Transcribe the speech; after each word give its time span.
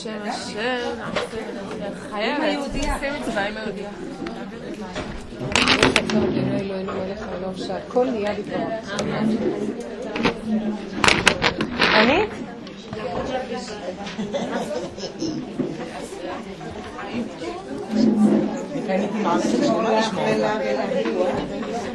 השם 0.00 0.18
השם, 0.24 0.90
חייבת, 2.10 2.72
שים 3.00 3.12
מצווה 3.20 3.48
עם 3.48 3.56
היהודייה. 3.56 3.90
שהכל 7.56 8.10
נהיה 8.10 8.32
לדברו. 8.32 8.66
אני? 11.94 12.26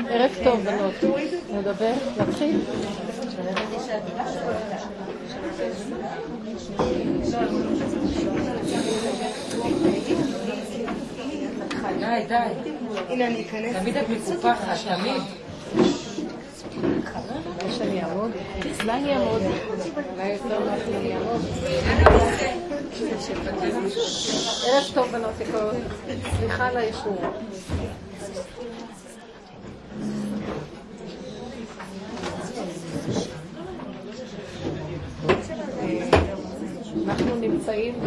ערב 0.10 0.32
טוב, 0.44 0.64
בנות. 0.64 0.94
נדבר? 1.54 1.94
נתחיל? 2.18 2.62
די, 12.00 12.26
די. 12.28 12.36
הנה 13.10 13.28
אני 13.28 13.42
אכנס. 13.42 13.76
תמיד 13.82 13.98
את 13.98 14.10
מקופחת, 14.10 14.78
תמיד. 14.88 15.22
שאני 17.72 18.04
אעמוד? 18.04 18.32
אולי 18.82 18.92
אני 18.92 19.14
אעמוד. 19.14 19.42
אולי 20.14 20.28
יותר 20.28 20.60
נוח 20.60 20.80
לי 21.02 21.14
אעמוד. 21.14 21.42
ערב 24.66 24.84
טוב 24.94 25.12
בנות 25.12 25.34
יקרות. 25.42 25.76
סליחה 26.40 26.68
על 26.68 26.78
האיחור. 26.78 27.22
אנחנו 37.36 37.48
נמצאים 37.48 37.94
ב... 38.00 38.06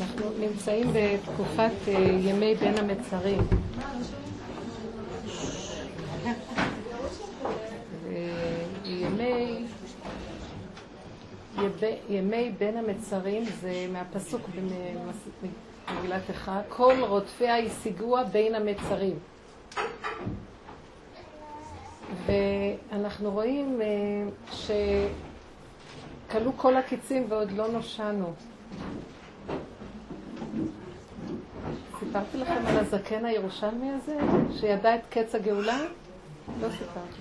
אנחנו 0.00 0.30
נמצאים 0.38 0.92
בתקופת 0.92 1.88
אה, 1.88 1.92
ימי 2.20 2.54
בין 2.54 2.78
המצרים. 2.78 3.42
ימי, 8.84 9.64
ימי 12.08 12.52
בין 12.58 12.76
המצרים 12.76 13.44
זה 13.60 13.86
מהפסוק 13.92 14.40
במגילת 15.92 16.22
איכה, 16.28 16.60
כל 16.68 16.94
רודפיה 17.00 17.58
השיגוה 17.58 18.24
בין 18.24 18.54
המצרים. 18.54 19.18
ואנחנו 22.26 23.30
רואים 23.30 23.80
אה, 23.82 23.86
שכלו 26.28 26.52
כל 26.56 26.76
הקיצים 26.76 27.26
ועוד 27.28 27.52
לא 27.52 27.68
נושענו. 27.68 28.32
סיפרתי 31.98 32.36
לכם 32.38 32.66
על 32.66 32.78
הזקן 32.78 33.24
הירושלמי 33.24 33.90
הזה, 33.90 34.18
שידע 34.60 34.94
את 34.94 35.00
קץ 35.10 35.34
הגאולה? 35.34 35.78
לא 36.60 36.68
סיפרתי. 36.70 37.20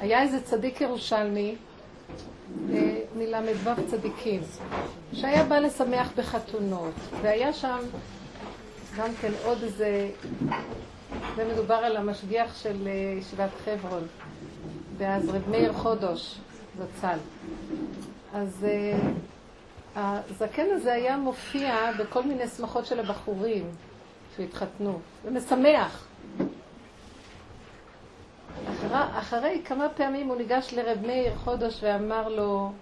שהיה 0.00 0.22
איזה 0.22 0.42
צדיק 0.42 0.80
ירושלמי, 0.80 1.54
מל"ו 3.16 3.70
צדיקים, 3.86 4.40
שהיה 5.12 5.44
בא 5.44 5.58
לשמח 5.58 6.12
בחתונות, 6.16 6.94
והיה 7.22 7.52
שם 7.52 7.78
גם 8.96 9.08
כן 9.20 9.32
עוד 9.44 9.62
איזה, 9.62 10.08
זה 11.36 11.44
מדובר 11.52 11.74
על 11.74 11.96
המשגיח 11.96 12.62
של 12.62 12.86
אה, 12.86 13.18
ישיבת 13.18 13.50
חברון, 13.64 14.06
ואז 14.98 15.28
רב 15.28 15.48
מאיר 15.50 15.72
חודש, 15.72 16.38
זצ"ל. 16.78 17.18
אז 18.34 18.66
uh, 18.66 19.98
הזקן 20.30 20.66
הזה 20.72 20.92
היה 20.92 21.16
מופיע 21.16 21.92
בכל 21.98 22.22
מיני 22.22 22.48
שמחות 22.48 22.86
של 22.86 23.00
הבחורים 23.00 23.64
שהתחתנו, 24.36 25.00
ומשמח. 25.24 26.06
אחרי, 28.62 29.18
אחרי 29.18 29.62
כמה 29.64 29.88
פעמים 29.88 30.28
הוא 30.28 30.36
ניגש 30.36 30.74
לרב 30.74 30.98
מאיר 31.06 31.34
חודש 31.36 31.78
ואמר 31.82 32.28
לו 32.28 32.72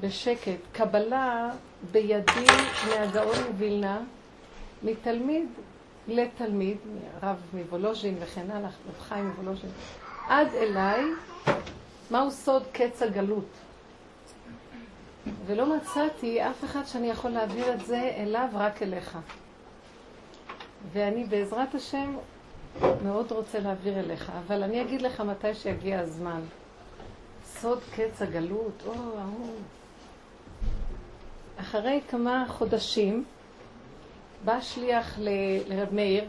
בשקט, 0.00 0.60
קבלה 0.72 1.50
בידי 1.92 2.46
מהגאון 2.88 3.36
מווילנה, 3.50 4.00
מתלמיד 4.82 5.46
לתלמיד, 6.08 6.76
רב 7.22 7.36
מוולוז'ין 7.52 8.16
וכן 8.20 8.50
הלאה, 8.50 8.68
רב 8.68 9.00
חיים 9.00 9.26
מוולוז'ין, 9.26 9.70
עד 10.28 10.48
אליי, 10.54 11.04
מהו 12.10 12.30
סוד 12.30 12.62
קץ 12.72 13.02
הגלות? 13.02 13.48
ולא 15.46 15.76
מצאתי 15.76 16.42
אף 16.50 16.64
אחד 16.64 16.84
שאני 16.86 17.10
יכול 17.10 17.30
להעביר 17.30 17.74
את 17.74 17.86
זה 17.86 18.12
אליו, 18.16 18.48
רק 18.54 18.82
אליך. 18.82 19.18
ואני 20.92 21.24
בעזרת 21.24 21.74
השם 21.74 22.16
מאוד 23.04 23.32
רוצה 23.32 23.60
להעביר 23.60 23.98
אליך, 24.00 24.32
אבל 24.46 24.62
אני 24.62 24.82
אגיד 24.82 25.02
לך 25.02 25.20
מתי 25.20 25.54
שיגיע 25.54 26.00
הזמן. 26.00 26.40
סוד 27.44 27.78
קץ 27.96 28.22
הגלות, 28.22 28.82
או, 28.86 28.92
ההוא. 28.92 29.54
אחרי 31.56 32.00
כמה 32.08 32.44
חודשים 32.48 33.24
בא 34.44 34.60
שליח. 34.60 35.18
לרב 35.68 35.94
מאיר 35.94 36.24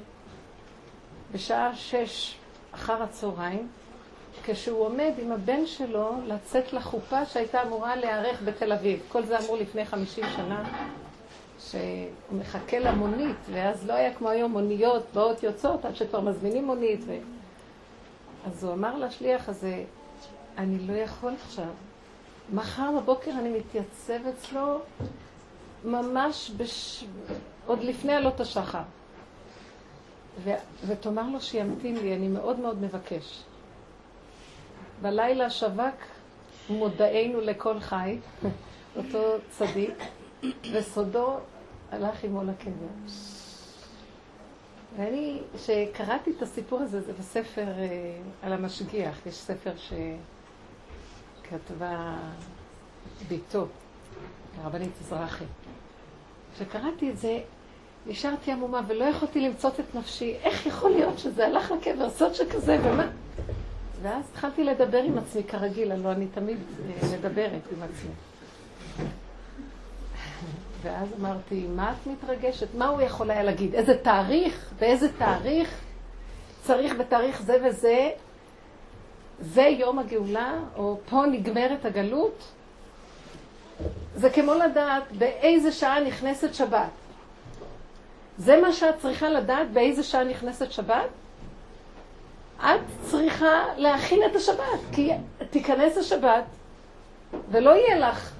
בשעה 1.32 1.76
שש 1.76 2.36
אחר 2.72 3.04
הצהריים, 3.04 3.68
כשהוא 4.44 4.86
עומד 4.86 5.12
עם 5.18 5.32
הבן 5.32 5.66
שלו 5.66 6.12
לצאת 6.26 6.74
לחופה 6.74 7.26
שהייתה 7.26 7.62
אמורה 7.64 7.96
להיערך 7.96 8.42
בתל 8.46 8.72
אביב. 8.74 9.00
כל 9.10 9.26
זה 9.26 9.40
אמור 9.40 9.58
לפני 9.58 9.86
חמישים 9.86 10.26
שנה. 10.36 10.64
שהוא 11.72 12.40
מחכה 12.40 12.80
למונית, 12.80 13.38
ואז 13.52 13.88
לא 13.88 13.94
היה 13.94 14.14
כמו 14.14 14.30
היום 14.30 14.52
מוניות 14.52 15.04
באות 15.14 15.44
יוצאות 15.44 15.86
עד 15.86 15.96
שכבר 15.96 16.20
מזמינים 16.20 16.66
מונית. 16.66 17.00
ו... 17.06 17.18
אז 18.46 18.64
הוא 18.64 18.74
אמר 18.74 18.98
לשליח 18.98 19.50
הזה, 19.50 19.84
אני 20.58 20.80
לא 20.88 20.94
יכול 20.94 21.34
עכשיו. 21.46 21.70
מחר 22.54 22.92
בבוקר 22.98 23.32
אני 23.32 23.50
מתייצב 23.50 24.28
אצלו 24.28 24.80
ממש 25.86 26.52
בש... 26.58 27.06
עוד 27.66 27.84
לפני 27.84 28.14
עלות 28.14 28.40
השחר. 28.40 28.82
ו... 30.44 30.52
ותאמר 30.88 31.30
לו 31.30 31.42
שימתין 31.42 31.98
לי, 31.98 32.16
אני 32.16 32.28
מאוד 32.28 32.60
מאוד 32.60 32.82
מבקש. 32.82 33.44
בלילה 35.02 35.50
שווק 35.50 35.96
מודענו 36.70 37.42
לכל 37.42 37.80
חי, 37.80 38.18
אותו 38.98 39.36
צדיק, 39.50 40.04
וסודו 40.74 41.38
הלך 41.92 42.24
עמו 42.24 42.44
לקבר. 42.44 42.88
ואני, 44.98 45.42
כשקראתי 45.56 46.32
את 46.38 46.42
הסיפור 46.42 46.80
הזה, 46.80 47.02
זה 47.02 47.14
בספר 47.14 47.68
אה, 47.68 48.18
על 48.42 48.54
המשגיח, 48.54 49.26
יש 49.26 49.36
ספר 49.36 49.72
שכתבה 51.48 52.18
ביתו, 53.28 53.66
הרבנית 54.62 54.92
אזרחי. 55.02 55.46
כשקראתי 56.56 57.10
את 57.10 57.18
זה, 57.18 57.40
נשארתי 58.08 58.52
עמומה 58.52 58.82
ולא 58.88 59.04
יכולתי 59.04 59.40
למצות 59.40 59.80
את 59.80 59.96
נפשי. 59.96 60.36
איך 60.44 60.66
יכול 60.66 60.92
להיות 60.92 61.20
שזה 61.20 61.48
הלך 61.48 61.72
לקבר, 61.72 62.10
סוד 62.10 62.34
שכזה, 62.34 62.78
ומה? 62.84 63.08
ואז 64.02 64.24
התחלתי 64.32 64.64
לדבר 64.64 65.04
עם 65.04 65.18
עצמי 65.18 65.44
כרגיל, 65.44 65.92
הלוא 65.92 66.12
אני 66.12 66.28
תמיד 66.28 66.58
אה, 66.90 67.18
מדברת 67.18 67.62
עם 67.72 67.84
עצמי. 67.84 68.12
ואז 70.82 71.08
אמרתי, 71.20 71.68
מה 71.76 71.92
את 71.92 72.08
מתרגשת? 72.08 72.68
מה 72.78 72.88
הוא 72.88 73.02
יכול 73.02 73.32
היה 73.32 73.44
להגיד? 73.44 73.76
איזה 73.76 73.98
תאריך? 73.98 74.72
באיזה 74.80 75.08
תאריך? 75.18 75.80
צריך 76.64 76.94
בתאריך 76.96 77.42
זה 77.42 77.58
וזה, 77.66 78.10
זה 79.40 79.62
יום 79.62 80.00
הגאולה, 80.00 80.54
או 80.76 81.00
פה 81.10 81.26
נגמרת 81.26 81.86
הגלות? 81.86 82.44
זה 84.16 84.30
כמו 84.30 84.54
לדעת 84.54 85.04
באיזה 85.12 85.72
שעה 85.72 86.00
נכנסת 86.00 86.54
שבת. 86.54 86.90
זה 88.38 88.62
מה 88.62 88.74
שאת 88.74 89.00
צריכה 89.00 89.30
לדעת 89.30 89.72
באיזה 89.72 90.04
שעה 90.04 90.24
נכנסת 90.24 90.72
שבת? 90.72 91.10
את 92.58 92.82
צריכה 93.02 93.64
להכין 93.78 94.20
את 94.32 94.36
השבת, 94.36 94.80
כי 94.92 95.12
תיכנס 95.50 95.98
השבת 95.98 96.44
ולא 97.52 97.70
יהיה 97.70 98.00
לך 98.00 98.32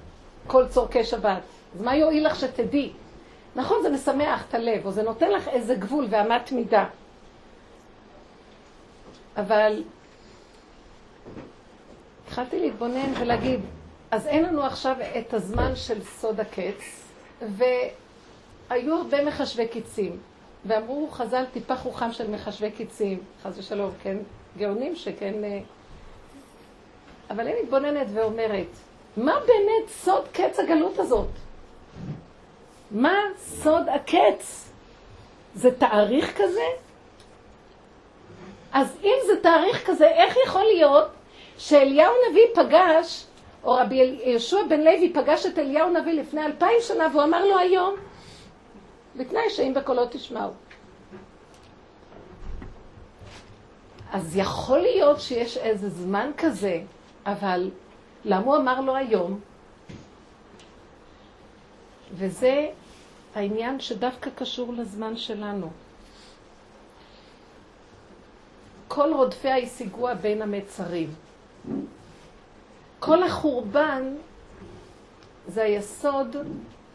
כל 0.46 0.68
צורכי 0.68 1.04
שבת. 1.04 1.42
אז 1.74 1.82
מה 1.82 1.96
יועיל 1.96 2.26
לך 2.26 2.36
שתדעי? 2.36 2.92
נכון, 3.56 3.82
זה 3.82 3.90
משמח 3.90 4.44
את 4.48 4.54
הלב, 4.54 4.86
או 4.86 4.90
זה 4.90 5.02
נותן 5.02 5.30
לך 5.30 5.48
איזה 5.48 5.74
גבול 5.74 6.06
ואמת 6.10 6.52
מידה. 6.52 6.86
אבל 9.36 9.82
התחלתי 12.26 12.60
להתבונן 12.60 13.12
ולהגיד, 13.20 13.60
אז 14.10 14.26
אין 14.26 14.44
לנו 14.44 14.62
עכשיו 14.62 14.96
את 15.18 15.34
הזמן 15.34 15.76
של 15.76 16.02
סוד 16.02 16.40
הקץ, 16.40 17.06
והיו 17.42 18.94
הרבה 18.94 19.24
מחשבי 19.24 19.68
קיצים, 19.68 20.18
ואמרו 20.66 21.08
חז"ל 21.10 21.44
טיפה 21.52 21.76
חוכם 21.76 22.12
של 22.12 22.30
מחשבי 22.30 22.70
קיצים, 22.70 23.18
חס 23.42 23.58
ושלום, 23.58 23.90
כן, 24.02 24.16
גאונים 24.58 24.96
שכן... 24.96 25.44
אה, 25.44 25.60
אבל 27.30 27.40
אני 27.40 27.62
מתבוננת 27.62 28.06
ואומרת, 28.12 28.66
מה 29.16 29.34
באמת 29.46 29.88
סוד 29.88 30.28
קץ 30.32 30.58
הגלות 30.58 30.98
הזאת? 30.98 31.28
מה 32.90 33.18
סוד 33.36 33.88
הקץ? 33.88 34.70
זה 35.54 35.78
תאריך 35.78 36.42
כזה? 36.42 36.64
אז 38.72 38.96
אם 39.04 39.14
זה 39.26 39.32
תאריך 39.42 39.90
כזה, 39.90 40.06
איך 40.08 40.36
יכול 40.46 40.62
להיות 40.62 41.08
שאליהו 41.58 42.12
נביא 42.30 42.42
פגש, 42.54 43.26
או 43.64 43.74
רבי 43.74 44.18
יהושע 44.24 44.56
בן 44.68 44.80
לוי 44.80 45.12
פגש 45.14 45.46
את 45.46 45.58
אליהו 45.58 45.90
נביא 45.90 46.12
לפני 46.12 46.46
אלפיים 46.46 46.78
שנה 46.80 47.08
והוא 47.12 47.22
אמר 47.22 47.46
לו 47.46 47.58
היום, 47.58 47.94
בתנאי 49.16 49.50
שאם 49.50 49.74
בקולות 49.74 50.10
תשמעו. 50.12 50.50
אז 54.12 54.36
יכול 54.36 54.78
להיות 54.78 55.20
שיש 55.20 55.56
איזה 55.56 55.88
זמן 55.88 56.30
כזה, 56.36 56.80
אבל 57.26 57.70
למה 58.24 58.46
הוא 58.46 58.56
אמר 58.56 58.80
לו 58.80 58.96
היום? 58.96 59.40
וזה 62.12 62.68
העניין 63.34 63.80
שדווקא 63.80 64.30
קשור 64.30 64.72
לזמן 64.72 65.16
שלנו. 65.16 65.70
כל 68.88 69.12
רודפיה 69.14 69.58
השיגוה 69.58 70.14
בין 70.14 70.42
המצרים. 70.42 71.14
כל 72.98 73.22
החורבן 73.22 74.14
זה 75.48 75.62
היסוד 75.62 76.36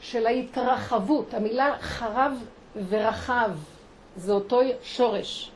של 0.02 0.26
ההתרחבות. 0.26 1.34
המילה 1.34 1.76
חרב 1.82 2.32
ורחב 2.90 3.52
זה 4.18 4.32
אותו 4.32 4.62
שורש. 4.84 5.52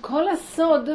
כל 0.00 0.28
הסוד 0.28 0.88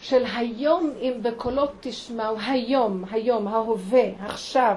של 0.00 0.24
היום 0.36 0.92
אם 1.00 1.12
בקולות 1.22 1.70
תשמעו, 1.80 2.36
היום, 2.46 3.04
היום, 3.10 3.48
ההווה, 3.48 4.04
עכשיו. 4.26 4.76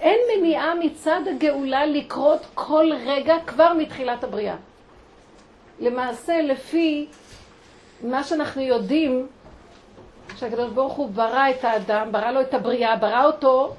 אין 0.00 0.18
מניעה 0.36 0.74
מצד 0.74 1.20
הגאולה 1.30 1.86
לקרות 1.86 2.46
כל 2.54 2.90
רגע 3.06 3.34
כבר 3.46 3.72
מתחילת 3.72 4.24
הבריאה. 4.24 4.56
למעשה, 5.80 6.42
לפי 6.42 7.06
מה 8.02 8.24
שאנחנו 8.24 8.62
יודעים, 8.62 9.26
שהקדוש 10.36 10.70
ברוך 10.70 10.92
הוא 10.92 11.10
ברא 11.10 11.50
את 11.50 11.64
האדם, 11.64 12.12
ברא 12.12 12.30
לו 12.30 12.40
את 12.40 12.54
הבריאה, 12.54 12.96
ברא 12.96 13.24
אותו 13.24 13.74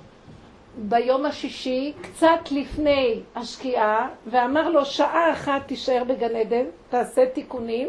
ביום 0.77 1.25
השישי, 1.25 1.93
קצת 2.01 2.51
לפני 2.51 3.19
השקיעה, 3.35 4.07
ואמר 4.27 4.69
לו 4.69 4.85
שעה 4.85 5.31
אחת 5.31 5.67
תישאר 5.67 6.03
בגן 6.07 6.35
עדן, 6.35 6.65
תעשה 6.89 7.25
תיקונים, 7.33 7.87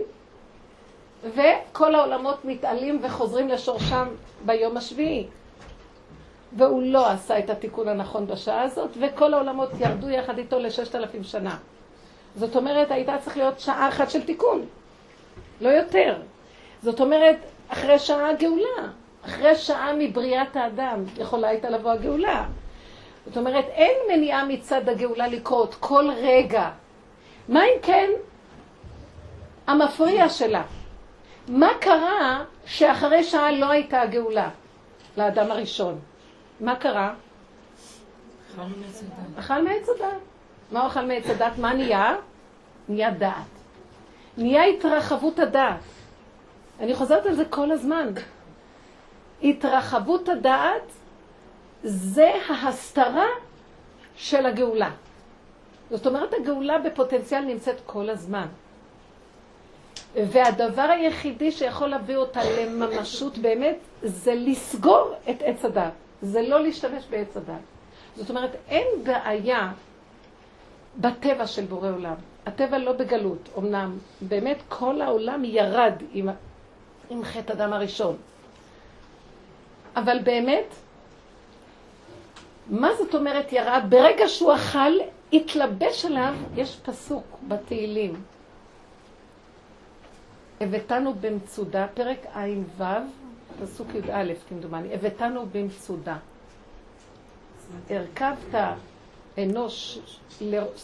וכל 1.24 1.94
העולמות 1.94 2.44
מתעלים 2.44 2.98
וחוזרים 3.02 3.48
לשורשם 3.48 4.08
ביום 4.46 4.76
השביעי. 4.76 5.26
והוא 6.52 6.82
לא 6.82 7.10
עשה 7.10 7.38
את 7.38 7.50
התיקון 7.50 7.88
הנכון 7.88 8.26
בשעה 8.26 8.62
הזאת, 8.62 8.90
וכל 9.00 9.34
העולמות 9.34 9.70
ירדו 9.80 10.08
יחד 10.08 10.38
איתו 10.38 10.58
לששת 10.58 10.94
אלפים 10.94 11.24
שנה. 11.24 11.56
זאת 12.36 12.56
אומרת, 12.56 12.90
הייתה 12.90 13.18
צריך 13.18 13.36
להיות 13.36 13.60
שעה 13.60 13.88
אחת 13.88 14.10
של 14.10 14.22
תיקון, 14.22 14.64
לא 15.60 15.68
יותר. 15.68 16.16
זאת 16.82 17.00
אומרת, 17.00 17.36
אחרי 17.68 17.98
שעה 17.98 18.30
הגאולה, 18.30 18.88
אחרי 19.24 19.54
שעה 19.54 19.92
מבריאת 19.98 20.56
האדם, 20.56 21.04
יכולה 21.18 21.48
הייתה 21.48 21.70
לבוא 21.70 21.90
הגאולה. 21.90 22.44
זאת 23.26 23.36
אומרת, 23.36 23.64
אין 23.64 23.96
מניעה 24.12 24.44
מצד 24.44 24.88
הגאולה 24.88 25.28
לקרות 25.28 25.74
כל 25.80 26.10
רגע. 26.16 26.70
מה 27.48 27.64
אם 27.64 27.78
כן 27.82 28.10
המפריע 29.66 30.28
שלה? 30.28 30.62
מה 31.48 31.68
קרה 31.80 32.44
שאחרי 32.66 33.24
שעה 33.24 33.52
לא 33.52 33.70
הייתה 33.70 34.00
הגאולה 34.00 34.48
לאדם 35.16 35.50
הראשון? 35.50 35.98
מה 36.60 36.76
קרה? 36.76 37.14
אכל 39.38 39.62
מעץ 39.62 39.88
הדת. 39.88 40.18
מה 40.72 40.80
הוא 40.80 40.88
אכל 40.88 41.04
מעץ 41.06 41.26
הדת? 41.26 41.58
מה 41.58 41.74
נהיה? 41.74 42.16
נהיה 42.88 43.10
דעת. 43.10 43.46
נהיה 44.36 44.64
התרחבות 44.64 45.38
הדעת. 45.38 45.80
אני 46.80 46.94
חוזרת 46.94 47.26
על 47.26 47.34
זה 47.34 47.44
כל 47.44 47.70
הזמן. 47.70 48.08
התרחבות 49.42 50.28
הדעת 50.28 50.82
זה 51.84 52.32
ההסתרה 52.48 53.26
של 54.16 54.46
הגאולה. 54.46 54.90
זאת 55.90 56.06
אומרת, 56.06 56.34
הגאולה 56.34 56.78
בפוטנציאל 56.78 57.44
נמצאת 57.44 57.76
כל 57.86 58.10
הזמן. 58.10 58.46
והדבר 60.14 60.82
היחידי 60.82 61.52
שיכול 61.52 61.88
להביא 61.88 62.16
אותה 62.16 62.40
לממשות 62.44 63.38
באמת, 63.38 63.76
זה 64.02 64.34
לסגור 64.34 65.14
את 65.30 65.36
עץ 65.44 65.64
הדת. 65.64 65.92
זה 66.22 66.42
לא 66.42 66.60
להשתמש 66.62 67.04
בעץ 67.10 67.36
הדת. 67.36 67.54
זאת 68.16 68.30
אומרת, 68.30 68.50
אין 68.68 68.86
בעיה 69.04 69.72
בטבע 70.96 71.46
של 71.46 71.64
בורא 71.64 71.90
עולם. 71.90 72.14
הטבע 72.46 72.78
לא 72.78 72.92
בגלות, 72.92 73.48
אמנם 73.58 73.98
באמת 74.20 74.56
כל 74.68 75.00
העולם 75.00 75.44
ירד 75.44 75.94
עם, 76.12 76.28
עם 77.10 77.24
חטא 77.24 77.52
אדם 77.52 77.72
הראשון. 77.72 78.16
אבל 79.96 80.18
באמת, 80.22 80.74
מה 82.70 82.94
זאת 82.98 83.14
אומרת 83.14 83.52
ירד? 83.52 83.82
ברגע 83.88 84.28
שהוא 84.28 84.54
אכל, 84.54 84.92
התלבש 85.32 86.04
עליו, 86.04 86.34
יש 86.56 86.76
פסוק 86.82 87.24
בתהילים. 87.48 88.22
הבאתנו 90.60 91.14
במצודה, 91.20 91.86
פרק 91.94 92.26
ע"ו, 92.34 92.84
פסוק 93.60 93.88
י"א 93.94 94.32
כמדומני, 94.48 94.94
הבאתנו 94.94 95.46
במצודה. 95.52 96.16
הרכבת 97.90 98.54
אנוש, 99.38 99.98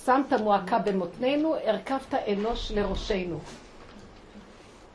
שמת 0.05 0.33
מועקה 0.33 0.79
במותנינו, 0.79 1.55
הרכבת 1.65 2.15
אנוש 2.15 2.73
לראשנו. 2.73 3.39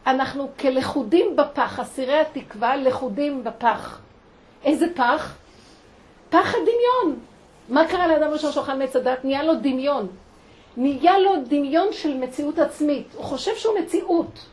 אנחנו 0.08 0.50
כלכודים 0.60 1.36
בפח, 1.36 1.80
אסירי 1.80 2.20
התקווה, 2.20 2.76
לכודים 2.76 3.44
בפח. 3.44 4.00
איזה 4.64 4.86
פח? 4.96 5.36
פח 6.30 6.54
הדמיון. 6.56 7.20
מה 7.70 7.88
קרה 7.88 8.08
לאדם 8.08 8.32
ראשון 8.32 8.52
שאוכל 8.52 8.74
מעץ 8.74 8.96
הדת? 8.96 9.26
נהיה 9.26 9.44
לו 9.44 9.54
דמיון. 9.56 10.08
נהיה 10.78 11.20
לו 11.20 11.32
דמיון 11.48 11.88
של 11.92 12.18
מציאות 12.18 12.60
עצמית. 12.60 13.08
הוא 13.16 13.24
חושב 13.24 13.56
שהוא 13.56 13.80
מציאות. 13.80 14.46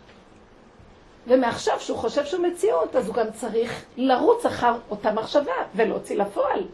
ומעכשיו 1.28 1.80
שהוא 1.80 1.98
חושב 1.98 2.24
שהוא 2.24 2.46
מציאות, 2.46 2.96
אז 2.96 3.06
הוא 3.06 3.14
גם 3.14 3.30
צריך 3.30 3.84
לרוץ 3.96 4.46
אחר 4.46 4.74
אותה 4.90 5.12
מחשבה 5.12 5.52
ולהוציא 5.74 6.16
לפועל 6.16 6.64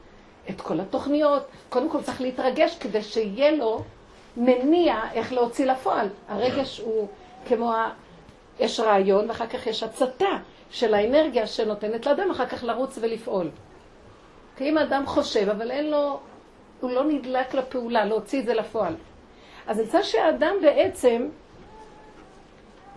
את 0.50 0.60
כל 0.60 0.80
התוכניות. 0.80 1.42
קודם 1.68 1.90
כל 1.90 2.02
צריך 2.02 2.20
להתרגש 2.20 2.76
כדי 2.80 3.02
שיהיה 3.02 3.50
לו 3.50 3.82
מניע 4.36 5.00
איך 5.12 5.32
להוציא 5.32 5.66
לפועל. 5.66 6.08
הרגש 6.28 6.80
הוא 6.80 7.08
כמו 7.48 7.72
ה... 7.72 7.90
יש 8.60 8.80
רעיון 8.80 9.28
ואחר 9.28 9.46
כך 9.46 9.66
יש 9.66 9.82
הצתה 9.82 10.36
של 10.70 10.94
האנרגיה 10.94 11.46
שנותנת 11.46 12.06
לאדם 12.06 12.30
אחר 12.30 12.46
כך 12.46 12.64
לרוץ 12.64 12.98
ולפעול. 13.00 13.50
כי 14.56 14.68
אם 14.68 14.78
האדם 14.78 15.06
חושב, 15.06 15.48
אבל 15.48 15.70
אין 15.70 15.90
לו, 15.90 16.20
הוא 16.80 16.90
לא 16.90 17.04
נדלק 17.04 17.54
לפעולה, 17.54 18.04
להוציא 18.04 18.40
את 18.40 18.46
זה 18.46 18.54
לפועל. 18.54 18.94
אז 19.66 19.78
נמצא 19.78 20.02
שהאדם 20.02 20.54
בעצם 20.62 21.28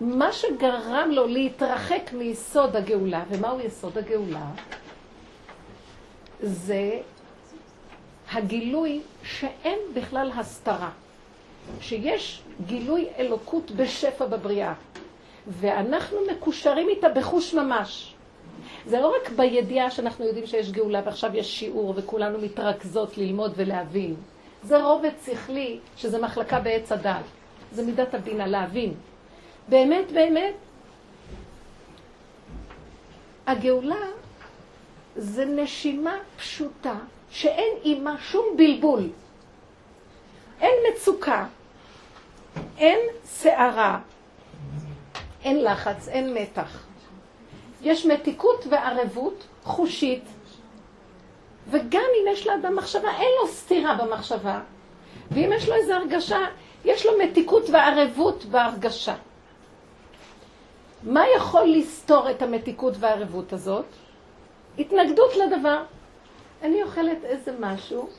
מה 0.01 0.31
שגרם 0.31 1.09
לו 1.11 1.27
להתרחק 1.27 2.13
מיסוד 2.13 2.75
הגאולה, 2.75 3.23
ומהו 3.29 3.59
יסוד 3.59 3.97
הגאולה? 3.97 4.45
זה 6.41 6.99
הגילוי 8.31 9.01
שאין 9.23 9.79
בכלל 9.93 10.31
הסתרה, 10.35 10.89
שיש 11.81 12.41
גילוי 12.65 13.07
אלוקות 13.19 13.71
בשפע 13.71 14.25
בבריאה, 14.25 14.73
ואנחנו 15.47 16.17
מקושרים 16.31 16.89
איתה 16.89 17.09
בחוש 17.09 17.53
ממש. 17.53 18.13
זה 18.85 18.99
לא 18.99 19.15
רק 19.21 19.29
בידיעה 19.29 19.91
שאנחנו 19.91 20.25
יודעים 20.25 20.47
שיש 20.47 20.71
גאולה 20.71 21.01
ועכשיו 21.05 21.35
יש 21.35 21.59
שיעור 21.59 21.93
וכולנו 21.95 22.39
מתרכזות 22.39 23.17
ללמוד 23.17 23.53
ולהבין. 23.55 24.15
זה 24.63 24.83
רובד 24.83 25.11
שכלי 25.25 25.79
שזה 25.97 26.21
מחלקה 26.21 26.59
בעץ 26.59 26.91
הדת. 26.91 27.23
זה 27.71 27.85
מידת 27.85 28.13
הבינה, 28.13 28.47
להבין. 28.47 28.93
באמת, 29.67 30.11
באמת, 30.11 30.53
הגאולה 33.47 34.05
זה 35.15 35.45
נשימה 35.45 36.17
פשוטה 36.37 36.95
שאין 37.29 37.73
עימה 37.81 38.15
שום 38.19 38.45
בלבול. 38.57 39.09
אין 40.61 40.73
מצוקה, 40.91 41.45
אין 42.77 42.99
סערה, 43.23 43.99
אין 45.43 45.63
לחץ, 45.63 46.07
אין 46.07 46.33
מתח. 46.33 46.83
יש 47.81 48.05
מתיקות 48.05 48.65
וערבות 48.69 49.47
חושית, 49.63 50.23
וגם 51.69 52.01
אם 52.21 52.31
יש 52.31 52.47
לאדם 52.47 52.75
מחשבה, 52.75 53.09
אין 53.17 53.29
לו 53.41 53.47
סתירה 53.47 53.95
במחשבה. 53.95 54.59
ואם 55.31 55.49
יש 55.55 55.69
לו 55.69 55.75
איזו 55.75 55.93
הרגשה, 55.93 56.39
יש 56.85 57.05
לו 57.05 57.11
מתיקות 57.23 57.69
וערבות 57.69 58.45
בהרגשה. 58.45 59.15
מה 61.07 61.23
יכול 61.37 61.63
לסתור 61.63 62.31
את 62.31 62.41
המתיקות 62.41 62.93
והערבות 62.99 63.53
הזאת? 63.53 63.85
התנגדות 64.79 65.31
לדבר. 65.35 65.83
אני 66.61 66.83
אוכלת 66.83 67.17
איזה 67.23 67.51
משהו, 67.59 68.09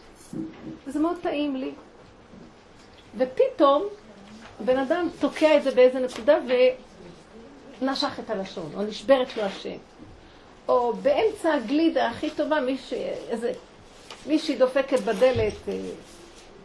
וזה 0.87 1.01
מאוד 1.01 1.17
טעים 1.23 1.57
לי. 1.57 1.73
ופתאום 3.19 3.85
בן 4.61 4.79
אדם 4.79 5.09
תוקע 5.21 5.57
את 5.57 5.63
זה 5.63 5.71
באיזה 5.71 6.01
נקודה 6.01 6.39
ונשך 7.81 8.21
את 8.25 8.31
הלשון, 8.31 8.71
או 8.75 8.83
נשברת 8.83 9.37
לו 9.37 9.43
השם. 9.43 9.77
או 10.69 10.93
באמצע 10.93 11.55
הגלידה 11.55 12.09
הכי 12.09 12.31
טובה, 12.31 12.61
מישהי, 12.61 13.05
איזה, 13.29 13.53
מישהי 14.27 14.57
דופקת 14.57 15.01
בדלת 15.01 15.69
אה, 15.69 15.81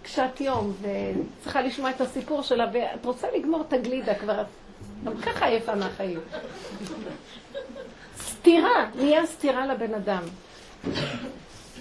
קשת 0.04 0.42
יום, 0.42 0.74
וצריכה 0.82 1.62
לשמוע 1.62 1.90
את 1.90 2.02
הסיפור 2.02 2.42
שלה, 2.42 2.68
ואת 2.74 3.06
רוצה 3.06 3.28
לגמור 3.36 3.62
את 3.68 3.74
הגלידה 3.74 4.16
כבר, 4.16 4.44
גם 5.04 5.18
ככה 5.18 5.46
עייפה 5.46 5.76
מהחיים. 5.76 6.20
סתירה, 8.18 8.90
נהיה 8.96 9.26
סתירה 9.26 9.68
לבן 9.68 9.94
אדם. 9.94 10.24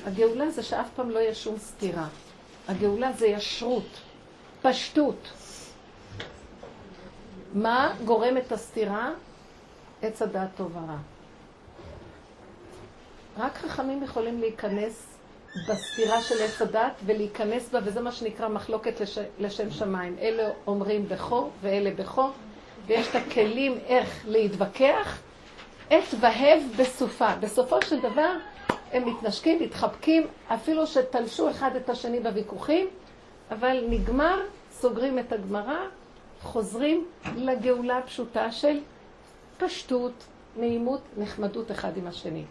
הגאולה 0.07 0.51
זה 0.51 0.63
שאף 0.63 0.87
פעם 0.97 1.11
לא 1.11 1.19
יהיה 1.19 1.35
שום 1.35 1.59
סתירה. 1.59 2.07
הגאולה 2.69 3.13
זה 3.13 3.27
ישרות, 3.27 4.01
פשטות. 4.63 5.29
מה 7.55 7.95
גורם 8.05 8.37
את 8.37 8.53
הסתירה? 8.53 9.11
עץ 10.03 10.23
הדעת 10.23 10.49
טוב 10.57 10.77
ורע. 10.77 10.97
רק 13.39 13.57
חכמים 13.57 14.03
יכולים 14.03 14.41
להיכנס 14.41 15.07
בסתירה 15.69 16.23
של 16.23 16.43
עץ 16.43 16.63
הדת 16.63 16.93
ולהיכנס 17.07 17.69
בה, 17.69 17.79
וזה 17.85 18.01
מה 18.01 18.13
שנקרא 18.13 18.49
מחלוקת 18.49 19.01
לש... 19.01 19.19
לשם 19.39 19.71
שמיים. 19.71 20.17
אלה 20.21 20.51
אומרים 20.67 21.09
בכו 21.09 21.51
ואלה 21.61 21.91
בכו, 21.91 22.31
ויש 22.87 23.09
את 23.09 23.15
הכלים 23.15 23.79
איך 23.87 24.25
להתווכח. 24.29 25.21
עת 25.91 26.15
והב 26.21 26.63
בסופה. 26.77 27.35
בסופו 27.41 27.83
של 27.83 28.01
דבר 28.01 28.33
הם 28.93 29.09
מתנשקים, 29.09 29.63
מתחבקים, 29.63 30.27
אפילו 30.49 30.87
שתלשו 30.87 31.51
אחד 31.51 31.77
את 31.77 31.91
השני 31.91 32.21
בוויכוחים, 32.21 32.87
אבל 33.51 33.85
נגמר, 33.89 34.41
סוגרים 34.73 35.19
את 35.19 35.33
הגמרא, 35.33 35.79
חוזרים 36.43 37.07
לגאולה 37.37 37.99
הפשוטה 37.99 38.53
של 38.53 38.79
פשטות, 39.59 40.13
נעימות, 40.57 41.01
נחמדות 41.17 41.71
אחד 41.71 41.97
עם 41.97 42.07
השני. 42.07 42.45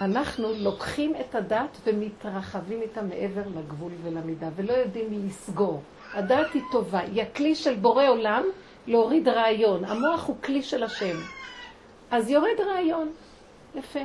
אנחנו 0.00 0.52
לוקחים 0.52 1.14
את 1.20 1.34
הדת 1.34 1.76
ומתרחבים 1.84 2.82
איתה 2.82 3.02
מעבר 3.02 3.42
לגבול 3.58 3.92
ולמידה, 4.02 4.48
ולא 4.56 4.72
יודעים 4.72 5.26
לסגור. 5.26 5.82
הדת 6.14 6.54
היא 6.54 6.62
טובה, 6.72 6.98
היא 6.98 7.22
הכלי 7.22 7.54
של 7.54 7.74
בורא 7.74 8.08
עולם 8.08 8.44
להוריד 8.86 9.28
רעיון. 9.28 9.84
המוח 9.84 10.26
הוא 10.26 10.36
כלי 10.44 10.62
של 10.62 10.82
השם. 10.82 11.16
אז 12.10 12.30
יורד 12.30 12.60
רעיון. 12.66 13.12
יפה. 13.74 14.00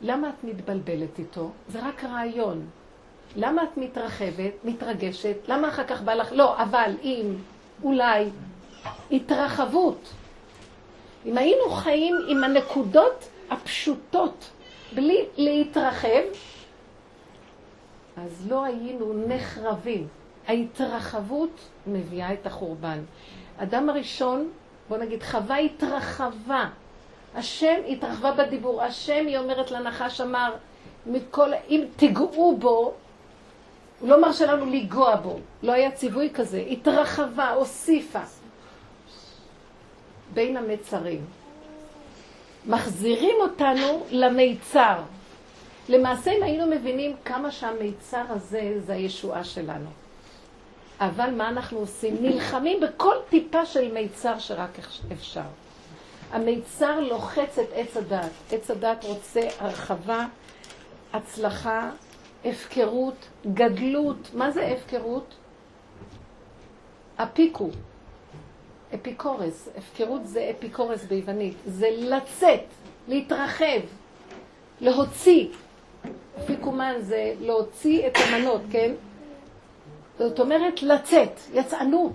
למה 0.00 0.28
את 0.28 0.44
מתבלבלת 0.44 1.18
איתו? 1.18 1.50
זה 1.68 1.86
רק 1.86 2.04
רעיון. 2.04 2.66
למה 3.36 3.62
את 3.62 3.76
מתרחבת, 3.76 4.52
מתרגשת? 4.64 5.36
למה 5.48 5.68
אחר 5.68 5.84
כך 5.84 6.02
בא 6.02 6.14
לך... 6.14 6.32
לא, 6.32 6.62
אבל 6.62 6.92
אם, 7.02 7.34
אולי, 7.82 8.24
התרחבות. 9.10 10.12
אם 11.26 11.38
היינו 11.38 11.70
חיים 11.70 12.16
עם 12.28 12.44
הנקודות 12.44 13.28
הפשוטות, 13.50 14.50
בלי 14.94 15.24
להתרחב, 15.36 16.22
אז 18.16 18.46
לא 18.48 18.64
היינו 18.64 19.24
נחרבים. 19.28 20.08
ההתרחבות 20.46 21.60
מביאה 21.86 22.32
את 22.32 22.46
החורבן. 22.46 22.98
אדם 23.58 23.88
הראשון, 23.88 24.50
בוא 24.88 24.98
נגיד, 24.98 25.22
חווה 25.22 25.56
התרחבה. 25.56 26.68
השם 27.34 27.80
התרחבה 27.88 28.32
בדיבור. 28.32 28.82
השם, 28.82 29.26
היא 29.26 29.38
אומרת 29.38 29.70
לנחש, 29.70 30.20
אמר, 30.20 30.54
מכל, 31.06 31.50
אם 31.68 31.84
תיגעו 31.96 32.56
בו, 32.56 32.94
הוא 34.00 34.08
לא 34.08 34.20
מרשה 34.20 34.46
לנו 34.46 34.66
לנגוע 34.66 35.16
בו. 35.16 35.38
לא 35.62 35.72
היה 35.72 35.90
ציווי 35.90 36.30
כזה. 36.34 36.64
התרחבה, 36.70 37.50
הוסיפה. 37.50 38.22
בין 40.34 40.56
המצרים. 40.56 41.24
מחזירים 42.66 43.36
אותנו 43.40 44.06
למיצר. 44.10 44.98
למעשה, 45.88 46.32
אם 46.32 46.42
היינו 46.42 46.66
מבינים 46.66 47.16
כמה 47.24 47.50
שהמיצר 47.50 48.24
הזה 48.28 48.80
זה 48.86 48.92
הישועה 48.92 49.44
שלנו. 49.44 50.01
אבל 51.06 51.30
מה 51.30 51.48
אנחנו 51.48 51.78
עושים? 51.78 52.16
נלחמים 52.20 52.80
בכל 52.80 53.14
טיפה 53.28 53.66
של 53.66 53.92
מיצר 53.92 54.38
שרק 54.38 54.78
אפשר. 55.12 55.40
המיצר 56.32 57.00
לוחץ 57.00 57.58
את 57.58 57.66
עץ 57.74 57.96
הדת. 57.96 58.30
עץ 58.52 58.70
הדת 58.70 59.04
רוצה 59.04 59.40
הרחבה, 59.58 60.26
הצלחה, 61.12 61.90
הפקרות, 62.44 63.28
גדלות. 63.52 64.30
מה 64.34 64.50
זה 64.50 64.66
הפקרות? 64.66 65.34
אפיקו. 67.16 67.70
אפיקורס. 68.94 69.68
הפקרות 69.76 70.26
זה 70.26 70.50
אפיקורס 70.58 71.04
ביוונית. 71.04 71.56
זה 71.66 71.88
לצאת, 71.92 72.64
להתרחב, 73.08 73.80
להוציא. 74.80 75.46
אפיקומן 76.38 76.94
זה 77.00 77.34
להוציא 77.40 78.06
את 78.06 78.12
המנות, 78.16 78.60
כן? 78.70 78.92
זאת 80.22 80.40
אומרת 80.40 80.82
לצאת, 80.82 81.40
יצאנות. 81.52 82.12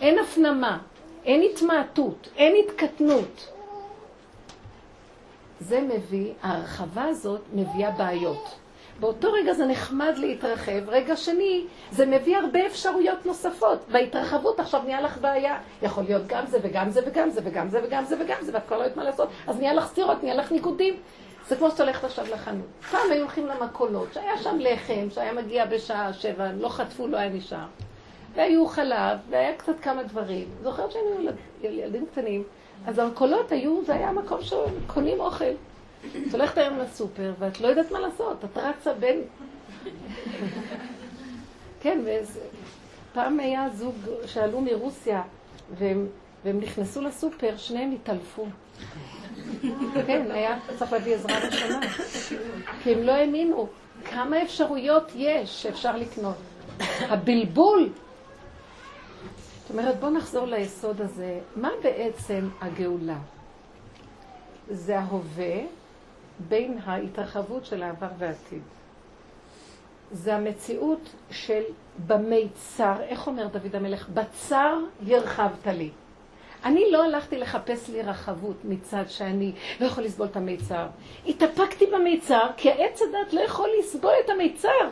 אין 0.00 0.18
הפנמה, 0.18 0.78
אין 1.24 1.42
התמעטות, 1.52 2.28
אין 2.36 2.54
התקטנות. 2.64 3.52
זה 5.60 5.80
מביא, 5.80 6.32
ההרחבה 6.42 7.04
הזאת 7.04 7.40
מביאה 7.54 7.90
בעיות. 7.90 8.54
באותו 9.00 9.32
רגע 9.32 9.52
זה 9.52 9.66
נחמד 9.66 10.12
להתרחב, 10.16 10.88
רגע 10.88 11.16
שני, 11.16 11.64
זה 11.90 12.06
מביא 12.06 12.36
הרבה 12.36 12.66
אפשרויות 12.66 13.26
נוספות. 13.26 13.78
בהתרחבות 13.88 14.60
עכשיו 14.60 14.82
נהיה 14.82 15.00
לך 15.00 15.18
בעיה. 15.18 15.58
יכול 15.82 16.04
להיות 16.04 16.26
גם 16.26 16.46
זה 16.46 16.58
וגם 16.62 16.90
זה 16.90 17.00
וגם 17.06 17.30
זה 17.30 17.40
וגם 17.44 17.68
זה 17.68 17.80
וגם 17.84 18.04
זה 18.04 18.16
וגם 18.20 18.36
זה, 18.40 18.52
ואת 18.54 18.66
כבר 18.66 18.78
לא 18.78 18.82
יודעת 18.82 18.96
מה 18.96 19.04
לעשות, 19.04 19.28
אז 19.46 19.58
נהיה 19.58 19.74
לך 19.74 19.86
סתירות, 19.86 20.22
נהיה 20.22 20.34
לך 20.34 20.52
ניגודים. 20.52 20.94
זה 21.50 21.56
כמו 21.56 21.70
שאת 21.70 21.80
הולכת 21.80 22.04
עכשיו 22.04 22.26
לחנות. 22.32 22.66
פעם 22.90 23.10
היו 23.10 23.22
הולכים 23.22 23.46
למכולות, 23.46 24.08
שהיה 24.14 24.38
שם 24.38 24.58
לחם, 24.58 25.10
שהיה 25.10 25.32
מגיע 25.32 25.66
בשעה 25.66 26.12
שבע, 26.12 26.52
לא 26.52 26.68
חטפו, 26.68 27.06
לא 27.06 27.16
היה 27.16 27.28
נשאר. 27.28 27.66
והיו 28.34 28.66
חלב, 28.66 29.18
והיה 29.30 29.56
קצת 29.56 29.80
כמה 29.82 30.02
דברים. 30.02 30.48
זוכרת 30.62 30.92
שהיינו 30.92 31.20
ילד, 31.20 31.34
ילדים 31.62 32.06
קטנים, 32.12 32.42
אז 32.86 32.98
המכולות 32.98 33.52
היו, 33.52 33.84
זה 33.84 33.94
היה 33.94 34.12
מקום 34.12 34.38
שקונים 34.42 35.20
אוכל. 35.20 35.44
את 36.28 36.32
הולכת 36.32 36.58
היום 36.58 36.78
לסופר, 36.78 37.32
ואת 37.38 37.60
לא 37.60 37.68
יודעת 37.68 37.90
מה 37.90 38.00
לעשות, 38.00 38.44
את 38.44 38.58
רצה 38.58 38.94
בין... 38.94 39.22
כן, 41.82 41.98
פעם 43.12 43.40
היה 43.40 43.68
זוג 43.74 43.94
שעלו 44.26 44.60
מרוסיה, 44.60 45.22
והם, 45.78 46.06
והם 46.44 46.60
נכנסו 46.60 47.00
לסופר, 47.00 47.56
שניהם 47.56 47.92
התעלפו. 47.92 48.46
כן, 50.06 50.30
היה 50.30 50.58
צריך 50.78 50.92
להביא 50.92 51.14
עזרה 51.14 51.38
ראשונה. 51.38 51.80
כי 52.82 52.94
הם 52.94 53.02
לא 53.02 53.12
האמינו 53.12 53.68
כמה 54.04 54.42
אפשרויות 54.42 55.12
יש 55.14 55.62
שאפשר 55.62 55.96
לקנות. 55.96 56.36
הבלבול. 57.00 57.88
זאת 59.62 59.70
אומרת, 59.70 60.00
בואו 60.00 60.12
נחזור 60.12 60.46
ליסוד 60.46 61.00
הזה. 61.00 61.38
מה 61.56 61.70
בעצם 61.82 62.48
הגאולה? 62.60 63.18
זה 64.70 64.98
ההווה 64.98 65.60
בין 66.48 66.78
ההתרחבות 66.84 67.64
של 67.64 67.82
העבר 67.82 68.08
והעתיד. 68.18 68.62
זה 70.12 70.34
המציאות 70.36 71.14
של 71.30 71.62
במיצר, 72.06 72.94
איך 73.00 73.26
אומר 73.26 73.46
דוד 73.46 73.76
המלך? 73.76 74.08
בצר 74.08 74.78
ירחבת 75.02 75.66
לי. 75.66 75.90
אני 76.64 76.90
לא 76.90 77.04
הלכתי 77.04 77.38
לחפש 77.38 77.88
לי 77.88 78.02
רחבות 78.02 78.56
מצד 78.64 79.04
שאני 79.08 79.52
לא 79.80 79.86
יכול 79.86 80.04
לסבול 80.04 80.26
את 80.26 80.36
המיצר. 80.36 80.86
התאפקתי 81.26 81.86
במיצר, 81.86 82.46
כי 82.56 82.70
העץ 82.70 83.02
הדת 83.02 83.32
לא 83.32 83.40
יכול 83.40 83.70
לסבול 83.78 84.12
את 84.24 84.30
המיצר. 84.30 84.88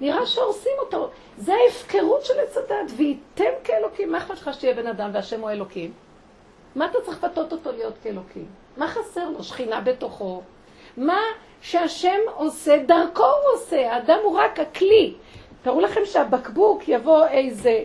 נראה 0.00 0.26
שהורסים 0.26 0.72
אותו. 0.78 1.10
זה 1.38 1.54
ההפקרות 1.54 2.24
של 2.24 2.34
עץ 2.40 2.56
הדת. 2.56 2.92
וייתם 2.96 3.52
כאלוקים. 3.64 4.12
מה 4.12 4.18
אכפת 4.18 4.34
לך 4.34 4.54
שתהיה 4.54 4.74
בן 4.74 4.86
אדם 4.86 5.10
והשם 5.12 5.40
הוא 5.40 5.50
אלוקים? 5.50 5.92
מה 6.76 6.86
אתה 6.86 6.98
צריך 7.04 7.24
לפתות 7.24 7.52
אותו 7.52 7.72
להיות 7.72 7.94
כאלוקים? 8.02 8.46
מה 8.76 8.88
חסר 8.88 9.28
לו? 9.30 9.42
שכינה 9.42 9.80
בתוכו. 9.80 10.42
מה 10.96 11.20
שהשם 11.62 12.18
עושה, 12.34 12.78
דרכו 12.86 13.22
הוא 13.22 13.54
עושה. 13.54 13.92
האדם 13.92 14.18
הוא 14.24 14.38
רק 14.38 14.60
הכלי. 14.60 15.14
תראו 15.62 15.80
לכם 15.80 16.00
שהבקבוק 16.04 16.88
יבוא 16.88 17.26
איזה 17.26 17.82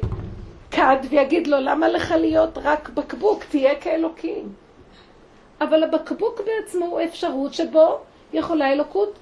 כד 0.72 0.98
ויגיד 1.10 1.48
לו, 1.48 1.58
למה 1.60 1.90
לך 1.90 2.12
להיות 2.12 2.58
רק 2.58 2.90
בקבוק? 2.90 3.44
תהיה 3.44 3.76
כאלוקים. 3.82 4.54
אבל 5.62 5.84
הבקבוק 5.84 6.42
בעצמו 6.46 6.86
הוא 6.86 7.02
אפשרות 7.04 7.54
שבו 7.54 8.00
יכולה 8.34 8.72
אלוקות 8.72 9.20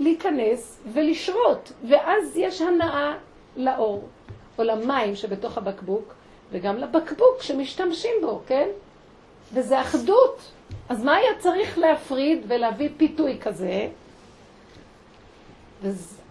להיכנס 0.00 0.80
ולשרות, 0.92 1.72
ואז 1.88 2.36
יש 2.36 2.60
הנאה 2.60 3.14
לאור, 3.56 4.08
או 4.58 4.64
למים 4.64 5.16
שבתוך 5.16 5.58
הבקבוק, 5.58 6.14
וגם 6.52 6.76
לבקבוק 6.76 7.42
שמשתמשים 7.42 8.14
בו, 8.20 8.42
כן? 8.46 8.68
וזה 9.52 9.80
אחדות. 9.80 10.50
אז 10.88 11.04
מה 11.04 11.14
היה 11.14 11.30
צריך 11.38 11.78
להפריד 11.78 12.44
ולהביא 12.48 12.88
פיתוי 12.96 13.38
כזה? 13.40 13.88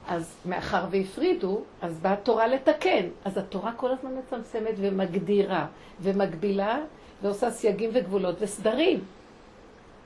אז 0.08 0.36
מאחר 0.46 0.86
והפרידו, 0.92 1.62
אז 1.82 2.00
באה 2.00 2.14
התורה 2.14 2.48
לתקן. 2.48 3.08
אז 3.26 3.38
התורה 3.38 3.74
כל 3.74 3.92
הזמן 3.92 4.12
מצמצמת 4.18 4.76
ומגדירה 4.78 5.68
ומגבילה 6.02 6.80
ועושה 7.22 7.52
סייגים 7.52 7.90
וגבולות 7.94 8.36
וסדרים. 8.40 9.04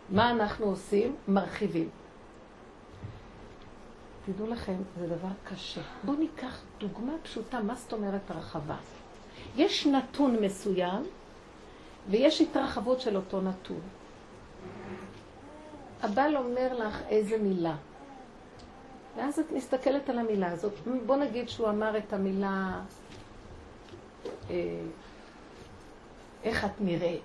מה 0.10 0.32
אנחנו 0.32 0.66
עושים? 0.66 1.16
מרחיבים. 1.28 1.90
תדעו 4.26 4.48
לכם, 4.48 4.76
זה 5.00 5.08
דבר 5.08 5.28
קשה. 5.44 5.82
בואו 6.04 6.18
ניקח 6.18 6.62
דוגמה 6.78 7.14
פשוטה, 7.24 7.60
מה 7.62 7.76
זאת 7.76 7.94
אומרת 7.94 8.32
רחבה? 8.32 8.76
יש 9.58 9.88
נתון 9.88 10.36
מסוים 10.42 11.04
ויש 12.10 12.42
התרחבות 12.42 13.02
של 13.02 13.16
אותו 13.16 13.42
נתון. 13.42 13.80
הבעל 16.04 16.38
אומר 16.38 16.74
לך 16.74 17.02
איזה 17.10 17.38
מילה, 17.38 17.76
ואז 19.18 19.40
את 19.40 19.52
מסתכלת 19.52 20.10
על 20.10 20.20
המילה 20.20 20.52
הזאת. 20.52 20.74
בוא 21.06 21.16
נגיד 21.16 21.50
שהוא 21.50 21.70
אמר 21.70 21.98
את 21.98 22.14
המילה, 22.14 22.80
אה, 24.50 24.56
איך 26.44 26.66
את 26.66 26.82
נראית. 26.82 27.22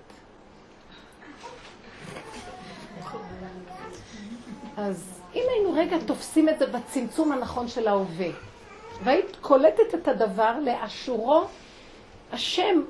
אז 4.77 5.21
אם 5.35 5.43
היינו 5.49 5.73
רגע 5.73 5.97
תופסים 6.07 6.49
את 6.49 6.59
זה 6.59 6.67
בצמצום 6.67 7.31
הנכון 7.31 7.67
של 7.67 7.87
ההווה, 7.87 8.29
והיית 9.03 9.35
קולטת 9.41 9.95
את 9.95 10.07
הדבר 10.07 10.59
לאשורו, 10.59 11.43
השם 12.31 12.81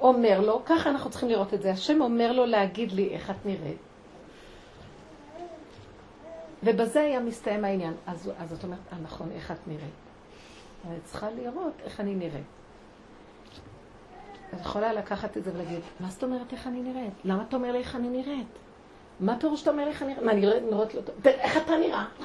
אומר 0.00 0.40
לו, 0.40 0.62
ככה 0.66 0.90
אנחנו 0.90 1.10
צריכים 1.10 1.28
לראות 1.28 1.54
את 1.54 1.62
זה, 1.62 1.70
השם 1.70 2.00
אומר 2.00 2.32
לו 2.32 2.46
להגיד 2.46 2.92
לי 2.92 3.08
איך 3.14 3.30
את 3.30 3.46
נראית. 3.46 3.85
ובזה 6.66 7.00
היה 7.00 7.20
מסתיים 7.20 7.64
העניין. 7.64 7.94
אז, 8.06 8.30
אז 8.38 8.52
את 8.52 8.64
אומרת, 8.64 8.78
אה 8.92 8.98
נכון, 9.02 9.30
איך 9.34 9.50
את 9.50 9.56
נראית? 9.66 9.80
אני 10.88 10.96
צריכה 11.04 11.30
לראות 11.30 11.72
איך 11.84 12.00
אני 12.00 12.14
נראית. 12.14 12.44
את 14.54 14.60
יכולה 14.60 14.92
לקחת 14.92 15.36
את 15.36 15.44
זה 15.44 15.50
ולהגיד, 15.54 15.80
מה 16.00 16.08
זאת 16.08 16.22
אומרת 16.22 16.52
איך 16.52 16.66
אני 16.66 16.80
נראית? 16.80 17.12
למה 17.24 17.44
אתה 17.48 17.56
אומר 17.56 17.72
לי 17.72 17.78
איך 17.78 17.96
אני 17.96 18.08
נראית? 18.08 18.46
מה 19.20 19.40
פירוש 19.40 19.60
שאתה 19.60 19.70
אומר 19.70 19.84
לי 19.84 19.90
איך 19.90 20.02
אני 20.02 20.12
נראית? 20.12 20.24
מה, 20.24 20.32
אני 20.32 20.40
נראית 20.40 20.62
לא 20.94 21.00
טוב? 21.00 21.26
איך 21.26 21.56
אתה 21.56 21.72
נראה? 21.76 22.04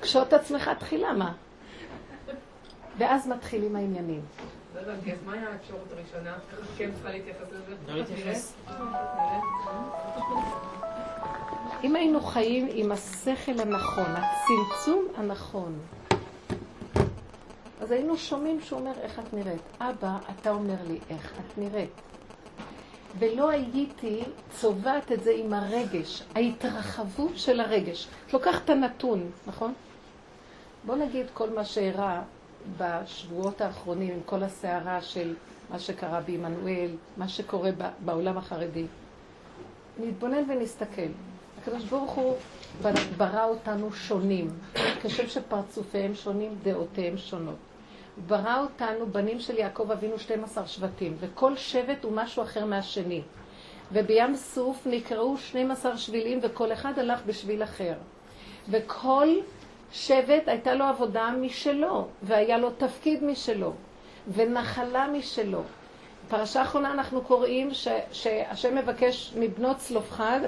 קשוט 0.00 0.32
עצמך 0.32 0.70
תחילה, 0.78 1.12
מה? 1.12 1.32
ואז 2.98 3.28
מתחילים 3.28 3.76
העניינים. 3.76 4.20
לא 4.74 4.80
הבנתי, 4.80 5.12
אז 5.12 5.18
מה 5.24 5.32
היה 5.32 5.48
האפשרות 5.48 5.92
הראשונה? 5.92 6.34
איך 6.58 6.66
כן 6.78 6.90
צריכה 6.94 7.10
להתייחס 7.10 7.46
לזה? 7.52 7.74
לא 7.86 7.92
אם 11.84 11.96
היינו 11.96 12.20
חיים 12.20 12.68
עם 12.72 12.92
השכל 12.92 13.60
הנכון, 13.60 14.06
הצמצום 14.06 15.06
הנכון, 15.16 15.78
אז 17.80 17.90
היינו 17.90 18.16
שומעים 18.16 18.60
שהוא 18.60 18.80
אומר 18.80 18.92
איך 19.00 19.18
את 19.18 19.34
נראית. 19.34 19.62
אבא, 19.80 20.18
אתה 20.30 20.50
אומר 20.50 20.76
לי 20.86 20.98
איך 21.10 21.32
את 21.32 21.58
נראית. 21.58 21.90
ולא 23.18 23.50
הייתי 23.50 24.22
צובעת 24.50 25.12
את 25.12 25.24
זה 25.24 25.32
עם 25.36 25.52
הרגש, 25.52 26.22
ההתרחבות 26.34 27.32
של 27.34 27.60
הרגש. 27.60 28.08
את 28.26 28.32
לוקחת 28.32 28.64
את 28.64 28.70
הנתון, 28.70 29.30
נכון? 29.46 29.74
בוא 30.86 30.96
נגיד 30.96 31.26
כל 31.34 31.50
מה 31.50 31.64
שאירע 31.64 32.20
בשבועות 32.78 33.60
האחרונים 33.60 34.14
עם 34.14 34.20
כל 34.26 34.42
הסערה 34.42 35.02
של 35.02 35.34
מה 35.70 35.78
שקרה 35.78 36.20
בעמנואל, 36.20 36.90
מה 37.16 37.28
שקורה 37.28 37.70
בעולם 38.04 38.38
החרדי. 38.38 38.86
נתבונן 39.98 40.50
ונסתכל. 40.50 41.08
הקדוש 41.62 41.84
ברוך 41.84 42.10
הוא 42.10 42.36
ברא 43.16 43.44
אותנו 43.44 43.92
שונים, 43.92 44.50
כשם 45.02 45.28
שפרצופיהם 45.28 46.14
שונים, 46.14 46.58
דעותיהם 46.62 47.18
שונות. 47.18 47.56
ברא 48.26 48.60
אותנו 48.60 49.06
בנים 49.06 49.40
של 49.40 49.58
יעקב 49.58 49.90
אבינו 49.90 50.18
12 50.18 50.66
שבטים, 50.66 51.16
וכל 51.20 51.56
שבט 51.56 52.04
הוא 52.04 52.12
משהו 52.12 52.42
אחר 52.42 52.64
מהשני. 52.64 53.22
ובים 53.92 54.36
סוף 54.36 54.86
נקראו 54.86 55.38
12 55.38 55.96
שבילים 55.96 56.38
וכל 56.42 56.72
אחד 56.72 56.98
הלך 56.98 57.20
בשביל 57.26 57.62
אחר. 57.62 57.94
וכל 58.70 59.28
שבט 59.92 60.48
הייתה 60.48 60.74
לו 60.74 60.84
עבודה 60.84 61.30
משלו, 61.40 62.06
והיה 62.22 62.58
לו 62.58 62.70
תפקיד 62.70 63.24
משלו, 63.24 63.72
ונחלה 64.34 65.06
משלו. 65.08 65.62
פרשה 66.28 66.62
אחרונה 66.62 66.92
אנחנו 66.92 67.22
קוראים 67.22 67.74
ש, 67.74 67.88
שהשם 68.12 68.76
מבקש 68.76 69.32
מבנות 69.36 69.76
צלופחד, 69.76 70.40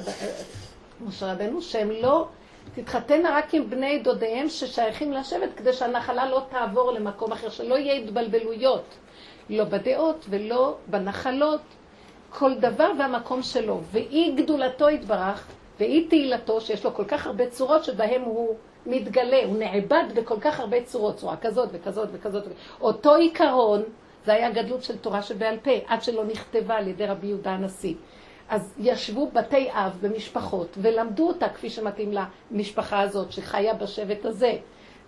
משה 1.07 1.33
רבנו, 1.33 1.63
שהם 1.63 1.91
לא 1.91 2.29
תתחתנה 2.75 3.39
רק 3.39 3.55
עם 3.55 3.71
בני 3.71 3.99
דודיהם 3.99 4.49
ששייכים 4.49 5.13
לשבט, 5.13 5.49
כדי 5.57 5.73
שהנחלה 5.73 6.31
לא 6.31 6.43
תעבור 6.51 6.93
למקום 6.93 7.33
אחר, 7.33 7.49
שלא 7.49 7.75
יהיה 7.75 7.95
התבלבלויות, 7.95 8.85
לא 9.51 9.65
בדעות 9.65 10.27
ולא 10.29 10.77
בנחלות, 10.87 11.61
כל 12.31 12.55
דבר 12.55 12.91
והמקום 12.99 13.43
שלו. 13.43 13.81
ואי 13.93 14.33
גדולתו 14.37 14.91
יתברך, 14.91 15.47
ואי 15.81 16.05
תהילתו, 16.09 16.61
שיש 16.61 16.85
לו 16.85 16.95
כל 16.95 17.05
כך 17.05 17.27
הרבה 17.27 17.51
צורות 17.51 17.85
שבהם 17.85 18.23
הוא 18.23 18.55
מתגלה, 18.87 19.45
הוא 19.45 19.59
נעבד 19.59 20.05
בכל 20.15 20.41
כך 20.41 20.61
הרבה 20.61 20.83
צורות, 20.83 21.17
צורה 21.17 21.37
כזאת 21.37 21.69
וכזאת 21.73 22.09
וכזאת. 22.13 22.45
אותו 22.81 23.15
עיקרון, 23.15 23.83
זה 24.25 24.33
היה 24.33 24.51
גדלות 24.51 24.83
של 24.83 24.99
תורה 24.99 25.23
שבעל 25.23 25.57
פה, 25.63 25.71
עד 25.87 26.03
שלא 26.03 26.25
נכתבה 26.25 26.75
על 26.75 26.89
ידי 26.89 27.07
רבי 27.07 27.27
יהודה 27.27 27.51
הנשיא. 27.51 27.95
אז 28.49 28.75
ישבו 28.79 29.31
בתי 29.33 29.71
אב 29.71 29.99
במשפחות 30.01 30.69
ולמדו 30.83 31.29
אותה 31.29 31.49
כפי 31.49 31.71
שמתאים 31.71 32.15
למשפחה 32.51 33.01
הזאת 33.01 33.33
שחיה 33.33 33.75
בשבט 33.75 34.25
הזה. 34.25 34.53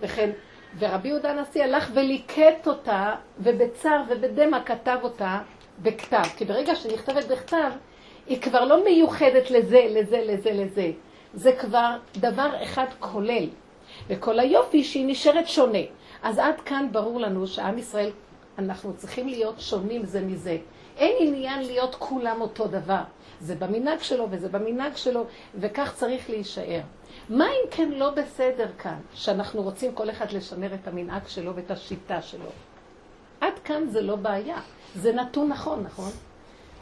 וכן, 0.01 0.31
ורבי 0.79 1.09
יהודה 1.09 1.31
הנשיא 1.31 1.65
הלך 1.65 1.91
וליקט 1.95 2.67
אותה, 2.67 3.15
ובצער 3.39 4.03
ובדמע 4.09 4.65
כתב 4.65 4.99
אותה 5.03 5.39
בכתב. 5.83 6.25
כי 6.37 6.45
ברגע 6.45 6.75
שהיא 6.75 6.93
נכתבת 6.93 7.25
בכתב, 7.29 7.71
היא 8.27 8.41
כבר 8.41 8.65
לא 8.65 8.85
מיוחדת 8.85 9.51
לזה, 9.51 9.87
לזה, 9.91 10.23
לזה, 10.27 10.53
לזה. 10.53 10.91
זה 11.35 11.53
כבר 11.53 11.97
דבר 12.17 12.51
אחד 12.63 12.87
כולל. 13.01 13.49
וכל 14.09 14.39
היופי 14.39 14.85
שהיא 14.85 15.07
נשארת 15.07 15.49
שונה. 15.49 15.79
אז 16.23 16.39
עד 16.39 16.61
כאן 16.61 16.89
ברור 16.93 17.21
לנו 17.21 17.47
שעם 17.47 17.79
ישראל, 17.79 18.11
אנחנו 18.59 18.97
צריכים 18.97 19.29
להיות 19.29 19.61
שונים 19.61 20.05
זה 20.05 20.21
מזה. 20.21 20.57
אין 20.97 21.17
עניין 21.21 21.63
להיות 21.63 21.95
כולם 21.95 22.41
אותו 22.41 22.67
דבר. 22.67 23.03
זה 23.41 23.55
במנהג 23.55 23.99
שלו 23.99 24.27
וזה 24.31 24.49
במנהג 24.49 24.97
שלו, 24.97 25.25
וכך 25.55 25.93
צריך 25.95 26.31
להישאר. 26.31 26.81
מה 27.29 27.45
אם 27.45 27.71
כן 27.71 27.91
לא 27.91 28.11
בסדר 28.11 28.69
כאן, 28.79 28.99
שאנחנו 29.15 29.63
רוצים 29.63 29.93
כל 29.93 30.11
אחד 30.11 30.33
לשמר 30.33 30.75
את 30.75 30.89
המנהג 30.89 31.27
שלו 31.27 31.57
ואת 31.57 31.71
השיטה 31.71 32.23
שלו? 32.23 32.51
עד 33.41 33.59
כאן 33.65 33.87
זה 33.89 34.03
לא 34.03 34.17
בעיה. 34.17 34.57
זה 34.95 35.13
נתון 35.13 35.49
נכון, 35.49 35.83
נכון? 35.83 36.11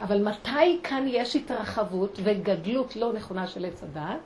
אבל 0.01 0.23
מתי 0.23 0.79
כאן 0.83 1.05
יש 1.07 1.35
התרחבות 1.35 2.19
וגדלות 2.23 2.95
לא 2.95 3.13
נכונה 3.13 3.47
של 3.47 3.65
עץ 3.65 3.83
הדעת? 3.83 4.19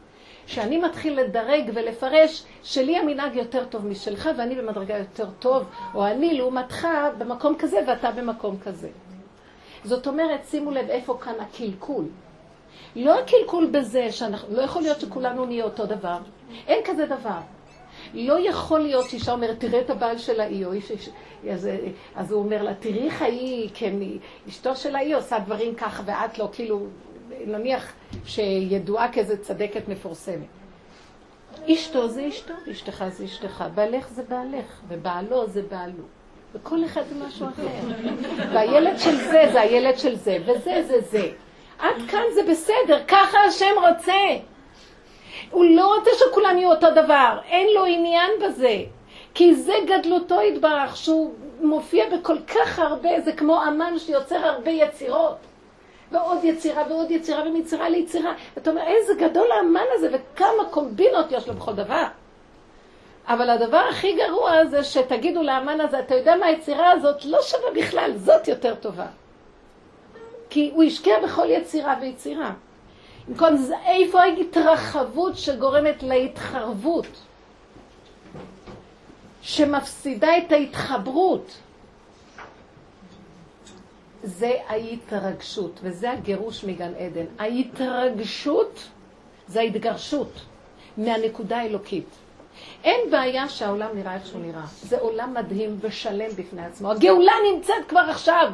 שאני 0.48 0.78
מתחיל 0.78 1.20
לדרג 1.20 1.72
ולפרש 1.74 2.44
שלי 2.64 2.98
המנהג 2.98 3.36
יותר 3.36 3.66
טוב 3.66 3.88
משלך 3.88 4.30
ואני 4.38 4.56
במדרגה 4.56 4.98
יותר 4.98 5.30
טוב, 5.40 5.64
או 5.96 6.08
אני 6.08 6.34
לעומתך 6.34 6.88
במקום 7.18 7.56
כזה 7.60 7.80
ואתה 7.88 8.12
במקום 8.12 8.58
כזה. 8.64 8.90
זאת 9.84 10.08
אומרת, 10.08 10.46
שימו 10.46 10.72
לב 10.72 10.90
איפה 10.90 11.18
כאן 11.22 11.34
הקלקול. 11.40 12.06
לא 12.96 13.20
הקלקול 13.20 13.70
בזה 13.72 14.12
שאנחנו, 14.12 14.56
לא 14.56 14.62
יכול 14.62 14.82
להיות 14.82 15.00
שכולנו 15.00 15.46
נהיה 15.46 15.64
אותו 15.64 15.86
דבר. 15.86 16.18
אין 16.68 16.82
כזה 16.86 17.06
דבר. 17.06 17.40
לא 18.14 18.50
יכול 18.50 18.80
להיות 18.80 19.10
שאישה 19.10 19.32
אומרת, 19.32 19.60
תראה 19.60 19.82
את 19.82 19.90
הבעל 19.90 20.18
של 20.18 20.40
האי, 20.40 20.66
או 20.66 20.74
איש, 20.74 21.10
אז, 21.52 21.70
אז 22.16 22.32
הוא 22.32 22.44
אומר 22.44 22.64
לה, 22.64 22.74
תראי 22.74 23.06
איך 23.06 23.22
ההיא, 23.22 23.70
כן, 23.74 23.96
אשתו 24.50 24.76
של 24.76 24.96
האי 24.96 25.14
עושה 25.14 25.40
דברים 25.40 25.76
כך, 25.76 26.02
ואת 26.06 26.40
לא, 26.40 26.50
כאילו, 26.52 26.86
נניח 27.46 27.94
שידועה 28.26 29.12
כאיזה 29.12 29.38
צדקת 29.38 29.88
מפורסמת. 29.88 30.48
אשתו 31.74 32.08
זה 32.08 32.28
אשתו, 32.28 32.54
אשתך 32.72 33.04
זה 33.10 33.26
אשתך, 33.26 33.64
בעלך 33.76 34.10
זה 34.10 34.24
בעלך, 34.24 34.82
ובעלו 34.88 35.48
זה 35.48 35.62
בעלו. 35.62 36.04
וכל 36.54 36.86
אחד 36.86 37.02
זה 37.10 37.26
משהו 37.26 37.48
אחר. 37.48 37.68
והילד 38.54 39.00
של 39.00 39.16
זה 39.16 39.50
זה 39.52 39.62
הילד 39.62 39.98
של 40.00 40.16
זה, 40.16 40.38
וזה 40.46 40.84
זה 40.88 41.02
זה. 41.02 41.28
עד 41.80 41.96
כאן 42.08 42.24
זה 42.34 42.42
בסדר, 42.52 43.04
ככה 43.08 43.38
השם 43.48 43.76
רוצה. 43.90 44.14
הוא 45.52 45.66
לא 45.66 45.96
רוצה 45.96 46.12
שכולם 46.20 46.58
יהיו 46.58 46.72
אותו 46.72 46.88
דבר, 46.92 47.38
אין 47.50 47.68
לו 47.76 47.86
עניין 47.86 48.32
בזה. 48.46 48.84
כי 49.34 49.56
זה 49.56 49.74
גדלותו 49.88 50.42
יתברך, 50.42 50.98
שהוא 50.98 51.34
מופיע 51.62 52.06
בכל 52.10 52.38
כך 52.48 52.80
הרבה, 52.80 53.22
זה 53.22 53.34
כמו 53.34 53.64
אמן 53.64 54.00
שיוצר 54.00 54.36
הרבה 54.36 54.72
יצירות. 54.72 55.38
ועוד 56.12 56.44
יצירה 56.44 56.84
ועוד 56.90 57.12
יצירה 57.12 57.44
ומיצירה 57.48 57.90
ליצירה. 57.90 58.34
ואתה 58.56 58.70
אומר, 58.70 58.82
איזה 58.82 59.14
גדול 59.14 59.52
האמן 59.52 59.86
הזה, 59.94 60.10
וכמה 60.12 60.66
קומבינות 60.72 61.26
יש 61.32 61.48
לו 61.48 61.54
בכל 61.54 61.74
דבר. 61.74 62.04
אבל 63.30 63.50
הדבר 63.50 63.82
הכי 63.92 64.16
גרוע 64.16 64.66
זה 64.66 64.84
שתגידו 64.84 65.44
לאמן 65.44 65.82
הזה, 65.82 66.00
אתה 66.00 66.16
יודע 66.16 66.36
מה 66.36 66.46
היצירה 66.46 66.92
הזאת 66.92 67.26
לא 67.26 67.42
שווה 67.42 67.72
בכלל, 67.76 68.12
זאת 68.18 68.48
יותר 68.48 68.76
טובה. 68.76 69.08
כי 70.50 70.72
הוא 70.74 70.84
השקיע 70.84 71.16
בכל 71.24 71.48
יצירה 71.50 71.96
ויצירה. 72.02 72.54
עם 73.28 73.36
כל 73.36 73.58
זה, 73.58 73.76
איפה 73.86 74.22
ההתרחבות 74.22 75.38
שגורמת 75.38 76.04
להתחרבות? 76.04 77.08
שמפסידה 79.42 80.38
את 80.38 80.52
ההתחברות. 80.52 81.58
זה 84.24 84.54
ההתרגשות, 84.68 85.80
וזה 85.84 86.12
הגירוש 86.12 86.64
מגן 86.64 86.92
עדן. 86.96 87.26
ההתרגשות 87.40 88.80
זה 89.48 89.60
ההתגרשות 89.60 90.32
מהנקודה 90.98 91.58
האלוקית. 91.58 92.10
אין 92.84 93.12
בעיה 93.12 93.50
שהעולם 93.50 93.90
נראה 93.94 94.16
איך 94.16 94.26
שהוא 94.26 94.42
נראה. 94.42 94.66
זה 94.68 95.00
עולם 95.00 95.34
מדהים 95.34 95.78
ושלם 95.82 96.30
בפני 96.36 96.66
עצמו. 96.66 96.92
הגאולה 96.92 97.34
נמצאת 97.54 97.86
כבר 97.88 98.06
עכשיו. 98.10 98.52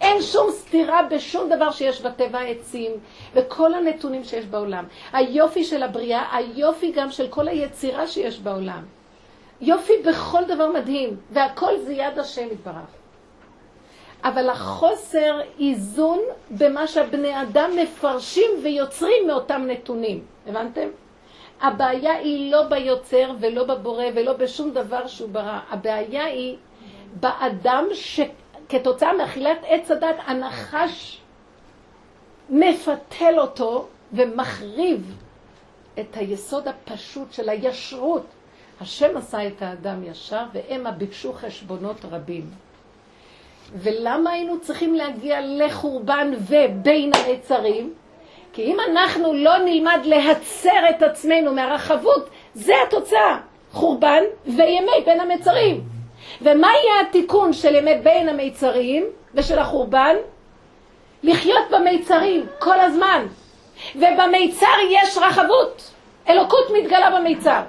אין 0.00 0.22
שום 0.22 0.50
סתירה 0.50 1.02
בשום 1.02 1.50
דבר 1.50 1.70
שיש 1.70 2.00
בטבע 2.00 2.38
העצים 2.38 2.90
וכל 3.34 3.74
הנתונים 3.74 4.24
שיש 4.24 4.46
בעולם. 4.46 4.84
היופי 5.12 5.64
של 5.64 5.82
הבריאה, 5.82 6.36
היופי 6.36 6.92
גם 6.92 7.10
של 7.10 7.28
כל 7.28 7.48
היצירה 7.48 8.06
שיש 8.06 8.38
בעולם. 8.38 8.84
יופי 9.60 9.92
בכל 10.06 10.44
דבר 10.48 10.72
מדהים, 10.72 11.16
והכל 11.30 11.78
זה 11.78 11.92
יד 11.92 12.18
השם 12.18 12.46
יתברך. 12.52 12.94
אבל 14.24 14.48
החוסר 14.50 15.40
איזון 15.60 16.18
במה 16.50 16.86
שהבני 16.86 17.42
אדם 17.42 17.70
מפרשים 17.82 18.50
ויוצרים 18.62 19.26
מאותם 19.26 19.62
נתונים. 19.66 20.24
הבנתם? 20.46 20.88
הבעיה 21.64 22.12
היא 22.12 22.52
לא 22.52 22.62
ביוצר 22.62 23.30
ולא 23.40 23.64
בבורא 23.64 24.04
ולא 24.14 24.32
בשום 24.32 24.70
דבר 24.70 25.06
שהוא 25.06 25.28
ברא. 25.28 25.58
הבעיה 25.70 26.24
היא 26.24 26.56
באדם 27.20 27.84
שכתוצאה 27.92 29.12
מאכילת 29.12 29.58
עץ 29.66 29.90
הדת 29.90 30.16
הנחש 30.26 31.20
מפתל 32.50 33.34
אותו 33.38 33.88
ומחריב 34.12 35.16
את 36.00 36.16
היסוד 36.16 36.68
הפשוט 36.68 37.32
של 37.32 37.48
הישרות. 37.48 38.26
השם 38.80 39.16
עשה 39.16 39.46
את 39.46 39.62
האדם 39.62 40.04
ישר 40.04 40.44
והמה 40.52 40.90
ביקשו 40.90 41.32
חשבונות 41.32 42.04
רבים. 42.10 42.50
ולמה 43.74 44.30
היינו 44.30 44.60
צריכים 44.60 44.94
להגיע 44.94 45.40
לחורבן 45.40 46.30
ובין 46.38 47.10
המצרים? 47.14 47.94
כי 48.54 48.62
אם 48.62 48.76
אנחנו 48.80 49.32
לא 49.32 49.58
נלמד 49.58 50.00
להצר 50.04 50.90
את 50.90 51.02
עצמנו 51.02 51.54
מהרחבות, 51.54 52.28
זה 52.54 52.74
התוצאה. 52.86 53.38
חורבן 53.72 54.22
וימי 54.46 55.00
בין 55.04 55.20
המצרים. 55.20 55.80
ומה 56.42 56.68
יהיה 56.68 57.00
התיקון 57.08 57.52
של 57.52 57.74
ימי 57.74 57.94
בין 57.94 58.28
המצרים 58.28 59.04
ושל 59.34 59.58
החורבן? 59.58 60.16
לחיות 61.22 61.70
במיצרים 61.70 62.46
כל 62.58 62.80
הזמן. 62.80 63.26
ובמיצר 63.96 64.76
יש 64.90 65.18
רחבות. 65.18 65.90
אלוקות 66.28 66.70
מתגלה 66.74 67.20
במיצר. 67.20 67.60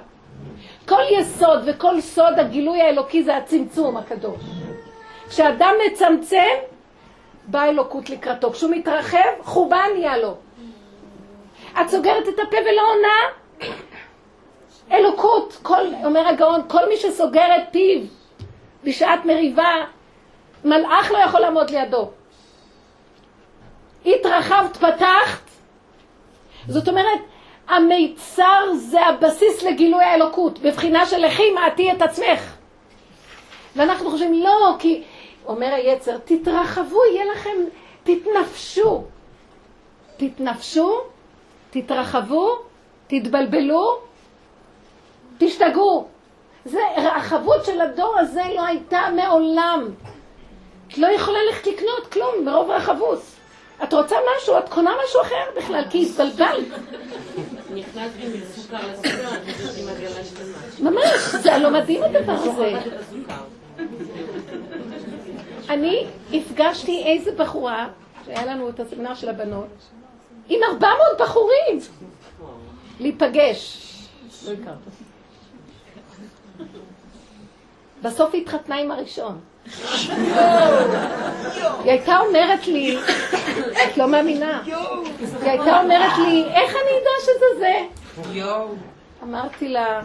כל 0.88 1.02
יסוד 1.10 1.60
וכל 1.66 2.00
סוד 2.00 2.38
הגילוי 2.38 2.82
האלוקי 2.82 3.22
זה 3.22 3.36
הצמצום 3.36 3.96
הקדוש. 3.96 4.40
כשאדם 5.28 5.74
מצמצם, 5.86 6.54
באה 7.46 7.68
אלוקות 7.68 8.10
לקראתו. 8.10 8.52
כשהוא 8.52 8.70
מתרחב, 8.70 9.28
חורבן 9.42 9.88
נהיה 9.94 10.16
לו. 10.16 10.34
את 11.80 11.88
סוגרת 11.88 12.28
את 12.28 12.38
הפה 12.38 12.56
ולא 12.56 12.82
עונה? 12.92 13.72
אלוקות, 14.92 15.58
כל, 15.62 15.86
אומר 16.04 16.28
הגאון, 16.28 16.60
כל 16.68 16.88
מי 16.88 16.96
שסוגר 16.96 17.56
את 17.56 17.62
פיו 17.72 18.00
בשעת 18.84 19.24
מריבה, 19.24 19.84
מלאך 20.64 21.10
לא 21.10 21.18
יכול 21.18 21.40
לעמוד 21.40 21.70
לידו. 21.70 22.10
התרחבת, 24.06 24.76
פתחת. 24.76 25.42
זאת 26.68 26.88
אומרת, 26.88 27.20
המיצר 27.68 28.72
זה 28.74 29.06
הבסיס 29.06 29.62
לגילוי 29.62 30.04
האלוקות, 30.04 30.58
בבחינה 30.58 31.06
של 31.06 31.26
לכי 31.26 31.50
מעטי 31.50 31.92
את 31.92 32.02
עצמך. 32.02 32.56
ואנחנו 33.76 34.10
חושבים, 34.10 34.42
לא, 34.42 34.76
כי, 34.78 35.02
אומר 35.46 35.74
היצר, 35.74 36.18
תתרחבו, 36.18 37.00
יהיה 37.12 37.24
לכם, 37.24 37.56
תתנפשו. 38.04 39.04
תתנפשו, 40.16 41.00
תתרחבו, 41.82 42.58
תתבלבלו, 43.06 43.98
תשתגעו. 45.38 46.06
זה, 46.64 46.78
רחבות 46.96 47.64
של 47.64 47.80
הדור 47.80 48.18
הזה 48.18 48.42
לא 48.54 48.66
הייתה 48.66 49.00
מעולם. 49.16 49.88
את 50.88 50.98
לא 50.98 51.06
יכולה 51.06 51.38
ללכת 51.46 51.66
לקנות 51.66 52.06
כלום 52.12 52.44
מרוב 52.44 52.70
רחבות. 52.70 53.20
את 53.82 53.92
רוצה 53.92 54.16
משהו, 54.36 54.58
את 54.58 54.68
קונה 54.68 54.90
משהו 55.04 55.20
אחר 55.20 55.44
בכלל, 55.56 55.84
כי 55.90 56.06
התבלבלת. 56.06 56.66
ממש, 60.80 61.10
זה 61.42 61.58
לא 61.58 61.70
מדהים 61.70 62.02
הדבר 62.02 62.32
הזה. 62.32 62.72
אני 65.68 66.06
הפגשתי 66.32 67.04
איזה 67.06 67.32
בחורה, 67.32 67.88
שהיה 68.26 68.46
לנו 68.46 68.68
את 68.68 68.80
הסמינר 68.80 69.14
של 69.14 69.28
הבנות, 69.28 69.68
עם 70.48 70.60
ארבע 70.62 70.88
מאות 70.88 71.20
בחורים 71.20 71.80
להיפגש. 73.00 73.82
בסוף 78.02 78.34
היא 78.34 78.42
התחתנה 78.42 78.76
עם 78.76 78.90
הראשון. 78.90 79.40
היא 81.84 81.92
הייתה 81.92 82.18
אומרת 82.18 82.66
לי, 82.66 82.98
את 83.84 83.96
לא 83.96 84.08
מאמינה, 84.08 84.62
היא 84.64 84.74
הייתה 85.50 85.80
אומרת 85.80 86.18
לי, 86.18 86.44
איך 86.44 86.70
אני 86.70 86.98
אדע 86.98 87.10
שזה 87.20 87.58
זה? 87.58 87.86
אמרתי 89.22 89.68
לה, 89.68 90.02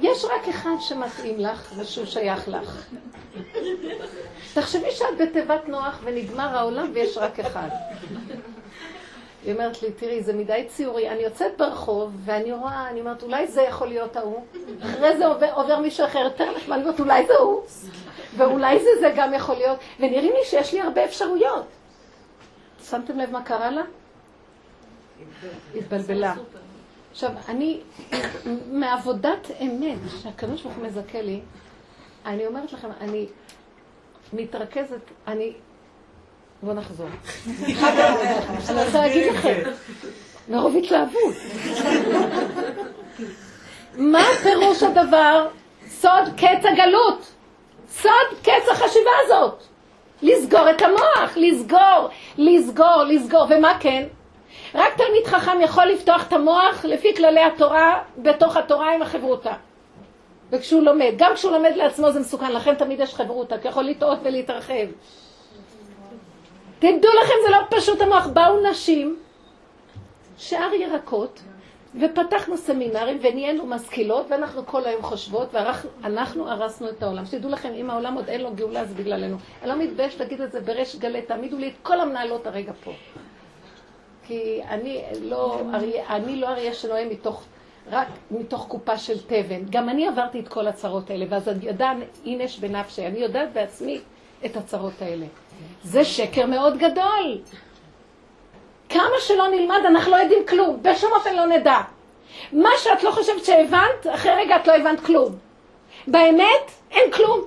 יש 0.00 0.24
רק 0.24 0.48
אחד 0.48 0.70
שמתאים 0.80 1.40
לך 1.40 1.72
ושהוא 1.76 2.06
שייך 2.06 2.48
לך. 2.48 2.86
תחשבי 4.54 4.90
שאת 4.90 5.18
בתיבת 5.20 5.68
נוח 5.68 6.00
ונגמר 6.04 6.56
העולם 6.58 6.90
ויש 6.94 7.18
רק 7.18 7.40
אחד. 7.40 7.68
היא 9.46 9.54
אומרת 9.54 9.82
לי, 9.82 9.92
תראי, 9.92 10.22
זה 10.22 10.32
מדי 10.32 10.64
ציורי, 10.68 11.10
אני 11.10 11.22
יוצאת 11.22 11.58
ברחוב 11.58 12.12
ואני 12.24 12.52
רואה, 12.52 12.90
אני 12.90 13.00
אומרת, 13.00 13.22
אולי 13.22 13.46
זה 13.46 13.62
יכול 13.62 13.88
להיות 13.88 14.16
ההוא, 14.16 14.44
אחרי 14.82 15.16
זה 15.16 15.26
עובר, 15.26 15.52
עובר 15.54 15.80
מישהו 15.80 16.06
אחר 16.06 16.18
יותר 16.18 16.56
נחמד, 16.56 16.76
אני 16.76 16.84
אומרת, 16.84 17.00
אולי 17.00 17.26
זה 17.26 17.34
הוא, 17.36 17.62
ואולי 18.36 18.78
זה 18.78 18.88
זה 19.00 19.12
גם 19.16 19.34
יכול 19.34 19.54
להיות, 19.54 19.78
ונראים 20.00 20.32
לי 20.32 20.44
שיש 20.44 20.72
לי 20.72 20.80
הרבה 20.80 21.04
אפשרויות. 21.04 21.64
שמתם 22.84 23.18
לב 23.18 23.30
מה 23.30 23.42
קרה 23.42 23.70
לה? 23.70 23.82
התבלבלה. 25.74 26.34
עכשיו, 27.10 27.30
אני, 27.48 27.80
מעבודת 28.70 29.50
אמת, 29.60 29.98
שהקדוש 30.22 30.62
ברוך 30.62 30.76
הוא 30.76 30.86
מזכה 30.86 31.22
לי, 31.22 31.40
אני 32.26 32.46
אומרת 32.46 32.72
לכם, 32.72 32.88
אני 33.00 33.26
מתרכזת, 34.32 35.00
אני 35.26 35.52
בואו 36.62 36.74
נחזור. 36.74 37.06
אני 38.68 38.84
רוצה 38.84 39.00
להגיד 39.00 39.32
לכם, 39.32 39.62
מרוב 40.48 40.76
התלהבות. 40.76 41.34
מה 43.96 44.24
פירוש 44.42 44.82
הדבר? 44.82 45.46
סוד 45.88 46.24
קץ 46.36 46.64
הגלות. 46.72 47.32
סוד 47.88 48.38
קץ 48.42 48.68
החשיבה 48.72 49.10
הזאת. 49.24 49.62
לסגור 50.22 50.70
את 50.70 50.82
המוח, 50.82 51.36
לסגור, 51.36 52.08
לסגור, 52.38 53.04
לסגור. 53.08 53.46
ומה 53.50 53.78
כן? 53.80 54.04
רק 54.74 54.96
תלמיד 54.96 55.26
חכם 55.26 55.60
יכול 55.60 55.86
לפתוח 55.86 56.26
את 56.28 56.32
המוח 56.32 56.84
לפי 56.84 57.14
כללי 57.16 57.42
התורה, 57.42 58.02
בתוך 58.18 58.56
התורה 58.56 58.94
עם 58.94 59.02
החברותה. 59.02 59.52
וכשהוא 60.50 60.82
לומד, 60.82 61.12
גם 61.16 61.34
כשהוא 61.34 61.52
לומד 61.52 61.72
לעצמו 61.76 62.12
זה 62.12 62.20
מסוכן, 62.20 62.52
לכן 62.52 62.74
תמיד 62.74 63.00
יש 63.00 63.14
חברותה, 63.14 63.58
כי 63.58 63.68
יכול 63.68 63.84
לטעות 63.84 64.18
ולהתרחב. 64.22 64.86
תדעו 66.78 67.10
לכם, 67.22 67.34
זה 67.46 67.50
לא 67.50 67.58
פשוט 67.70 68.00
המוח. 68.00 68.26
באו 68.26 68.70
נשים, 68.70 69.16
שאר 70.38 70.74
ירקות, 70.74 71.40
ופתחנו 72.00 72.56
סמינרים 72.56 73.18
ונהיינו 73.22 73.66
משכילות, 73.66 74.26
ואנחנו 74.30 74.66
כל 74.66 74.84
היום 74.84 75.02
חושבות, 75.02 75.54
ואנחנו 75.54 76.50
הרסנו 76.50 76.88
את 76.88 77.02
העולם. 77.02 77.26
שתדעו 77.26 77.50
לכם, 77.50 77.72
אם 77.74 77.90
העולם 77.90 78.14
עוד 78.14 78.28
אין 78.28 78.40
לו 78.40 78.54
גאולה, 78.54 78.84
זה 78.84 78.94
בגללנו. 78.94 79.36
אני 79.62 79.70
לא 79.70 79.76
מתבייש 79.76 80.20
להגיד 80.20 80.40
את 80.40 80.52
זה 80.52 80.60
בריש 80.60 80.96
גלי, 80.96 81.22
תעמידו 81.22 81.58
לי 81.58 81.68
את 81.68 81.74
כל 81.82 82.00
המנהלות 82.00 82.46
הרגע 82.46 82.72
פה. 82.84 82.92
כי 84.26 84.60
אני 84.68 85.02
לא 85.22 85.60
אריה, 85.74 86.16
אני 86.16 86.36
לא 86.36 86.48
אריה 86.48 86.74
שנואם 86.74 87.08
מתוך, 87.08 87.44
רק 87.90 88.08
מתוך 88.30 88.66
קופה 88.68 88.98
של 88.98 89.18
תבן. 89.26 89.60
גם 89.70 89.88
אני 89.88 90.08
עברתי 90.08 90.40
את 90.40 90.48
כל 90.48 90.68
הצרות 90.68 91.10
האלה, 91.10 91.26
ואז 91.28 91.48
אני 91.48 91.66
יודעת, 91.66 91.96
אינש 92.24 92.58
בנפשי, 92.58 93.06
אני 93.06 93.18
יודעת 93.18 93.52
בעצמי 93.52 94.00
את 94.44 94.56
הצרות 94.56 95.02
האלה. 95.02 95.26
זה 95.82 96.04
שקר 96.04 96.46
מאוד 96.46 96.78
גדול. 96.78 97.38
כמה 98.88 99.14
שלא 99.20 99.48
נלמד, 99.48 99.80
אנחנו 99.86 100.10
לא 100.10 100.16
יודעים 100.16 100.46
כלום. 100.46 100.78
בשום 100.82 101.12
אופן 101.12 101.36
לא 101.36 101.46
נדע. 101.46 101.78
מה 102.52 102.70
שאת 102.76 103.02
לא 103.02 103.10
חושבת 103.10 103.44
שהבנת, 103.44 104.06
אחרי 104.14 104.32
רגע 104.32 104.56
את 104.56 104.66
לא 104.66 104.72
הבנת 104.72 105.00
כלום. 105.00 105.36
באמת, 106.06 106.70
אין 106.90 107.10
כלום. 107.10 107.40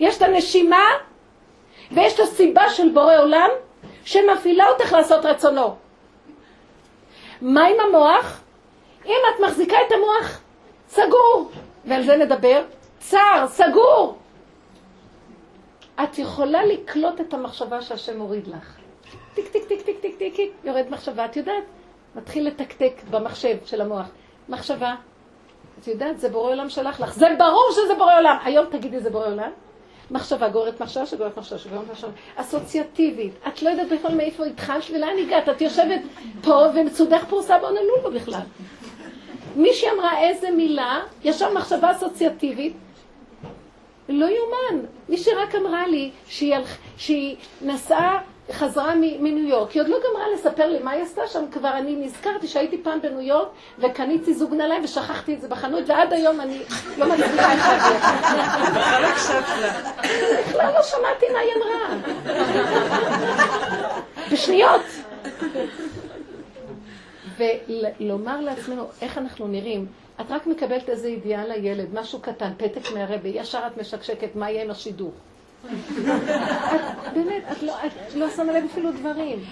יש 0.00 0.16
את 0.16 0.22
הנשימה, 0.22 0.84
ויש 1.92 2.14
את 2.14 2.20
הסיבה 2.20 2.70
של 2.70 2.88
בורא 2.88 3.16
עולם, 3.16 3.48
שמפעילה 4.04 4.68
אותך 4.68 4.92
לעשות 4.92 5.24
רצונו. 5.24 5.76
מה 7.40 7.66
עם 7.66 7.80
המוח? 7.80 8.40
אם 9.06 9.20
את 9.34 9.40
מחזיקה 9.40 9.76
את 9.86 9.92
המוח, 9.92 10.40
סגור. 10.88 11.50
ועל 11.84 12.06
זה 12.06 12.16
נדבר. 12.16 12.62
צר, 12.98 13.44
סגור. 13.48 14.16
את 16.04 16.18
יכולה 16.18 16.64
לקלוט 16.64 17.20
את 17.20 17.34
המחשבה 17.34 17.82
שהשם 17.82 18.18
מוריד 18.18 18.46
לך. 18.46 18.76
טיק, 19.34 19.48
טיק, 19.48 19.64
טיק, 19.64 19.82
טיק, 19.82 20.00
טיק, 20.00 20.16
טיק, 20.18 20.36
טיק, 20.36 20.52
יורד 20.64 20.84
מחשבה, 20.90 21.24
את 21.24 21.36
יודעת? 21.36 21.64
מתחיל 22.16 22.46
לתקתק 22.46 22.92
במחשב 23.10 23.56
של 23.64 23.80
המוח. 23.80 24.08
מחשבה, 24.48 24.94
את 25.80 25.88
יודעת, 25.88 26.20
זה 26.20 26.28
בורא 26.28 26.50
עולם 26.50 26.68
שלח 26.68 27.00
לך. 27.00 27.14
זה 27.14 27.26
ברור 27.38 27.68
שזה 27.72 27.94
בורא 27.94 28.18
עולם. 28.18 28.36
היום 28.44 28.66
תגידי 28.70 29.00
זה 29.00 29.10
בורא 29.10 29.26
עולם. 29.26 29.50
מחשבה 30.10 30.48
גוררת 30.48 30.80
מחשבה 30.80 31.06
שגוררת 31.06 31.38
מחשבה 31.38 31.58
שגוררת 31.58 31.90
מחשבה. 31.90 32.10
אסוציאטיבית. 32.36 33.32
את 33.48 33.62
לא 33.62 33.70
יודעת 33.70 33.88
בכלל 33.88 34.14
מאיפה 34.14 34.44
התחלת 34.44 34.84
ולאן 34.94 35.12
הגעת. 35.22 35.48
את 35.48 35.60
יושבת 35.60 36.00
פה 36.42 36.64
ומצודך 36.74 37.24
פרוסה 37.28 37.58
באונלולו 37.58 38.10
בכלל. 38.14 38.40
מישהי 39.56 39.90
אמרה 39.90 40.20
איזה 40.20 40.50
מילה, 40.50 41.00
ישר 41.24 41.54
מחשבה 41.54 41.90
אסוציאטיבית, 41.90 42.76
לא 44.10 44.26
יאומן. 44.26 44.86
מי 45.08 45.16
שרק 45.18 45.54
אמרה 45.54 45.86
לי 45.86 46.10
שהיא, 46.28 46.56
שהיא 46.96 47.36
נסעה, 47.62 48.18
חזרה 48.52 48.94
מניו 48.94 49.48
יורק, 49.48 49.70
היא 49.70 49.82
עוד 49.82 49.88
לא 49.88 49.98
גמרה 50.10 50.24
לספר 50.34 50.66
לי 50.70 50.78
מה 50.78 50.90
היא 50.90 51.02
עשתה 51.02 51.26
שם, 51.26 51.44
כבר 51.52 51.78
אני 51.78 51.96
נזכרתי 51.96 52.46
שהייתי 52.48 52.82
פעם 52.82 53.00
בניו 53.02 53.20
יורק 53.20 53.48
וקניתי 53.78 54.34
זוג 54.34 54.54
נעליים 54.54 54.84
ושכחתי 54.84 55.34
את 55.34 55.40
זה 55.40 55.48
בחנות, 55.48 55.84
ועד 55.86 56.12
היום 56.12 56.40
אני 56.40 56.58
לא 56.98 57.08
מצליחה 57.08 57.54
את 57.54 57.58
זה. 57.60 57.98
בכלל 60.48 60.72
לא 60.74 60.82
שמעתי 60.82 61.26
מה 61.32 61.38
היא 61.38 61.52
אמרה. 61.56 61.96
בשניות. 64.32 64.82
ולומר 68.00 68.40
לעצמנו 68.40 68.86
איך 69.02 69.18
אנחנו 69.18 69.48
נראים. 69.48 69.86
את 70.20 70.30
רק 70.30 70.46
מקבלת 70.46 70.88
איזה 70.88 71.08
ידיעה 71.08 71.46
לילד, 71.46 71.94
משהו 71.94 72.20
קטן, 72.20 72.52
פתק 72.56 72.92
מהרבה, 72.94 73.28
ישר 73.28 73.60
את 73.66 73.76
משקשקת, 73.76 74.36
מה 74.36 74.50
יהיה 74.50 74.64
עם 74.64 74.70
השידוך? 74.70 75.14
באמת, 77.14 77.42
את 77.52 77.62
לא, 77.62 77.74
את 77.86 78.14
לא 78.14 78.30
שמה 78.30 78.52
לב 78.52 78.64
אפילו 78.72 78.92
דברים. 78.92 79.44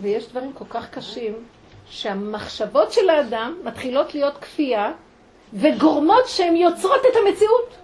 ויש 0.00 0.28
דברים 0.28 0.52
כל 0.52 0.64
כך 0.70 0.90
קשים, 0.90 1.34
שהמחשבות 1.90 2.92
של 2.92 3.10
האדם 3.10 3.58
מתחילות 3.64 4.14
להיות 4.14 4.38
כפייה, 4.38 4.92
וגורמות 5.54 6.26
שהן 6.26 6.56
יוצרות 6.56 7.00
את 7.00 7.16
המציאות. 7.16 7.74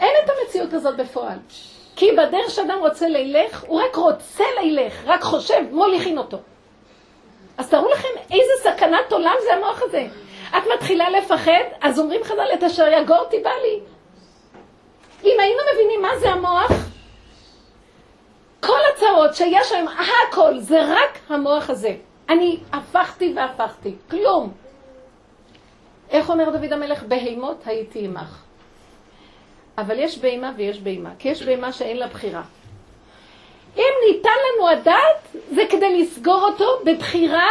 אין 0.00 0.10
את 0.24 0.30
המציאות 0.30 0.72
הזאת 0.72 0.96
בפועל. 0.96 1.38
כי 1.96 2.12
בדרך 2.12 2.50
שאדם 2.50 2.78
רוצה 2.80 3.08
לילך, 3.08 3.64
הוא 3.66 3.80
רק 3.80 3.96
רוצה 3.96 4.44
לילך, 4.60 4.94
רק 5.04 5.22
חושב, 5.22 5.62
מוליכין 5.70 6.18
אותו. 6.18 6.38
אז 7.58 7.70
תראו 7.70 7.88
לכם 7.88 8.08
איזה 8.30 8.52
סכנת 8.62 9.12
עולם 9.12 9.34
זה 9.42 9.54
המוח 9.54 9.82
הזה. 9.82 10.06
את 10.50 10.62
מתחילה 10.74 11.10
לפחד, 11.10 11.64
אז 11.80 11.98
אומרים 11.98 12.24
חז"ל 12.24 12.48
את 12.54 12.62
אשר 12.62 12.86
יגור 12.86 13.24
תיבא 13.30 13.50
לי. 13.50 13.80
אם 15.24 15.36
היינו 15.40 15.60
מבינים 15.74 16.02
מה 16.02 16.18
זה 16.18 16.30
המוח, 16.30 16.72
כל 18.60 18.78
הצרות 18.92 19.34
שיש 19.34 19.72
היום, 19.72 19.88
הכל, 19.88 20.58
זה 20.58 20.80
רק 20.84 21.18
המוח 21.28 21.70
הזה. 21.70 21.96
אני 22.28 22.58
הפכתי 22.72 23.32
והפכתי, 23.36 23.94
כלום. 24.10 24.52
איך 26.10 26.30
אומר 26.30 26.50
דוד 26.50 26.72
המלך? 26.72 27.02
בהימות 27.02 27.66
הייתי 27.66 28.04
עמך. 28.04 28.42
אבל 29.78 29.98
יש 29.98 30.18
בהימה 30.18 30.52
ויש 30.56 30.80
בהימה, 30.80 31.10
כי 31.18 31.28
יש 31.28 31.42
בהימה 31.42 31.72
שאין 31.72 31.96
לה 31.96 32.06
בחירה. 32.06 32.42
אם 33.78 33.92
ניתן 34.06 34.30
לנו 34.30 34.68
הדעת, 34.68 35.36
זה 35.50 35.62
כדי 35.70 36.02
לסגור 36.02 36.40
אותו 36.44 36.80
בבחירה, 36.84 37.50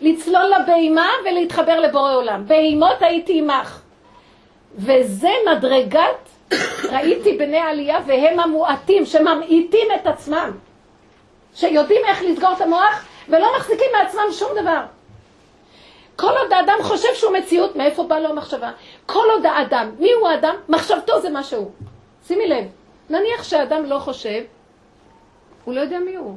לצלול 0.00 0.52
לבהימה 0.60 1.10
ולהתחבר 1.24 1.80
לבורא 1.80 2.14
עולם. 2.14 2.44
בהימות 2.46 2.96
הייתי 3.02 3.38
עמך. 3.38 3.80
וזה 4.74 5.30
מדרגת, 5.52 6.28
ראיתי 6.92 7.36
בני 7.38 7.58
עלייה 7.58 8.00
והם 8.06 8.40
המועטים, 8.40 9.06
שממעיטים 9.06 9.88
את 9.94 10.06
עצמם, 10.06 10.50
שיודעים 11.54 12.02
איך 12.04 12.22
לסגור 12.22 12.52
את 12.52 12.60
המוח 12.60 13.04
ולא 13.28 13.56
מחזיקים 13.56 13.86
מעצמם 13.92 14.32
שום 14.32 14.50
דבר. 14.60 14.80
כל 16.16 16.32
עוד 16.42 16.52
האדם 16.52 16.78
חושב 16.82 17.14
שהוא 17.14 17.32
מציאות, 17.32 17.76
מאיפה 17.76 18.02
באה 18.02 18.20
לו 18.20 18.28
המחשבה? 18.28 18.70
כל 19.06 19.24
עוד 19.34 19.46
האדם, 19.46 19.90
מי 19.98 20.12
הוא 20.12 20.28
האדם? 20.28 20.54
מחשבתו 20.68 21.20
זה 21.20 21.30
מה 21.30 21.42
שהוא. 21.42 21.70
שימי 22.26 22.46
לב, 22.46 22.64
נניח 23.10 23.44
שהאדם 23.44 23.84
לא 23.84 23.98
חושב, 23.98 24.42
הוא 25.64 25.74
לא 25.74 25.80
יודע 25.80 25.98
מי 25.98 26.16
הוא. 26.16 26.36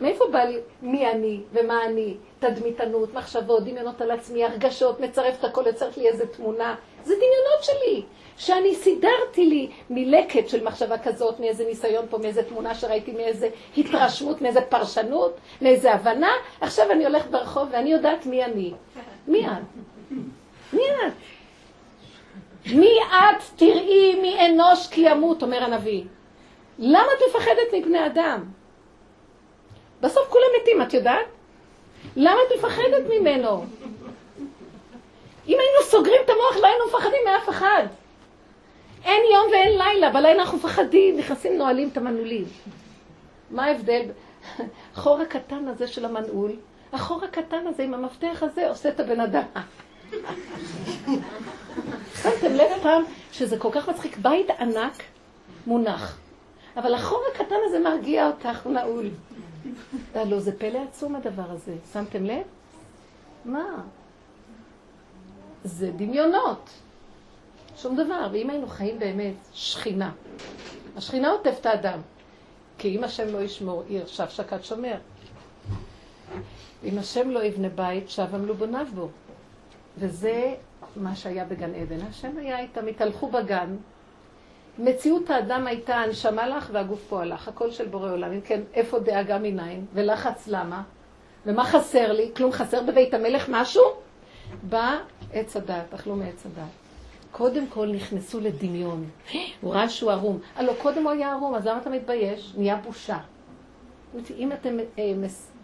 מאיפה 0.00 0.24
בא 0.32 0.44
לי 0.44 0.58
מי 0.82 1.10
אני 1.10 1.40
ומה 1.52 1.84
אני? 1.86 2.14
תדמיתנות, 2.38 3.14
מחשבות, 3.14 3.64
דמיונות 3.64 4.00
על 4.00 4.10
עצמי, 4.10 4.44
הרגשות, 4.44 5.00
מצרף 5.00 5.38
את 5.38 5.44
הכל, 5.44 5.62
יוצרת 5.66 5.96
לי 5.96 6.08
איזה 6.08 6.26
תמונה. 6.26 6.74
זה 7.04 7.14
דמיונות 7.14 7.62
שלי, 7.62 8.02
שאני 8.36 8.74
סידרתי 8.74 9.46
לי 9.46 9.70
מלקט 9.90 10.48
של 10.48 10.64
מחשבה 10.64 10.98
כזאת, 10.98 11.40
מאיזה 11.40 11.64
ניסיון 11.64 12.06
פה, 12.10 12.18
מאיזה 12.18 12.42
תמונה 12.42 12.74
שראיתי, 12.74 13.12
מאיזה 13.12 13.48
התרשמות, 13.76 14.42
מאיזה 14.42 14.60
פרשנות, 14.60 15.36
מאיזה 15.62 15.92
הבנה. 15.92 16.32
עכשיו 16.60 16.90
אני 16.90 17.06
הולכת 17.06 17.30
ברחוב 17.30 17.68
ואני 17.72 17.92
יודעת 17.92 18.26
מי 18.26 18.44
אני. 18.44 18.72
מי 19.28 19.46
את? 19.46 19.52
מי 20.72 20.82
את? 20.82 21.12
מי 22.74 22.98
את 23.10 23.42
תראי 23.56 24.20
מי 24.22 24.46
אנוש 24.46 24.86
כי 24.86 25.00
ימות, 25.00 25.42
אומר 25.42 25.62
הנביא. 25.64 26.02
למה 26.78 27.08
את 27.16 27.22
מפחדת 27.28 27.72
מבני 27.72 28.06
אדם? 28.06 28.44
בסוף 30.00 30.28
כולם 30.28 30.44
מתים, 30.62 30.82
את 30.82 30.94
יודעת? 30.94 31.26
למה 32.16 32.40
את 32.46 32.58
מפחדת 32.58 33.04
ממנו? 33.10 33.64
אם 35.48 35.58
היינו 35.58 35.82
סוגרים 35.82 36.20
את 36.24 36.30
המוח, 36.30 36.56
לא 36.62 36.66
היינו 36.66 36.84
מפחדים 36.86 37.20
מאף 37.24 37.48
אחד. 37.48 37.86
אין 39.04 39.22
יום 39.32 39.46
ואין 39.52 39.78
לילה, 39.78 40.10
בלילה 40.10 40.42
אנחנו 40.42 40.58
מפחדים, 40.58 41.16
נכנסים, 41.16 41.58
נועלים 41.58 41.88
את 41.88 41.96
המנעולים. 41.96 42.44
מה 43.50 43.64
ההבדל? 43.64 44.02
החור 44.94 45.20
הקטן 45.20 45.68
הזה 45.68 45.86
של 45.86 46.04
המנעול, 46.04 46.52
החור 46.92 47.24
הקטן 47.24 47.66
הזה 47.66 47.82
עם 47.82 47.94
המפתח 47.94 48.42
הזה 48.42 48.68
עושה 48.68 48.88
את 48.88 49.00
הבן 49.00 49.20
אדם. 49.20 49.42
שמתם 52.22 52.52
לב 52.54 52.82
פעם 52.82 53.02
שזה 53.32 53.58
כל 53.58 53.68
כך 53.72 53.88
מצחיק, 53.88 54.16
בית 54.16 54.50
ענק 54.50 55.02
מונח, 55.66 56.18
אבל 56.76 56.94
החור 56.94 57.22
הקטן 57.34 57.54
הזה 57.64 57.78
מרגיע 57.78 58.26
אותך, 58.26 58.60
הוא 58.64 58.72
נעול. 58.72 59.10
לא, 60.14 60.40
זה 60.40 60.58
פלא 60.58 60.78
עצום 60.88 61.16
הדבר 61.16 61.50
הזה, 61.50 61.74
שמתם 61.92 62.24
לב? 62.24 62.42
מה? 63.44 63.82
זה 65.64 65.90
דמיונות. 65.96 66.70
שום 67.76 67.96
דבר. 67.96 68.28
ואם 68.32 68.50
היינו 68.50 68.66
חיים 68.68 68.98
באמת 68.98 69.34
שכינה, 69.52 70.12
השכינה 70.96 71.30
עוטפת 71.30 71.60
את 71.60 71.66
האדם. 71.66 72.00
כי 72.78 72.96
אם 72.96 73.04
השם 73.04 73.28
לא 73.28 73.38
ישמור 73.38 73.82
עיר, 73.88 74.06
שב 74.06 74.28
שקד 74.28 74.62
שומר. 74.62 74.96
אם 76.84 76.98
השם 76.98 77.30
לא 77.30 77.44
יבנה 77.44 77.68
בית, 77.68 78.10
שב 78.10 78.34
עמלו 78.34 78.54
בוניו 78.54 78.86
בו. 78.94 79.08
וזה 79.98 80.54
מה 80.96 81.16
שהיה 81.16 81.44
בגן 81.44 81.74
עדן. 81.74 82.00
השם 82.00 82.38
היה 82.38 82.60
איתם, 82.60 82.86
התהלכו 82.86 83.28
בגן. 83.28 83.76
מציאות 84.78 85.30
האדם 85.30 85.66
הייתה 85.66 85.96
הנשמה 85.96 86.46
לך 86.48 86.70
והגוף 86.72 87.06
פה 87.08 87.22
הלך, 87.22 87.48
הכל 87.48 87.70
של 87.70 87.88
בורא 87.88 88.10
עולם. 88.10 88.32
אם 88.32 88.40
כן, 88.40 88.60
איפה 88.74 88.98
דאגה 88.98 89.38
מניין? 89.38 89.86
ולחץ 89.94 90.48
למה? 90.48 90.82
ומה 91.46 91.64
חסר 91.64 92.12
לי? 92.12 92.30
כלום 92.36 92.52
חסר 92.52 92.82
בבית 92.82 93.14
המלך 93.14 93.46
משהו? 93.48 93.82
בא 94.62 94.98
עץ 95.32 95.56
הדת, 95.56 95.94
אכלו 95.94 96.16
מעץ 96.16 96.46
הדת. 96.46 96.68
קודם 97.32 97.66
כל 97.66 97.86
נכנסו 97.86 98.40
לדמיון. 98.40 99.10
הוא 99.60 99.74
ראה 99.74 99.88
שהוא 99.88 100.10
ערום. 100.10 100.38
הלו, 100.56 100.72
קודם 100.82 101.02
הוא 101.02 101.12
היה 101.12 101.32
ערום, 101.32 101.54
אז 101.54 101.66
למה 101.66 101.78
אתה 101.78 101.90
מתבייש? 101.90 102.54
נהיה 102.56 102.76
בושה. 102.76 103.18
אם 104.36 104.52
אתם, 104.52 104.76
אה, 104.98 105.12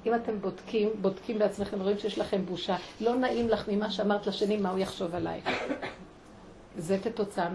אם 0.07 0.15
אתם 0.15 0.41
בודקים, 0.41 0.89
בודקים 1.01 1.39
בעצמכם, 1.39 1.81
רואים 1.81 1.99
שיש 1.99 2.19
לכם 2.19 2.45
בושה, 2.47 2.77
לא 3.01 3.15
נעים 3.15 3.49
לך 3.49 3.69
ממה 3.69 3.91
שאמרת 3.91 4.27
לשני, 4.27 4.57
מה 4.57 4.71
הוא 4.71 4.79
יחשוב 4.79 5.15
עלייך. 5.15 5.49
זה 6.77 6.99
כתוצאה 6.99 7.51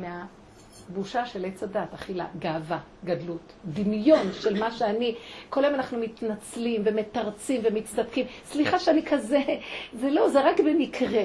מהבושה 0.89 1.25
של 1.25 1.45
עץ 1.45 1.63
הדת, 1.63 1.93
אכילה, 1.93 2.27
גאווה, 2.39 2.79
גדלות, 3.05 3.53
דמיון 3.65 4.33
של 4.33 4.59
מה 4.59 4.71
שאני, 4.71 5.15
כל 5.49 5.65
היום 5.65 5.75
אנחנו 5.75 5.97
מתנצלים 5.97 6.81
ומתרצים 6.85 7.61
ומצטדקים. 7.63 8.25
סליחה 8.45 8.79
שאני 8.79 9.05
כזה, 9.05 9.39
זה 9.99 10.09
לא, 10.09 10.29
זה 10.29 10.41
רק 10.41 10.59
במקרה. 10.59 11.23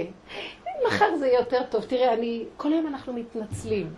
מחר 0.87 1.17
זה 1.19 1.27
יהיה 1.27 1.39
יותר 1.39 1.63
טוב. 1.71 1.85
תראה, 1.85 2.15
אני, 2.15 2.45
כל 2.57 2.73
היום 2.73 2.87
אנחנו 2.87 3.13
מתנצלים. 3.13 3.95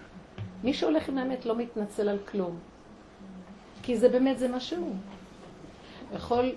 מי 0.65 0.75
שהולך 0.75 1.09
עם 1.09 1.19
האמת 1.19 1.47
לא 1.47 1.57
מתנצל 1.57 2.09
על 2.09 2.19
כלום. 2.31 2.59
כי 3.83 3.97
זה 3.97 4.09
באמת, 4.09 4.39
זה 4.39 4.49
מה 4.49 4.61
שהוא. 4.61 4.95
יכול 6.15 6.53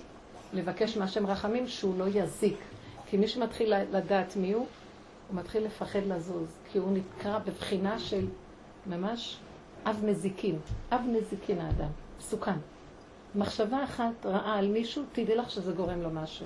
לבקש 0.53 0.97
מהשם 0.97 1.27
רחמים 1.27 1.67
שהוא 1.67 1.97
לא 1.97 2.05
יזיק. 2.13 2.57
כי 3.09 3.17
מי 3.17 3.27
שמתחיל 3.27 3.73
לדעת 3.91 4.35
מי 4.35 4.53
הוא, 4.53 4.65
הוא 5.27 5.37
מתחיל 5.39 5.65
לפחד 5.65 6.05
לזוז. 6.07 6.47
כי 6.71 6.77
הוא 6.77 6.97
נקרא 6.97 7.39
בבחינה 7.39 7.99
של 7.99 8.25
ממש 8.87 9.37
אב 9.85 10.05
מזיקין. 10.05 10.59
אב 10.91 11.01
מזיקין 11.07 11.59
האדם. 11.59 11.89
מסוכן. 12.19 12.57
מחשבה 13.35 13.83
אחת 13.83 14.25
רעה 14.25 14.59
על 14.59 14.67
מישהו, 14.67 15.03
תדעי 15.11 15.35
לך 15.35 15.51
שזה 15.51 15.71
גורם 15.71 16.01
לו 16.01 16.09
משהו. 16.09 16.45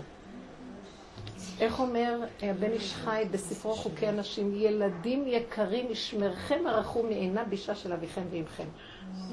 איך 1.59 1.79
אומר 1.79 2.19
הבן 2.41 2.71
איש 2.71 2.93
חי 2.93 3.23
בספרו 3.31 3.73
חוקי 3.73 4.07
הנשים, 4.07 4.51
ילדים 4.55 5.23
יקרים, 5.27 5.91
ישמרכם 5.91 6.67
הרחום 6.67 7.05
מעינה 7.07 7.43
בישה 7.43 7.75
של 7.75 7.93
אביכם 7.93 8.21
ואימכם. 8.31 8.67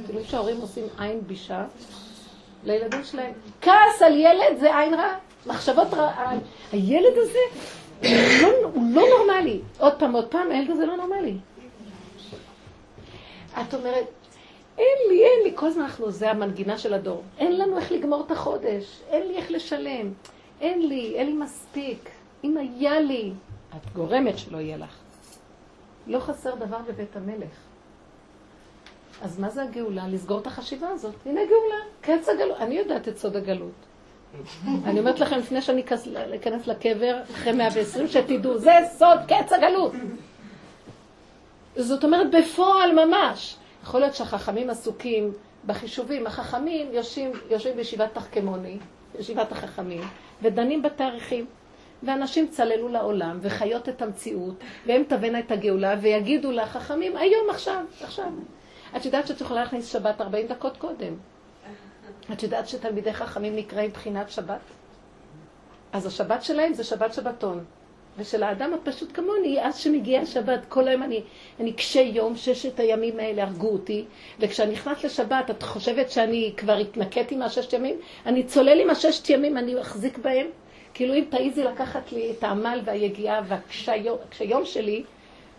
כאילו 0.06 0.24
שההורים 0.24 0.60
עושים 0.60 0.84
עין 0.98 1.20
בישה 1.26 1.64
לילדים 2.64 3.04
שלהם. 3.04 3.32
כעס 3.60 4.02
על 4.06 4.16
ילד 4.16 4.58
זה 4.60 4.78
עין 4.78 4.94
רע, 4.94 5.12
מחשבות 5.46 5.94
רע. 5.94 6.30
הילד 6.72 7.14
הזה 7.16 7.38
לא, 8.42 8.48
הוא 8.74 8.84
לא 8.94 9.02
נורמלי. 9.18 9.60
עוד 9.78 9.92
פעם, 9.98 10.12
עוד 10.12 10.26
פעם, 10.26 10.50
הילד 10.50 10.70
הזה 10.70 10.86
לא 10.86 10.96
נורמלי. 10.96 11.34
את 13.60 13.74
אומרת, 13.74 14.06
אין 14.78 14.98
לי, 15.08 15.24
אין 15.24 15.44
לי, 15.44 15.52
כל 15.54 15.66
הזמן 15.66 15.82
אנחנו, 15.82 16.10
זה 16.10 16.30
המנגינה 16.30 16.78
של 16.78 16.94
הדור. 16.94 17.22
אין 17.38 17.58
לנו 17.58 17.78
איך 17.78 17.92
לגמור 17.92 18.22
את 18.26 18.30
החודש, 18.30 19.00
אין 19.08 19.28
לי 19.28 19.36
איך 19.36 19.50
לשלם, 19.50 20.12
אין 20.60 20.88
לי, 20.88 21.14
אין 21.16 21.26
לי 21.26 21.32
מספיק. 21.32 22.10
אם 22.44 22.56
היה 22.56 23.00
לי, 23.00 23.32
את 23.76 23.92
גורמת 23.94 24.38
שלא 24.38 24.58
יהיה 24.58 24.76
לך. 24.76 24.96
לא 26.06 26.18
חסר 26.18 26.54
דבר 26.54 26.78
בבית 26.88 27.16
המלך. 27.16 27.56
אז 29.22 29.38
מה 29.38 29.50
זה 29.50 29.62
הגאולה? 29.62 30.08
לסגור 30.08 30.38
את 30.38 30.46
החשיבה 30.46 30.88
הזאת. 30.88 31.14
הנה 31.26 31.40
גאולה, 31.44 31.84
קץ 32.00 32.28
הגלות. 32.28 32.56
אני 32.60 32.74
יודעת 32.74 33.08
את 33.08 33.18
סוד 33.18 33.36
הגלות. 33.36 33.70
אני 34.86 35.00
אומרת 35.00 35.20
לכם, 35.20 35.38
לפני 35.38 35.62
שאני 35.62 35.84
אכנס 36.36 36.66
לקבר, 36.66 37.22
אחרי 37.34 37.52
120, 37.52 38.08
שתדעו, 38.08 38.58
זה 38.58 38.72
סוד 38.98 39.18
קץ 39.28 39.52
הגלות. 39.52 39.92
זאת 41.76 42.04
אומרת, 42.04 42.26
בפועל 42.30 43.06
ממש. 43.06 43.56
יכול 43.82 44.00
להיות 44.00 44.14
שהחכמים 44.14 44.70
עסוקים 44.70 45.32
בחישובים. 45.66 46.26
החכמים 46.26 46.92
יושבים, 46.92 47.32
יושבים 47.50 47.76
בישיבת 47.76 48.14
תחכמוני, 48.14 48.78
ישיבת 49.18 49.52
החכמים, 49.52 50.02
ודנים 50.42 50.82
בתאריכים. 50.82 51.46
ואנשים 52.02 52.48
צללו 52.48 52.88
לעולם, 52.88 53.38
וחיות 53.42 53.88
את 53.88 54.02
המציאות, 54.02 54.54
והם 54.86 55.02
תבנה 55.08 55.38
את 55.38 55.50
הגאולה, 55.50 55.94
ויגידו 56.00 56.52
לחכמים, 56.52 57.16
היום, 57.16 57.50
עכשיו, 57.50 57.84
עכשיו. 58.00 58.30
את 58.96 59.04
יודעת 59.04 59.26
שאת 59.26 59.40
יכולה 59.40 59.60
להכניס 59.60 59.92
שבת 59.92 60.20
40 60.20 60.46
דקות 60.46 60.76
קודם. 60.76 61.14
את 62.32 62.42
יודעת 62.42 62.68
שתלמידי 62.68 63.12
חכמים 63.12 63.56
נקראים 63.56 63.90
בחינת 63.90 64.30
שבת? 64.30 64.60
אז 65.92 66.06
השבת 66.06 66.42
שלהם 66.42 66.74
זה 66.74 66.84
שבת 66.84 67.14
שבתון. 67.14 67.64
ושל 68.18 68.42
האדם 68.42 68.74
הפשוט 68.74 69.10
כמוני, 69.14 69.62
אז 69.62 69.76
שמגיעה 69.76 70.22
השבת, 70.22 70.60
כל 70.68 70.88
היום 70.88 71.02
אני, 71.02 71.22
אני 71.60 71.72
קשה 71.72 72.00
יום, 72.00 72.36
ששת 72.36 72.80
הימים 72.80 73.18
האלה 73.20 73.42
הרגו 73.42 73.68
אותי, 73.68 74.04
וכשאני 74.40 74.72
נכנס 74.72 75.04
לשבת, 75.04 75.50
את 75.50 75.62
חושבת 75.62 76.10
שאני 76.10 76.52
כבר 76.56 76.76
התנקט 76.76 77.32
עם 77.32 77.42
הששת 77.42 77.72
ימים? 77.72 77.96
אני 78.26 78.44
צולל 78.44 78.80
עם 78.80 78.90
הששת 78.90 79.30
ימים, 79.30 79.58
אני 79.58 79.80
אחזיק 79.80 80.18
בהם. 80.18 80.46
כאילו 80.94 81.14
אם 81.14 81.24
תעיזי 81.28 81.64
לקחת 81.64 82.12
לי 82.12 82.30
את 82.30 82.44
העמל 82.44 82.80
והיגיעה 82.84 83.40
והקשה 83.48 83.92
יום 84.40 84.64
שלי, 84.64 85.04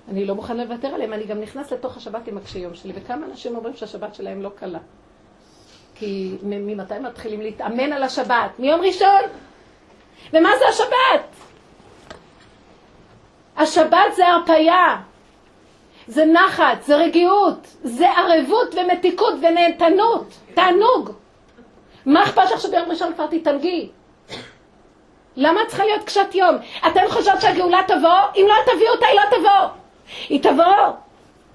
אני 0.09 0.25
לא 0.25 0.35
מוכנה 0.35 0.65
לוותר 0.65 0.87
עליהם, 0.87 1.13
אני 1.13 1.23
גם 1.23 1.41
נכנס 1.41 1.71
לתוך 1.71 1.97
השבת 1.97 2.27
עם 2.27 2.37
הקשה 2.37 2.59
יום 2.59 2.75
שלי. 2.75 2.93
וכמה 2.95 3.25
אנשים 3.25 3.55
אומרים 3.55 3.75
שהשבת 3.75 4.15
שלהם 4.15 4.41
לא 4.41 4.49
קלה. 4.55 4.79
כי 5.95 6.31
ממתי 6.43 6.99
מתחילים 6.99 7.41
להתאמן 7.41 7.93
על 7.93 8.03
השבת? 8.03 8.59
מיום 8.59 8.81
ראשון. 8.81 9.21
ומה 10.33 10.49
זה 10.59 10.67
השבת? 10.69 11.36
השבת 13.57 14.15
זה 14.15 14.27
הרפייה, 14.27 14.97
זה 16.07 16.25
נחת, 16.25 16.83
זה 16.83 16.95
רגיעות, 16.95 17.67
זה 17.83 18.09
ערבות 18.11 18.75
ומתיקות 18.75 19.33
ונהנתנות, 19.33 20.27
תענוג. 20.53 21.11
מה 22.05 22.23
אכפת 22.23 22.51
לך 22.51 22.61
שביום 22.61 22.89
ראשון 22.89 23.13
כבר 23.13 23.27
תתענגי? 23.27 23.89
למה 25.35 25.61
צריכה 25.67 25.85
להיות 25.85 26.03
קשת 26.03 26.35
יום? 26.35 26.55
אתן 26.87 27.07
חושבות 27.09 27.41
שהגאולה 27.41 27.79
תבוא? 27.87 28.19
אם 28.35 28.45
לא 28.47 28.73
תביאו 28.73 28.91
אותה, 28.91 29.05
היא 29.05 29.15
לא 29.15 29.37
תבוא. 29.37 29.67
היא 30.29 30.43
תבוא, 30.43 30.93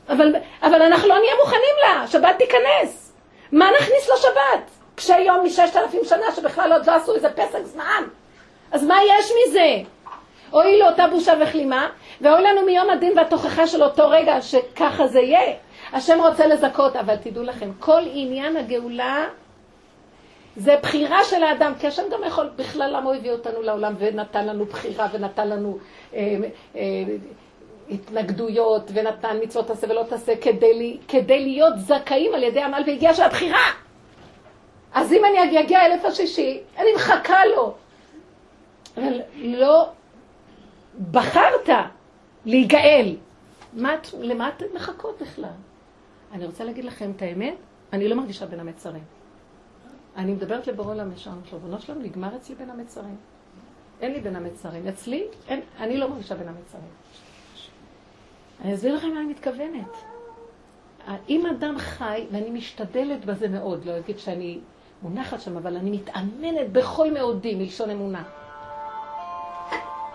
אבל, 0.08 0.34
אבל 0.62 0.82
אנחנו 0.82 1.08
לא 1.08 1.18
נהיה 1.18 1.34
מוכנים 1.40 1.76
לה, 1.82 2.06
שבת 2.06 2.38
תיכנס. 2.38 3.12
מה 3.52 3.68
נכניס 3.80 4.10
לשבת? 4.14 4.70
קשי 4.94 5.20
יום 5.20 5.44
מששת 5.46 5.76
אלפים 5.76 6.00
שנה 6.04 6.32
שבכלל 6.36 6.72
עוד 6.72 6.86
לא 6.86 6.92
עשו 6.92 7.14
איזה 7.14 7.30
פסק 7.30 7.64
זמן. 7.64 8.02
אז 8.72 8.84
מה 8.84 8.98
יש 9.04 9.32
מזה? 9.48 9.76
אוי 10.52 10.78
לאותה 10.78 11.06
בושה 11.06 11.32
וכלימה, 11.42 11.88
ואוי 12.20 12.42
לנו 12.42 12.62
מיום 12.66 12.90
הדין 12.90 13.18
והתוכחה 13.18 13.66
של 13.66 13.82
אותו 13.82 14.08
רגע 14.08 14.42
שככה 14.42 15.06
זה 15.06 15.20
יהיה. 15.20 15.54
השם 15.92 16.18
רוצה 16.20 16.46
לזכות, 16.46 16.96
אבל 16.96 17.16
תדעו 17.16 17.42
לכם, 17.42 17.70
כל 17.78 18.02
עניין 18.12 18.56
הגאולה 18.56 19.24
זה 20.56 20.76
בחירה 20.82 21.24
של 21.24 21.42
האדם, 21.42 21.72
כי 21.80 21.86
השם 21.86 22.02
גם 22.12 22.20
יכול, 22.26 22.50
בכלל 22.56 22.96
למה 22.96 23.06
הוא 23.06 23.14
הביא 23.14 23.32
אותנו 23.32 23.62
לעולם 23.62 23.94
ונתן 23.98 24.46
לנו 24.46 24.64
בחירה 24.64 25.08
ונתן 25.12 25.48
לנו 25.48 25.78
אה, 26.14 26.36
אה, 26.76 26.80
התנגדויות 27.90 28.90
ונתן 28.94 29.36
מצוות 29.42 29.66
תעשה 29.66 29.86
ולא 29.90 30.04
תעשה 30.08 30.36
כדי, 30.36 30.98
כדי 31.08 31.40
להיות 31.40 31.74
זכאים 31.78 32.34
על 32.34 32.42
ידי 32.42 32.62
עמל 32.62 32.82
והגיע 32.86 33.14
של 33.14 33.22
הבחירה. 33.22 33.70
אז 34.94 35.12
אם 35.12 35.22
אני 35.24 35.60
אגיע 35.60 35.86
אלף 35.86 36.04
השישי, 36.04 36.60
אני 36.78 36.88
מחכה 36.96 37.46
לו. 37.46 37.74
אבל 38.96 39.20
לא 39.36 39.86
בחרת 41.10 41.68
להיגאל. 42.44 43.16
מה, 43.72 43.94
למה 44.20 44.48
אתן 44.48 44.64
מחכות 44.74 45.22
בכלל? 45.22 45.48
אני 46.32 46.46
רוצה 46.46 46.64
להגיד 46.64 46.84
לכם 46.84 47.12
את 47.16 47.22
האמת, 47.22 47.54
אני 47.92 48.08
לא 48.08 48.16
מרגישה 48.16 48.46
בין 48.46 48.60
המצרים. 48.60 49.04
אני 50.16 50.32
מדברת 50.32 50.66
לבורא 50.66 50.94
עולם 50.94 51.12
ישר, 51.12 51.30
ריבונו 51.52 51.80
שלנו, 51.80 52.00
נגמר 52.00 52.36
אצלי 52.36 52.54
בין 52.54 52.70
המצרים. 52.70 53.16
אין 54.00 54.12
לי 54.12 54.20
בין 54.20 54.36
המצרים. 54.36 54.88
אצלי, 54.88 55.24
אין, 55.48 55.60
אני 55.78 55.96
לא 55.96 56.08
מרגישה 56.08 56.34
בין 56.34 56.48
המצרים. 56.48 56.90
אני 58.60 58.74
אסביר 58.74 58.94
לכם 58.96 59.08
מה 59.08 59.20
אני 59.20 59.28
מתכוונת. 59.28 59.96
אם 61.28 61.46
אדם 61.46 61.78
חי, 61.78 62.26
ואני 62.32 62.50
משתדלת 62.50 63.24
בזה 63.24 63.48
מאוד, 63.48 63.84
לא 63.84 63.98
אגיד 63.98 64.18
שאני 64.18 64.60
מונחת 65.02 65.40
שם, 65.40 65.56
אבל 65.56 65.76
אני 65.76 65.90
מתאמנת 65.90 66.72
בכל 66.72 67.12
מאודי, 67.12 67.54
מלשון 67.54 67.90
אמונה. 67.90 68.22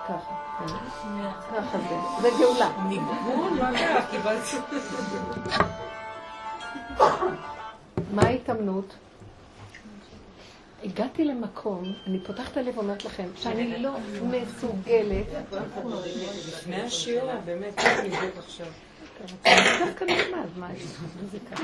ככה. 0.08 0.47
ככה 0.58 1.78
זה, 1.90 1.96
זה 2.22 2.30
גאולה. 2.40 2.72
ניגון? 2.90 3.60
מה 8.12 8.22
ההתאמנות? 8.24 8.96
הגעתי 10.84 11.26
למקום, 11.26 11.84
אני 12.08 12.20
פותחת 12.20 12.52
את 12.52 12.58
הלב 12.58 12.78
ואומרת 12.78 13.06
לכם, 13.06 13.28
שאני 13.36 13.84
לא 13.84 13.92
מסוגלת. 14.24 15.26
לפני 16.48 16.82
השיעור, 16.82 17.32
באמת, 17.46 17.80
נבדוק 18.06 18.38
עכשיו. 18.38 18.68
דווקא 19.86 20.06
נחמד, 20.06 20.48
מה 20.58 20.74
יש? 20.74 20.84
זה 21.32 21.38
ככה. 21.52 21.64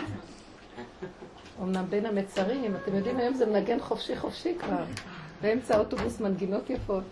אמנם 1.61 1.85
בין 1.89 2.05
המצרים, 2.05 2.75
אתם 2.75 2.95
יודעים, 2.95 3.17
היום 3.17 3.33
זה 3.33 3.45
מנגן 3.45 3.79
חופשי 3.79 4.17
חופשי 4.17 4.55
כבר. 4.59 4.83
באמצע 5.41 5.75
האוטובוס 5.75 6.19
מנגינות 6.19 6.69
יפות. 6.69 7.03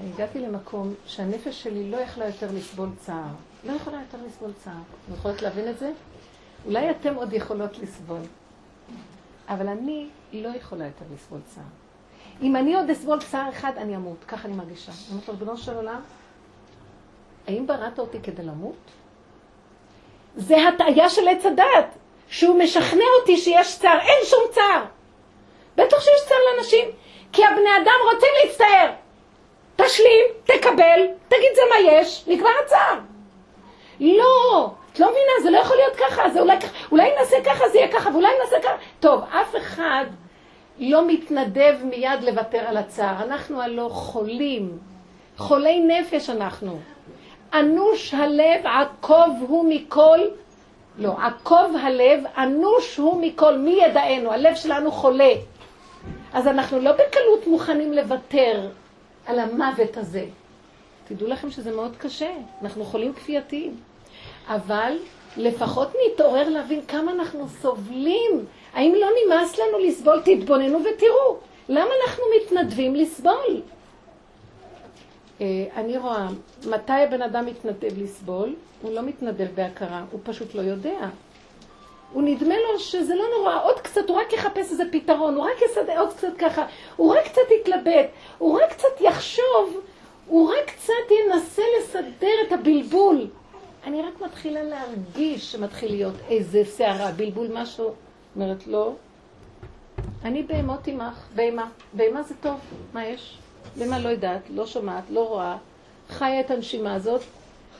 אני 0.00 0.10
הגעתי 0.14 0.38
למקום 0.38 0.94
שהנפש 1.06 1.62
שלי 1.62 1.90
לא 1.90 1.96
יכלה 1.96 2.26
יותר 2.26 2.48
לסבול 2.52 2.88
צער. 2.96 3.34
לא 3.64 3.72
יכולה 3.72 4.00
יותר 4.00 4.26
לסבול 4.26 4.50
צער. 4.64 4.74
אתם 5.04 5.14
יכולות 5.14 5.42
להבין 5.42 5.68
את 5.68 5.78
זה? 5.78 5.90
אולי 6.66 6.90
אתם 6.90 7.14
עוד 7.14 7.32
יכולות 7.32 7.78
לסבול. 7.78 8.20
אבל 9.48 9.68
אני 9.68 10.08
לא 10.32 10.48
יכולה 10.48 10.84
יותר 10.84 11.04
לסבול 11.14 11.40
צער. 11.46 11.64
אם 12.42 12.56
אני 12.56 12.74
עוד 12.74 12.90
אסבול 12.90 13.20
צער 13.20 13.48
אחד, 13.50 13.72
אני 13.76 13.96
אמות. 13.96 14.24
ככה 14.28 14.48
אני 14.48 14.56
מרגישה. 14.56 14.92
אני 14.92 15.10
אומרת 15.10 15.28
לו, 15.28 15.34
ריבונו 15.34 15.56
של 15.56 15.76
עולם, 15.76 16.00
האם 17.46 17.66
בראת 17.66 17.98
אותי 17.98 18.20
כדי 18.22 18.42
למות? 18.42 18.76
זה 20.36 20.68
הטעיה 20.68 21.08
של 21.08 21.28
עץ 21.28 21.46
הדת, 21.46 21.94
שהוא 22.28 22.58
משכנע 22.58 23.04
אותי 23.20 23.36
שיש 23.36 23.78
צער. 23.78 23.98
אין 24.00 24.24
שום 24.24 24.40
צער. 24.50 24.84
בטח 25.76 26.00
שיש 26.00 26.28
צער 26.28 26.38
לאנשים, 26.54 26.88
כי 27.32 27.44
הבני 27.44 27.70
אדם 27.82 28.14
רוצים 28.14 28.28
להצטער. 28.44 29.03
תשלים, 29.76 30.24
תקבל, 30.44 31.00
תגיד 31.28 31.54
זה 31.54 31.62
מה 31.70 31.90
יש, 31.90 32.24
נגמר 32.26 32.50
הצער. 32.64 32.98
לא, 34.00 34.70
את 34.92 35.00
לא 35.00 35.06
מבינה, 35.06 35.32
זה 35.42 35.50
לא 35.50 35.58
יכול 35.58 35.76
להיות 35.76 35.96
ככה, 35.96 36.30
זה 36.30 36.40
אולי, 36.40 36.56
אולי 36.92 37.10
נעשה 37.18 37.36
ככה, 37.44 37.68
זה 37.68 37.78
יהיה 37.78 37.92
ככה, 37.92 38.10
ואולי 38.10 38.28
נעשה 38.44 38.56
ככה. 38.62 38.76
טוב, 39.00 39.20
אף 39.30 39.56
אחד 39.56 40.04
לא 40.78 41.06
מתנדב 41.06 41.76
מיד 41.84 42.22
לוותר 42.22 42.58
על 42.66 42.76
הצער. 42.76 43.22
אנחנו 43.22 43.62
הלא 43.62 43.88
חולים, 43.92 44.78
חולי 45.36 45.80
נפש 45.80 46.30
אנחנו. 46.30 46.78
אנוש 47.54 48.14
הלב, 48.14 48.60
עקוב 48.64 49.44
הוא 49.48 49.64
מכל, 49.68 50.18
לא, 50.98 51.12
עקוב 51.22 51.76
הלב, 51.82 52.24
אנוש 52.38 52.96
הוא 52.96 53.22
מכל, 53.22 53.58
מי 53.58 53.80
ידענו? 53.86 54.32
הלב 54.32 54.54
שלנו 54.54 54.92
חולה. 54.92 55.32
אז 56.32 56.46
אנחנו 56.46 56.80
לא 56.80 56.92
בקלות 56.92 57.46
מוכנים 57.46 57.92
לוותר 57.92 58.68
על 59.26 59.38
המוות 59.38 59.96
הזה. 59.96 60.26
תדעו 61.08 61.28
לכם 61.28 61.50
שזה 61.50 61.76
מאוד 61.76 61.96
קשה, 61.96 62.30
אנחנו 62.62 62.84
חולים 62.84 63.12
כפייתיים. 63.12 63.76
אבל 64.48 64.96
לפחות 65.36 65.88
נתעורר 66.06 66.48
להבין 66.48 66.80
כמה 66.88 67.12
אנחנו 67.12 67.48
סובלים. 67.48 68.44
האם 68.72 68.94
לא 69.00 69.08
נמאס 69.24 69.58
לנו 69.58 69.78
לסבול? 69.78 70.22
תתבוננו 70.24 70.78
ותראו. 70.78 71.36
למה 71.68 71.90
אנחנו 72.04 72.24
מתנדבים 72.36 72.94
לסבול? 72.94 73.62
אה, 75.40 75.46
אני 75.76 75.98
רואה, 75.98 76.28
מתי 76.66 76.92
הבן 76.92 77.22
אדם 77.22 77.46
מתנדב 77.46 78.02
לסבול? 78.02 78.54
הוא 78.82 78.94
לא 78.94 79.02
מתנדב 79.02 79.46
בהכרה, 79.54 80.04
הוא 80.10 80.20
פשוט 80.24 80.54
לא 80.54 80.62
יודע. 80.62 81.08
הוא 82.14 82.22
נדמה 82.22 82.54
לו 82.54 82.78
שזה 82.78 83.14
לא 83.14 83.24
נורא, 83.38 83.64
עוד 83.64 83.80
קצת, 83.80 84.08
הוא 84.08 84.16
רק 84.16 84.32
יחפש 84.32 84.70
איזה 84.70 84.84
פתרון, 84.92 85.34
הוא 85.34 85.44
רק 85.44 85.62
יסדר 85.62 86.00
עוד 86.00 86.12
קצת 86.12 86.36
ככה, 86.38 86.66
הוא 86.96 87.14
רק 87.14 87.24
קצת 87.24 87.42
יתלבט, 87.60 88.06
הוא 88.38 88.60
רק 88.60 88.72
קצת 88.72 89.00
יחשוב, 89.00 89.80
הוא 90.26 90.50
רק 90.50 90.70
קצת 90.70 90.92
ינסה 91.10 91.62
לסדר 91.78 92.34
את 92.46 92.52
הבלבול. 92.52 93.26
אני 93.86 94.02
רק 94.02 94.20
מתחילה 94.20 94.62
להרגיש 94.62 95.52
שמתחיל 95.52 95.90
להיות 95.90 96.14
איזה 96.28 96.62
סערה, 96.64 97.10
בלבול, 97.10 97.48
משהו. 97.52 97.94
אומרת, 98.36 98.66
לא. 98.66 98.92
אני 100.24 100.42
בהמות 100.42 100.86
עמך, 100.86 101.26
בהמה. 101.34 101.68
בהמה 101.92 102.22
זה 102.22 102.34
טוב, 102.40 102.60
מה 102.92 103.06
יש? 103.06 103.38
בהמה 103.76 103.98
לא 103.98 104.08
יודעת, 104.08 104.42
לא 104.50 104.66
שומעת, 104.66 105.04
לא 105.10 105.28
רואה, 105.28 105.56
חיה 106.08 106.40
את 106.40 106.50
הנשימה 106.50 106.94
הזאת, 106.94 107.20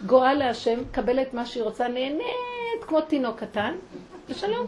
גואה 0.06 0.34
להשם, 0.34 0.78
קבלת 0.92 1.34
מה 1.34 1.46
שהיא 1.46 1.62
רוצה, 1.62 1.88
נהנית 1.88 2.84
כמו 2.86 3.00
תינוק 3.00 3.38
קטן, 3.38 3.74
ושלום. 4.28 4.66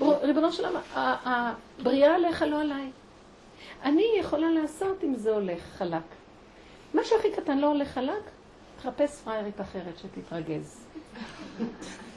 ריבונו 0.00 0.52
של 0.52 0.64
עולם, 0.64 0.80
הבריאה 0.94 2.14
עליך 2.14 2.42
לא 2.42 2.60
עליי. 2.60 2.90
אני 3.82 4.06
יכולה 4.20 4.50
לעשות 4.50 5.04
אם 5.04 5.14
זה 5.14 5.30
הולך 5.30 5.62
חלק. 5.78 6.02
מה 6.94 7.04
שהכי 7.04 7.30
קטן 7.30 7.58
לא 7.58 7.66
הולך 7.66 7.88
חלק, 7.88 8.22
תחפש 8.76 9.20
פריירית 9.24 9.60
אחרת 9.60 9.98
שתתרגז. 9.98 10.84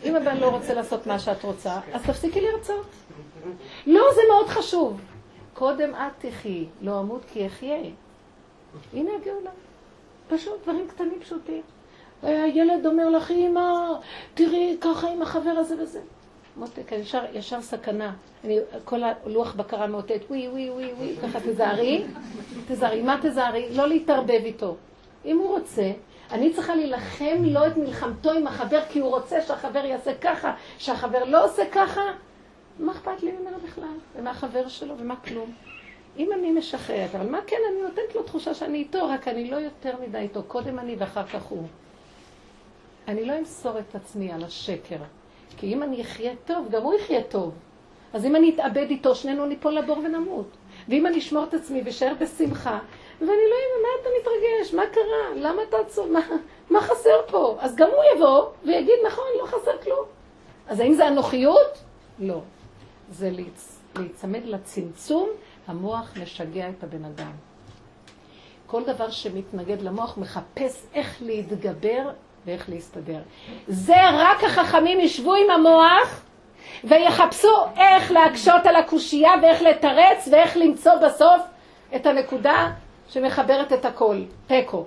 אם 0.04 0.16
הבן 0.16 0.38
לא 0.38 0.50
רוצה 0.50 0.74
לעשות 0.74 1.08
מה 1.08 1.20
שאת 1.20 1.44
רוצה, 1.44 1.80
אז 1.94 2.04
תפסיקי 2.04 2.42
לרצות. 2.42 2.88
לא, 3.88 4.04
זה 4.16 4.22
מאוד 4.30 4.48
חשוב. 4.48 5.02
קודם 5.54 5.96
את 5.96 6.26
תחי, 6.26 6.66
לא 6.82 7.00
אמות 7.00 7.22
כי 7.34 7.48
אחיה. 7.48 7.82
הנה 8.94 9.12
הגאולה. 9.22 9.50
פשוט, 10.30 10.64
דברים 10.64 10.88
קטנים 10.88 11.20
פשוטים. 11.22 11.62
הילד 12.24 12.86
אומר 12.86 13.10
לך, 13.10 13.32
אמא, 13.32 13.94
תראי, 14.34 14.78
ככה 14.82 15.10
עם 15.12 15.22
החבר 15.22 15.50
הזה 15.50 15.84
וזה. 15.84 16.00
מותק, 16.58 16.92
ישר, 16.92 17.22
ישר 17.34 17.62
סכנה. 17.62 18.14
אני, 18.44 18.60
כל 18.86 19.02
הלוח 19.04 19.56
בקרה 19.56 19.88
מאותת, 19.88 20.22
ווי, 20.30 20.50
ווי, 20.50 20.72
ווי, 20.72 20.94
ווי, 20.94 21.16
ככה 21.24 21.40
תזהרי, 21.40 22.04
תזהרי. 22.68 23.02
מה 23.02 23.20
תזהרי? 23.22 23.70
לא 23.76 23.88
להתערבב 23.88 24.42
איתו. 24.44 24.76
אם 25.26 25.38
הוא 25.38 25.50
רוצה, 25.50 25.92
אני 26.32 26.54
צריכה 26.54 26.76
להילחם 26.76 27.38
לו 27.42 27.68
את 27.68 27.78
מלחמתו 27.78 28.32
עם 28.32 28.48
החבר, 28.48 28.82
כי 28.90 29.00
הוא 29.00 29.10
רוצה 29.10 29.42
שהחבר 29.42 29.86
יעשה 29.86 30.16
ככה, 30.16 30.54
שהחבר 30.78 31.24
לא 31.24 31.46
עושה 31.46 31.64
ככה. 31.72 32.02
מה 32.80 32.92
אכפת 32.92 33.24
לי 33.24 33.32
ממנו 33.32 33.58
בכלל? 33.64 33.98
ומה 34.16 34.30
החבר 34.30 34.68
שלו, 34.68 34.96
ומה 34.98 35.16
כלום? 35.16 35.54
אם 36.18 36.30
אני 36.34 36.52
משחררת, 36.52 37.16
אבל 37.16 37.30
מה 37.30 37.40
כן, 37.48 37.58
אני 37.72 37.82
נותנת 37.82 38.16
לו 38.16 38.24
תחושה 38.24 38.54
שאני 38.54 38.78
איתו, 38.78 39.08
רק 39.08 39.28
אני 39.28 39.52
לא 39.52 39.56
יותר 39.56 39.96
מדי 40.02 40.18
איתו. 40.18 40.44
קודם 40.44 40.80
אני 40.80 40.96
ואחר 41.00 41.28
כך 41.28 41.44
הוא. 41.44 41.68
אני 43.08 43.26
לא 43.26 43.40
אמסור 43.40 43.80
את 43.80 43.96
עצמי 43.96 44.32
על 44.32 44.44
השקר. 44.44 44.98
כי 45.58 45.74
אם 45.74 45.84
אני 45.84 46.02
אחיה 46.02 46.32
טוב, 46.46 46.70
גם 46.70 46.82
הוא 46.82 46.94
יחיה 46.94 47.24
טוב. 47.24 47.54
אז 48.14 48.26
אם 48.26 48.36
אני 48.36 48.56
אתאבד 48.56 48.86
איתו, 48.90 49.16
שנינו 49.16 49.46
ניפול 49.46 49.74
לבור 49.74 49.98
ונמות. 49.98 50.58
ואם 50.90 51.08
אני 51.08 51.18
אשמור 51.18 51.44
את 51.44 51.54
עצמי 51.54 51.82
ואשאר 51.86 52.14
בשמחה, 52.20 52.80
ואני 53.20 53.30
לא 53.30 53.34
יודעת, 53.34 53.82
מה 53.82 53.88
אתה 54.02 54.10
מתרגש? 54.22 54.74
מה 54.74 54.84
קרה? 54.94 55.50
למה 55.50 55.62
אתה 55.70 55.78
עצוב? 55.78 56.12
מה, 56.12 56.20
מה 56.70 56.82
חסר 56.82 57.22
פה? 57.28 57.58
אז 57.60 57.76
גם 57.76 57.88
הוא 57.88 58.04
יבוא 58.16 58.46
ויגיד, 58.66 58.96
נכון, 59.08 59.26
לא 59.42 59.46
חסר 59.46 59.78
כלום. 59.84 60.06
אז 60.68 60.80
האם 60.80 60.94
זה 60.94 61.08
אנוכיות? 61.08 61.84
לא. 62.20 62.42
זה 63.12 63.30
להצ... 63.32 63.80
להיצמד 63.96 64.46
לצמצום, 64.46 65.30
המוח 65.68 66.14
משגע 66.22 66.70
את 66.70 66.84
הבן 66.84 67.06
אדם. 67.06 67.32
כל 68.68 68.84
דבר 68.84 69.10
שמתנגד 69.10 69.82
למוח 69.82 70.18
מחפש 70.18 70.86
איך 70.94 71.18
להתגבר 71.22 72.10
ואיך 72.46 72.70
להסתדר. 72.70 73.20
זה 73.68 74.10
רק 74.14 74.44
החכמים 74.44 75.00
ישבו 75.00 75.34
עם 75.36 75.52
המוח 75.52 76.22
ויחפשו 76.84 77.66
איך 77.78 78.12
להקשות 78.12 78.66
על 78.66 78.76
הקושייה 78.76 79.32
ואיך 79.42 79.62
לתרץ 79.62 80.28
ואיך 80.32 80.58
למצוא 80.58 80.96
בסוף 80.96 81.42
את 81.96 82.06
הנקודה 82.06 82.72
שמחברת 83.10 83.74
את 83.74 83.86
הכל, 83.86 84.22
תיקו. 84.48 84.86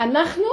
אנחנו 0.00 0.44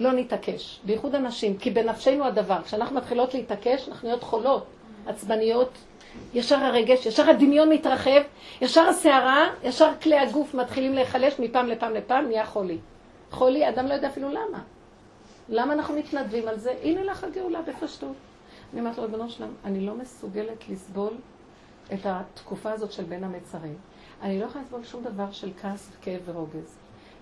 לא 0.00 0.12
נתעקש, 0.12 0.80
בייחוד 0.84 1.14
הנשים, 1.14 1.56
כי 1.56 1.70
בנפשנו 1.70 2.24
הדבר. 2.24 2.62
כשאנחנו 2.62 2.96
מתחילות 2.96 3.34
להתעקש, 3.34 3.88
אנחנו 3.88 4.08
נהיות 4.08 4.22
חולות, 4.22 4.66
עצבניות, 5.06 5.78
ישר 6.34 6.56
הרגש, 6.56 7.06
ישר 7.06 7.30
הדמיון 7.30 7.68
מתרחב, 7.68 8.20
ישר 8.60 8.88
הסערה, 8.88 9.46
ישר 9.62 9.90
כלי 10.02 10.18
הגוף 10.18 10.54
מתחילים 10.54 10.94
להיחלש 10.94 11.34
מפעם 11.38 11.66
לפעם 11.66 11.94
לפעם, 11.94 12.26
נהיה 12.26 12.46
חולי. 12.46 12.78
חולי, 13.30 13.68
אדם 13.68 13.86
לא 13.86 13.94
יודע 13.94 14.08
אפילו 14.08 14.28
למה. 14.28 14.58
למה 15.48 15.72
אנחנו 15.72 15.94
מתנדבים 15.94 16.48
על 16.48 16.58
זה? 16.58 16.74
הנה 16.82 17.04
לך 17.04 17.24
הגאולה 17.24 17.62
בפשטות. 17.62 18.16
אני 18.72 18.80
אומרת 18.80 18.98
לו, 18.98 19.04
ריבונו 19.04 19.30
שלם, 19.30 19.54
אני 19.64 19.86
לא 19.86 19.94
מסוגלת 19.94 20.68
לסבול 20.68 21.12
את 21.94 22.00
התקופה 22.04 22.72
הזאת 22.72 22.92
של 22.92 23.04
בין 23.04 23.24
המצרים. 23.24 23.76
אני 24.22 24.40
לא 24.40 24.44
יכולה 24.44 24.64
לסבול 24.64 24.84
שום 24.84 25.04
דבר 25.04 25.32
של 25.32 25.50
כעס, 25.62 25.90
כאב 26.02 26.20
ורוגז. 26.24 26.76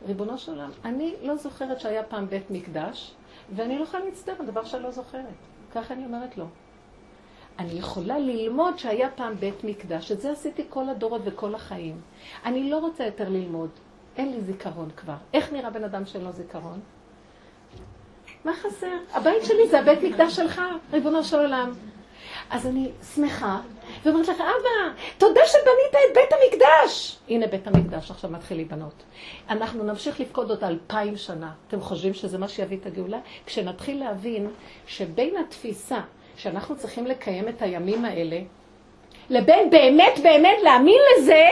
ריבונו 0.07 0.39
של 0.39 0.53
עולם, 0.53 0.71
אני 0.85 1.15
לא 1.23 1.37
זוכרת 1.37 1.81
שהיה 1.81 2.03
פעם 2.03 2.27
בית 2.27 2.51
מקדש, 2.51 3.15
ואני 3.57 3.79
לא 3.79 3.85
יכולה 3.85 4.05
להצטער 4.05 4.35
על 4.39 4.47
דבר 4.47 4.65
שאני 4.65 4.83
לא 4.83 4.91
זוכרת. 4.91 5.25
ככה 5.75 5.95
אני 5.95 6.05
אומרת 6.05 6.37
לו. 6.37 6.45
אני 7.59 7.73
יכולה 7.73 8.19
ללמוד 8.19 8.79
שהיה 8.79 9.11
פעם 9.11 9.35
בית 9.35 9.65
מקדש, 9.65 10.13
את 10.13 10.21
זה 10.21 10.33
עשיתי 10.33 10.65
כל 10.69 10.89
הדורות 10.89 11.23
וכל 11.25 11.55
החיים. 11.55 12.01
אני 12.45 12.71
לא 12.71 12.79
רוצה 12.79 13.05
יותר 13.07 13.29
ללמוד, 13.29 13.71
אין 14.17 14.33
לי 14.33 14.41
זיכרון 14.41 14.91
כבר. 14.97 15.17
איך 15.35 15.53
נראה 15.53 15.71
בן 15.71 15.85
אדם 15.85 16.07
שאין 16.07 16.25
לו 16.25 16.33
זיכרון? 16.33 16.81
מה 18.45 18.53
חסר? 18.55 18.97
הבית 19.13 19.45
שלי 19.45 19.69
זה 19.69 19.79
הבית 19.79 20.03
מקדש 20.03 20.37
שלך, 20.37 20.61
ריבונו 20.93 21.25
של 21.25 21.39
עולם. 21.39 21.73
אז 22.51 22.67
אני 22.67 22.91
שמחה, 23.15 23.61
ואומרת 24.05 24.29
לך, 24.29 24.41
אבא, 24.41 25.01
תודה 25.19 25.41
שבנית 25.47 25.95
את 25.95 26.15
בית 26.15 26.33
המקדש. 26.33 27.19
הנה 27.29 27.47
בית 27.47 27.67
המקדש 27.67 28.11
עכשיו 28.11 28.31
מתחיל 28.31 28.57
להיבנות. 28.57 29.03
אנחנו 29.51 29.85
נמשיך 29.85 30.21
לפקוד 30.21 30.51
עוד 30.51 30.65
אלפיים 30.65 31.17
שנה. 31.17 31.53
אתם 31.69 31.81
חושבים 31.81 32.15
שזה 32.15 32.39
מה 32.39 32.49
שיביא 32.49 32.77
את 32.77 32.87
הגאולה? 32.87 33.19
כשנתחיל 33.47 34.01
להבין 34.01 34.51
שבין 34.87 35.37
התפיסה 35.37 36.01
שאנחנו 36.37 36.77
צריכים 36.77 37.07
לקיים 37.07 37.49
את 37.49 37.63
הימים 37.63 38.05
האלה, 38.05 38.39
לבין 39.31 39.71
באמת 39.71 40.19
באמת 40.23 40.59
להאמין 40.63 41.01
לזה, 41.19 41.45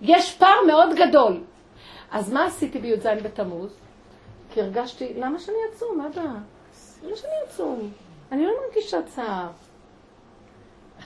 יש 0.00 0.34
פער 0.34 0.60
מאוד 0.66 0.88
גדול. 0.96 1.40
אז 2.10 2.32
מה 2.32 2.46
עשיתי 2.46 2.78
בי"ז 2.78 3.06
בתמוז? 3.22 3.87
כי 4.50 4.62
הרגשתי, 4.62 5.12
למה 5.16 5.38
שאני 5.38 5.56
אצום, 5.74 6.00
אבא? 6.00 6.22
למה 7.02 7.16
שאני 7.16 7.32
אצום? 7.48 7.90
אני 8.32 8.46
לא 8.46 8.52
מרגישה 8.66 8.98
צער. 9.02 9.48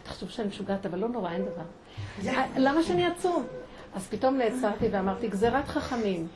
תחשוב 0.02 0.30
שאני 0.30 0.48
משוגעת, 0.48 0.86
אבל 0.86 0.98
לא 0.98 1.08
נורא, 1.08 1.30
אין 1.30 1.44
דבר. 1.44 2.32
למה 2.56 2.82
שאני 2.82 3.08
אצום? 3.08 3.46
אז 3.94 4.08
פתאום 4.08 4.38
נעצרתי 4.38 4.88
ואמרתי, 4.90 5.28
גזירת 5.28 5.68
חכמים. 5.68 6.28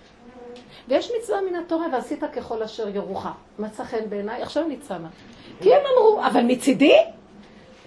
ויש 0.88 1.12
מצווה 1.18 1.40
מן 1.40 1.54
התורה, 1.54 1.86
ועשית 1.92 2.24
ככל 2.36 2.62
אשר 2.62 2.88
יורוך. 2.88 3.26
מצא 3.58 3.84
חן 3.84 4.08
בעיניי, 4.10 4.42
עכשיו 4.42 4.64
אני 4.64 4.76
צמה. 4.76 5.08
כי 5.60 5.74
הם 5.74 5.80
אמרו, 5.86 6.20
אבל 6.26 6.42
מצידי, 6.42 6.96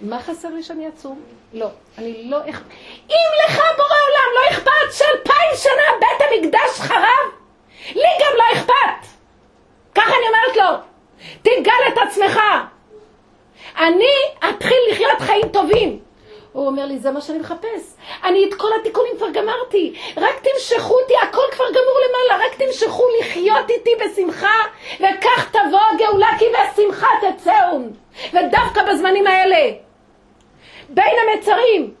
מה 0.00 0.20
חסר 0.20 0.48
לי 0.48 0.62
שאני 0.62 0.88
אצום? 0.88 1.20
לא, 1.52 1.68
אני 1.98 2.30
לא 2.30 2.50
אכפת. 2.50 2.66
אם 3.08 3.30
לך 3.46 3.54
בורא 3.56 3.96
עולם 4.06 4.30
לא 4.34 4.50
אכפת 4.50 4.92
שאלפיים 4.92 5.50
שנה 5.54 5.98
בית 6.00 6.28
המקדש 6.30 6.80
חרב, 6.80 7.40
לי 7.94 8.08
גם 8.20 8.36
לא 8.36 8.44
אכפת. 8.60 9.09
ככה 10.00 10.14
אני 10.16 10.26
אומרת 10.28 10.56
לו, 10.56 10.78
תגל 11.42 11.92
את 11.92 11.98
עצמך. 11.98 12.40
אני 13.78 14.12
אתחיל 14.48 14.78
לחיות 14.90 15.20
חיים 15.20 15.48
טובים. 15.48 15.98
הוא 16.52 16.66
אומר 16.66 16.86
לי, 16.86 16.98
זה 16.98 17.10
מה 17.10 17.20
שאני 17.20 17.38
מחפש. 17.38 17.94
אני 18.24 18.48
את 18.48 18.54
כל 18.54 18.68
התיקונים 18.80 19.12
כבר 19.16 19.30
גמרתי. 19.30 19.94
רק 20.16 20.34
תמשכו 20.42 21.00
אותי, 21.00 21.14
הכל 21.22 21.42
כבר 21.50 21.64
גמור 21.64 21.98
למעלה. 22.08 22.46
רק 22.46 22.54
תמשכו 22.54 23.04
לחיות 23.20 23.70
איתי 23.70 23.90
בשמחה, 23.96 24.56
וכך 24.96 25.50
תבוא 25.50 25.80
הגאולה, 25.92 26.28
כי 26.38 26.44
בשמחה 26.48 27.08
תצאו. 27.20 27.78
ודווקא 28.32 28.82
בזמנים 28.82 29.26
האלה, 29.26 29.70
בין 30.88 31.14
המצרים, 31.18 31.94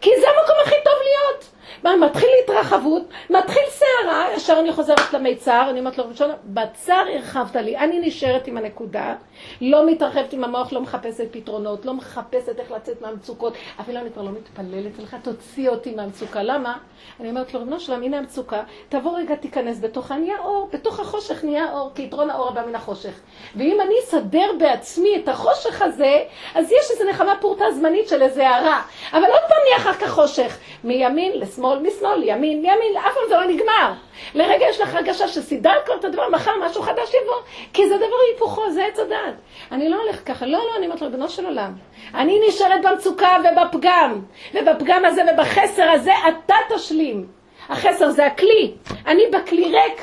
כי 0.00 0.10
זה 0.20 0.26
המקום 0.28 0.56
הכי 0.62 0.76
טוב 0.84 0.94
להיות. 1.02 1.55
מה, 1.82 1.96
מתחיל 1.96 2.28
התרחבות, 2.44 3.02
מתחיל 3.30 3.62
סערה, 3.68 4.26
ישר 4.36 4.58
אני 4.60 4.72
חוזרת 4.72 5.12
למיצר, 5.12 5.66
אני 5.70 5.78
אומרת 5.78 5.98
לו, 5.98 6.08
ראשון, 6.08 6.30
בצר 6.44 7.04
הרחבת 7.14 7.56
לי, 7.56 7.76
אני 7.76 7.98
נשארת 8.00 8.46
עם 8.46 8.56
הנקודה, 8.56 9.14
לא 9.60 9.86
מתרחבת 9.86 10.32
עם 10.32 10.44
המוח, 10.44 10.72
לא 10.72 10.80
מחפשת 10.80 11.28
פתרונות, 11.30 11.86
לא 11.86 11.94
מחפשת 11.94 12.58
איך 12.58 12.70
לצאת 12.70 13.02
מהמצוקות, 13.02 13.54
אפילו 13.80 14.00
אני 14.00 14.10
כבר 14.10 14.22
לא 14.22 14.30
מתפללת 14.30 14.98
לך, 14.98 15.16
תוציא 15.22 15.68
אותי 15.68 15.94
מהמצוקה. 15.94 16.42
למה? 16.42 16.76
אני 17.20 17.30
אומרת 17.30 17.54
לו, 17.54 17.60
רבנו 17.60 17.80
שלם, 17.80 18.02
הנה 18.02 18.18
המצוקה, 18.18 18.62
תבוא 18.88 19.18
רגע, 19.18 19.34
תיכנס 19.34 19.80
בתוכה, 19.80 20.16
נהיה 20.16 20.38
אור, 20.38 20.68
בתוך 20.72 21.00
החושך 21.00 21.44
נהיה 21.44 21.72
אור, 21.72 21.90
כי 21.94 22.02
יתרון 22.02 22.30
האור 22.30 22.48
הבא 22.48 22.66
מן 22.66 22.74
החושך. 22.74 23.20
ואם 23.56 23.78
אני 23.80 23.94
אסדר 24.04 24.50
בעצמי 24.58 25.16
את 25.16 25.28
החושך 25.28 25.82
הזה, 25.82 26.24
אז 26.54 26.72
יש 26.72 26.90
איזו 26.90 27.04
נחמה 27.10 27.34
פורטה 27.40 27.64
זמנית 27.72 28.08
של 28.08 28.22
איזה 28.22 28.48
הערה. 28.48 28.82
אבל 29.12 29.24
עוד 29.24 29.42
פעם 29.48 29.58
נהיה 29.64 29.76
אחר 29.76 29.92
כך 29.92 30.10
חושך. 30.10 30.58
מימין 30.84 31.32
לשמאל, 31.40 31.65
משמאל, 31.74 32.22
ימין, 32.22 32.62
מימין, 32.62 32.96
אף 32.98 33.14
פעם 33.14 33.22
זה 33.28 33.34
לא 33.34 33.44
נגמר. 33.44 33.92
לרגע 34.34 34.66
יש 34.68 34.80
לך 34.80 34.94
הרגשה 34.94 35.28
שסידרת 35.28 35.84
כבר 35.84 35.94
את 35.94 36.04
הדבר, 36.04 36.28
מחר 36.32 36.52
משהו 36.62 36.82
חדש 36.82 37.14
יבוא, 37.14 37.36
כי 37.72 37.88
זה 37.88 37.96
דבר 37.96 38.16
היפוכו, 38.30 38.70
זה 38.70 38.86
עץ 38.86 38.98
הדעת. 38.98 39.34
אני 39.72 39.88
לא 39.88 39.96
הולכת 40.02 40.24
ככה, 40.24 40.46
לא, 40.46 40.58
לא, 40.58 40.76
אני 40.78 40.86
אומרת 40.86 41.00
לו, 41.00 41.06
ריבונו 41.06 41.28
של 41.28 41.46
עולם. 41.46 41.72
אני 42.14 42.40
נשארת 42.48 42.84
במצוקה 42.84 43.36
ובפגם, 43.40 44.22
ובפגם 44.54 45.04
הזה 45.04 45.22
ובחסר 45.32 45.90
הזה 45.90 46.12
אתה 46.28 46.54
תשלים. 46.74 47.26
החסר 47.68 48.10
זה 48.10 48.26
הכלי, 48.26 48.72
אני 49.06 49.22
בכלי 49.32 49.64
ריק. 49.64 50.02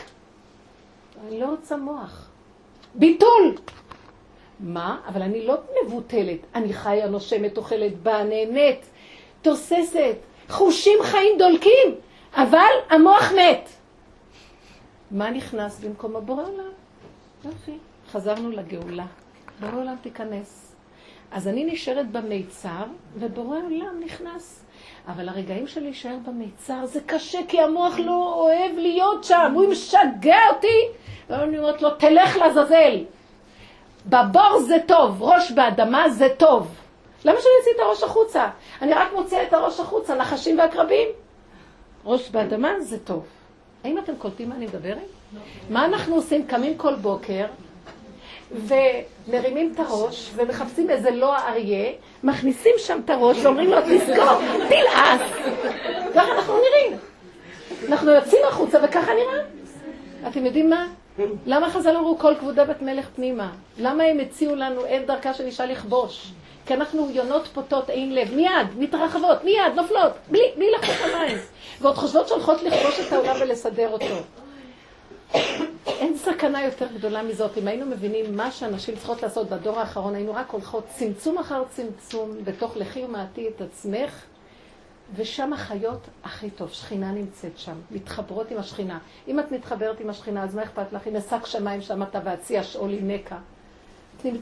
אני 1.27 1.39
לא 1.39 1.45
רוצה 1.45 1.77
מוח. 1.77 2.29
ביטול. 2.95 3.55
מה? 4.59 4.97
אבל 5.07 5.21
אני 5.21 5.45
לא 5.45 5.55
מבוטלת. 5.83 6.37
אני 6.55 6.73
חיה, 6.73 7.07
נושמת, 7.07 7.57
אוכלת, 7.57 7.97
באה, 7.97 8.23
נהנית, 8.23 8.85
תוססת, 9.41 10.15
חושים 10.53 10.99
חיים 11.03 11.37
דולקים, 11.37 11.95
אבל 12.35 12.71
המוח 12.89 13.31
מת. 13.31 13.69
מה 15.11 15.29
נכנס 15.29 15.79
במקום 15.79 16.15
הבורא 16.15 16.43
עולם? 16.43 16.71
יופי, 17.45 17.77
חזרנו 18.11 18.51
לגאולה. 18.51 19.05
בורא 19.59 19.81
עולם 19.81 19.95
תיכנס. 20.01 20.75
אז 21.31 21.47
אני 21.47 21.63
נשארת 21.63 22.11
במיצר, 22.11 22.83
ובורא 23.15 23.57
עולם 23.57 23.99
נכנס. 24.05 24.65
אבל 25.07 25.29
הרגעים 25.29 25.67
של 25.67 25.81
להישאר 25.81 26.15
במיצר 26.27 26.85
זה 26.85 26.99
קשה, 27.05 27.39
כי 27.47 27.61
המוח 27.61 27.99
לא 27.99 28.33
אוהב 28.35 28.77
להיות 28.77 29.23
שם, 29.23 29.51
הוא 29.55 29.69
משגע 29.69 30.39
אותי. 30.55 30.87
ואני 31.29 31.59
אומרת 31.59 31.81
לו, 31.81 31.89
תלך 31.89 32.37
לעזאזל. 32.37 33.03
בבור 34.05 34.59
זה 34.59 34.77
טוב, 34.87 35.23
ראש 35.23 35.51
באדמה 35.51 36.09
זה 36.09 36.27
טוב. 36.37 36.82
למה 37.25 37.41
שאני 37.41 37.53
אוציא 37.59 37.71
את 37.75 37.79
הראש 37.79 38.03
החוצה? 38.03 38.49
אני 38.81 38.93
רק 38.93 39.13
מוציאה 39.13 39.43
את 39.43 39.53
הראש 39.53 39.79
החוצה, 39.79 40.15
נחשים 40.15 40.59
ועקרבים. 40.59 41.07
ראש 42.05 42.29
באדמה 42.29 42.79
זה 42.79 42.99
טוב. 42.99 43.25
האם 43.83 43.97
אתם 43.97 44.15
קולטים 44.15 44.49
מה 44.49 44.55
אני 44.55 44.65
מדברת? 44.65 44.97
מה 45.69 45.85
אנחנו 45.85 46.15
עושים? 46.15 46.47
קמים 46.47 46.77
כל 46.77 46.95
בוקר 46.95 47.45
ומרימים 48.51 49.71
את 49.75 49.79
הראש 49.79 50.31
ומחפשים 50.35 50.89
איזה 50.89 51.11
לא 51.11 51.37
אריה, 51.37 51.91
מכניסים 52.23 52.71
שם 52.77 52.99
את 53.05 53.09
הראש 53.09 53.37
ואומרים 53.45 53.69
לו, 53.69 53.77
תזכור, 53.81 54.39
תלעס. 54.69 55.21
ככה 56.15 56.31
אנחנו 56.31 56.53
נראים. 56.53 56.97
אנחנו 57.89 58.11
יוצאים 58.11 58.41
החוצה 58.47 58.79
וככה 58.83 59.11
נראה. 59.13 59.43
אתם 60.27 60.45
יודעים 60.45 60.69
מה? 60.69 60.87
למה 61.45 61.69
חז"ל 61.69 61.97
אמרו 61.97 62.17
כל 62.19 62.35
כבודה 62.39 62.65
בת 62.65 62.81
מלך 62.81 63.07
פנימה? 63.15 63.51
למה 63.77 64.03
הם 64.03 64.19
הציעו 64.19 64.55
לנו 64.55 64.85
אין 64.85 65.05
דרכה 65.05 65.33
של 65.33 65.45
אישה 65.45 65.65
לכבוש? 65.65 66.31
כי 66.65 66.73
אנחנו 66.73 67.09
יונות 67.09 67.47
פוטות 67.47 67.89
אין 67.89 68.15
לב, 68.15 68.33
מיד, 68.33 68.67
מתרחבות, 68.77 69.43
מיד, 69.43 69.73
נופלות, 69.75 70.11
בלי, 70.31 70.41
בלי 70.55 70.71
לחוץ 70.71 70.95
המים. 71.13 71.37
ועוד 71.81 71.95
חושבות 71.95 72.27
שהולכות 72.27 72.63
לכבוש 72.63 72.99
את 72.99 73.13
העולם 73.13 73.35
ולסדר 73.41 73.89
אותו. 73.89 74.15
אין 75.87 76.17
סכנה 76.17 76.63
יותר 76.63 76.87
גדולה 76.93 77.23
מזאת. 77.23 77.57
אם 77.57 77.67
היינו 77.67 77.85
מבינים 77.85 78.37
מה 78.37 78.51
שאנשים 78.51 78.95
צריכות 78.95 79.23
לעשות 79.23 79.49
בדור 79.49 79.79
האחרון, 79.79 80.15
היינו 80.15 80.33
רק 80.33 80.49
הולכות 80.49 80.83
צמצום 80.97 81.37
אחר 81.37 81.63
צמצום, 81.69 82.31
בתוך 82.43 82.77
לכי 82.77 83.03
ומעטי 83.03 83.47
את 83.47 83.61
עצמך, 83.61 84.23
ושם 85.15 85.53
החיות 85.53 86.07
הכי 86.23 86.49
טוב, 86.49 86.69
שכינה 86.71 87.11
נמצאת 87.11 87.57
שם, 87.57 87.75
מתחברות 87.91 88.51
עם 88.51 88.57
השכינה. 88.57 88.99
אם 89.27 89.39
את 89.39 89.51
מתחברת 89.51 89.99
עם 89.99 90.09
השכינה, 90.09 90.43
אז 90.43 90.55
מה 90.55 90.63
אכפת 90.63 90.93
לך? 90.93 91.07
אם 91.07 91.21
שק 91.29 91.45
שמיים 91.45 91.81
שם 91.81 92.03
אתה 92.03 92.19
והציע 92.23 92.63
שאולי 92.63 92.99
נקע. 93.01 93.37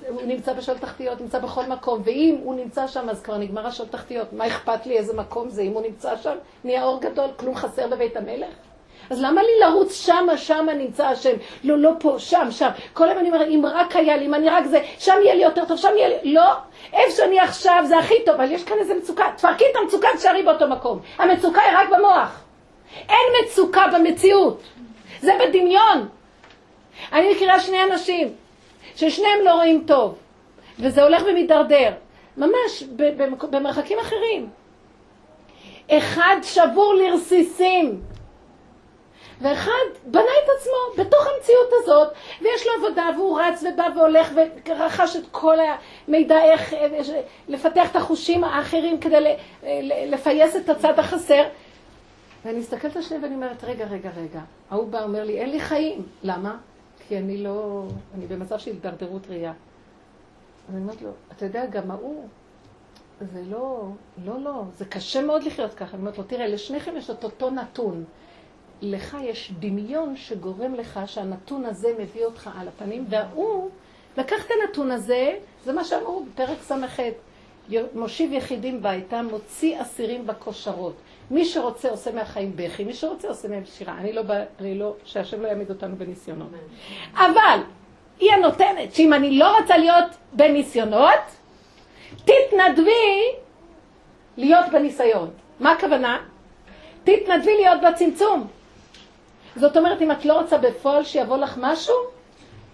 הוא 0.07 0.21
נמצא 0.25 0.53
בשול 0.53 0.77
תחתיות, 0.77 1.21
נמצא 1.21 1.39
בכל 1.39 1.65
מקום, 1.65 2.01
ואם 2.03 2.35
הוא 2.43 2.55
נמצא 2.55 2.87
שם, 2.87 3.09
אז 3.09 3.21
כבר 3.21 3.37
נגמר 3.37 3.67
השול 3.67 3.85
תחתיות. 3.85 4.33
מה 4.33 4.47
אכפת 4.47 4.85
לי 4.85 4.97
איזה 4.97 5.13
מקום 5.13 5.49
זה? 5.49 5.61
אם 5.61 5.71
הוא 5.71 5.81
נמצא 5.81 6.17
שם, 6.17 6.35
נהיה 6.63 6.83
אור 6.83 7.01
גדול, 7.01 7.29
כלום 7.37 7.55
חסר 7.55 7.87
בבית 7.87 8.17
המלך? 8.17 8.53
אז 9.09 9.21
למה 9.21 9.41
לי 9.41 9.59
לרוץ 9.61 9.93
שמה, 9.93 10.37
שמה 10.37 10.73
נמצא 10.73 11.07
השם? 11.07 11.33
לא, 11.63 11.77
לא 11.77 11.91
פה, 11.99 12.15
שם, 12.17 12.47
שם. 12.51 12.69
כל 12.93 13.09
היום 13.09 13.19
אני 13.19 13.27
אומרת, 13.27 13.47
אם 13.47 13.65
רק 13.65 13.95
היה 13.95 14.17
לי, 14.17 14.25
אם 14.25 14.33
אני 14.33 14.49
רק 14.49 14.65
זה, 14.65 14.79
שם 14.99 15.15
יהיה 15.23 15.35
לי 15.35 15.43
יותר 15.43 15.65
טוב, 15.65 15.77
שם 15.77 15.89
יהיה 15.97 16.09
לי... 16.09 16.33
לא, 16.33 16.51
איפה 16.93 17.11
שאני 17.15 17.39
עכשיו 17.39 17.83
זה 17.87 17.97
הכי 17.97 18.15
טוב, 18.25 18.35
אבל 18.35 18.51
יש 18.51 18.63
כאן 18.63 18.77
איזה 18.79 18.93
מצוקה. 18.93 19.25
תפרקי 19.37 19.63
את 19.71 19.75
המצוקה, 19.81 20.07
תשארי 20.17 20.43
באותו 20.43 20.67
מקום. 20.67 20.99
המצוקה 21.17 21.61
היא 21.61 21.77
רק 21.77 21.89
במוח. 21.89 22.43
אין 23.09 23.45
מצוקה 23.45 23.83
במציאות. 23.93 24.61
זה 25.19 25.31
בדמיון. 25.39 26.07
אני 27.13 27.31
מכירה 27.31 27.59
שני 27.59 27.83
אנשים, 27.83 28.33
ששניהם 29.01 29.39
לא 29.45 29.53
רואים 29.53 29.83
טוב, 29.87 30.15
וזה 30.79 31.03
הולך 31.03 31.23
ומידרדר, 31.29 31.91
ממש 32.37 32.83
במרחקים 33.49 33.99
אחרים. 33.99 34.49
אחד 35.89 36.35
שבור 36.43 36.93
לרסיסים, 36.93 38.01
ואחד 39.41 39.71
בנה 40.05 40.21
את 40.43 40.49
עצמו 40.57 41.03
בתוך 41.03 41.27
המציאות 41.27 41.69
הזאת, 41.71 42.13
ויש 42.41 42.67
לו 42.67 42.73
עבודה, 42.77 43.09
והוא 43.15 43.39
רץ 43.39 43.63
ובא 43.63 43.87
והולך 43.95 44.31
ורכש 44.69 45.15
את 45.15 45.23
כל 45.31 45.57
המידע 46.07 46.43
איך 46.43 46.75
לפתח 47.47 47.91
את 47.91 47.95
החושים 47.95 48.43
האחרים 48.43 48.99
כדי 48.99 49.35
לפייס 50.07 50.55
את 50.55 50.69
הצד 50.69 50.99
החסר. 50.99 51.43
ואני 52.45 52.59
מסתכלת 52.59 52.95
על 52.95 53.01
שנייה 53.01 53.23
ואני 53.23 53.35
אומרת, 53.35 53.63
רגע, 53.63 53.85
רגע, 53.85 54.09
רגע. 54.17 54.39
ההוא 54.71 54.87
בא, 54.87 55.03
אומר 55.03 55.23
לי, 55.23 55.39
אין 55.39 55.49
לי 55.49 55.59
חיים. 55.59 56.01
למה? 56.23 56.57
כי 57.07 57.17
אני 57.17 57.37
לא, 57.37 57.83
אני 58.15 58.27
במצב 58.27 58.59
של 58.59 58.71
הידרדרות 58.71 59.27
ראייה. 59.29 59.53
אז 60.69 60.75
אני 60.75 60.81
אומרת 60.81 61.01
לו, 61.01 61.09
אתה 61.31 61.45
יודע, 61.45 61.65
גם 61.65 61.91
ההוא, 61.91 62.27
זה 63.33 63.41
לא, 63.49 63.89
לא, 64.25 64.39
לא, 64.39 64.63
זה 64.77 64.85
קשה 64.85 65.21
מאוד 65.21 65.43
לחיות 65.43 65.73
ככה. 65.73 65.91
אני 65.91 66.01
אומרת 66.01 66.17
לו, 66.17 66.23
תראה, 66.23 66.47
לשניכם 66.47 66.97
יש 66.97 67.09
את 67.09 67.23
אותו 67.23 67.49
נתון. 67.49 68.03
לך 68.81 69.17
יש 69.21 69.53
דמיון 69.59 70.15
שגורם 70.15 70.75
לך 70.75 70.99
שהנתון 71.05 71.65
הזה 71.65 71.93
מביא 71.99 72.25
אותך 72.25 72.49
על 72.59 72.67
הפנים, 72.67 73.05
והוא 73.09 73.69
לקח 74.17 74.45
את 74.45 74.51
הנתון 74.51 74.91
הזה, 74.91 75.37
זה 75.65 75.73
מה 75.73 75.83
שאמרו 75.83 76.25
בפרק 76.25 76.57
ס"ח, 76.61 76.99
מושיב 77.93 78.33
יחידים 78.33 78.81
ביתה, 78.81 79.21
מוציא 79.21 79.81
אסירים 79.81 80.27
בכושרות. 80.27 80.95
מי 81.31 81.45
שרוצה 81.45 81.89
עושה 81.89 82.11
מהחיים 82.11 82.51
בכי, 82.55 82.83
מי 82.83 82.93
שרוצה 82.93 83.27
עושה 83.27 83.47
מהם 83.47 83.63
שירה. 83.65 83.93
אני 83.97 84.13
לא, 84.13 84.21
אני 84.59 84.79
לא, 84.79 84.93
שהשם 85.03 85.41
לא 85.41 85.47
יעמיד 85.47 85.69
אותנו 85.69 85.95
בניסיונות. 85.95 86.49
אבל 87.15 87.59
היא 88.19 88.31
הנותנת, 88.31 88.93
שאם 88.93 89.13
אני 89.13 89.37
לא 89.37 89.57
רוצה 89.57 89.77
להיות 89.77 90.05
בניסיונות, 90.33 91.19
תתנדבי 92.15 93.33
להיות 94.37 94.65
בניסיון. 94.71 95.29
מה 95.59 95.71
הכוונה? 95.71 96.17
תתנדבי 97.03 97.55
להיות 97.55 97.81
בצמצום. 97.81 98.47
זאת 99.55 99.77
אומרת, 99.77 100.01
אם 100.01 100.11
את 100.11 100.25
לא 100.25 100.39
רוצה 100.41 100.57
בפועל 100.57 101.03
שיבוא 101.03 101.37
לך 101.37 101.57
משהו, 101.61 101.95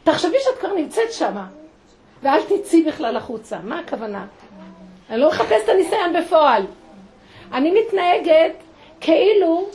תחשבי 0.04 0.38
שאת 0.40 0.60
כבר 0.60 0.74
נמצאת 0.74 1.12
שמה, 1.12 1.48
ואל 2.24 2.40
תצאי 2.44 2.84
בכלל 2.84 3.18
החוצה. 3.18 3.58
מה 3.64 3.80
הכוונה? 3.80 4.26
אני 5.10 5.18
לא 5.18 5.30
מחפשת 5.30 5.64
את 5.64 5.70
הניסיון 5.70 6.14
בפועל. 6.14 6.64
אני 7.54 7.72
מתנהגת 7.82 8.52
כאילו 9.02 9.70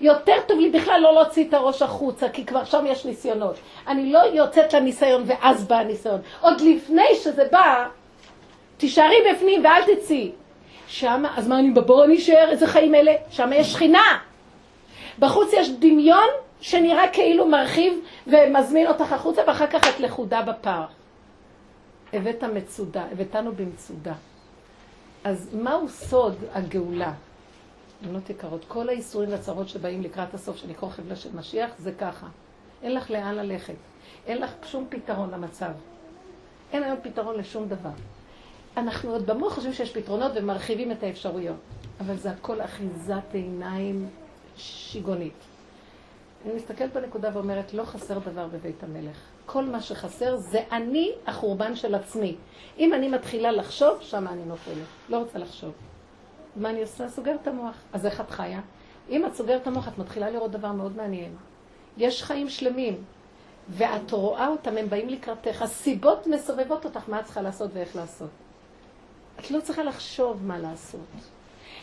יותר 0.00 0.36
טוב 0.48 0.60
לי 0.60 0.70
בכלל 0.70 1.00
לא 1.00 1.14
להוציא 1.14 1.48
את 1.48 1.54
הראש 1.54 1.82
החוצה, 1.82 2.28
כי 2.28 2.46
כבר 2.46 2.64
שם 2.64 2.84
יש 2.88 3.04
ניסיונות. 3.04 3.56
אני 3.88 4.12
לא 4.12 4.18
יוצאת 4.18 4.72
לניסיון 4.72 5.22
ואז 5.26 5.64
בא 5.64 5.76
הניסיון. 5.76 6.20
עוד 6.40 6.60
לפני 6.60 7.14
שזה 7.14 7.44
בא, 7.52 7.86
תישארי 8.76 9.16
בפנים 9.32 9.64
ואל 9.64 9.82
תצאי. 9.94 10.30
שם, 10.88 11.22
אז 11.36 11.48
מה 11.48 11.58
אני 11.58 11.70
בבור 11.70 12.04
אני 12.04 12.16
אשאר? 12.16 12.50
איזה 12.50 12.66
חיים 12.66 12.94
אלה? 12.94 13.12
שם 13.30 13.50
יש 13.54 13.72
שכינה. 13.72 14.18
בחוץ 15.18 15.52
יש 15.52 15.70
דמיון 15.70 16.28
שנראה 16.60 17.08
כאילו 17.08 17.46
מרחיב 17.46 18.00
ומזמין 18.26 18.86
אותך 18.86 19.12
החוצה, 19.12 19.42
ואחר 19.46 19.66
כך 19.66 19.88
את 19.88 20.00
לכודה 20.00 20.42
בפער. 20.42 20.84
הבאת 22.12 22.44
מצודה, 22.44 23.04
הבאתנו 23.12 23.52
במצודה. 23.52 24.12
אז 25.24 25.54
מהו 25.54 25.88
סוד 25.88 26.36
הגאולה? 26.52 27.12
בנות 28.02 28.30
יקרות, 28.30 28.64
כל 28.68 28.88
האיסורים 28.88 29.30
והצרות 29.30 29.68
שבאים 29.68 30.02
לקראת 30.02 30.34
הסוף, 30.34 30.56
שאני 30.56 30.74
קורא 30.74 30.90
חבלה 30.90 31.16
של 31.16 31.36
משיח, 31.36 31.70
זה 31.78 31.92
ככה. 31.92 32.26
אין 32.82 32.94
לך 32.94 33.10
לאן 33.10 33.34
ללכת. 33.34 33.74
אין 34.26 34.42
לך 34.42 34.50
שום 34.64 34.86
פתרון 34.88 35.30
למצב. 35.30 35.70
אין 36.72 36.82
היום 36.82 36.98
פתרון 37.02 37.38
לשום 37.38 37.68
דבר. 37.68 37.90
אנחנו 38.76 39.10
עוד 39.10 39.26
במוח 39.26 39.54
חושבים 39.54 39.72
שיש 39.72 39.92
פתרונות 39.92 40.32
ומרחיבים 40.34 40.92
את 40.92 41.02
האפשרויות, 41.02 41.56
אבל 42.00 42.16
זה 42.16 42.30
הכל 42.30 42.60
אחיזת 42.60 43.32
עיניים 43.32 44.08
שיגונית. 44.56 45.34
אני 46.44 46.54
מסתכלת 46.54 46.92
בנקודה 46.92 47.30
ואומרת, 47.32 47.74
לא 47.74 47.84
חסר 47.84 48.18
דבר 48.18 48.46
בבית 48.46 48.82
המלך. 48.82 49.16
כל 49.52 49.64
מה 49.64 49.80
שחסר 49.80 50.36
זה 50.36 50.62
אני 50.72 51.12
החורבן 51.26 51.76
של 51.76 51.94
עצמי. 51.94 52.36
אם 52.78 52.94
אני 52.94 53.08
מתחילה 53.08 53.52
לחשוב, 53.52 54.00
שם 54.00 54.28
אני 54.28 54.44
נופלת. 54.44 54.86
לא 55.08 55.18
רוצה 55.18 55.38
לחשוב. 55.38 55.72
מה 56.56 56.70
אני 56.70 56.80
עושה? 56.80 57.08
סוגרת 57.08 57.42
את 57.42 57.48
המוח. 57.48 57.74
אז 57.92 58.06
איך 58.06 58.20
את 58.20 58.30
חיה? 58.30 58.60
אם 59.08 59.26
את 59.26 59.34
סוגרת 59.34 59.62
את 59.62 59.66
המוח, 59.66 59.88
את 59.88 59.98
מתחילה 59.98 60.30
לראות 60.30 60.50
דבר 60.50 60.72
מאוד 60.72 60.96
מעניין. 60.96 61.36
יש 61.96 62.22
חיים 62.22 62.48
שלמים, 62.48 63.04
ואת 63.68 64.10
רואה 64.10 64.48
אותם, 64.48 64.76
הם 64.76 64.88
באים 64.88 65.08
לקראתך. 65.08 65.62
הסיבות 65.62 66.26
מסובבות 66.26 66.84
אותך 66.84 67.08
מה 67.08 67.20
את 67.20 67.24
צריכה 67.24 67.42
לעשות 67.42 67.70
ואיך 67.74 67.96
לעשות. 67.96 68.30
את 69.40 69.50
לא 69.50 69.60
צריכה 69.60 69.82
לחשוב 69.82 70.46
מה 70.46 70.58
לעשות. 70.58 71.00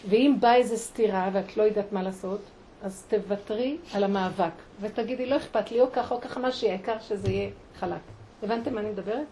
ואם 0.10 0.36
באה 0.40 0.56
איזו 0.56 0.78
סתירה 0.78 1.30
ואת 1.34 1.58
לא 1.58 1.64
יודעת 1.64 1.92
מה 1.92 2.04
לעשות, 2.04 2.42
אז 2.84 3.06
תוותרי 3.08 3.78
על 3.94 4.04
המאבק, 4.04 4.52
ותגידי, 4.80 5.26
לא 5.26 5.38
אכפת 5.38 5.72
לי, 5.72 5.82
או 5.82 5.92
ככה 5.92 6.16
או 6.16 6.22
ככה, 6.22 6.40
מה 6.40 6.52
שיהיה, 6.52 6.74
העיקר 6.74 7.00
שזה 7.00 7.32
יהיה 7.32 7.50
חלק. 7.80 8.02
הבנתם 8.44 8.74
מה 8.76 8.82
אני 8.82 8.90
מדברת? 8.90 9.26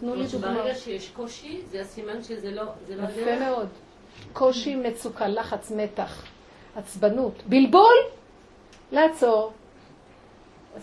תנו 0.00 0.14
לי 0.14 0.26
דוגמא. 0.26 0.54
ברגע 0.54 0.74
שיש 0.74 1.08
קושי, 1.08 1.60
זה 1.70 1.80
הסימן 1.80 2.22
שזה 2.22 2.50
לא... 2.50 2.64
זה 2.86 2.96
לא 2.96 3.02
יפה 3.02 3.38
מאוד. 3.38 3.68
קושי, 4.32 4.76
מצוקה, 4.76 5.28
לחץ, 5.28 5.70
מתח, 5.70 6.24
עצבנות, 6.76 7.42
בלבול, 7.46 7.96
לעצור. 8.92 9.52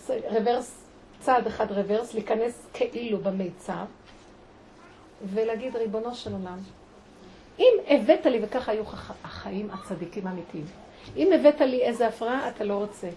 רוורס, 0.08 0.84
צעד 1.20 1.46
אחד 1.46 1.72
רוורס, 1.72 2.14
להיכנס 2.14 2.66
כאילו 2.74 3.18
במיצר, 3.18 3.84
ולהגיד, 5.32 5.76
ריבונו 5.76 6.14
של 6.14 6.32
עולם, 6.32 6.58
אם 7.58 7.72
הבאת 7.86 8.26
לי, 8.26 8.38
וככה 8.42 8.72
היו 8.72 8.84
החיים 9.24 9.70
הצדיקים 9.70 10.26
האמיתיים, 10.26 10.64
אם 11.16 11.32
הבאת 11.32 11.60
לי 11.60 11.82
איזה 11.82 12.08
הפרעה, 12.08 12.48
אתה 12.48 12.64
לא 12.64 12.74
רוצה. 12.74 13.08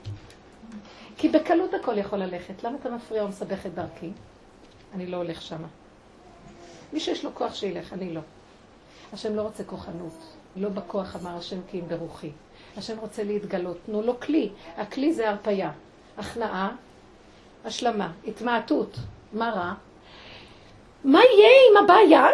כי 1.18 1.30
בקלות 1.30 1.74
הכל 1.74 1.98
יכול 1.98 2.20
ללכת. 2.20 2.64
למה 2.64 2.78
אתה 2.82 2.90
מפריע 2.90 3.24
או 3.24 3.28
מסבך 3.28 3.66
את 3.66 3.74
דרכי? 3.74 4.10
אני 4.94 5.06
לא 5.06 5.18
הולך 5.18 5.42
שמה. 5.42 5.68
מי 6.94 7.00
שיש 7.00 7.26
לו 7.26 7.36
כוח 7.36 7.56
שילך, 7.56 7.94
אני 7.94 8.14
לא. 8.14 8.22
השם 9.14 9.36
לא 9.36 9.42
רוצה 9.42 9.64
כוחנות. 9.64 10.14
לא 10.56 10.70
בכוח 10.70 11.16
אמר 11.16 11.38
השם 11.38 11.60
כי 11.68 11.80
אם 11.80 11.88
ברוחי. 11.88 12.32
השם 12.78 13.00
רוצה 13.00 13.24
להתגלות. 13.24 13.78
תנו 13.86 14.02
לו 14.02 14.20
כלי. 14.20 14.50
הכלי 14.78 15.14
זה 15.14 15.30
הרפייה. 15.30 15.72
הכנעה, 16.18 16.76
השלמה, 17.66 18.12
התמעטות. 18.28 18.98
מה 19.34 19.50
רע? 19.50 19.74
מה 21.04 21.20
יהיה 21.20 21.50
עם 21.72 21.84
הבעיה? 21.84 22.26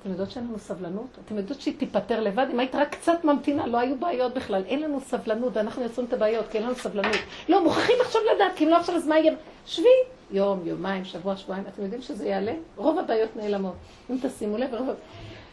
אתם 0.00 0.10
יודעות 0.10 0.30
שאין 0.30 0.44
לנו 0.44 0.58
סבלנות? 0.58 1.18
אתם 1.24 1.36
יודעות 1.36 1.60
שהיא 1.60 1.74
תיפטר 1.78 2.20
לבד? 2.20 2.46
אם 2.52 2.60
היית 2.60 2.74
רק 2.74 2.94
קצת 2.94 3.24
ממתינה, 3.24 3.66
לא 3.66 3.78
היו 3.78 3.96
בעיות 3.96 4.34
בכלל. 4.34 4.62
אין 4.66 4.82
לנו 4.82 5.00
סבלנות, 5.00 5.56
ואנחנו 5.56 5.82
יוצרים 5.82 6.06
את 6.06 6.12
הבעיות, 6.12 6.48
כי 6.48 6.58
אין 6.58 6.66
לנו 6.66 6.74
סבלנות. 6.74 7.16
לא, 7.48 7.64
מוכרחים 7.64 7.96
עכשיו 8.00 8.20
לדעת, 8.34 8.52
כי 8.56 8.64
אם 8.64 8.70
לא 8.70 8.76
עכשיו, 8.76 8.94
אז 8.94 9.06
מה 9.06 9.18
יהיה? 9.18 9.32
שבי, 9.66 9.88
יום, 10.30 10.60
יומיים, 10.64 11.04
שבוע, 11.04 11.36
שבועיים. 11.36 11.64
אתם 11.68 11.82
יודעים 11.82 12.02
שזה 12.02 12.28
יעלה? 12.28 12.52
רוב 12.76 12.98
הבעיות 12.98 13.36
נעלמות. 13.36 13.74
אם 14.10 14.16
תשימו 14.22 14.58
לב, 14.58 14.74
רוב... 14.74 14.88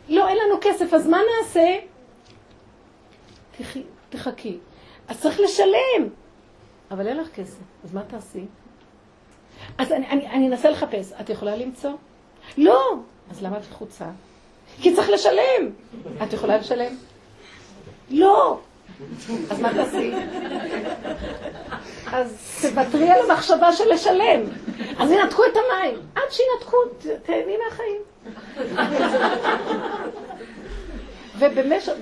לא, 0.10 0.28
אין 0.28 0.38
לנו 0.38 0.56
כסף, 0.62 0.93
אז 0.93 1.08
מה 1.08 1.18
נעשה? 1.38 1.78
תחכי. 4.10 4.58
אז 5.08 5.22
צריך 5.22 5.39
לשלם. 5.39 6.10
אבל 6.91 7.08
אין 7.08 7.18
לך 7.18 7.28
כסף, 7.30 7.64
אז 7.84 7.93
מה 7.93 8.04
תעשי? 8.04 8.45
אז 9.78 9.91
אני, 9.91 10.48
אנסה 10.48 10.70
לחפש. 10.70 11.14
את 11.22 11.30
יכולה 11.30 11.56
למצוא? 11.56 11.91
לא. 12.58 12.95
אז 13.32 13.43
למה 13.43 13.58
את 13.58 13.64
לחוצה? 13.72 14.06
כי 14.82 14.96
צריך 14.96 15.10
לשלם. 15.10 15.72
את 16.24 16.34
יכולה 16.34 16.58
לשלם? 16.58 16.96
לא. 18.10 18.60
אז 19.50 19.60
מה 19.60 19.74
תעשי? 19.74 20.14
אז 22.12 22.58
תוותרי 22.62 23.10
על 23.10 23.32
המחשבה 23.32 23.74
של 23.74 23.94
לשלם. 23.94 24.42
אז 25.00 25.12
ינתקו 25.12 25.46
את 25.46 25.58
המים. 25.58 25.96
עד 26.16 26.32
שינתקו, 26.32 26.78
תהני 27.24 27.58
מהחיים. 27.66 28.02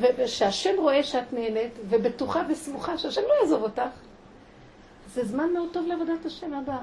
וכשהשם 0.02 0.76
רואה 0.78 1.04
שאת 1.04 1.34
נהנית, 1.34 1.72
ובטוחה 1.90 2.42
וסמוכה 2.50 2.98
שהשם 2.98 3.22
לא 3.22 3.34
יעזוב 3.42 3.64
אותך, 3.64 3.82
זה 5.14 5.26
זמן 5.26 5.54
מאוד 5.54 5.70
טוב 5.72 5.88
לעבודת 5.88 6.26
השם 6.26 6.54
הבא. 6.54 6.78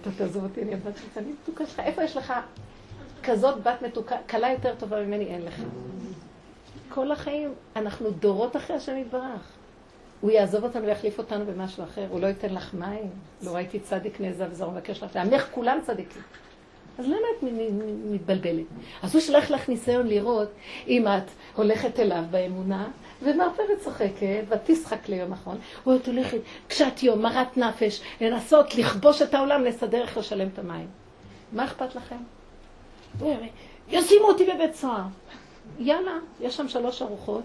אתה 0.00 0.10
תעזוב 0.18 0.44
אותי, 0.44 0.62
אני 0.62 0.74
הבת 0.74 0.96
שלך, 0.96 1.18
אני 1.18 1.32
מתוקה 1.42 1.66
שלך. 1.66 1.80
איפה 1.80 2.04
יש 2.04 2.16
לך 2.16 2.32
כזאת 3.26 3.62
בת 3.62 3.82
מתוקה, 3.82 4.16
קלה 4.26 4.52
יותר 4.52 4.74
טובה 4.78 5.02
ממני 5.02 5.24
אין 5.24 5.42
לך. 5.42 5.62
כל 6.88 7.12
החיים, 7.12 7.54
אנחנו 7.76 8.10
דורות 8.10 8.56
אחרי 8.56 8.76
השם 8.76 8.96
יתברך. 8.96 9.52
הוא 10.20 10.30
יעזוב 10.30 10.64
אותנו 10.64 10.86
ויחליף 10.86 11.18
אותנו 11.18 11.44
במשהו 11.46 11.84
אחר, 11.84 12.06
הוא 12.10 12.20
לא 12.20 12.26
ייתן 12.26 12.54
לך 12.54 12.74
מים. 12.74 13.10
לא 13.42 13.50
ראיתי 13.50 13.80
צדיק 13.80 14.20
נעזב 14.20 14.46
וזר 14.50 14.70
מבקש 14.70 15.02
לך, 15.02 15.16
לעמך 15.16 15.48
כולם 15.50 15.78
צדיקים. 15.86 16.22
אז 16.98 17.06
למה 17.06 17.16
את 17.38 17.44
מתבלבלת? 18.10 18.66
אז 19.02 19.14
הוא 19.14 19.20
שלח 19.20 19.50
לך 19.50 19.68
ניסיון 19.68 20.06
לראות 20.06 20.48
אם 20.88 21.06
את 21.08 21.30
הולכת 21.54 22.00
אליו 22.00 22.22
באמונה, 22.30 22.88
ומרפבת 23.22 23.80
צוחקת, 23.84 24.44
ואת 24.48 24.60
תשחק 24.64 25.08
ליום 25.08 25.32
אחרון, 25.32 25.58
או 25.86 25.96
את 25.96 26.06
הולכת 26.06 26.38
קשת 26.68 27.02
יום, 27.02 27.22
מרת 27.22 27.56
נפש, 27.56 28.00
לנסות 28.20 28.74
לכבוש 28.74 29.22
את 29.22 29.34
העולם, 29.34 29.64
לסדר 29.64 30.02
איך 30.02 30.18
לשלם 30.18 30.48
את 30.54 30.58
המים. 30.58 30.86
מה 31.52 31.64
אכפת 31.64 31.94
לכם? 31.94 32.16
ישימו 33.88 34.28
אותי 34.28 34.44
בבית 34.44 34.74
סוהר. 34.74 35.02
יאללה, 35.78 36.12
יש 36.40 36.56
שם 36.56 36.68
שלוש 36.68 37.02
ארוחות. 37.02 37.42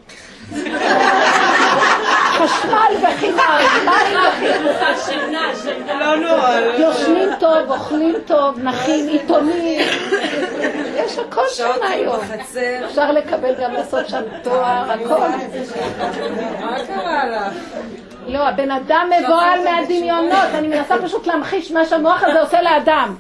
חשמל 2.38 2.92
בחינם, 3.04 3.60
מים 3.86 4.18
בחינם. 4.28 5.52
לא. 6.22 6.28
יושנים 6.78 7.30
טוב, 7.40 7.72
אוכלים 7.72 8.16
טוב, 8.28 8.60
נחים, 8.60 9.08
עיתונים. 9.08 9.82
יש 10.96 11.18
הכל 11.18 11.48
שם 11.50 11.72
היום. 11.82 12.20
אפשר 12.86 13.12
לקבל 13.12 13.54
גם 13.62 13.74
לעשות 13.74 14.10
שם 14.10 14.22
תואר, 14.44 14.92
הכל. 14.92 15.28
מה 16.62 16.78
קרה 16.88 17.28
לך? 17.28 17.54
לא, 18.28 18.48
הבן 18.48 18.72
אדם 18.72 19.10
מבוהל 19.20 19.64
מהדמיונות, 19.64 20.50
אני 20.54 20.68
מנסה 20.68 20.96
פשוט 21.04 21.28
להמחיש 21.28 21.72
מה 21.72 21.86
שהמוח 21.86 22.24
הזה 22.24 22.42
עושה 22.42 22.62
לאדם. 22.62 23.16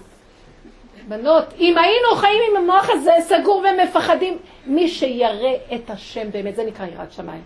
בנות, 1.08 1.45
אם 1.60 1.78
היינו 1.78 2.16
חיים 2.16 2.41
עם 2.49 2.58
המוח 2.58 2.89
הזה 2.89 3.12
סגור 3.20 3.64
ומפחדים, 3.64 4.38
מי 4.66 4.88
שירא 4.88 5.49
את 5.74 5.89
השם 5.89 6.32
באמת, 6.32 6.56
זה 6.56 6.64
נקרא 6.64 6.86
יראת 6.86 7.12
שמיים. 7.12 7.41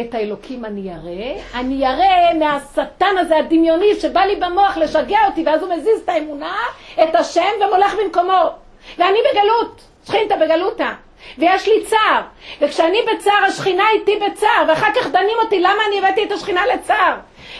את 0.00 0.14
האלוקים 0.14 0.64
אני 0.64 0.80
ירא, 0.80 1.40
אני 1.54 1.74
ירא 1.74 2.34
מהשטן 2.38 3.18
הזה 3.18 3.36
הדמיוני 3.36 3.94
שבא 4.00 4.20
לי 4.20 4.36
במוח 4.36 4.76
לשגע 4.76 5.18
אותי, 5.26 5.42
ואז 5.46 5.62
הוא 5.62 5.74
מזיז 5.74 6.00
את 6.04 6.08
האמונה, 6.08 6.56
את 7.02 7.14
השם, 7.14 7.50
ומולך 7.66 7.94
במקומו. 8.04 8.50
ואני 8.98 9.18
בגלות, 9.32 9.80
שכינתה 10.06 10.36
בגלותה. 10.36 10.92
ויש 11.38 11.68
לי 11.68 11.84
צער, 11.84 12.22
וכשאני 12.60 12.98
בצער, 13.02 13.44
השכינה 13.48 13.84
איתי 13.90 14.16
בצער, 14.16 14.64
ואחר 14.68 14.92
כך 14.94 15.06
דנים 15.06 15.36
אותי 15.42 15.60
למה 15.60 15.82
אני 15.88 15.98
הבאתי 15.98 16.24
את 16.24 16.32
השכינה 16.32 16.66
לצער. 16.66 17.14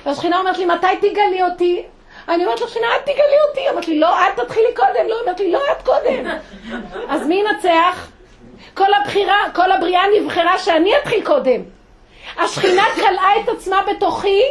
והשכינה 0.07 0.39
אומרת 0.39 0.59
לי, 0.59 0.67
מתי 0.67 0.87
תגלי 1.01 1.43
אותי? 1.43 1.83
אני 2.29 2.45
אומרת 2.45 2.61
לך, 2.61 2.69
שינה, 2.69 2.87
את 2.97 3.03
תגלי 3.03 3.41
אותי. 3.49 3.61
היא 3.61 3.71
אומרת 3.71 3.89
לי, 3.89 3.99
לא, 3.99 4.21
את 4.21 4.41
תתחילי 4.41 4.75
קודם. 4.77 5.09
לא, 5.09 5.21
אומרת 5.21 5.41
לי, 5.41 5.53
לא, 5.53 5.61
את 5.73 5.83
קודם. 5.83 6.25
אז 7.13 7.27
מי 7.27 7.35
ינצח? 7.35 8.09
כל 8.75 8.95
הבחירה, 8.95 9.37
כל 9.55 9.73
הבריאה 9.73 10.03
נבחרה 10.21 10.59
שאני 10.59 10.97
אתחיל 10.99 11.25
קודם. 11.25 11.63
השכינה 12.39 12.85
קלעה 12.95 13.41
את 13.41 13.49
עצמה 13.49 13.83
בתוכי, 13.91 14.43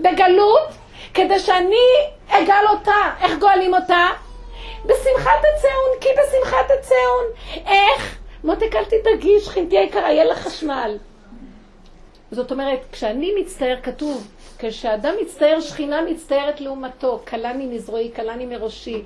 בגלות, 0.00 0.68
כדי 1.14 1.38
שאני 1.38 1.86
אגל 2.28 2.64
אותה. 2.70 3.10
איך 3.22 3.38
גואלים 3.38 3.74
אותה? 3.74 4.06
בשמחת 4.84 5.40
הצאון, 5.54 6.00
כי 6.00 6.08
בשמחת 6.08 6.70
הצאון. 6.70 7.24
איך? 7.66 8.18
מותק 8.44 8.76
אל 8.76 8.84
תדאגי, 8.84 9.40
שכינתי 9.40 9.78
היקרה, 9.78 10.12
יהיה 10.12 10.24
לך 10.24 10.38
חשמל. 10.38 10.98
זאת 12.30 12.50
אומרת, 12.50 12.78
כשאני 12.92 13.32
מצטער, 13.40 13.76
כתוב, 13.82 14.26
כשאדם 14.58 15.14
מצטער, 15.22 15.60
שכינה 15.60 16.02
מצטערת 16.02 16.60
לעומתו, 16.60 17.20
כלני 17.28 17.66
מזרועי, 17.66 18.10
כלני 18.16 18.46
מראשי. 18.46 19.02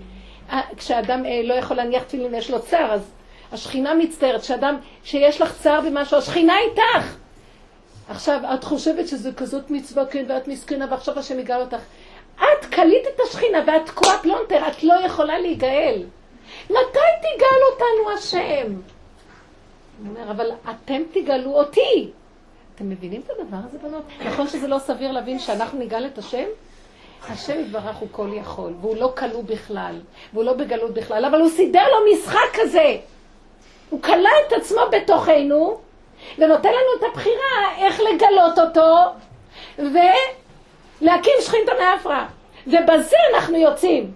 אה, 0.51 0.61
כשאדם 0.77 1.27
אה, 1.27 1.41
לא 1.45 1.55
יכול 1.55 1.77
להניח 1.77 2.03
תפילין, 2.03 2.35
יש 2.35 2.51
לו 2.51 2.63
צער, 2.63 2.93
אז 2.93 3.11
השכינה 3.53 3.95
מצטערת. 3.95 4.41
כשאדם, 4.41 4.77
שיש 5.05 5.41
לך 5.41 5.55
צער 5.63 5.81
במשהו, 5.81 6.19
השכינה 6.19 6.59
איתך. 6.59 7.15
עכשיו, 8.09 8.41
את 8.55 8.65
חושבת 8.65 9.09
שזה 9.09 9.33
כזאת 9.33 9.71
מצווה, 9.71 10.07
כן, 10.07 10.25
ואת 10.29 10.49
מסכנה, 10.49 10.87
ועכשיו 10.91 11.19
השם 11.19 11.39
יגאל 11.39 11.61
אותך. 11.61 11.81
את 12.37 12.65
קלית 12.71 13.07
את 13.15 13.21
השכינה 13.29 13.59
ואת 13.67 13.87
תקועה 13.87 14.19
פלונטר, 14.23 14.69
את 14.69 14.85
לא 14.85 14.95
יכולה 14.95 15.39
להיגאל. 15.39 16.03
מתי 16.71 17.11
תגאל 17.21 17.61
אותנו 17.73 18.19
השם? 18.19 18.73
הוא 19.99 20.09
אומר, 20.09 20.31
אבל 20.31 20.51
אתם 20.71 21.03
תגאלו 21.13 21.53
אותי. 21.53 22.11
אתם 22.81 22.91
מבינים 22.91 23.21
את 23.27 23.31
הדבר 23.31 23.57
הזה, 23.69 23.79
בנות? 23.79 24.03
נכון 24.27 24.49
שזה 24.49 24.69
לא 24.69 24.79
סביר 24.79 25.13
להבין 25.13 25.39
שאנחנו 25.39 25.79
נגאל 25.79 26.07
את 26.07 26.19
השם? 26.19 26.45
השם 27.29 27.61
יתברך 27.61 27.97
הוא 27.97 28.09
כל 28.13 28.29
יכול, 28.33 28.73
והוא 28.81 28.97
לא 28.97 29.13
כלוא 29.17 29.43
בכלל, 29.43 30.01
והוא 30.33 30.45
לא 30.45 30.53
בגלות 30.53 30.95
בכלל, 30.95 31.25
אבל 31.25 31.41
הוא 31.41 31.51
סידר 31.51 31.83
לו 31.89 32.13
משחק 32.13 32.39
כזה. 32.53 32.97
הוא 33.91 34.03
כלא 34.03 34.31
את 34.47 34.53
עצמו 34.53 34.81
בתוכנו, 34.93 35.79
ונותן 36.39 36.69
לנו 36.69 36.99
את 36.99 37.05
הבחירה 37.13 37.77
איך 37.79 38.01
לגלות 38.01 38.59
אותו, 38.59 38.97
להקים 41.01 41.35
שכינתה 41.41 41.73
מאפרה. 41.81 42.27
ובזה 42.67 43.17
אנחנו 43.35 43.57
יוצאים. 43.57 44.13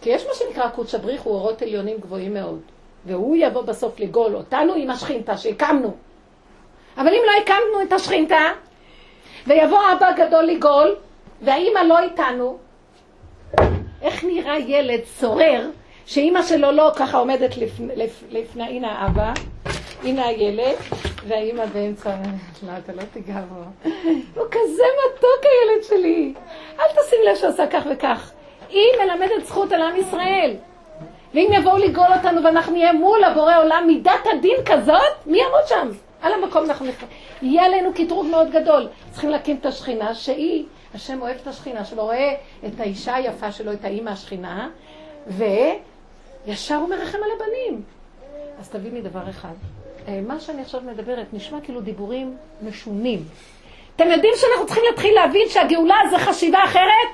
כי 0.00 0.10
יש 0.10 0.26
מה 0.26 0.34
שנקרא 0.34 0.68
קודש 0.68 0.94
הבריך, 0.94 1.22
הוא 1.22 1.34
אורות 1.34 1.62
עליונים 1.62 1.96
גבוהים 2.00 2.34
מאוד. 2.34 2.60
והוא 3.06 3.36
יבוא 3.36 3.62
בסוף 3.62 4.00
לגאול 4.00 4.36
אותנו 4.36 4.74
עם 4.74 4.90
השכינתה 4.90 5.36
שהקמנו. 5.36 6.07
אבל 6.98 7.08
אם 7.08 7.22
לא 7.26 7.32
הקמנו 7.42 7.82
את 7.82 7.92
השכינתה, 7.92 8.44
ויבוא 9.46 9.78
אבא 9.92 10.12
גדול 10.12 10.44
לגאול, 10.44 10.96
והאימא 11.42 11.78
לא 11.78 11.98
איתנו, 11.98 12.58
איך 14.02 14.24
נראה 14.24 14.58
ילד 14.58 15.00
סורר, 15.04 15.66
שאימא 16.06 16.42
שלו 16.42 16.72
לא 16.72 16.90
ככה 16.96 17.18
עומדת 17.18 17.56
לפני, 17.56 17.92
לפני 18.30 18.64
הנה 18.64 18.92
האבא, 18.92 19.32
הנה 20.04 20.26
הילד, 20.26 20.76
והאימא 21.26 21.66
באמצע, 21.66 22.10
לא, 22.66 22.72
אתה 22.84 22.92
לא 22.92 23.02
תיגע 23.12 23.40
בו. 23.48 23.90
הוא 24.34 24.46
כזה 24.50 24.82
מתוק 25.04 25.42
הילד 25.42 25.84
שלי. 25.88 26.34
אל 26.80 26.86
תשים 26.86 27.18
לב 27.30 27.36
שעושה 27.36 27.66
כך 27.66 27.82
וכך. 27.90 28.30
היא 28.68 28.86
מלמדת 29.02 29.44
זכות 29.44 29.72
על 29.72 29.82
עם 29.82 29.96
ישראל. 29.96 30.56
ואם 31.34 31.48
יבואו 31.52 31.76
לגאול 31.76 32.08
אותנו 32.16 32.44
ואנחנו 32.44 32.72
נהיה 32.72 32.92
מול 32.92 33.24
הבורא 33.24 33.58
עולם 33.58 33.84
מידת 33.86 34.26
הדין 34.32 34.56
כזאת, 34.66 35.26
מי 35.26 35.38
יעמוד 35.38 35.66
שם? 35.66 35.88
על 36.22 36.32
המקום 36.32 36.64
אנחנו 36.64 36.86
נכנסים. 36.86 37.08
יהיה 37.42 37.64
עלינו 37.64 37.90
קטרוג 37.94 38.26
מאוד 38.26 38.50
גדול. 38.50 38.88
צריכים 39.10 39.30
להקים 39.30 39.56
את 39.60 39.66
השכינה 39.66 40.14
שהיא, 40.14 40.64
השם 40.94 41.22
אוהב 41.22 41.36
את 41.42 41.46
השכינה 41.46 41.84
שלו, 41.84 42.02
רואה 42.02 42.34
את 42.66 42.80
האישה 42.80 43.14
היפה 43.14 43.52
שלו, 43.52 43.72
את 43.72 43.84
האימא 43.84 44.10
השכינה, 44.10 44.68
וישר 45.26 46.76
הוא 46.76 46.88
מרחם 46.88 47.18
על 47.18 47.30
הבנים. 47.36 47.82
אז 48.60 48.68
תביני 48.68 49.00
דבר 49.00 49.30
אחד. 49.30 49.54
אה, 50.08 50.20
מה 50.26 50.40
שאני 50.40 50.62
עכשיו 50.62 50.80
מדברת 50.80 51.26
נשמע 51.32 51.60
כאילו 51.60 51.80
דיבורים 51.80 52.36
משונים. 52.62 53.24
אתם 53.96 54.10
יודעים 54.10 54.32
שאנחנו 54.36 54.66
צריכים 54.66 54.84
להתחיל 54.90 55.14
להבין 55.14 55.48
שהגאולה 55.48 55.96
זה 56.10 56.18
חשיבה 56.18 56.64
אחרת? 56.64 57.08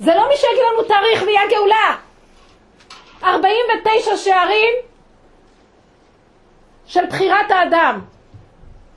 זה 0.00 0.14
לא 0.14 0.28
מי 0.28 0.36
שיגיד 0.36 0.62
לנו 0.72 0.82
תאריך 0.82 1.22
ויהיה 1.22 1.40
גאולה. 1.50 1.96
49 3.22 4.16
שערים 4.16 4.87
של 6.88 7.06
בחירת 7.06 7.50
האדם. 7.50 8.00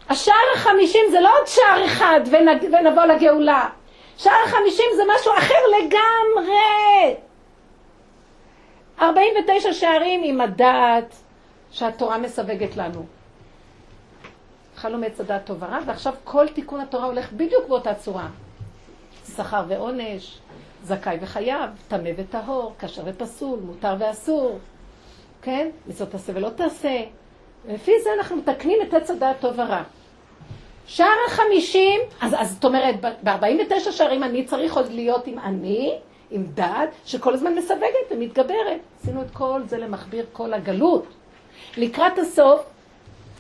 השער 0.09 0.35
החמישים 0.55 1.01
זה 1.11 1.19
לא 1.21 1.39
עוד 1.39 1.47
שער 1.47 1.85
אחד 1.85 2.19
ונג... 2.31 2.63
ונבוא 2.63 3.03
לגאולה. 3.03 3.69
שער 4.17 4.43
החמישים 4.45 4.85
זה 4.95 5.03
משהו 5.15 5.31
אחר 5.37 5.61
לגמרי. 5.77 7.15
49 9.01 9.73
שערים 9.73 10.21
עם 10.23 10.41
הדעת 10.41 11.15
שהתורה 11.71 12.17
מסווגת 12.17 12.77
לנו. 12.77 13.05
חלום 14.75 15.03
עץ 15.03 15.19
הדעת 15.19 15.45
טוב 15.45 15.63
ורע, 15.63 15.79
ועכשיו 15.85 16.13
כל 16.23 16.47
תיקון 16.47 16.79
התורה 16.79 17.05
הולך 17.05 17.33
בדיוק 17.33 17.67
באותה 17.67 17.93
צורה. 17.93 18.27
שכר 19.35 19.63
ועונש, 19.67 20.39
זכאי 20.83 21.17
וחייב, 21.21 21.69
טמא 21.87 22.09
וטהור, 22.17 22.73
כשר 22.79 23.01
ופסול, 23.05 23.59
מותר 23.59 23.95
ואסור, 23.99 24.59
כן? 25.41 25.69
מצוות 25.87 26.09
תעשה 26.09 26.31
ולא 26.35 26.49
תעשה. 26.49 27.01
ולפי 27.65 27.91
זה 28.03 28.09
אנחנו 28.17 28.35
מתקנים 28.35 28.77
את 28.81 28.93
עץ 28.93 29.09
הדעת 29.09 29.39
טוב 29.39 29.53
ורע. 29.59 29.83
שער 30.87 31.17
החמישים, 31.27 32.01
אז, 32.21 32.35
אז 32.37 32.53
זאת 32.53 32.65
אומרת, 32.65 32.95
ב-49 33.23 33.91
שערים 33.91 34.23
אני 34.23 34.45
צריך 34.45 34.77
עוד 34.77 34.91
להיות 34.91 35.27
עם 35.27 35.39
אני, 35.39 35.97
עם 36.31 36.43
דעת, 36.53 36.89
שכל 37.05 37.33
הזמן 37.33 37.55
מסווגת 37.55 38.11
ומתגברת. 38.11 38.79
עשינו 39.01 39.21
את 39.21 39.31
כל 39.33 39.61
זה 39.65 39.77
למכביר 39.77 40.25
כל 40.31 40.53
הגלות. 40.53 41.05
לקראת 41.77 42.19
הסוף, 42.19 42.61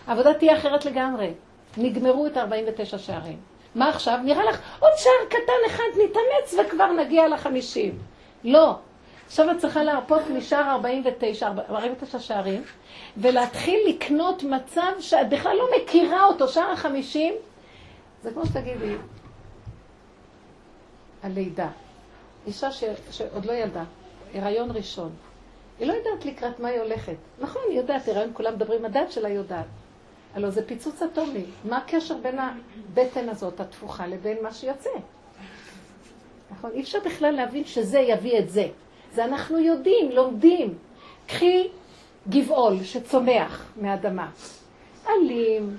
העבודה 0.07 0.33
תהיה 0.33 0.57
אחרת 0.57 0.85
לגמרי. 0.85 1.33
נגמרו 1.77 2.27
את 2.27 2.37
49 2.37 2.97
שערים. 2.97 3.37
מה 3.75 3.89
עכשיו? 3.89 4.19
נראה 4.23 4.43
לך 4.43 4.61
עוד 4.79 4.91
שער 4.95 5.25
קטן 5.29 5.67
אחד 5.67 5.83
נתאמץ 6.03 6.65
וכבר 6.65 6.91
נגיע 6.91 7.27
לחמישים. 7.27 7.97
לא. 8.43 8.75
עכשיו 9.31 9.51
את 9.51 9.57
צריכה 9.57 9.83
להרפות 9.83 10.21
משער 10.37 10.71
49, 10.71 11.47
49 11.69 12.19
שערים, 12.19 12.63
ולהתחיל 13.17 13.79
לקנות 13.89 14.43
מצב 14.43 14.91
שאת 14.99 15.29
בכלל 15.29 15.55
לא 15.55 15.67
מכירה 15.77 16.25
אותו, 16.25 16.47
שער 16.47 16.71
החמישים, 16.71 17.33
זה 18.23 18.31
כמו 18.31 18.45
שתגידי, 18.45 18.95
הלידה. 21.23 21.69
אישה 22.47 22.71
ש, 22.71 22.83
שעוד 23.11 23.45
לא 23.45 23.51
ילדה, 23.51 23.83
הריון 24.33 24.71
ראשון. 24.71 25.11
היא 25.79 25.87
לא 25.87 25.93
יודעת 25.93 26.25
לקראת 26.25 26.59
מה 26.59 26.67
היא 26.67 26.79
הולכת. 26.79 27.15
נכון, 27.39 27.61
היא 27.69 27.77
יודעת, 27.77 28.07
הריון, 28.07 28.29
כולם 28.33 28.53
מדברים, 28.53 28.85
הדת 28.85 29.11
שלה 29.11 29.29
יודעת. 29.29 29.65
הלוא 30.33 30.49
זה 30.49 30.67
פיצוץ 30.67 31.01
אטומי. 31.01 31.43
מה 31.69 31.77
הקשר 31.77 32.17
בין 32.17 32.39
הבטן 32.39 33.29
הזאת, 33.29 33.59
התפוחה, 33.59 34.07
לבין 34.07 34.37
מה 34.43 34.53
שיוצא? 34.53 34.89
נכון? 36.51 36.71
אי 36.73 36.81
אפשר 36.81 36.99
בכלל 37.05 37.31
להבין 37.31 37.65
שזה 37.65 37.99
יביא 37.99 38.39
את 38.39 38.49
זה. 38.49 38.67
זה 39.13 39.23
אנחנו 39.23 39.59
יודעים, 39.59 40.11
לומדים. 40.11 40.73
קחי 41.27 41.67
גבעול 42.29 42.83
שצומח 42.83 43.65
מהאדמה. 43.75 44.27
אלים, 45.09 45.77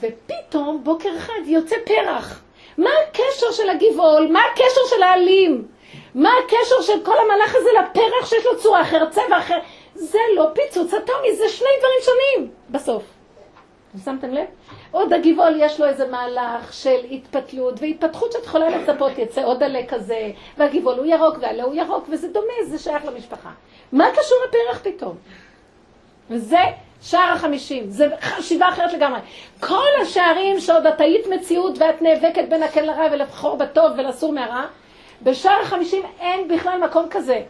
ופתאום 0.00 0.84
בוקר 0.84 1.16
אחד 1.16 1.42
יוצא 1.46 1.76
פרח. 1.86 2.42
מה 2.78 2.90
הקשר 3.08 3.52
של 3.52 3.70
הגבעול? 3.70 4.26
מה 4.32 4.40
הקשר 4.52 4.80
של 4.96 5.02
העלים? 5.02 5.66
מה 6.14 6.30
הקשר 6.44 6.82
של 6.82 7.04
כל 7.04 7.14
המהלך 7.18 7.54
הזה 7.54 7.68
לפרח 7.80 8.26
שיש 8.26 8.46
לו 8.46 8.58
צורה 8.58 8.82
אחרת, 8.82 9.10
צבע 9.10 9.38
אחר? 9.38 9.58
זה 9.94 10.18
לא 10.36 10.46
פיצוץ 10.54 10.94
אטומי, 10.94 11.36
זה 11.36 11.48
שני 11.48 11.68
דברים 11.78 12.00
שונים 12.04 12.50
בסוף. 12.70 13.02
שמתם 14.04 14.30
לב? 14.30 14.46
עוד 14.90 15.12
הגבעול 15.12 15.54
יש 15.58 15.80
לו 15.80 15.86
איזה 15.86 16.08
מהלך 16.08 16.72
של 16.72 16.98
התפתלות 17.10 17.74
והתפתחות 17.80 18.32
שאת 18.32 18.44
יכולה 18.44 18.68
לצפות, 18.68 19.18
יצא 19.18 19.44
עוד 19.44 19.62
עלה 19.62 19.86
כזה, 19.88 20.30
והגבעול 20.58 20.98
הוא 20.98 21.06
ירוק 21.06 21.36
והעלה 21.40 21.62
הוא 21.62 21.74
ירוק, 21.74 22.06
וזה 22.10 22.28
דומה, 22.28 22.52
זה 22.68 22.78
שייך 22.78 23.04
למשפחה. 23.04 23.50
מה 23.92 24.04
קשור 24.10 24.38
הפרח 24.48 24.80
פתאום? 24.82 25.16
וזה 26.30 26.60
שער 27.02 27.32
החמישים, 27.32 27.90
זה 27.90 28.08
חשיבה 28.20 28.68
אחרת 28.68 28.92
לגמרי. 28.92 29.20
כל 29.60 29.88
השערים 30.02 30.60
שעוד 30.60 30.86
את 30.86 31.00
היית 31.00 31.26
מציאות 31.26 31.78
ואת 31.78 32.02
נאבקת 32.02 32.44
בין 32.48 32.62
הקל 32.62 32.80
לרע 32.80 33.06
ולבחור 33.12 33.56
בטוב 33.56 33.92
ולסור 33.96 34.32
מהרע, 34.32 34.64
בשער 35.22 35.60
החמישים 35.62 36.02
אין 36.20 36.48
בכלל 36.48 36.80
מקום 36.84 37.06
כזה. 37.10 37.42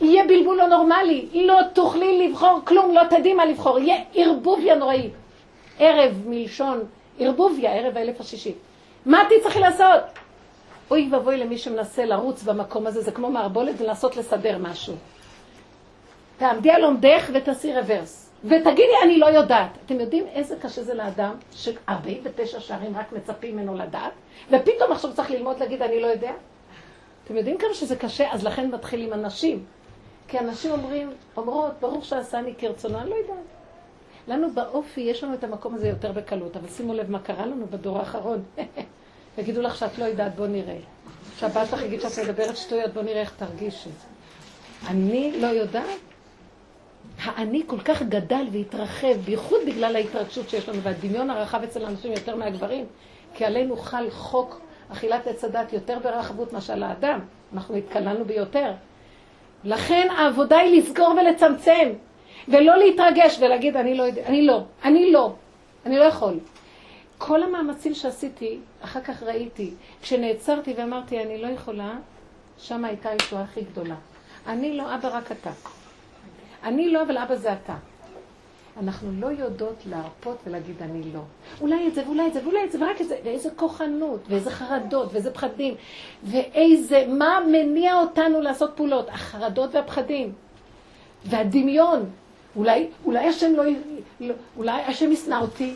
יהיה 0.00 0.24
בלבול 0.24 0.56
לא 0.56 0.66
נורמלי, 0.66 1.28
לא 1.34 1.58
תוכלי 1.72 2.28
לבחור 2.28 2.60
כלום, 2.64 2.94
לא 2.94 3.02
תדעי 3.10 3.34
מה 3.34 3.44
לבחור, 3.44 3.78
יהיה 3.78 3.96
ערבוביה 4.14 4.74
נוראי. 4.74 5.10
ערב 5.78 6.22
מלשון 6.26 6.84
ערבוביה, 7.18 7.74
ערב 7.74 7.96
האלף 7.96 8.20
השישי. 8.20 8.54
מה 9.06 9.22
תצטרכי 9.30 9.60
לעשות? 9.60 10.02
אוי 10.90 11.08
ואבוי 11.12 11.36
למי 11.36 11.58
שמנסה 11.58 12.04
לרוץ 12.04 12.42
במקום 12.42 12.86
הזה, 12.86 13.00
זה 13.00 13.12
כמו 13.12 13.30
מערבולת 13.30 13.80
ולנסות 13.80 14.16
לסדר 14.16 14.58
משהו. 14.58 14.94
תעמדי 16.38 16.70
על 16.70 16.84
עומדך 16.84 17.30
ותעשי 17.34 17.74
רוורס. 17.74 18.30
ותגידי, 18.44 18.92
אני 19.02 19.18
לא 19.18 19.26
יודעת. 19.26 19.70
אתם 19.86 20.00
יודעים 20.00 20.26
איזה 20.26 20.56
קשה 20.56 20.82
זה 20.82 20.94
לאדם 20.94 21.34
ש-49 21.52 22.60
שערים 22.60 22.96
רק 22.96 23.12
מצפים 23.12 23.56
ממנו 23.56 23.74
לדעת, 23.74 24.12
ופתאום 24.50 24.92
עכשיו 24.92 25.14
צריך 25.14 25.30
ללמוד 25.30 25.58
להגיד, 25.60 25.82
אני 25.82 26.00
לא 26.00 26.06
יודע? 26.06 26.32
אתם 27.24 27.36
יודעים 27.36 27.58
כמה 27.58 27.74
שזה 27.74 27.96
קשה? 27.96 28.32
אז 28.32 28.44
לכן 28.44 28.70
מתחילים 28.70 29.12
אנשים. 29.12 29.64
כי 30.28 30.38
אנשים 30.38 30.70
אומרים, 30.70 31.10
אומרות, 31.36 31.72
ברור 31.80 32.02
שעשני 32.02 32.54
כרצונו, 32.58 32.98
אני 32.98 33.10
לא 33.10 33.14
יודעת. 33.14 33.57
לנו 34.28 34.50
באופי 34.54 35.00
יש 35.00 35.24
לנו 35.24 35.34
את 35.34 35.44
המקום 35.44 35.74
הזה 35.74 35.88
יותר 35.88 36.12
בקלות, 36.12 36.56
אבל 36.56 36.68
שימו 36.68 36.94
לב 36.94 37.10
מה 37.10 37.18
קרה 37.18 37.46
לנו 37.46 37.66
בדור 37.70 37.98
האחרון. 37.98 38.42
יגידו 39.38 39.62
לך 39.62 39.76
שאת 39.76 39.98
לא 39.98 40.04
יודעת, 40.04 40.36
בוא 40.36 40.46
נראה. 40.46 40.76
שהבת 41.38 41.68
שלך 41.70 41.82
יגיד 41.82 42.00
שאת 42.00 42.18
מדברת 42.24 42.56
שטויות, 42.56 42.92
בוא 42.92 43.02
נראה 43.02 43.20
איך 43.20 43.32
תרגישי. 43.36 43.90
אני 44.86 45.40
לא 45.40 45.46
יודעת? 45.46 45.98
האני 47.22 47.62
כל 47.66 47.80
כך 47.80 48.02
גדל 48.02 48.46
והתרחב, 48.52 49.12
בייחוד 49.24 49.60
בגלל 49.66 49.96
ההתרגשות 49.96 50.48
שיש 50.48 50.68
לנו 50.68 50.82
והדמיון 50.82 51.30
הרחב 51.30 51.62
אצל 51.62 51.84
האנשים 51.84 52.12
יותר 52.12 52.36
מהגברים, 52.36 52.84
כי 53.34 53.44
עלינו 53.44 53.76
חל 53.76 54.10
חוק 54.10 54.60
אכילת 54.92 55.26
עץ 55.26 55.44
הדת 55.44 55.72
יותר 55.72 55.98
ברחבות 55.98 56.52
מאשר 56.52 56.74
לאדם. 56.74 57.20
אנחנו 57.54 57.76
התקללנו 57.76 58.24
ביותר. 58.24 58.72
לכן 59.64 60.08
העבודה 60.16 60.56
היא 60.56 60.82
לסגור 60.82 61.14
ולצמצם, 61.20 61.88
ולא 62.50 62.78
להתרגש 62.78 63.38
ולהגיד, 63.40 63.76
אני 63.76 63.94
לא 63.94 64.02
יודע, 64.02 64.22
אני 64.26 64.46
לא, 64.46 64.62
אני 64.84 65.12
לא, 65.12 65.32
אני 65.86 65.98
לא 65.98 66.04
יכול. 66.04 66.38
כל 67.18 67.42
המאמצים 67.42 67.94
שעשיתי, 67.94 68.58
אחר 68.80 69.00
כך 69.00 69.22
ראיתי, 69.22 69.70
כשנעצרתי 70.02 70.74
ואמרתי, 70.76 71.22
אני 71.22 71.42
לא 71.42 71.46
יכולה, 71.46 71.96
שם 72.58 72.84
הייתה 72.84 73.08
הישועה 73.08 73.42
הכי 73.42 73.60
גדולה. 73.60 73.94
אני 74.46 74.76
לא, 74.76 74.94
אבא 74.94 75.08
רק 75.16 75.32
אתה. 75.32 75.50
אני 76.62 76.90
לא, 76.90 77.02
אבל 77.02 77.18
אבא 77.18 77.34
זה 77.36 77.52
אתה. 77.52 77.74
אנחנו 78.82 79.10
לא 79.18 79.26
יודעות 79.26 79.82
להרפות 79.86 80.36
ולהגיד 80.46 80.82
אני 80.82 81.02
לא. 81.14 81.20
אולי 81.60 81.88
את 81.88 81.94
זה 81.94 82.02
ואולי 82.06 82.26
את 82.26 82.32
זה 82.32 82.40
ואולי 82.44 82.64
את 82.64 82.72
זה 82.72 82.80
ורק 82.80 83.00
את 83.00 83.08
זה, 83.08 83.16
ואיזה 83.24 83.50
כוחנות, 83.56 84.20
ואיזה 84.28 84.50
חרדות, 84.50 85.12
ואיזה 85.12 85.34
פחדים, 85.34 85.74
ואיזה, 86.24 87.04
מה 87.08 87.38
מניע 87.52 87.94
אותנו 87.94 88.40
לעשות 88.40 88.70
פעולות? 88.76 89.08
החרדות 89.08 89.74
והפחדים, 89.74 90.32
והדמיון. 91.24 92.10
אולי, 92.56 92.88
אולי 93.04 93.28
השם 93.28 93.52
לא, 93.56 93.64
לא 94.20 94.34
אולי 94.56 94.82
השם 94.82 95.12
ישנא 95.12 95.34
אותי, 95.34 95.74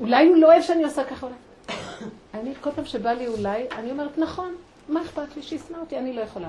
אולי 0.00 0.26
הוא 0.26 0.36
לא 0.36 0.46
אוהב 0.46 0.62
שאני 0.62 0.84
עושה 0.84 1.04
ככה. 1.04 1.26
אני, 2.34 2.54
כל 2.60 2.70
פעם 2.70 2.84
שבא 2.84 3.12
לי 3.12 3.26
אולי, 3.26 3.66
אני 3.72 3.90
אומרת, 3.90 4.18
נכון, 4.18 4.54
מה 4.88 5.02
אכפת 5.02 5.36
לי 5.36 5.42
שישנא 5.42 5.76
אותי? 5.76 5.98
אני 5.98 6.12
לא 6.12 6.20
יכולה. 6.20 6.48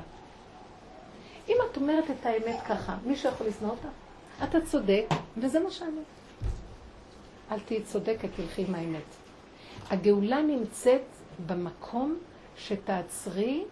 אם 1.50 1.56
את 1.72 1.78
אומרת 1.78 2.04
את 2.12 2.26
האמת 2.26 2.60
ככה, 2.68 2.96
מישהו 3.06 3.30
יכול 3.30 3.48
לשנוא 3.48 3.70
אותך? 3.70 3.88
אתה 4.44 4.62
צודק, 4.62 5.06
וזה 5.38 5.60
מה 5.60 5.72
שאני. 5.72 6.02
אל 7.52 7.60
תהיי 7.60 7.84
צודקת, 7.84 8.30
תלכי 8.36 8.66
עם 8.68 8.76
האמת. 8.76 9.04
הגאולה 9.90 10.42
נמצאת 10.42 11.02
במקום 11.46 12.18
שתעצרי 12.58 13.64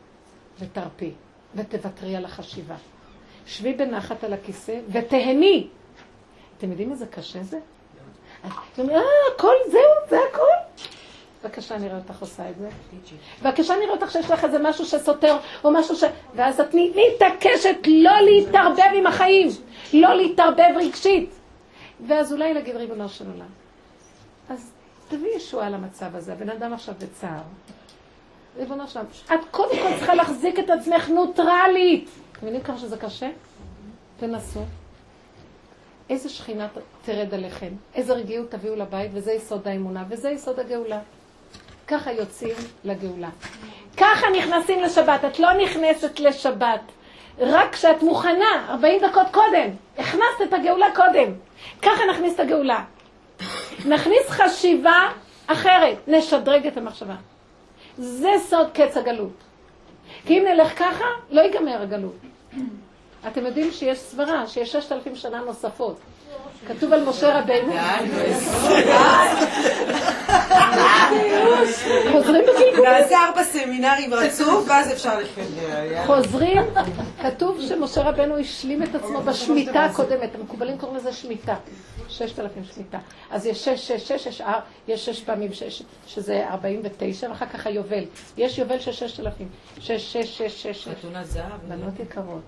ותרפי, 0.59 1.11
ותוותרי 1.55 2.15
על 2.15 2.25
החשיבה. 2.25 2.75
שבי 3.45 3.73
בנחת 3.73 4.23
על 4.23 4.33
הכיסא 4.33 4.79
ותהני. 4.91 5.67
אתם 6.57 6.69
יודעים 6.69 6.91
איזה 6.91 7.05
קשה 7.05 7.43
זה? 7.43 7.59
אתם 8.41 8.81
אומרים, 8.81 8.97
אה, 8.97 9.03
הכל 9.35 9.53
זהו, 9.71 10.09
זה 10.09 10.17
הכל. 10.31 10.85
בבקשה, 11.43 11.77
נראה 11.77 11.97
אותך 11.97 12.21
עושה 12.21 12.49
את 12.49 12.55
זה. 12.57 12.69
בבקשה, 13.41 13.75
נראה 13.75 13.91
אותך 13.91 14.11
שיש 14.11 14.31
לך 14.31 14.43
איזה 14.43 14.59
משהו 14.59 14.85
שסותר, 14.85 15.37
או 15.63 15.71
משהו 15.71 15.95
ש... 15.95 16.03
ואז 16.35 16.59
את 16.59 16.73
מתעקשת 16.73 17.77
לא 17.87 18.21
להתערבב 18.21 18.91
עם 18.95 19.07
החיים, 19.07 19.47
לא 19.93 20.13
להתערבב 20.13 20.75
רגשית. 20.75 21.29
ואז 22.07 22.33
אולי 22.33 22.53
להגיד 22.53 22.75
ריבונו 22.75 23.09
של 23.09 23.25
עולם. 23.33 23.49
אז 24.49 24.71
תביא 25.09 25.35
ישועה 25.35 25.69
למצב 25.69 26.15
הזה, 26.15 26.33
הבן 26.33 26.49
אדם 26.49 26.73
עכשיו 26.73 26.95
בצער. 26.97 27.41
ריבונו 28.57 28.87
של 28.87 28.99
עולם, 28.99 29.11
את 29.33 29.45
קודם 29.51 29.77
כל 29.77 29.97
צריכה 29.97 30.15
להחזיק 30.15 30.59
את 30.59 30.69
עצמך 30.69 31.09
נוטרלית. 31.09 32.09
אתם 32.39 32.47
מבינים 32.47 32.63
כמה 32.65 32.77
שזה 32.77 32.97
קשה? 32.97 33.29
תנסו. 34.19 34.63
איזה 36.09 36.29
שכינה 36.29 36.67
תרד 37.05 37.33
עליכם, 37.33 37.69
איזה 37.95 38.13
רגיעות 38.13 38.51
תביאו 38.51 38.75
לבית, 38.75 39.11
וזה 39.13 39.31
יסוד 39.31 39.67
האמונה, 39.67 40.03
וזה 40.09 40.29
יסוד 40.29 40.59
הגאולה. 40.59 40.99
ככה 41.87 42.11
יוצאים 42.11 42.55
לגאולה. 42.83 43.29
ככה 43.97 44.27
נכנסים 44.37 44.81
לשבת. 44.81 45.25
את 45.25 45.39
לא 45.39 45.53
נכנסת 45.53 46.19
לשבת 46.19 46.81
רק 47.39 47.73
כשאת 47.73 48.03
מוכנה, 48.03 48.65
40 48.69 49.01
דקות 49.09 49.27
קודם. 49.31 49.69
הכנסת 49.97 50.41
את 50.43 50.53
הגאולה 50.53 50.87
קודם. 50.95 51.33
ככה 51.81 52.01
נכניס 52.11 52.35
את 52.35 52.39
הגאולה. 52.39 52.83
נכניס 53.85 54.29
חשיבה 54.29 55.09
אחרת, 55.47 55.97
נשדרג 56.07 56.67
את 56.67 56.77
המחשבה. 56.77 57.15
זה 57.97 58.31
סוד 58.49 58.71
קץ 58.73 58.97
הגלות. 58.97 59.33
כי 60.25 60.39
אם 60.39 60.45
נלך 60.45 60.79
ככה, 60.79 61.05
לא 61.29 61.41
ייגמר 61.41 61.81
הגלות. 61.81 62.28
אתם 63.27 63.45
יודעים 63.45 63.71
שיש 63.71 63.99
סברה, 63.99 64.47
שיש 64.47 64.71
ששת 64.71 64.91
אלפים 64.91 65.15
שנה 65.15 65.39
נוספות. 65.41 65.99
כתוב 66.67 66.93
על 66.93 67.03
משה 67.03 67.39
רבינו. 67.39 67.73
חוזרים 72.11 72.43
בגלגול. 72.43 72.89
נעשה 72.89 73.15
ארבע 73.27 73.43
סמינרים 73.43 74.13
רצוף, 74.13 74.65
ואז 74.67 74.91
אפשר 74.91 75.19
לחבר. 75.19 76.05
חוזרים, 76.05 76.63
כתוב 77.21 77.61
שמשה 77.67 78.01
רבנו 78.01 78.37
השלים 78.37 78.83
את 78.83 78.95
עצמו 78.95 79.21
בשמיטה 79.21 79.85
הקודמת, 79.85 80.35
המקובלים 80.35 80.77
קוראים 80.77 80.97
לזה 80.97 81.13
שמיטה, 81.13 81.55
ששת 82.07 82.39
אלפים 82.39 82.63
שמיטה. 82.63 82.97
אז 83.31 83.45
יש 83.45 83.65
שש, 83.65 83.91
שש, 83.91 84.11
שש, 84.11 84.27
יש, 84.27 84.41
יש 84.87 85.05
שש 85.05 85.21
פעמים 85.21 85.53
שש, 85.53 85.83
שזה 86.07 86.47
ארבעים 86.49 86.81
ותשע, 86.83 87.29
ואחר 87.29 87.45
כך 87.45 87.67
היובל. 87.67 88.03
יש 88.37 88.57
יובל 88.57 88.79
של 88.79 88.91
ששת 88.91 89.19
אלפים. 89.19 89.47
שש, 89.79 90.13
שש, 90.13 90.37
שש, 90.37 90.63
שש, 90.63 90.63
שש. 90.63 90.87
חתונת 90.87 91.25
זהב. 91.25 91.51
בנות 91.67 91.99
יקרות, 91.99 92.41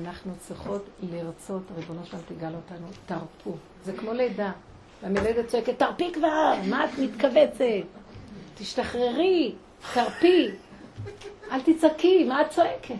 אנחנו 0.00 0.32
צריכות 0.38 0.84
לרצות, 1.02 1.62
ריבונו 1.76 2.06
שלם 2.06 2.20
תגאל 2.28 2.54
אותנו, 2.54 2.86
תרפו. 3.06 3.56
זה 3.84 3.92
כמו 3.92 4.12
לידה. 4.12 4.52
והמילדת 5.02 5.46
צועקת, 5.48 5.78
תרפי 5.78 6.12
כבר, 6.12 6.54
מה 6.68 6.84
את 6.84 6.98
מתכווצת? 6.98 7.86
תשתחררי, 8.54 9.54
תרפי. 9.94 10.48
אל 11.50 11.60
תצעקי, 11.60 12.24
מה 12.24 12.42
את 12.42 12.50
צועקת? 12.50 12.94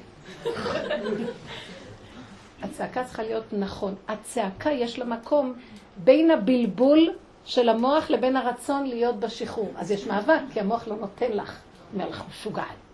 הצעקה 2.62 3.05
צריכה 3.05 3.22
להיות 3.22 3.44
נכון. 3.53 3.94
הצעקה 4.09 4.70
יש 4.70 4.99
לה 4.99 5.05
מקום 5.05 5.55
בין 5.97 6.30
הבלבול 6.30 7.11
של 7.44 7.68
המוח 7.68 8.11
לבין 8.11 8.36
הרצון 8.36 8.86
להיות 8.86 9.20
בשחרור. 9.20 9.72
אז 9.76 9.90
יש 9.90 10.07
מאבק, 10.07 10.40
כי 10.53 10.61
המוח 10.61 10.88
לא 10.88 10.97
נותן 10.97 11.32
לך. 11.32 11.59
אומר 11.94 12.09
לך, 12.09 12.22
משוגעת. 12.30 12.86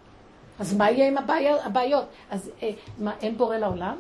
אז 0.59 0.77
מה 0.77 0.91
יהיה 0.91 1.09
עם 1.09 1.17
הבעיות? 1.65 2.05
אז 2.31 2.51
אה, 2.63 2.71
מה, 2.99 3.13
אין 3.21 3.37
בורא 3.37 3.57
לעולם? 3.57 3.97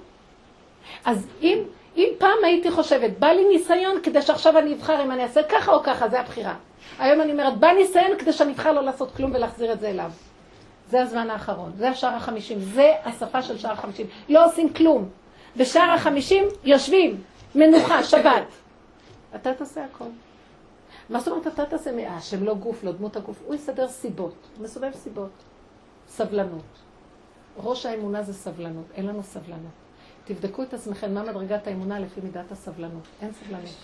אז 1.04 1.26
אם, 1.42 1.58
אם 1.96 2.08
פעם 2.18 2.38
הייתי 2.44 2.70
חושבת, 2.70 3.10
בא 3.18 3.26
לי 3.26 3.48
ניסיון 3.48 3.96
כדי 4.02 4.22
שעכשיו 4.22 4.58
אני 4.58 4.74
אבחר 4.74 5.02
אם 5.02 5.10
אני 5.10 5.22
אעשה 5.22 5.42
ככה 5.42 5.72
או 5.72 5.82
ככה, 5.82 6.08
זה 6.08 6.20
הבחירה. 6.20 6.54
היום 6.98 7.20
אני 7.20 7.32
אומרת, 7.32 7.58
בא 7.58 7.72
ניסיון 7.72 8.18
כדי 8.18 8.32
שאני 8.32 8.52
אבחר 8.52 8.72
לא 8.72 8.82
לעשות 8.82 9.14
כלום 9.16 9.30
ולהחזיר 9.34 9.72
את 9.72 9.80
זה 9.80 9.88
אליו. 9.90 10.10
זה 10.90 11.02
הזמן 11.02 11.30
האחרון, 11.30 11.72
זה 11.76 11.90
השער 11.90 12.14
החמישים, 12.14 12.58
זה 12.60 12.92
השפה 13.04 13.42
של 13.42 13.58
שער 13.58 13.72
החמישים. 13.72 14.06
לא 14.28 14.46
עושים 14.46 14.72
כלום. 14.72 15.08
בשער 15.56 15.90
החמישים 15.90 16.44
יושבים, 16.64 17.20
מנוחה, 17.54 18.04
שבת. 18.04 18.44
אתה 19.34 19.54
תעשה 19.54 19.84
הכל. 19.84 20.04
מה 21.10 21.18
זאת 21.18 21.28
אומרת 21.28 21.46
אתה 21.46 21.64
תעשה? 21.64 21.90
אה, 21.98 22.16
השם 22.16 22.44
לא 22.44 22.54
גוף, 22.54 22.84
לא 22.84 22.92
דמות 22.92 23.16
הגוף. 23.16 23.36
הוא 23.46 23.54
יסדר 23.54 23.88
סיבות, 23.88 24.34
הוא 24.56 24.64
מסובב 24.64 24.92
סיבות. 24.94 25.30
סבלנות. 26.16 26.62
ראש 27.56 27.86
האמונה 27.86 28.22
זה 28.22 28.34
סבלנות, 28.34 28.84
אין 28.94 29.06
לנו 29.06 29.22
סבלנות. 29.22 29.72
תבדקו 30.24 30.62
את 30.62 30.74
עצמכם 30.74 31.14
מה 31.14 31.22
מדרגת 31.22 31.66
האמונה 31.66 31.98
לפי 31.98 32.20
מידת 32.20 32.52
הסבלנות. 32.52 33.02
אין 33.22 33.32
סבלנות. 33.32 33.76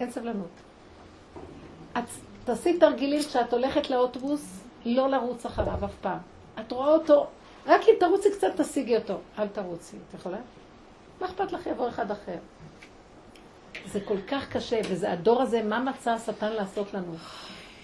אין 0.00 0.10
סבלנות. 0.10 0.50
את 1.98 2.04
תעשי 2.44 2.78
תרגילים 2.78 3.20
כשאת 3.22 3.52
הולכת 3.52 3.90
לאוטובוס, 3.90 4.60
לא 4.84 5.10
לרוץ 5.10 5.46
אחריו 5.46 5.84
אף 5.84 5.94
פעם. 6.00 6.18
את 6.60 6.72
רואה 6.72 6.88
אותו, 6.88 7.26
רק 7.66 7.80
אם 7.88 7.94
תרוצי 8.00 8.28
קצת 8.32 8.60
תשיגי 8.60 8.96
אותו. 8.96 9.18
אל 9.38 9.48
תרוצי, 9.48 9.96
את 10.08 10.14
יכולה? 10.14 10.38
מה 11.20 11.26
אכפת 11.26 11.52
לך 11.52 11.66
יבוא 11.66 11.88
אחד 11.88 12.10
אחר? 12.10 12.38
זה 13.86 14.00
כל 14.00 14.20
כך 14.28 14.52
קשה, 14.52 14.80
וזה 14.90 15.12
הדור 15.12 15.42
הזה, 15.42 15.62
מה 15.62 15.80
מצא 15.80 16.10
השטן 16.10 16.52
לעשות 16.52 16.94
לנו? 16.94 17.14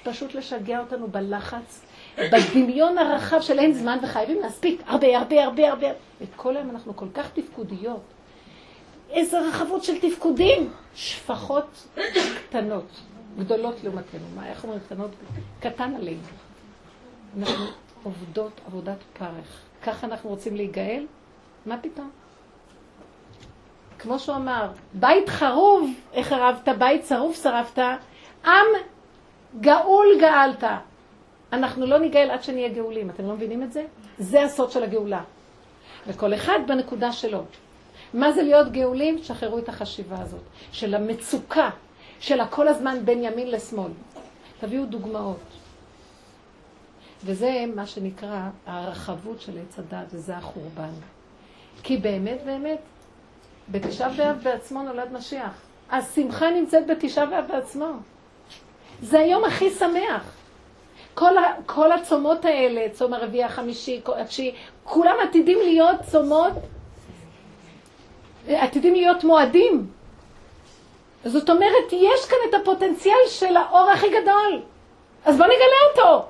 פשוט 0.04 0.34
לשגע 0.34 0.80
אותנו 0.80 1.08
בלחץ, 1.08 1.83
בדמיון 2.18 2.98
הרחב 2.98 3.40
של 3.40 3.58
אין 3.58 3.72
זמן 3.72 3.98
וחייבים 4.02 4.40
להספיק 4.40 4.82
הרבה, 4.86 5.18
הרבה, 5.18 5.44
הרבה, 5.44 5.68
הרבה. 5.70 5.86
וכל 6.20 6.56
היום 6.56 6.70
אנחנו 6.70 6.96
כל 6.96 7.08
כך 7.14 7.30
תפקודיות. 7.34 8.02
איזה 9.10 9.40
רחבות 9.40 9.84
של 9.84 10.00
תפקודים. 10.00 10.72
שפחות 10.94 11.88
קטנות, 12.48 12.86
גדולות 13.38 13.84
לעומתנו. 13.84 14.20
מה, 14.36 14.48
איך 14.48 14.64
אומרים 14.64 14.80
קטנות? 14.80 15.10
קטן 15.60 15.94
עלינו. 15.96 16.22
אנחנו 17.38 17.64
עובדות 18.02 18.60
עבודת 18.66 18.98
פרך. 19.18 19.60
ככה 19.82 20.06
אנחנו 20.06 20.30
רוצים 20.30 20.56
להיגאל? 20.56 21.06
מה 21.66 21.76
פתאום? 21.78 22.10
כמו 23.98 24.18
שהוא 24.18 24.36
אמר, 24.36 24.70
בית 24.94 25.28
חרוב, 25.28 25.90
הרבת? 26.14 26.68
בית 26.78 27.06
שרוף 27.06 27.42
שרפת, 27.42 27.82
עם 28.46 28.66
גאול 29.60 30.06
גאלת. 30.20 30.64
אנחנו 31.54 31.86
לא 31.86 31.98
ניגאל 31.98 32.30
עד 32.30 32.42
שנהיה 32.42 32.68
גאולים, 32.68 33.10
אתם 33.10 33.26
לא 33.26 33.34
מבינים 33.34 33.62
את 33.62 33.72
זה? 33.72 33.84
זה 34.18 34.42
הסוד 34.42 34.70
של 34.70 34.82
הגאולה. 34.82 35.22
וכל 36.06 36.34
אחד 36.34 36.58
בנקודה 36.66 37.12
שלו. 37.12 37.42
מה 38.14 38.32
זה 38.32 38.42
להיות 38.42 38.72
גאולים? 38.72 39.18
שחררו 39.22 39.58
את 39.58 39.68
החשיבה 39.68 40.20
הזאת, 40.20 40.40
של 40.72 40.94
המצוקה, 40.94 41.70
של 42.20 42.40
הכל 42.40 42.68
הזמן 42.68 42.98
בין 43.04 43.24
ימין 43.24 43.50
לשמאל. 43.50 43.90
תביאו 44.60 44.86
דוגמאות. 44.86 45.40
וזה 47.24 47.64
מה 47.74 47.86
שנקרא 47.86 48.48
הרחבות 48.66 49.40
של 49.40 49.58
עץ 49.58 49.78
הדת, 49.78 50.06
וזה 50.10 50.36
החורבן. 50.36 50.92
כי 51.82 51.96
באמת, 51.96 52.38
באמת, 52.44 52.78
בתשעה 53.68 54.08
באב 54.08 54.40
בעצמו 54.42 54.82
נולד 54.82 55.12
משיח. 55.12 55.60
השמחה 55.90 56.50
נמצאת 56.50 56.86
בתשעה 56.86 57.26
באב 57.26 57.44
בעצמו. 57.48 57.90
זה 59.02 59.18
היום 59.18 59.44
הכי 59.44 59.70
שמח. 59.70 60.43
כל, 61.14 61.38
ה, 61.38 61.42
כל 61.66 61.92
הצומות 61.92 62.44
האלה, 62.44 62.88
צום 62.92 63.14
הרביעי 63.14 63.44
החמישי, 63.44 64.00
התשיעי, 64.16 64.54
כולם 64.84 65.14
עתידים 65.28 65.58
להיות 65.58 65.96
צומות, 66.10 66.52
עתידים 68.48 68.94
להיות 68.94 69.24
מועדים. 69.24 69.86
זאת 71.24 71.50
אומרת, 71.50 71.92
יש 71.92 72.26
כאן 72.28 72.38
את 72.48 72.54
הפוטנציאל 72.54 73.26
של 73.28 73.56
האור 73.56 73.90
הכי 73.90 74.06
גדול. 74.08 74.62
אז 75.24 75.36
בוא 75.36 75.46
נגלה 75.46 76.06
אותו. 76.06 76.26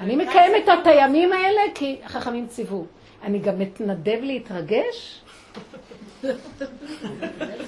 אני 0.00 0.16
מקיימת 0.16 0.68
את 0.68 0.86
הימים 0.86 1.32
האלה 1.32 1.60
כי 1.74 2.00
החכמים 2.04 2.46
ציוו. 2.46 2.86
אני 3.22 3.38
גם 3.38 3.58
מתנדב 3.58 4.18
להתרגש. 4.22 5.20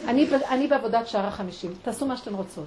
אני, 0.09 0.27
אני 0.49 0.67
בעבודת 0.67 1.09
שער 1.09 1.27
החמישים. 1.27 1.75
תעשו 1.83 2.07
מה 2.07 2.17
שאתן 2.17 2.35
רוצות. 2.35 2.67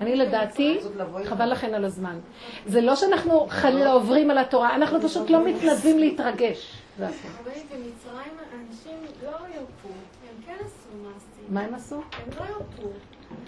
אני 0.00 0.16
לדעתי, 0.16 0.80
חבל 1.24 1.52
לכן 1.52 1.74
על 1.74 1.84
הזמן. 1.84 2.18
זה 2.66 2.80
לא 2.80 2.96
שאנחנו 2.96 3.46
חלילה 3.50 3.92
עוברים 3.92 4.30
על 4.30 4.38
התורה, 4.38 4.74
אנחנו 4.74 5.00
פשוט 5.02 5.30
לא 5.30 5.44
מתנדבים 5.44 5.98
להתרגש. 5.98 6.72
זה 6.98 7.06
הכול. 7.06 7.30
אבל 7.42 7.50
במצרים 7.50 8.32
אנשים 8.60 8.98
לא 9.22 9.28
ירפו, 9.28 9.88
הם 9.88 10.42
כן 10.46 10.56
עשו 10.60 10.88
מעשים. 11.02 11.44
מה 11.48 11.60
הם 11.60 11.74
עשו? 11.74 11.96
הם 11.96 12.28
לא 12.40 12.44
ירפו. 12.44 12.88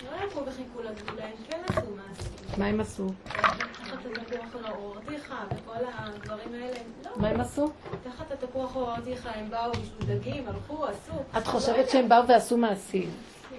לא 0.04 0.24
ילכו 0.24 0.40
וחיכו 0.46 0.80
לגאולה, 0.82 1.24
הם 1.24 1.32
כן 1.48 1.58
עשו 1.68 1.80
מעשים. 1.80 2.32
מה 2.58 2.66
הם 2.66 2.80
עשו? 2.80 3.06
תחת 3.24 3.98
התפוח 4.06 4.66
הורתיך 4.76 5.34
וכל 5.50 5.84
הדברים 5.98 6.54
האלה. 6.54 6.78
לא, 7.04 7.10
מה 7.16 7.28
הם 7.28 7.40
עשו? 7.40 7.70
תחת 8.04 8.32
התפוח 8.32 8.74
הורתיך 8.74 9.28
הם 9.34 9.50
באו 9.50 9.70
בשביל 9.72 10.18
דגים, 10.18 10.44
הלכו, 10.48 10.84
עשו. 10.86 11.12
את 11.38 11.46
חושבת 11.46 11.88
שהם 11.90 12.08
באו 12.08 12.28
ועשו 12.28 12.56
מעשים. 12.56 13.10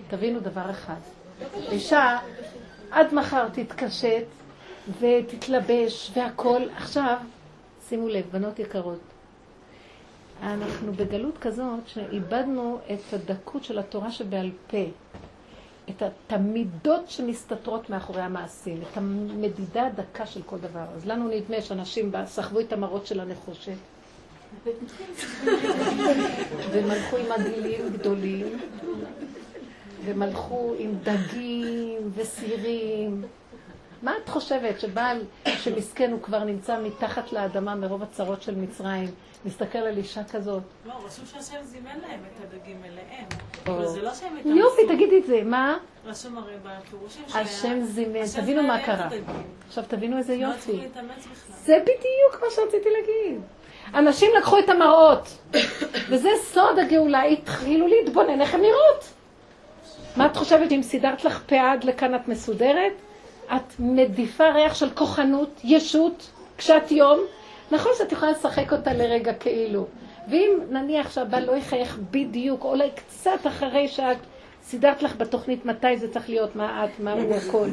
תבינו 0.07 0.39
דבר 0.39 0.71
אחד. 0.71 0.99
אישה, 1.71 2.17
עד 2.92 3.14
מחר 3.14 3.48
תתקשט 3.50 4.26
ותתלבש 5.00 6.12
והכל. 6.14 6.62
עכשיו, 6.78 7.18
שימו 7.90 8.08
לב, 8.08 8.26
בנות 8.32 8.60
יקרות, 8.60 9.00
אנחנו 10.42 10.94
בגלות 10.94 11.38
כזאת 11.38 11.88
שאיבדנו 11.88 12.80
את 12.94 13.14
הדקות 13.14 13.64
של 13.64 13.80
התורה 13.80 14.12
שבעל 14.12 14.52
פה, 14.68 14.84
את 15.90 16.04
המידות 16.30 17.10
שמסתתרות 17.10 17.90
מאחורי 17.90 18.22
המעשים, 18.22 18.82
את 18.92 18.98
המדידה 18.98 19.88
הדקה 19.88 20.26
של 20.26 20.42
כל 20.44 20.58
דבר. 20.58 20.86
אז 20.96 21.06
לנו 21.06 21.30
נדמה 21.30 21.62
שאנשים 21.62 22.12
סחבו 22.26 22.60
את 22.60 22.74
המראות 22.74 23.08
של 23.08 23.20
הנחושת, 23.20 23.78
ומלכו 26.72 27.18
עם 27.18 27.32
עגילים 27.32 27.90
גדולים, 27.94 28.60
ומלכו 30.06 30.74
עם 30.78 30.91
דגים 31.03 32.12
וסירים. 32.16 33.24
מה 34.01 34.14
את 34.24 34.30
חושבת 34.30 34.80
שבעל 34.80 35.24
שמסכן 35.58 36.12
הוא 36.12 36.22
כבר 36.22 36.43
נמצא 36.43 36.80
מתחת 36.84 37.34
לאדמה 37.34 37.76
מרוב 37.76 38.03
הצרות 38.03 38.41
של 38.41 38.56
מצרים, 38.56 39.12
מסתכל 39.45 39.78
על 39.78 39.97
אישה 39.97 40.24
כזאת? 40.24 40.64
לא, 40.86 40.93
רשום 41.06 41.26
שהשם 41.26 41.64
זימן 41.64 41.99
להם 42.08 42.20
את 42.20 42.43
הדגים 42.43 42.82
אליהם. 42.84 43.26
אבל 43.66 43.88
זה 43.88 44.01
לא 44.01 44.14
שהם 44.14 44.38
התאמצו. 44.38 44.58
יופי, 44.58 44.82
תגידי 44.88 45.18
את 45.20 45.26
זה, 45.26 45.41
מה? 45.43 45.78
רשום 46.06 46.38
הרי 46.38 46.53
בפירושים 46.64 47.24
שלהם. 47.28 47.45
השם 47.45 47.82
זימן, 47.84 48.26
תבינו 48.36 48.64
מה 48.64 48.84
קרה. 48.86 49.10
עכשיו 49.68 49.84
תבינו 49.88 50.18
איזה 50.18 50.36
לא 50.36 50.41
יופי. 50.41 50.80
זה 51.49 51.78
בדיוק 51.82 52.43
מה 52.43 52.47
שרציתי 52.56 52.89
להגיד. 52.89 53.41
אנשים 53.93 54.32
לקחו 54.38 54.60
את 54.60 54.70
המראות, 54.70 55.38
וזה 56.10 56.30
סוד 56.43 56.80
הגאולה, 56.80 57.24
התחילו 57.24 57.88
להתבונן 57.88 58.41
איך 58.41 58.53
הן 58.53 58.62
נראות. 58.62 59.14
מה 60.18 60.26
את 60.26 60.38
חושבת, 60.38 60.72
אם 60.72 60.82
סידרת 60.84 61.26
לך 61.26 61.41
פאה 61.45 61.72
עד 61.72 61.84
לכאן 61.84 62.16
את 62.16 62.28
מסודרת? 62.28 62.93
את 63.55 63.74
מדיפה 63.80 64.49
ריח 64.49 64.76
של 64.76 64.89
כוחנות, 64.89 65.61
ישות, 65.63 66.30
קשת 66.57 66.84
יום. 66.91 67.20
נכון 67.72 67.91
שאת 67.97 68.11
יכולה 68.11 68.32
לשחק 68.32 68.74
אותה 68.74 68.93
לרגע 68.93 69.34
כאילו. 69.34 69.86
ואם 70.30 70.59
נניח 70.70 71.11
שהבעל 71.11 71.45
לא 71.45 71.51
יחייך 71.55 71.97
בדיוק, 72.11 72.63
או 72.63 72.70
אולי 72.70 72.89
קצת 72.95 73.47
אחרי 73.47 73.88
שאת 73.88 74.18
סידרת 74.63 75.03
לך 75.03 75.16
בתוכנית 75.18 75.66
מתי 75.66 75.97
זה 75.97 76.13
צריך 76.13 76.30
להיות, 76.30 76.55
מה 76.55 76.86
את, 76.86 76.99
מה 76.99 77.11
הוא 77.13 77.36
הכל. 77.36 77.68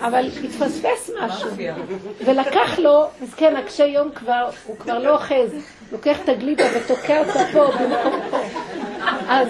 אבל 0.00 0.26
התפספס 0.44 1.10
משהו. 1.20 1.50
ולקח 2.24 2.78
לו, 2.78 3.04
מסכן, 3.22 3.56
הקשה 3.56 3.84
יום 3.84 4.10
כבר, 4.14 4.50
הוא 4.66 4.76
כבר 4.76 4.98
לא 4.98 5.14
אוחז. 5.14 5.54
לוקח 5.92 6.20
את 6.24 6.28
הגלידה 6.28 6.64
ותוקע 6.76 7.18
אותה 7.18 7.40
פה 7.52 7.66
במקום 7.66 8.20
פה. 8.30 8.38
אז 9.28 9.48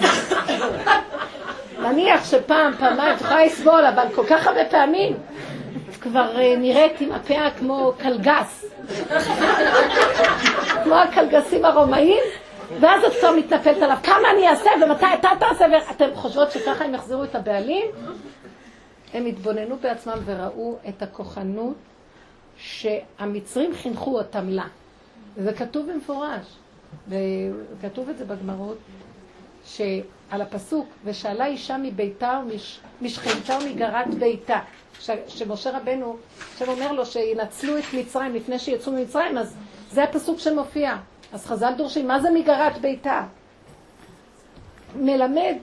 נניח 1.79 2.25
שפעם, 2.25 2.73
פעמיים, 2.79 3.15
את 3.15 3.21
יכולה 3.21 3.45
לסבול, 3.45 3.85
אבל 3.85 4.05
כל 4.15 4.25
כך 4.29 4.47
הרבה 4.47 4.65
פעמים, 4.65 5.17
את 5.89 5.95
כבר 5.95 6.39
אה, 6.39 6.55
נראית 6.57 7.01
עם 7.01 7.11
הפאה 7.11 7.51
כמו 7.51 7.93
קלגס. 7.97 8.65
כמו 10.83 10.95
הקלגסים 10.95 11.65
הרומאים, 11.65 12.23
ואז 12.79 13.03
את 13.03 13.11
כבר 13.19 13.31
מתנפלת 13.31 13.81
עליו, 13.81 13.97
כמה 14.03 14.31
אני 14.33 14.49
אעשה 14.49 14.69
ומתי 14.85 15.05
אתה 15.19 15.29
תעשה, 15.39 15.65
ואתם 15.71 16.09
חושבות 16.15 16.51
שככה 16.51 16.85
הם 16.85 16.93
יחזירו 16.93 17.23
את 17.23 17.35
הבעלים? 17.35 17.85
הם 19.13 19.25
התבוננו 19.25 19.77
בעצמם 19.81 20.17
וראו 20.25 20.77
את 20.89 21.01
הכוחנות 21.01 21.75
שהמצרים 22.57 23.75
חינכו 23.75 24.17
אותם 24.17 24.49
לה. 24.49 24.65
וזה 25.37 25.53
כתוב 25.53 25.91
במפורש, 25.91 26.45
וכתוב 27.09 28.09
את 28.09 28.17
זה 28.17 28.25
בגמרות, 28.25 28.77
שעל 30.29 30.41
הפסוק, 30.41 30.87
ושאלה 31.05 31.45
אישה 31.45 31.77
מביתה 31.77 32.41
ומשכנתה 33.01 33.57
ומגרת 33.61 34.13
ביתה. 34.13 34.59
ש- 34.99 35.09
שמשה 35.27 35.77
רבנו, 35.77 36.17
השם 36.55 36.69
אומר 36.69 36.91
לו 36.91 37.05
שינצלו 37.05 37.77
את 37.77 37.83
מצרים 37.93 38.35
לפני 38.35 38.59
שיצאו 38.59 38.91
ממצרים, 38.91 39.37
אז 39.37 39.55
זה 39.91 40.03
הפסוק 40.03 40.39
שמופיע. 40.39 40.95
אז 41.33 41.45
חז"ל 41.45 41.73
דורשים, 41.77 42.07
מה 42.07 42.19
זה 42.19 42.29
מגרת 42.31 42.77
ביתה? 42.77 43.23
מלמד 44.95 45.55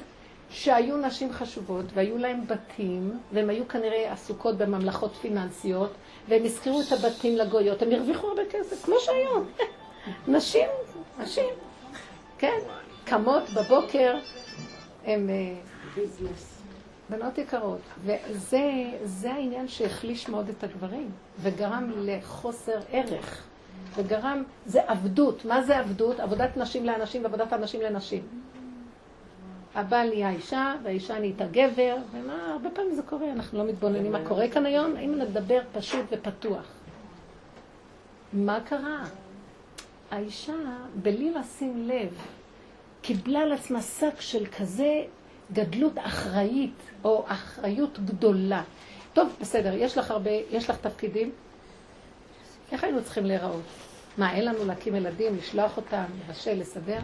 שהיו 0.51 0.97
נשים 0.97 1.33
חשובות 1.33 1.85
והיו 1.95 2.19
להם 2.19 2.47
בתים, 2.47 3.19
והן 3.33 3.51
היו 3.51 3.69
כנראה 3.69 4.13
עסוקות 4.13 4.57
בממלכות 4.59 5.13
פיננסיות, 5.15 5.91
והם 6.29 6.45
הזכירו 6.45 6.81
את 6.81 6.93
הבתים 6.93 7.37
לגויות, 7.37 7.83
הם 7.83 7.93
הרוויחו 7.93 8.27
הרבה 8.29 8.43
כסף, 8.51 8.85
כמו 8.85 8.95
שהיום. 8.99 9.47
נשים, 10.37 10.69
נשים, 11.23 11.51
כן, 12.39 12.59
קמות 13.05 13.43
בבוקר, 13.51 14.17
הם 15.05 15.31
אה, 15.31 16.05
בנות 17.11 17.39
יקרות. 17.39 17.81
וזה 18.05 18.63
זה 19.05 19.33
העניין 19.33 19.69
שהחליש 19.69 20.29
מאוד 20.29 20.49
את 20.49 20.65
הגברים, 20.65 21.11
וגרם 21.41 21.93
לחוסר 21.97 22.79
ערך. 22.91 23.45
וגרם, 23.97 24.43
זה 24.67 24.81
עבדות. 24.87 25.45
מה 25.45 25.63
זה 25.63 25.79
עבדות? 25.79 26.21
עבודת 26.21 26.57
נשים 26.57 26.85
לאנשים 26.85 27.23
ועבודת 27.23 27.53
אנשים 27.53 27.81
לנשים. 27.81 28.23
הבעל 29.75 30.09
נהיה 30.09 30.31
אישה, 30.31 30.75
והאישה 30.83 31.19
נהייתה 31.19 31.45
גבר, 31.47 31.97
ומה, 32.13 32.53
הרבה 32.53 32.71
פעמים 32.71 32.95
זה 32.95 33.03
קורה, 33.03 33.33
אנחנו 33.33 33.59
לא 33.59 33.65
מתבוננים 33.65 34.13
מה 34.13 34.19
קורה 34.29 34.49
כאן 34.49 34.67
היום, 34.67 34.97
אם 34.97 35.15
נדבר 35.19 35.61
פשוט 35.73 36.05
ופתוח. 36.11 36.67
מה 38.33 38.59
קרה? 38.61 39.05
האישה, 40.11 40.53
בלי 41.03 41.31
לשים 41.31 41.89
לב, 41.89 42.15
קיבלה 43.07 43.41
על 43.41 43.53
עצמה 43.53 43.83
שק 43.83 44.21
של 44.21 44.47
כזה 44.59 45.03
גדלות 45.53 45.93
אחראית, 45.99 46.83
או 47.05 47.25
אחריות 47.29 47.99
גדולה. 47.99 48.63
טוב, 49.13 49.29
בסדר, 49.41 49.73
יש 49.75 49.99
לך 49.99 50.11
הרבה, 50.11 50.31
יש 50.51 50.71
לך 50.71 50.77
תפקידים? 50.77 51.31
איך 52.73 52.85
היינו 52.85 53.05
צריכים 53.05 53.27
להיראות? 53.27 53.63
מה, 54.19 54.35
אין 54.35 54.45
לנו 54.45 54.65
להקים 54.65 54.95
ילדים, 54.95 55.37
לשלוח 55.37 55.77
אותם, 55.77 56.05
לבשל, 56.21 56.61
לסדר? 56.61 56.99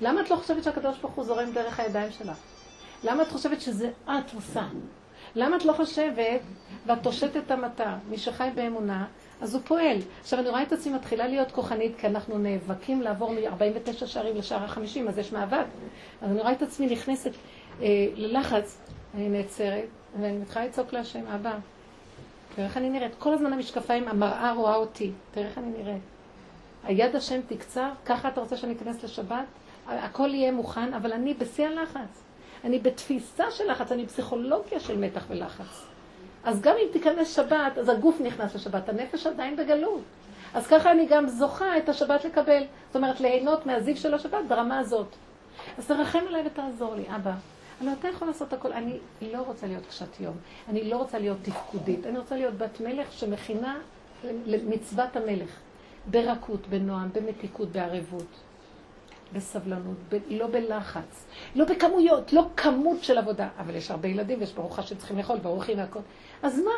למה 0.00 0.20
את 0.20 0.30
לא 0.30 0.36
חושבת 0.36 0.64
שהקדוש 0.64 0.98
ברוך 0.98 1.14
הוא 1.14 1.24
זורם 1.24 1.52
דרך 1.52 1.80
הידיים 1.80 2.12
שלך? 2.12 2.36
למה 3.04 3.22
את 3.22 3.28
חושבת 3.28 3.60
שזה 3.60 3.90
את 4.04 4.34
עושה? 4.34 4.66
למה 5.36 5.56
את 5.56 5.64
לא 5.64 5.72
חושבת, 5.72 6.40
ואת 6.86 7.02
תושטת 7.02 7.36
את 7.36 7.50
המטה, 7.50 7.96
מי 8.08 8.18
שחי 8.18 8.48
באמונה, 8.54 9.06
אז 9.40 9.54
הוא 9.54 9.62
פועל. 9.64 9.98
עכשיו, 10.20 10.38
אני 10.38 10.48
רואה 10.48 10.62
את 10.62 10.72
עצמי 10.72 10.92
מתחילה 10.92 11.26
להיות 11.26 11.52
כוחנית, 11.52 11.96
כי 11.98 12.06
אנחנו 12.06 12.38
נאבקים 12.38 13.02
לעבור 13.02 13.32
מ-49 13.32 14.06
שערים 14.06 14.36
לשער 14.36 14.62
ה-50, 14.62 15.08
אז 15.08 15.18
יש 15.18 15.32
מאבק. 15.32 15.66
אז 16.22 16.30
אני 16.30 16.40
רואה 16.40 16.52
את 16.52 16.62
עצמי 16.62 16.86
נכנסת 16.86 17.30
אה, 17.82 17.86
ללחץ, 18.14 18.78
אני 19.14 19.28
נעצרת, 19.28 19.84
ואני 20.20 20.38
מתחילה 20.38 20.64
לצעוק 20.64 20.92
להשם, 20.92 21.26
אבא, 21.26 21.58
תראה 22.54 22.66
איך 22.66 22.76
אני 22.76 22.90
נראית. 22.90 23.14
כל 23.18 23.34
הזמן 23.34 23.52
המשקפיים, 23.52 24.08
המראה 24.08 24.52
רואה 24.52 24.74
אותי, 24.74 25.12
תראה 25.30 25.46
איך 25.46 25.58
אני 25.58 25.70
נראית. 25.78 26.02
היד 26.84 27.16
השם 27.16 27.40
תקצר, 27.48 27.90
ככה 28.06 28.28
אתה 28.28 28.40
רוצה 28.40 28.56
שאני 28.56 28.72
אכנס 28.72 29.04
לשבת? 29.04 29.44
הכל 29.88 30.34
יהיה 30.34 30.52
מוכן, 30.52 30.94
אבל 30.94 31.12
אני 31.12 31.34
בשיא 31.34 31.66
הלחץ. 31.66 32.23
אני 32.64 32.78
בתפיסה 32.78 33.50
של 33.50 33.70
לחץ, 33.70 33.92
אני 33.92 34.06
פסיכולוגיה 34.06 34.80
של 34.80 34.98
מתח 34.98 35.24
ולחץ. 35.28 35.86
אז 36.44 36.60
גם 36.60 36.74
אם 36.82 36.92
תיכנס 36.92 37.36
שבת, 37.36 37.78
אז 37.78 37.88
הגוף 37.88 38.20
נכנס 38.20 38.54
לשבת, 38.54 38.88
הנפש 38.88 39.26
עדיין 39.26 39.56
בגלות. 39.56 40.02
אז 40.54 40.66
ככה 40.66 40.92
אני 40.92 41.06
גם 41.06 41.28
זוכה 41.28 41.78
את 41.78 41.88
השבת 41.88 42.24
לקבל. 42.24 42.62
זאת 42.86 42.96
אומרת, 42.96 43.20
ליהנות 43.20 43.66
מהזיו 43.66 43.96
של 43.96 44.14
השבת 44.14 44.44
ברמה 44.48 44.78
הזאת. 44.78 45.06
אז 45.78 45.86
תרחם 45.86 46.18
עליי 46.28 46.42
ותעזור 46.46 46.94
לי, 46.94 47.04
אבא. 47.16 47.32
אבל 47.80 47.92
אתה 47.98 48.08
יכול 48.08 48.28
לעשות 48.28 48.52
הכל. 48.52 48.72
אני 48.72 48.98
לא 49.32 49.42
רוצה 49.46 49.66
להיות 49.66 49.86
קשת 49.86 50.20
יום. 50.20 50.34
אני 50.68 50.90
לא 50.90 50.96
רוצה 50.96 51.18
להיות 51.18 51.38
תפקודית. 51.42 52.06
אני 52.06 52.18
רוצה 52.18 52.36
להיות 52.36 52.54
בת 52.54 52.80
מלך 52.80 53.12
שמכינה 53.12 53.78
למצוות 54.46 55.16
המלך. 55.16 55.50
ברכות, 56.10 56.66
בנועם, 56.66 57.08
במתיקות, 57.12 57.68
בערבות. 57.68 58.26
בסבלנות, 59.32 59.96
ב- 60.12 60.18
לא 60.28 60.46
בלחץ, 60.46 61.26
לא 61.54 61.64
בכמויות, 61.64 62.32
לא 62.32 62.42
כמות 62.56 63.04
של 63.04 63.18
עבודה. 63.18 63.48
אבל 63.58 63.74
יש 63.76 63.90
הרבה 63.90 64.08
ילדים 64.08 64.40
ויש 64.40 64.52
ברוך 64.52 64.78
השם 64.78 64.94
שצריכים 64.94 65.18
לאכול, 65.18 65.38
ברוכי 65.38 65.74
והכל. 65.74 66.00
אז 66.42 66.60
מה? 66.60 66.70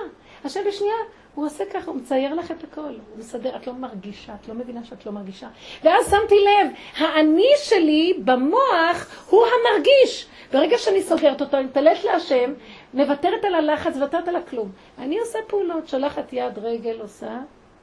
השם 0.45 0.61
בשנייה, 0.69 0.95
הוא 1.35 1.47
עושה 1.47 1.65
ככה, 1.73 1.91
הוא 1.91 1.97
מצייר 1.97 2.35
לך 2.35 2.51
את 2.51 2.65
הכל. 2.65 2.81
הוא 2.81 3.19
מסדר, 3.19 3.57
את 3.57 3.67
לא 3.67 3.73
מרגישה, 3.73 4.35
את 4.43 4.49
לא 4.49 4.55
מבינה 4.55 4.85
שאת 4.85 5.07
לא 5.07 5.13
מרגישה. 5.13 5.49
ואז 5.85 6.11
שמתי 6.11 6.35
לב, 6.35 6.71
האני 6.97 7.51
שלי 7.65 8.21
במוח 8.25 9.27
הוא 9.31 9.43
המרגיש. 9.47 10.27
ברגע 10.53 10.79
שאני 10.79 11.03
סוגרת 11.03 11.41
אותו, 11.41 11.57
אני 11.57 11.67
מתעלת 11.67 12.05
להשם, 12.05 12.53
מוותרת 12.95 13.45
על 13.45 13.55
הלחץ, 13.55 13.97
מוותרת 13.97 14.29
על 14.29 14.37
הכלום. 14.37 14.71
אני 14.99 15.19
עושה 15.19 15.39
פעולות, 15.47 15.89
שולחת 15.89 16.33
יד, 16.33 16.59
רגל, 16.59 17.01
עושה, 17.01 17.41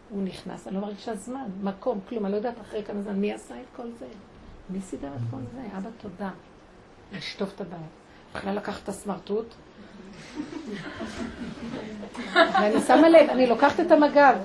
הוא 0.09 0.24
נכנס. 0.24 0.68
אני 0.68 0.76
לא 0.76 0.82
מרגישה 0.82 1.16
זמן, 1.16 1.45
מקום, 1.64 1.99
כלום. 2.09 2.26
אני 2.26 2.32
לא 2.32 2.38
יודעת 2.38 2.61
אחרי 2.61 2.84
כמה 2.84 3.01
זמן 3.01 3.16
מי 3.16 3.34
עשה 3.34 3.55
את 3.55 3.76
כל 3.76 3.88
זה. 3.99 4.05
מי 4.70 4.82
סידר 4.82 5.07
את 5.07 5.32
כל 5.32 5.38
זה? 5.55 5.78
אבא, 5.78 5.89
תודה. 6.01 6.30
לשטוף 7.14 7.55
את 7.55 7.61
הבית. 7.61 7.80
יכולה 8.36 8.53
לקחת 8.53 8.84
את 8.84 8.89
הסמרטוט, 8.89 9.53
ואני 12.34 12.82
שמה 12.82 13.09
לב, 13.09 13.30
אני 13.30 13.47
לוקחת 13.47 13.80
את 13.80 13.91
המג"ב, 13.91 14.36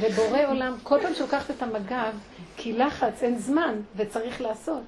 ובורא 0.00 0.38
עולם, 0.48 0.76
כל 0.82 0.98
פעם 1.02 1.14
שלוקחת 1.14 1.50
את 1.50 1.62
המג"ב, 1.62 2.12
כי 2.56 2.72
לחץ, 2.72 3.22
אין 3.22 3.38
זמן, 3.38 3.74
וצריך 3.96 4.40
לעשות. 4.40 4.82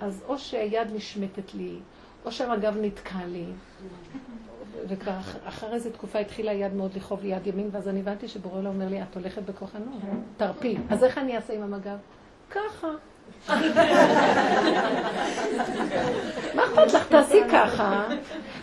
אז 0.00 0.22
או 0.28 0.38
שהיד 0.38 0.88
נשמטת 0.94 1.54
לי, 1.54 1.78
או 2.24 2.32
שהמג"ב 2.32 2.74
נתקע 2.80 3.24
לי, 3.26 3.44
וכבר 4.88 5.18
אח- 5.20 5.36
אחרי 5.44 5.72
איזה 5.72 5.92
תקופה 5.92 6.18
התחילה 6.18 6.50
היד 6.50 6.74
מאוד 6.74 6.94
לכאוב 6.96 7.22
לי 7.22 7.28
יד 7.28 7.46
ימין, 7.46 7.68
ואז 7.72 7.88
אני 7.88 8.00
הבנתי 8.00 8.28
שבורא 8.28 8.54
עולם 8.58 8.66
אומר 8.66 8.88
לי, 8.88 9.02
את 9.02 9.14
הולכת 9.14 9.42
בכוחנות, 9.42 10.00
תרפי. 10.36 10.76
אז 10.90 11.04
איך 11.04 11.18
אני 11.18 11.36
אעשה 11.36 11.52
עם 11.54 11.62
המג"ב? 11.62 11.96
ככה. 12.50 12.88
מה 16.54 16.64
אכפת 16.64 16.92
לך? 16.92 17.06
תעשי 17.08 17.40
ככה. 17.52 18.04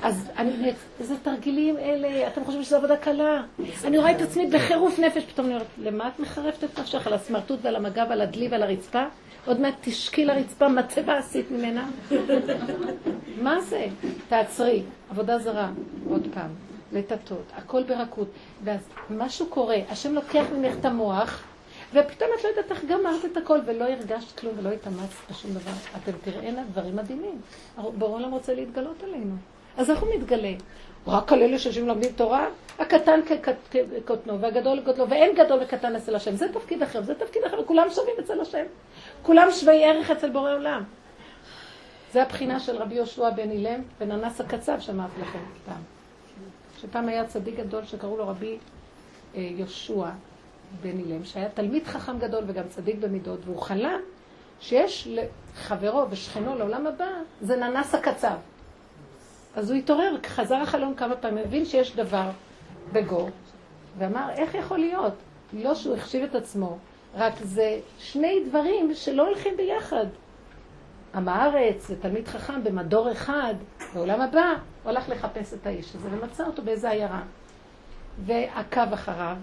אז 0.04 0.30
אני, 0.38 0.74
איזה 1.00 1.16
תרגילים 1.24 1.78
אלה, 1.78 2.28
אתם 2.28 2.46
חושבים 2.46 2.64
שזו 2.64 2.76
עבודה 2.76 2.98
קלה? 2.98 3.42
אני 3.84 3.98
רואה 3.98 4.12
את 4.12 4.22
עצמי 4.22 4.48
בחירוף 4.48 5.00
נפש, 5.00 5.24
פתאום 5.24 5.46
אני 5.46 5.56
אומרת, 5.56 5.68
למה 5.78 6.08
את 6.08 6.20
מחרפת 6.20 6.64
את 6.64 6.80
נפשך? 6.80 7.08
על 7.08 7.14
הסמרטוט 7.14 7.60
ועל 7.62 7.76
המגע 7.76 8.06
ועל 8.10 8.22
הדלי 8.22 8.48
ועל 8.48 8.64
הרצפה? 8.64 9.04
עוד 9.46 9.60
מעט 9.60 9.74
תשקי 9.82 10.26
לרצפה, 10.26 10.68
מצבה 10.68 11.18
עשית 11.18 11.52
ממנה. 11.52 11.90
מה 13.42 13.62
זה? 13.62 13.86
תעצרי, 14.30 14.84
עבודה 15.12 15.40
זרה, 15.40 15.70
עוד 16.10 16.28
פעם, 16.34 16.50
לטטות, 16.94 17.52
הכל 17.58 17.84
ברכות. 17.84 18.28
ואז 18.64 18.80
משהו 19.10 19.46
קורה, 19.46 19.78
השם 19.90 20.14
לוקח 20.14 20.46
ממך 20.58 20.74
את 20.80 20.86
המוח, 20.86 21.44
ופתאום 21.94 22.30
את 22.40 22.44
לא 22.44 22.50
יודעת 22.50 22.72
איך 22.72 22.86
גמרת 22.86 23.26
את 23.26 23.38
הכל, 23.38 23.60
ולא 23.66 23.84
הרגשת 23.84 24.40
כלום 24.40 24.54
ולא 24.58 24.70
התאמצת 24.70 25.32
בשום 25.32 25.52
דבר. 25.52 25.72
אתם 26.04 26.12
תראינה 26.24 26.64
דברים 26.72 26.96
מדהימים. 26.96 27.42
ברור 27.98 28.18
העולם 28.18 28.32
רוצה 28.32 28.54
להתגלות 28.54 29.04
עלינו. 29.04 29.36
אז 29.78 29.90
איך 29.90 30.00
הוא 30.00 30.10
מתגלה? 30.16 30.54
רק 31.08 31.34
על 31.34 31.42
אלה 31.42 31.60
שיושבים 31.60 31.88
לומדים 31.88 32.12
תורה? 32.12 32.48
הקטן 32.80 33.20
כקוטנו 33.72 34.42
והגדול 34.42 34.82
כגודלו, 34.82 35.10
ואין 35.10 35.36
גדול 35.36 35.60
וקטן 35.64 35.96
אצל 35.96 36.16
השם. 36.16 36.36
זה 36.36 36.54
תפקיד 36.54 36.84
אחר, 36.84 37.02
זה 37.02 37.16
תפקיד 37.16 37.44
אחר, 37.44 37.60
וכולם 37.60 37.88
שווים 37.90 38.16
אצל 38.20 38.42
השם. 38.42 38.64
כולם 39.22 39.48
שווי 39.52 39.86
ערך 39.86 40.12
אצל 40.12 40.30
בורא 40.30 40.54
עולם. 40.54 40.84
זה 42.14 42.22
הבחינה 42.22 42.60
של 42.60 42.76
רבי 42.78 42.96
יהושע 42.96 43.30
בן 43.30 43.52
אילם 43.52 43.82
וננס 44.00 44.42
הקצב 44.42 44.80
שאמרתי 44.80 45.22
לכם 45.22 45.40
פעם. 45.66 45.82
שפעם 46.82 47.08
היה 47.08 47.26
צדיק 47.26 47.56
גדול 47.56 47.86
שקראו 47.86 48.18
לו 48.18 48.28
רבי 48.28 48.58
אה, 49.36 49.42
יהושע 49.42 50.10
בן 50.82 50.98
אילם, 51.00 51.24
שהיה 51.24 51.50
תלמיד 51.50 51.88
חכם 51.88 52.20
גדול 52.20 52.44
וגם 52.48 52.64
צדיק 52.70 52.96
במידות, 53.00 53.40
והוא 53.46 53.62
חלם 53.62 54.00
שיש 54.60 55.08
לחברו 55.12 56.06
ושכנו 56.10 56.56
לעולם 56.56 56.88
הבא, 56.88 57.10
זה 57.42 57.56
ננס 57.56 57.96
הקצב. 57.96 58.36
אז 59.56 59.72
הוא 59.72 59.78
התעורר, 59.78 60.16
חזר 60.28 60.56
החלום 60.56 60.96
כמה 60.96 61.16
פעמים, 61.16 61.44
הבין 61.44 61.66
שיש 61.66 61.96
דבר 61.96 62.30
בגו, 62.94 63.28
ואמר, 63.98 64.30
איך 64.36 64.56
יכול 64.56 64.78
להיות? 64.80 65.14
לא 65.54 65.76
שהוא 65.76 65.96
החשיב 65.96 66.24
את 66.24 66.36
עצמו, 66.36 66.78
רק 67.16 67.34
זה 67.42 67.80
שני 68.00 68.44
דברים 68.50 68.94
שלא 68.94 69.28
הולכים 69.28 69.58
ביחד. 69.58 70.06
עם 71.16 71.28
הארץ 71.28 71.88
ותלמיד 71.90 72.28
חכם 72.28 72.64
במדור 72.64 73.12
אחד, 73.12 73.54
בעולם 73.94 74.22
הבא, 74.22 74.54
הוא 74.84 74.90
הלך 74.90 75.10
לחפש 75.10 75.54
את 75.54 75.68
האיש 75.68 75.96
הזה 75.96 76.08
ומצא 76.12 76.46
אותו 76.46 76.62
באיזה 76.62 76.90
עיירה. 76.90 77.22
ועקב 78.26 78.94
אחריו, 78.94 79.38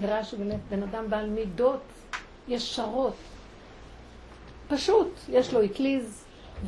וראה 0.00 0.24
שהוא 0.24 0.40
באמת 0.40 0.60
בן 0.70 0.82
אדם 0.82 1.10
בעל 1.10 1.30
מידות 1.30 1.80
ישרות. 2.48 3.14
פשוט, 4.68 5.08
יש 5.28 5.54
לו 5.54 5.64
אטליז 5.64 6.24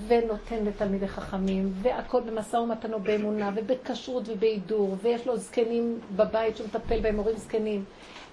ונותן 0.07 0.65
לתלמידי 0.65 1.09
חכמים, 1.09 1.73
והכל 1.83 2.21
במשא 2.21 2.57
ומתן 2.57 2.95
ובאמונה, 2.95 3.51
ובכשרות 3.55 4.23
ובהידור, 4.27 4.97
ויש 5.03 5.27
לו 5.27 5.37
זקנים 5.37 6.01
בבית 6.17 6.57
שמטפל 6.57 7.01
בהם, 7.01 7.17
הורים 7.17 7.37
זקנים, 7.37 7.85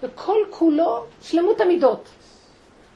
וכל 0.04 0.38
כולו 0.50 1.06
שלמות 1.22 1.62
המידות. 1.62 2.10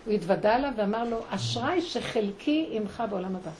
הוא 0.05 0.13
התוודה 0.13 0.57
לה 0.57 0.69
ואמר 0.77 1.03
לו, 1.03 1.17
אשראי 1.29 1.81
שחלקי 1.81 2.69
עמך 2.71 3.03
בעולם 3.09 3.35
הבא. 3.35 3.51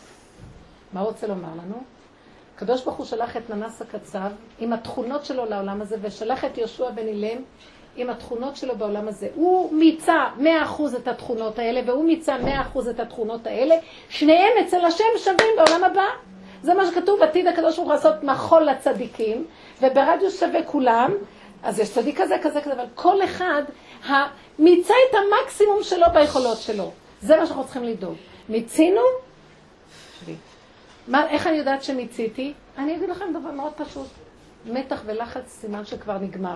מה 0.94 1.00
הוא 1.00 1.08
רוצה 1.08 1.28
לומר 1.28 1.50
לנו? 1.64 1.84
הקדוש 2.56 2.84
ברוך 2.84 2.98
הוא 2.98 3.06
שלח 3.06 3.38
את 3.38 3.50
ננס 3.50 3.82
הקצב 3.82 4.32
עם 4.60 4.74
התכונות 4.74 5.26
שלו 5.26 5.46
לעולם 5.46 5.82
הזה, 5.82 5.96
ושלח 6.02 6.46
את 6.46 6.58
יהושע 6.58 6.90
בן 6.90 7.08
אילם 7.08 7.42
עם 7.96 8.10
התכונות 8.10 8.56
שלו 8.56 8.76
בעולם 8.76 9.08
הזה. 9.08 9.28
הוא 9.36 9.74
מיצה 9.74 10.26
מאה 10.38 10.64
אחוז 10.64 10.96
את 10.96 11.08
התכונות 11.08 11.60
האלה, 11.60 11.82
והוא 11.86 12.06
מיצה 12.06 12.38
מאה 12.38 12.62
אחוז 12.62 12.88
את 12.88 13.00
התכונות 13.00 13.48
האלה. 13.48 13.76
שניהם 14.10 14.52
אצל 14.66 14.86
השם 14.86 15.04
שווים 15.18 15.56
בעולם 15.58 15.84
הבא. 15.84 16.06
זה 16.62 16.74
מה 16.74 16.86
שכתוב, 16.86 17.22
עתיד 17.22 17.48
הקדוש 17.48 17.76
ברוך 17.76 17.88
הוא 17.88 17.96
לעשות 17.96 18.24
מחול 18.24 18.64
לצדיקים, 18.64 19.46
וברדיוס 19.82 20.39
שווה 20.39 20.64
כולם. 20.64 21.12
אז 21.64 21.80
יש 21.80 21.89
צדיק 21.89 22.22
כזה, 22.22 22.36
כזה, 22.43 22.62
כזה, 22.62 22.74
אבל 22.74 22.86
כל 22.96 23.24
אחד 23.24 23.64
מיצה 24.60 24.93
את 25.10 25.16
המקסימום 25.16 25.84
שלו 25.84 26.06
ביכולות 26.14 26.58
שלו. 26.58 26.91
זה 27.22 27.38
מה 27.38 27.46
שאנחנו 27.46 27.64
צריכים 27.64 27.84
לדאוג. 27.84 28.16
מיצינו? 28.50 29.02
מה, 31.08 31.30
איך 31.30 31.48
אני 31.48 31.58
יודעת 31.58 31.84
שמיציתי? 31.84 32.54
אני 32.78 32.96
אגיד 32.96 33.10
לכם 33.10 33.26
דבר 33.39 33.52
מאוד 33.52 33.74
פשוט. 33.74 34.08
מתח 34.66 35.02
ולחץ 35.06 35.48
סימן 35.48 35.86
שכבר 35.86 36.18
נגמר. 36.18 36.56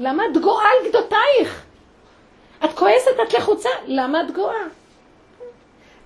למה 0.00 0.22
את 0.32 0.36
גואה 0.42 0.64
על 0.64 0.88
גדותייך? 0.88 1.64
את 2.64 2.70
כועסת, 2.74 3.28
את 3.28 3.34
לחוצה, 3.34 3.68
למה 3.86 4.20
את 4.20 4.34
גואה? 4.34 4.66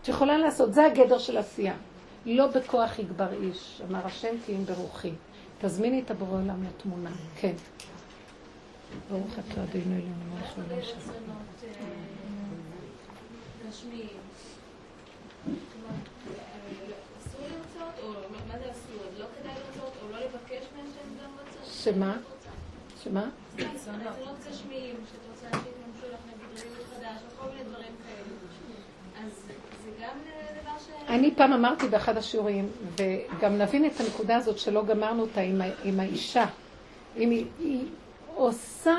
את 0.02 0.08
יכולה 0.08 0.38
לעשות, 0.38 0.74
זה 0.74 0.86
הגדר 0.86 1.18
של 1.18 1.38
עשייה. 1.38 1.74
לא 2.26 2.46
בכוח 2.46 2.98
יגבר 2.98 3.32
איש, 3.42 3.82
אמר 3.90 4.06
השם 4.06 4.34
כי 4.46 4.52
אם 4.52 4.64
ברוחי. 4.64 5.12
תזמיני 5.60 6.02
את 6.02 6.10
הבורא 6.10 6.32
עולם 6.32 6.64
לתמונה. 6.64 7.10
כן. 7.36 7.54
ברוך 9.10 9.32
אתה 9.38 9.62
אדינו 9.62 9.94
אלינו 9.94 10.24
מלך 10.34 10.58
העולם 10.58 10.82
שלנו. 10.82 11.34
שמה? 21.64 22.16
שמה? 23.04 23.28
רצונות 23.88 24.36
גשמיים, 24.50 24.94
שאת 25.12 25.20
רוצה 25.30 25.58
שיתממשו 25.58 26.14
לך 26.14 26.20
נגיד 26.26 26.64
חדש, 26.96 27.22
או 27.38 27.48
מיני 27.50 27.64
דברים 27.64 27.92
כאלה. 28.06 29.26
אז 29.26 29.32
זה 29.84 29.90
גם 30.02 30.18
דבר 30.62 30.78
ש... 30.78 31.10
אני 31.10 31.34
פעם 31.34 31.52
אמרתי 31.52 31.88
באחד 31.88 32.16
השיעורים, 32.16 32.68
וגם 32.96 33.58
נבין 33.58 33.86
את 33.86 34.00
הנקודה 34.00 34.36
הזאת 34.36 34.58
שלא 34.58 34.84
גמרנו 34.84 35.22
אותה 35.22 35.40
עם, 35.40 35.60
עם 35.84 36.00
האישה. 36.00 36.46
אם 37.16 37.30
היא, 37.30 37.46
היא 37.58 37.84
עושה, 38.34 38.96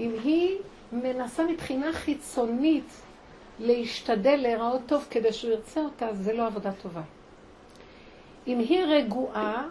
אם 0.00 0.10
היא 0.24 0.56
מנסה 0.92 1.44
מבחינה 1.44 1.92
חיצונית 1.92 2.88
להשתדל 3.58 4.36
להיראות 4.36 4.80
טוב 4.86 5.06
כדי 5.10 5.32
שהוא 5.32 5.50
ירצה 5.50 5.80
אותה, 5.80 6.14
זה 6.14 6.32
לא 6.32 6.46
עבודה 6.46 6.72
טובה. 6.72 7.02
אם 8.46 8.58
היא 8.58 8.84
רגועה, 8.84 9.68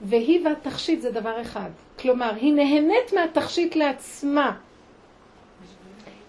והיא 0.00 0.46
והתכשיט 0.46 1.00
זה 1.00 1.10
דבר 1.10 1.40
אחד. 1.40 1.70
כלומר, 1.98 2.30
היא 2.34 2.52
נהנית 2.52 3.12
מהתכשיט 3.14 3.76
לעצמה. 3.76 4.56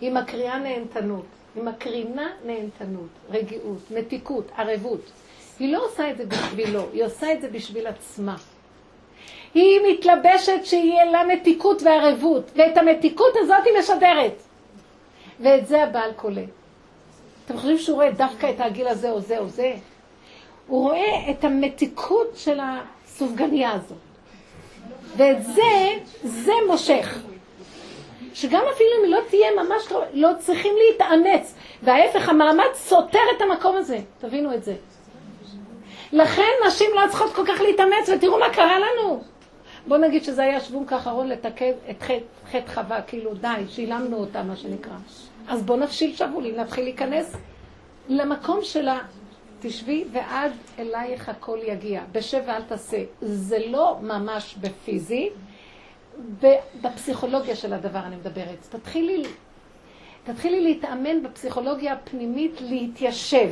היא 0.02 0.12
מקריאה 0.12 0.60
נהנתנות. 0.60 1.26
היא 1.58 1.64
מקרינה 1.64 2.30
נהנתנות, 2.46 3.10
רגיעות, 3.30 3.92
מתיקות, 3.92 4.52
ערבות. 4.58 5.12
היא 5.60 5.74
לא 5.74 5.86
עושה 5.86 6.12
את 6.12 6.18
זה 6.18 6.26
בשבילו, 6.26 6.82
היא 6.94 7.04
עושה 7.04 7.34
את 7.34 7.42
זה 7.42 7.50
בשביל 7.50 7.88
עצמה. 7.88 8.36
היא 9.54 9.80
מתלבשת 9.92 10.60
שיהיה 10.64 11.06
לה 11.06 11.24
מתיקות 11.24 11.82
וערבות, 11.84 12.52
ואת 12.56 12.78
המתיקות 12.78 13.34
הזאת 13.36 13.66
היא 13.66 13.74
משדרת. 13.80 14.34
ואת 15.40 15.68
זה 15.68 15.84
הבעל 15.84 16.14
קולט. 16.14 16.50
אתם 17.46 17.58
חושבים 17.58 17.78
שהוא 17.78 17.96
רואה 17.96 18.12
דווקא 18.12 18.50
את 18.50 18.60
הגיל 18.60 18.88
הזה 18.88 19.12
או 19.12 19.22
זה 19.22 19.40
או 19.40 19.48
זה? 19.48 19.76
הוא 20.68 20.82
רואה 20.84 21.32
את 21.32 21.44
המתיקות 21.44 22.28
של 22.36 22.60
הסופגניה 23.18 23.72
הזאת. 23.72 23.98
ואת 25.18 25.44
זה, 25.44 25.94
זה 26.24 26.52
מושך. 26.68 27.20
שגם 28.34 28.62
אפילו 28.74 28.90
אם 29.00 29.12
לא 29.12 29.20
תהיה 29.30 29.48
ממש 29.64 29.84
טוב, 29.90 30.04
לא 30.14 30.30
צריכים 30.40 30.74
להתאמץ. 30.78 31.56
וההפך, 31.84 32.30
המאמץ 32.30 32.76
סותר 32.76 33.20
את 33.38 33.42
המקום 33.42 33.76
הזה. 33.76 34.00
תבינו 34.20 34.54
את 34.54 34.64
זה. 34.64 34.76
לכן 36.14 36.52
נשים 36.68 36.90
לא 36.96 37.02
צריכות 37.10 37.34
כל 37.34 37.46
כך 37.48 37.62
להתאמץ, 37.62 38.10
ותראו 38.10 38.40
מה 38.40 38.50
קרה 38.50 38.80
לנו. 38.80 39.24
בוא 39.88 39.98
נגיד 39.98 40.24
שזה 40.24 40.44
היה 40.44 40.60
שוונק 40.60 40.94
האחרון 40.94 41.28
לתקן 41.28 41.72
את 41.90 42.04
חטא, 42.04 42.52
חטא 42.52 42.72
חווה, 42.74 43.02
כאילו 43.02 43.34
די, 43.34 43.64
שילמנו 43.70 44.18
אותה, 44.18 44.44
מה 44.44 44.56
שנקרא. 44.56 44.96
אז 45.48 45.64
בוא 45.64 45.78
נפשיל 45.78 46.16
שבולים, 46.16 46.56
נתחיל 46.56 46.84
להיכנס 46.84 47.36
למקום 48.10 48.60
שלה. 48.64 49.00
תשבי 49.62 50.06
ועד 50.12 50.52
אלייך 50.80 51.30
הכל 51.30 51.60
יגיע. 51.68 52.02
בשב 52.12 52.44
ואל 52.48 52.62
תעשה. 52.62 53.04
זה 53.22 53.58
לא 53.68 53.98
ממש 54.02 54.56
בפיזי, 54.62 55.30
בפסיכולוגיה 56.82 57.56
של 57.56 57.74
הדבר 57.74 58.00
אני 58.00 58.16
מדברת. 58.16 58.68
תתחילי, 58.70 59.24
תתחילי 60.24 60.62
להתאמן 60.62 61.24
בפסיכולוגיה 61.24 61.94
הפנימית 61.94 62.62
להתיישב. 62.62 63.52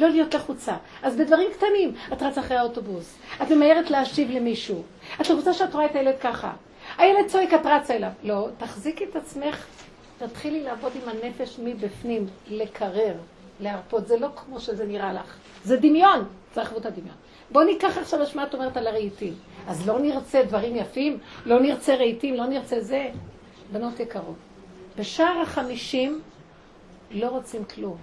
לא 0.00 0.08
להיות 0.08 0.34
לחוצה. 0.34 0.76
אז 1.02 1.16
בדברים 1.16 1.50
קטנים, 1.52 1.94
את 2.12 2.22
רצה 2.22 2.40
אחרי 2.40 2.56
האוטובוס, 2.56 3.16
את 3.42 3.50
ממהרת 3.50 3.90
להשיב 3.90 4.30
למישהו, 4.30 4.82
את 5.20 5.30
רוצה 5.30 5.52
שאת 5.52 5.74
רואה 5.74 5.86
את 5.86 5.96
הילד 5.96 6.14
ככה. 6.20 6.52
הילד 6.98 7.26
צועק, 7.28 7.54
את 7.54 7.66
רצה 7.66 7.94
אליו. 7.94 8.10
לא, 8.22 8.48
תחזיקי 8.58 9.04
את 9.04 9.16
עצמך, 9.16 9.66
תתחילי 10.18 10.62
לעבוד 10.62 10.92
עם 11.02 11.08
הנפש 11.08 11.58
מבפנים, 11.58 12.26
לקרר, 12.48 13.14
להרפות. 13.60 14.06
זה 14.06 14.18
לא 14.18 14.28
כמו 14.36 14.60
שזה 14.60 14.86
נראה 14.86 15.12
לך. 15.12 15.36
זה 15.64 15.76
דמיון, 15.76 16.24
צריך 16.52 16.68
לעבוד 16.68 16.86
את 16.86 16.92
הדמיון. 16.92 17.16
בואו 17.50 17.64
ניקח 17.64 17.98
עכשיו 17.98 18.20
מה 18.34 18.42
את 18.44 18.54
אומרת 18.54 18.76
על 18.76 18.86
הרהיטים. 18.86 19.34
אז 19.66 19.88
לא 19.88 19.98
נרצה 19.98 20.42
דברים 20.42 20.76
יפים, 20.76 21.18
לא 21.46 21.60
נרצה 21.60 21.94
רהיטים, 21.94 22.34
לא 22.34 22.46
נרצה 22.46 22.80
זה. 22.80 23.10
בנות 23.72 24.00
יקרות, 24.00 24.36
בשער 24.98 25.40
החמישים 25.42 26.20
לא 27.10 27.28
רוצים 27.28 27.64
כלום. 27.64 27.96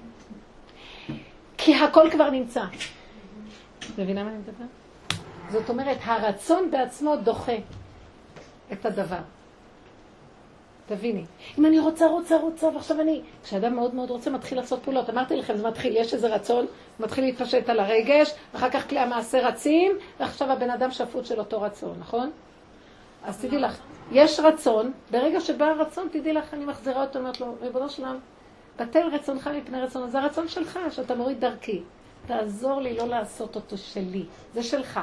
כי 1.57 1.75
הכל 1.75 2.09
כבר 2.11 2.29
נמצא. 2.29 2.63
מבינה 3.97 4.23
מה 4.23 4.29
אני 4.29 4.37
מדבר? 4.37 4.65
זאת 5.51 5.69
אומרת, 5.69 5.97
הרצון 6.03 6.71
בעצמו 6.71 7.15
דוחה 7.15 7.55
את 8.71 8.85
הדבר. 8.85 9.19
תביני. 10.87 11.25
אם 11.57 11.65
אני 11.65 11.79
רוצה, 11.79 12.07
רוצה, 12.07 12.37
רוצה, 12.37 12.67
ועכשיו 12.67 13.01
אני... 13.01 13.21
כשאדם 13.43 13.75
מאוד 13.75 13.95
מאוד 13.95 14.09
רוצה, 14.09 14.29
מתחיל 14.29 14.57
לעשות 14.57 14.83
פעולות. 14.83 15.09
אמרתי 15.09 15.35
לכם, 15.35 15.57
זה 15.57 15.67
מתחיל, 15.67 15.97
יש 15.97 16.13
איזה 16.13 16.35
רצון, 16.35 16.65
מתחיל 16.99 17.23
להתפשט 17.23 17.69
על 17.69 17.79
הרגש, 17.79 18.33
אחר 18.55 18.69
כך 18.69 18.89
כלי 18.89 18.99
המעשה 18.99 19.47
רצים, 19.47 19.91
ועכשיו 20.19 20.51
הבן 20.51 20.69
אדם 20.69 20.91
שפוט 20.91 21.25
של 21.25 21.39
אותו 21.39 21.61
רצון, 21.61 21.95
נכון? 21.99 22.31
אז 23.23 23.41
תדעי 23.41 23.59
לך, 23.59 23.79
יש 24.11 24.39
רצון, 24.39 24.91
ברגע 25.11 25.41
שבא 25.41 25.65
הרצון, 25.65 26.07
תדעי 26.11 26.33
לך, 26.33 26.53
אני 26.53 26.65
מחזירה 26.65 27.01
אותו, 27.01 27.19
אומרת 27.19 27.41
לו, 27.41 27.55
ריבונו 27.61 27.89
שלם, 27.89 28.17
בטל 28.79 29.07
רצונך 29.13 29.49
מפני 29.57 29.81
רצון, 29.81 30.09
זה 30.09 30.19
הרצון 30.19 30.47
שלך, 30.47 30.79
שאתה 30.91 31.15
מוריד 31.15 31.39
דרכי. 31.39 31.81
תעזור 32.27 32.81
לי 32.81 32.97
לא 32.97 33.07
לעשות 33.07 33.55
אותו 33.55 33.77
שלי, 33.77 34.25
זה 34.53 34.63
שלך. 34.63 34.99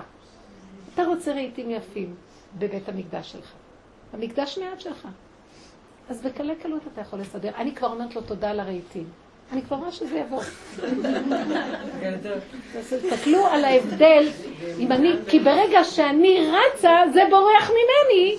אתה 0.95 1.05
רוצה 1.05 1.33
רהיטים 1.33 1.71
יפים 1.71 2.15
בבית 2.59 2.89
המקדש 2.89 3.33
שלך. 3.33 3.53
המקדש 4.13 4.59
מעט 4.59 4.81
שלך. 4.81 5.09
אז 6.11 6.23
בקלי 6.23 6.57
קלות 6.57 6.83
אתה 6.93 7.01
יכול 7.01 7.21
לסדר. 7.21 7.51
אני 7.57 7.75
כבר 7.75 7.89
אומרת 7.89 8.15
לו 8.17 8.23
תודה 8.23 8.51
על 8.51 8.61
הרהיטים. 8.61 9.05
אני 9.53 9.63
כבר 9.63 9.77
רואה 9.77 9.93
שזה 9.93 10.19
יבוא. 10.19 10.43
תסתכלו 12.81 13.47
על 13.47 13.65
ההבדל, 13.65 14.29
אם 14.79 14.93
אני, 14.93 15.13
כי 15.29 15.41
ברגע 15.41 15.85
שאני 15.85 16.51
רצה, 16.51 17.01
זה 17.13 17.23
בורח 17.31 17.71
ממני. 17.71 18.37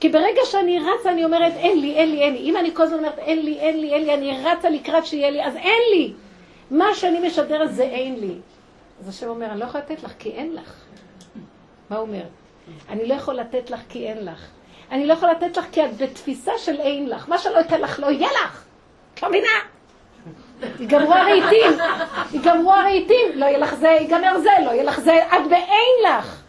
כי 0.00 0.08
ברגע 0.08 0.40
שאני 0.44 0.78
רצה, 0.78 1.10
אני 1.12 1.24
אומרת, 1.24 1.52
אין 1.56 1.80
לי, 1.80 1.94
אין 1.94 2.10
לי, 2.10 2.22
אין 2.22 2.32
לי. 2.34 2.38
אם 2.38 2.56
אני 2.56 2.74
כל 2.74 2.82
הזמן 2.82 2.98
אומרת, 2.98 3.18
אין 3.18 3.44
לי, 3.44 3.58
אין 3.58 3.80
לי, 3.80 3.94
אין 3.94 4.04
לי, 4.04 4.14
אני 4.14 4.44
רצה 4.44 4.70
לקראת 4.70 5.06
שיהיה 5.06 5.30
לי, 5.30 5.44
אז 5.44 5.56
אין 5.56 5.82
לי. 5.94 6.12
מה 6.70 6.94
שאני 6.94 7.26
משדרת 7.26 7.74
זה 7.74 7.82
אין 7.82 8.20
לי. 8.20 8.34
אז 9.00 9.08
השם 9.08 9.28
אומר, 9.28 9.46
אני 9.46 9.60
לא 9.60 9.64
יכולה 9.64 9.84
לתת 9.84 10.02
לך 10.02 10.12
כי 10.18 10.30
אין 10.30 10.54
לך. 10.54 10.74
מה 11.90 11.96
הוא 11.96 12.06
אומר? 12.06 12.22
אני 12.88 13.06
לא 13.06 13.14
יכול 13.14 13.34
לתת 13.34 13.70
לך 13.70 13.80
כי 13.88 14.06
אין 14.06 14.24
לך. 14.24 14.48
אני 14.92 15.06
לא 15.06 15.12
יכולה 15.12 15.32
לתת 15.32 15.56
לך 15.56 15.66
כי 15.72 15.84
את 15.84 15.96
בתפיסה 15.96 16.52
של 16.58 16.80
אין 16.80 17.08
לך. 17.08 17.28
מה 17.28 17.38
שלא 17.38 17.60
אתן 17.60 17.80
לך 17.80 18.00
לא 18.00 18.06
יהיה 18.06 18.28
לך. 18.28 18.64
את 19.14 19.22
לא 19.22 19.28
מבינה? 19.28 19.48
ייגמרו 20.80 21.14
הרהיטים, 21.14 21.72
ייגמרו 22.32 22.72
הרהיטים, 22.72 23.28
לא 23.34 23.46
יהיה 23.46 23.58
לך 23.58 23.74
זה, 23.74 23.88
ייגמר 23.88 24.38
זה, 24.38 24.50
לא 24.64 24.70
יהיה 24.70 24.84
לך 24.84 25.00
זה, 25.00 25.18
את 25.26 25.48
באין 25.50 25.94
לך. 26.08 26.42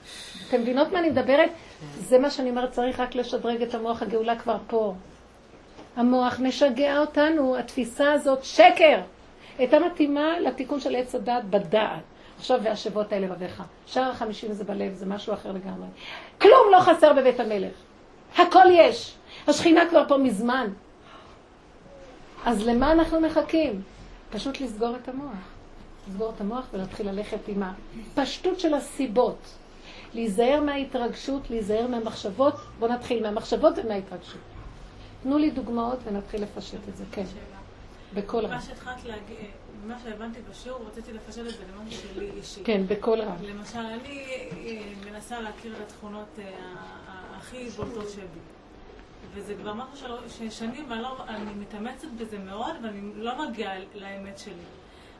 אתם 0.49 0.61
מבינות 0.61 0.91
מה 0.91 0.99
אני 0.99 1.09
מדברת? 1.09 1.49
זה 1.97 2.19
מה 2.19 2.29
שאני 2.29 2.49
אומרת, 2.49 2.71
צריך 2.71 2.99
רק 2.99 3.15
לשדרג 3.15 3.61
את 3.61 3.75
המוח, 3.75 4.01
הגאולה 4.01 4.35
כבר 4.35 4.57
פה. 4.67 4.93
המוח 5.95 6.39
משגע 6.39 6.99
אותנו, 6.99 7.57
התפיסה 7.57 8.11
הזאת 8.11 8.43
שקר. 8.43 8.99
הייתה 9.57 9.79
מתאימה 9.79 10.39
לתיקון 10.39 10.79
של 10.79 10.95
עץ 10.95 11.15
הדעת 11.15 11.45
בדעת. 11.45 11.99
עכשיו 12.37 12.59
והשבות 12.63 13.13
האלה 13.13 13.27
לבביך. 13.27 13.63
שער 13.85 14.09
החמישים 14.09 14.53
זה 14.53 14.63
בלב, 14.63 14.93
זה 14.93 15.05
משהו 15.05 15.33
אחר 15.33 15.51
לגמרי. 15.51 15.87
כלום 16.41 16.71
לא 16.71 16.79
חסר 16.79 17.13
בבית 17.13 17.39
המלך. 17.39 17.73
הכל 18.37 18.65
יש. 18.71 19.15
השכינה 19.47 19.81
כבר 19.89 20.03
פה 20.07 20.17
מזמן. 20.17 20.67
אז 22.45 22.67
למה 22.67 22.91
אנחנו 22.91 23.21
מחכים? 23.21 23.81
פשוט 24.31 24.61
לסגור 24.61 24.95
את 24.95 25.09
המוח. 25.09 25.33
לסגור 26.07 26.31
את 26.35 26.41
המוח 26.41 26.65
ולהתחיל 26.73 27.09
ללכת 27.09 27.47
עם 27.47 27.63
הפשטות 27.63 28.59
של 28.59 28.73
הסיבות. 28.73 29.49
להיזהר 30.13 30.61
מההתרגשות, 30.61 31.49
להיזהר 31.49 31.87
מהמחשבות. 31.87 32.55
בואו 32.79 32.91
נתחיל 32.91 33.23
מהמחשבות 33.23 33.73
ומההתרגשות. 33.77 34.41
תנו 35.23 35.37
לי 35.37 35.51
דוגמאות 35.51 35.99
ונתחיל 36.03 36.43
לפשט 36.43 36.89
את 36.89 36.97
זה, 36.97 37.03
כן. 37.11 37.25
בקול 38.13 38.45
רב. 38.45 38.51
מה 38.51 38.61
שהתחלת 38.61 39.03
להגיד, 39.03 39.51
מה 39.87 39.97
שהבנתי 40.03 40.39
בשיעור, 40.49 40.79
רציתי 40.87 41.13
לפשט 41.13 41.39
את 41.39 41.45
זה 41.45 41.63
למשהו 41.73 42.01
שלי 42.13 42.29
אישי. 42.37 42.63
כן, 42.63 42.81
בקול 42.87 43.21
רב. 43.21 43.43
למשל, 43.43 43.79
אני 43.79 44.25
אה, 44.51 45.11
מנסה 45.11 45.41
להכיר 45.41 45.75
את 45.75 45.81
התכונות 45.81 46.39
אה, 46.39 46.43
הכי 47.43 47.69
בולטות 47.69 48.09
שבי. 48.09 48.39
וזה 49.33 49.53
כבר 49.61 49.73
משהו 49.73 50.17
ששנים, 50.27 50.85
ואני 50.89 51.01
לא, 51.01 51.25
מתאמצת 51.59 52.07
בזה 52.17 52.37
מאוד, 52.39 52.75
ואני 52.83 53.01
לא 53.15 53.47
מגיעה 53.49 53.73
לאמת 53.95 54.39
שלי. 54.39 54.53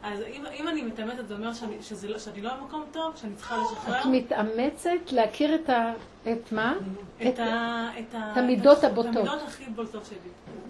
אז 0.04 0.20
אם, 0.22 0.44
אם 0.54 0.68
אני 0.68 0.82
מתאמצת, 0.82 1.28
זה 1.28 1.34
אומר 1.34 1.54
שאני, 1.54 1.84
שזה 1.84 2.08
לא, 2.08 2.20
שאני 2.20 2.42
לא 2.42 2.54
במקום 2.54 2.86
טוב, 2.92 3.16
שאני 3.16 3.36
צריכה 3.36 3.58
לשחרר. 3.58 4.02
את 4.02 4.06
מתאמצת 4.06 5.12
להכיר 5.12 5.56
את 5.56 5.70
ה... 5.70 5.94
את 6.32 6.52
מה? 6.52 6.76
את, 7.22 7.28
את, 7.28 7.40
ה, 7.40 7.90
את, 8.00 8.16
ה, 8.16 8.32
את 8.32 8.38
המידות 8.38 8.84
הבוטות. 8.84 9.12
את 9.12 9.18
המידות 9.18 9.42
הכי 9.48 9.66
בולטות 9.66 10.06
שלי. 10.06 10.18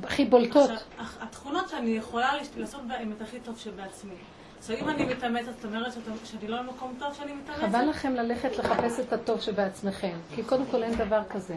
הכי 0.03 0.25
בולטות. 0.25 0.69
עכשיו, 0.69 1.21
התכונות 1.21 1.69
שאני 1.69 1.89
יכולה 1.89 2.31
לעשות 2.57 2.81
בהן 2.87 3.11
את 3.11 3.21
הכי 3.21 3.39
טוב 3.39 3.57
שבעצמי. 3.57 4.15
אם 4.71 4.89
אני 4.89 5.05
מתאמצת, 5.05 5.51
זאת 5.55 5.65
אומרת 5.65 5.93
שאני 6.25 6.47
לא 6.47 6.61
במקום 6.61 6.93
טוב 6.99 7.13
שאני 7.13 7.33
מתאמצת? 7.33 7.61
חבל 7.61 7.89
לכם 7.89 8.15
ללכת 8.15 8.57
לחפש 8.57 8.99
את 8.99 9.13
הטוב 9.13 9.41
שבעצמכם, 9.41 10.13
כי 10.35 10.43
קודם 10.43 10.65
כל 10.71 10.83
אין 10.83 10.95
דבר 10.95 11.21
כזה. 11.29 11.55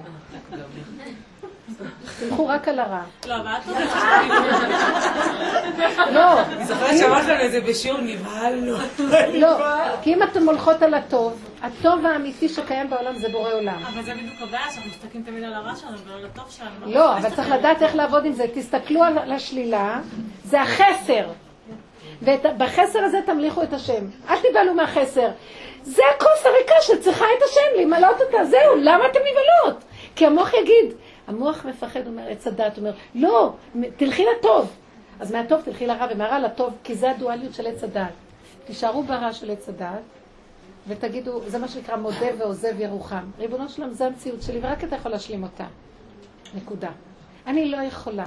תלכו 2.19 2.47
רק 2.47 2.69
על 2.69 2.79
הרע. 2.79 3.03
לא, 3.27 3.37
אבל 3.37 3.51
את 3.53 3.67
לא. 6.13 6.41
אני 6.43 6.65
זוכרת 6.67 6.99
שאמרת 6.99 7.25
לנו 7.25 7.45
את 7.45 7.51
זה 7.51 7.61
בשיעור, 7.61 8.01
נבהלנו. 8.01 8.77
לא, 9.35 9.59
כי 10.03 10.15
אם 10.15 10.23
אתם 10.23 10.49
הולכות 10.49 10.83
על 10.83 10.95
הטוב, 10.95 11.45
הטוב 11.63 12.07
האמיתי 12.07 12.49
שקיים 12.49 12.91
בעולם 12.91 13.19
זה 13.19 13.29
בורא 13.29 13.53
עולם. 13.53 13.83
אבל 13.95 14.03
זה 14.03 14.15
בדיוק 14.15 14.43
הבעיה, 14.43 14.71
שאנחנו 14.71 14.91
מסתכלים 14.91 15.23
תמיד 15.23 15.45
על 15.45 15.55
הרע 15.55 15.77
שלנו 15.77 15.99
ועל 15.99 16.25
הטוב 16.25 16.51
שלנו. 16.51 16.95
לא, 16.95 17.19
אבל 17.19 17.31
צריך 17.31 17.51
לדעת 17.51 17.83
איך 17.83 17.95
לעבוד 17.95 18.25
עם 18.25 18.33
זה. 18.33 18.45
תסתכלו 18.55 19.05
על 19.05 19.33
השלילה, 19.33 20.01
זה 20.45 20.63
החסר. 20.63 21.27
ובחסר 22.23 22.99
הזה 22.99 23.19
תמליכו 23.27 23.63
את 23.63 23.73
השם. 23.73 24.07
אל 24.29 24.41
תיבהלו 24.41 24.75
מהחסר. 24.75 25.29
זה 25.83 26.03
הכוס 26.17 26.47
הריקה 26.47 26.75
שצריכה 26.81 27.25
את 27.39 27.43
השם, 27.43 27.81
למלות 27.83 28.21
אותה, 28.21 28.45
זהו, 28.45 28.77
למה 28.77 29.07
אתם 29.07 29.19
נבהלות? 29.19 29.85
כי 30.17 30.27
המוח 30.27 30.55
יגיד, 30.55 30.95
המוח 31.27 31.65
מפחד, 31.65 32.07
אומר, 32.07 32.23
עץ 32.29 32.47
הדת, 32.47 32.79
אומר, 32.79 32.93
לא, 33.15 33.53
תלכי 33.97 34.25
לטוב. 34.39 34.73
אז 35.21 35.33
מהטוב 35.33 35.61
תלכי 35.61 35.87
לרע 35.87 36.07
ומהרע 36.11 36.39
לטוב, 36.39 36.75
כי 36.85 36.95
זה 36.95 37.11
הדואליות 37.11 37.55
של 37.55 37.67
עץ 37.67 37.85
הדת. 37.85 38.13
תישארו 38.65 39.03
ברע 39.03 39.33
של 39.33 39.51
עץ 39.51 39.69
הדת, 39.69 39.89
ותגידו, 40.89 41.41
זה 41.47 41.59
מה 41.59 41.69
שנקרא 41.69 41.97
מודה 41.97 42.27
ועוזב 42.39 42.81
ירוחם. 42.81 43.31
ריבונו 43.39 43.69
שלם, 43.69 43.93
זה 43.93 44.07
המציאות 44.07 44.43
שלי, 44.43 44.59
ורק 44.63 44.85
אתה 44.85 44.97
יכול 44.97 45.11
להשלים 45.11 45.43
אותה. 45.43 45.65
נקודה. 46.55 46.91
אני 47.47 47.69
לא 47.71 47.77
יכולה. 47.77 48.25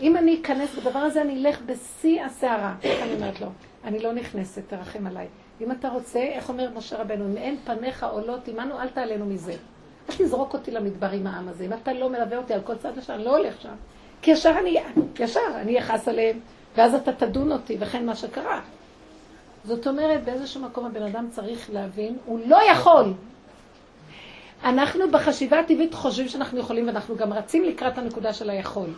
אם 0.00 0.16
אני 0.16 0.40
אכנס 0.42 0.74
בדבר 0.74 0.98
הזה, 0.98 1.22
אני 1.22 1.34
אלך 1.34 1.60
בשיא 1.66 2.24
הסערה. 2.24 2.74
איך 2.82 3.02
אני 3.02 3.14
אומרת 3.14 3.40
לו? 3.40 3.46
אני 3.84 3.98
לא 3.98 4.12
נכנסת, 4.12 4.62
תרחם 4.68 5.06
עליי. 5.06 5.26
אם 5.60 5.72
אתה 5.72 5.88
רוצה, 5.88 6.18
איך 6.18 6.48
אומר 6.48 6.68
משה 6.76 7.00
רבנו, 7.00 7.24
אם 7.26 7.36
אין 7.36 7.56
פניך 7.64 8.04
עולות 8.04 8.48
עמנו, 8.48 8.80
אל 8.80 8.88
תעלנו 8.88 9.26
מזה. 9.26 9.52
אל 10.10 10.14
תזרוק 10.18 10.54
אותי 10.54 10.70
למדבר 10.70 11.10
עם 11.10 11.26
העם 11.26 11.48
הזה. 11.48 11.64
אם 11.64 11.72
אתה 11.72 11.92
לא 11.92 12.10
מלווה 12.10 12.36
אותי 12.36 12.54
על 12.54 12.60
כל 12.60 12.76
צד 12.76 12.96
לשם, 12.96 13.12
אני 13.12 13.24
לא 13.24 13.36
הולך 13.36 13.60
שם. 13.60 13.74
כי 14.22 14.30
ישר 14.30 14.54
אני, 14.60 14.76
ישר, 15.18 15.40
אני 15.54 15.78
אכעס 15.78 16.08
עליהם, 16.08 16.40
ואז 16.76 16.94
אתה 16.94 17.12
תדון 17.12 17.52
אותי, 17.52 17.76
וכן 17.80 18.06
מה 18.06 18.16
שקרה. 18.16 18.60
זאת 19.64 19.86
אומרת, 19.86 20.24
באיזשהו 20.24 20.60
מקום 20.60 20.84
הבן 20.84 21.02
אדם 21.02 21.28
צריך 21.30 21.70
להבין, 21.72 22.16
הוא 22.24 22.40
לא 22.46 22.58
יכול. 22.70 23.12
אנחנו 24.64 25.10
בחשיבה 25.10 25.60
הטבעית 25.60 25.94
חושבים 25.94 26.28
שאנחנו 26.28 26.58
יכולים, 26.58 26.86
ואנחנו 26.86 27.16
גם 27.16 27.32
רצים 27.32 27.64
לקראת 27.64 27.98
הנקודה 27.98 28.32
של 28.32 28.50
היכול. 28.50 28.90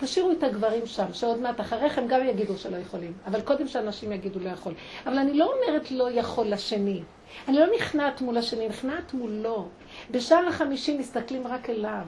תשאירו 0.00 0.32
את 0.32 0.42
הגברים 0.42 0.86
שם, 0.86 1.12
שעוד 1.12 1.40
מעט 1.40 1.60
אחריכם 1.60 2.06
גם 2.08 2.28
יגידו 2.28 2.58
שלא 2.58 2.76
יכולים. 2.76 3.12
אבל 3.26 3.40
קודם 3.40 3.68
שאנשים 3.68 4.12
יגידו 4.12 4.40
לא 4.40 4.48
יכול. 4.48 4.72
אבל 5.06 5.18
אני 5.18 5.34
לא 5.34 5.52
אומרת 5.54 5.90
לא 5.90 6.10
יכול 6.10 6.46
לשני. 6.46 7.02
אני 7.48 7.58
לא 7.58 7.66
נכנעת 7.76 8.20
מול 8.20 8.36
השני, 8.36 8.68
נכנעת 8.68 9.14
מולו. 9.14 9.68
בשער 10.10 10.48
החמישים 10.48 10.98
מסתכלים 10.98 11.46
רק 11.46 11.70
אליו. 11.70 12.04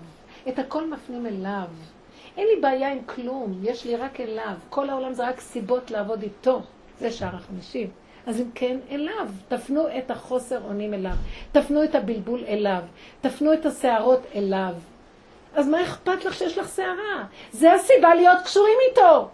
את 0.48 0.58
הכל 0.58 0.90
מפנים 0.90 1.26
אליו. 1.26 1.68
אין 2.36 2.46
לי 2.46 2.60
בעיה 2.60 2.92
עם 2.92 2.98
כלום, 3.06 3.60
יש 3.62 3.84
לי 3.84 3.96
רק 3.96 4.20
אליו. 4.20 4.54
כל 4.70 4.90
העולם 4.90 5.12
זה 5.12 5.28
רק 5.28 5.40
סיבות 5.40 5.90
לעבוד 5.90 6.22
איתו. 6.22 6.62
זה 7.00 7.10
שער 7.10 7.36
החמישים. 7.36 7.90
אז 8.26 8.40
אם 8.40 8.50
כן, 8.54 8.78
אליו. 8.90 9.28
תפנו 9.48 9.86
את 9.98 10.10
החוסר 10.10 10.64
אונים 10.64 10.94
אליו. 10.94 11.14
תפנו 11.52 11.84
את 11.84 11.94
הבלבול 11.94 12.44
אליו. 12.48 12.82
תפנו 13.20 13.52
את 13.52 13.66
השערות 13.66 14.20
אליו. 14.34 14.74
אז 15.56 15.68
מה 15.68 15.82
אכפת 15.82 16.24
לך 16.24 16.34
שיש 16.34 16.58
לך 16.58 16.68
שערה? 16.76 17.24
זה 17.52 17.72
הסיבה 17.72 18.14
להיות 18.14 18.38
קשורים 18.44 18.78
איתו. 18.90 19.28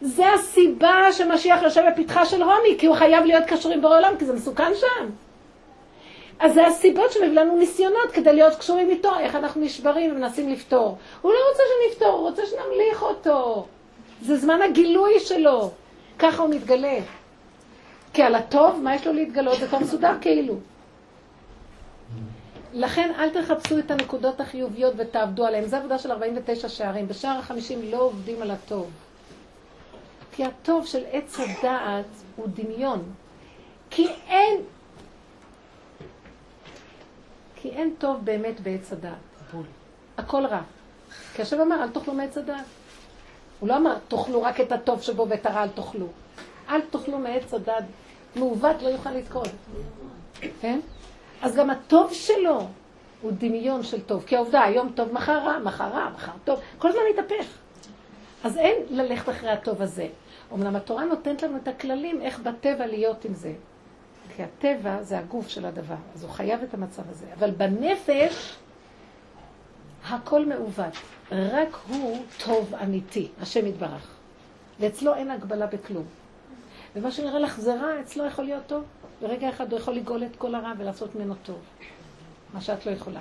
זה 0.00 0.32
הסיבה 0.32 1.12
שמשיח 1.12 1.62
יושב 1.62 1.82
בפתחה 1.92 2.26
של 2.26 2.42
רומי, 2.42 2.76
כי 2.78 2.86
הוא 2.86 2.96
חייב 2.96 3.24
להיות 3.24 3.44
קשור 3.46 3.72
עם 3.72 3.80
בורא 3.80 3.96
עולם, 3.96 4.14
כי 4.18 4.24
זה 4.24 4.32
מסוכן 4.32 4.72
שם. 4.74 5.06
אז 6.38 6.54
זה 6.54 6.66
הסיבות 6.66 7.12
שמביא 7.12 7.40
לנו 7.40 7.56
ניסיונות 7.56 8.10
כדי 8.12 8.32
להיות 8.32 8.54
קשורים 8.54 8.90
איתו, 8.90 9.18
איך 9.20 9.36
אנחנו 9.36 9.60
נשברים 9.60 10.12
ומנסים 10.12 10.48
לפתור. 10.48 10.98
הוא 11.20 11.32
לא 11.32 11.38
רוצה 11.50 11.62
שנפתור, 11.68 12.12
הוא 12.12 12.28
רוצה 12.28 12.42
שנמליך 12.46 13.02
אותו. 13.02 13.66
זה 14.22 14.36
זמן 14.36 14.62
הגילוי 14.62 15.20
שלו. 15.20 15.70
ככה 16.18 16.42
הוא 16.42 16.50
מתגלה. 16.54 16.98
כי 18.12 18.22
על 18.22 18.34
הטוב, 18.34 18.80
מה 18.82 18.94
יש 18.94 19.06
לו 19.06 19.12
להתגלות? 19.12 19.58
זה 19.60 19.66
כבר 19.66 19.78
מסודר 19.78 20.12
כאילו. 20.20 20.54
לכן 22.72 23.12
אל 23.18 23.42
תחפשו 23.42 23.78
את 23.78 23.90
הנקודות 23.90 24.40
החיוביות 24.40 24.94
ותעבדו 24.96 25.46
עליהן. 25.46 25.66
זו 25.66 25.76
עבודה 25.76 25.98
של 25.98 26.12
49 26.12 26.68
שערים. 26.68 27.08
בשער 27.08 27.38
החמישים 27.38 27.90
לא 27.90 28.02
עובדים 28.02 28.42
על 28.42 28.50
הטוב. 28.50 28.90
כי 30.32 30.44
הטוב 30.44 30.86
של 30.86 31.02
עץ 31.12 31.36
הדעת 31.40 32.06
הוא 32.36 32.46
דמיון. 32.54 33.12
כי 33.90 34.08
אין... 34.28 34.60
כי 37.56 37.70
אין 37.70 37.94
טוב 37.98 38.24
באמת 38.24 38.60
בעץ 38.60 38.92
הדעת. 38.92 39.14
הכל 40.18 40.46
רע. 40.46 40.60
כי 41.34 41.42
השם 41.42 41.60
אמר, 41.60 41.82
אל 41.82 41.88
תאכלו 41.88 42.14
מעץ 42.14 42.38
הדעת. 42.38 42.64
הוא 43.60 43.68
לא 43.68 43.76
אמר, 43.76 43.96
תאכלו 44.08 44.42
רק 44.42 44.60
את 44.60 44.72
הטוב 44.72 45.02
שבו 45.02 45.26
ואת 45.28 45.46
הרע 45.46 45.62
אל 45.62 45.68
תאכלו. 45.68 46.06
אל 46.68 46.80
תאכלו 46.80 47.18
מעץ 47.18 47.54
הדעת. 47.54 47.84
מעוות 48.36 48.82
לא 48.82 48.88
יוכל 48.88 49.10
לתקול. 49.10 49.46
כן? 50.60 50.80
אז 51.42 51.56
גם 51.56 51.70
הטוב 51.70 52.12
שלו 52.12 52.66
הוא 53.22 53.32
דמיון 53.38 53.82
של 53.82 54.00
טוב. 54.00 54.24
כי 54.26 54.36
העובדה, 54.36 54.62
היום 54.62 54.92
טוב, 54.94 55.12
מחר 55.12 55.38
רע, 55.38 55.58
מחר 55.58 55.88
רע, 55.88 56.10
מחר 56.14 56.32
טוב. 56.44 56.60
כל 56.78 56.88
הזמן 56.88 57.00
מתהפך. 57.12 57.46
אז 58.44 58.56
אין 58.56 58.76
ללכת 58.90 59.28
אחרי 59.28 59.50
הטוב 59.50 59.82
הזה. 59.82 60.08
אמנם 60.54 60.76
התורה 60.76 61.04
נותנת 61.04 61.42
לנו 61.42 61.56
את 61.56 61.68
הכללים 61.68 62.22
איך 62.22 62.38
בטבע 62.38 62.86
להיות 62.86 63.24
עם 63.24 63.34
זה. 63.34 63.52
כי 64.36 64.42
הטבע 64.42 65.02
זה 65.02 65.18
הגוף 65.18 65.48
של 65.48 65.66
הדבר, 65.66 65.94
אז 66.14 66.22
הוא 66.22 66.30
חייב 66.30 66.62
את 66.62 66.74
המצב 66.74 67.02
הזה. 67.10 67.26
אבל 67.38 67.50
בנפש 67.50 68.56
הכל 70.08 70.46
מעוות. 70.46 70.94
רק 71.32 71.76
הוא 71.88 72.22
טוב 72.44 72.74
אמיתי, 72.82 73.28
השם 73.42 73.66
יתברך. 73.66 74.06
ואצלו 74.80 75.14
אין 75.14 75.30
הגבלה 75.30 75.66
בכלום. 75.66 76.04
ומה 76.96 77.10
שנראה 77.10 77.38
לך 77.38 77.60
זה 77.60 77.74
רע, 77.74 78.00
אצלו 78.00 78.26
יכול 78.26 78.44
להיות 78.44 78.66
טוב. 78.66 78.84
ברגע 79.20 79.48
אחד 79.48 79.72
הוא 79.72 79.80
יכול 79.80 79.94
לגאול 79.94 80.24
את 80.24 80.36
כל 80.36 80.54
הרע 80.54 80.72
ולעשות 80.78 81.14
ממנו 81.14 81.34
טוב. 81.42 81.58
מה 82.54 82.60
שאת 82.60 82.86
לא 82.86 82.90
יכולה. 82.90 83.20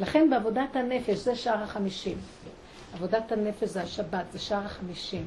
לכן 0.00 0.30
בעבודת 0.30 0.76
הנפש, 0.76 1.18
זה 1.18 1.36
שער 1.36 1.62
החמישים. 1.62 2.18
עבודת 2.94 3.32
הנפש 3.32 3.68
זה 3.68 3.82
השבת, 3.82 4.24
זה 4.32 4.38
שער 4.38 4.64
החמישים. 4.64 5.26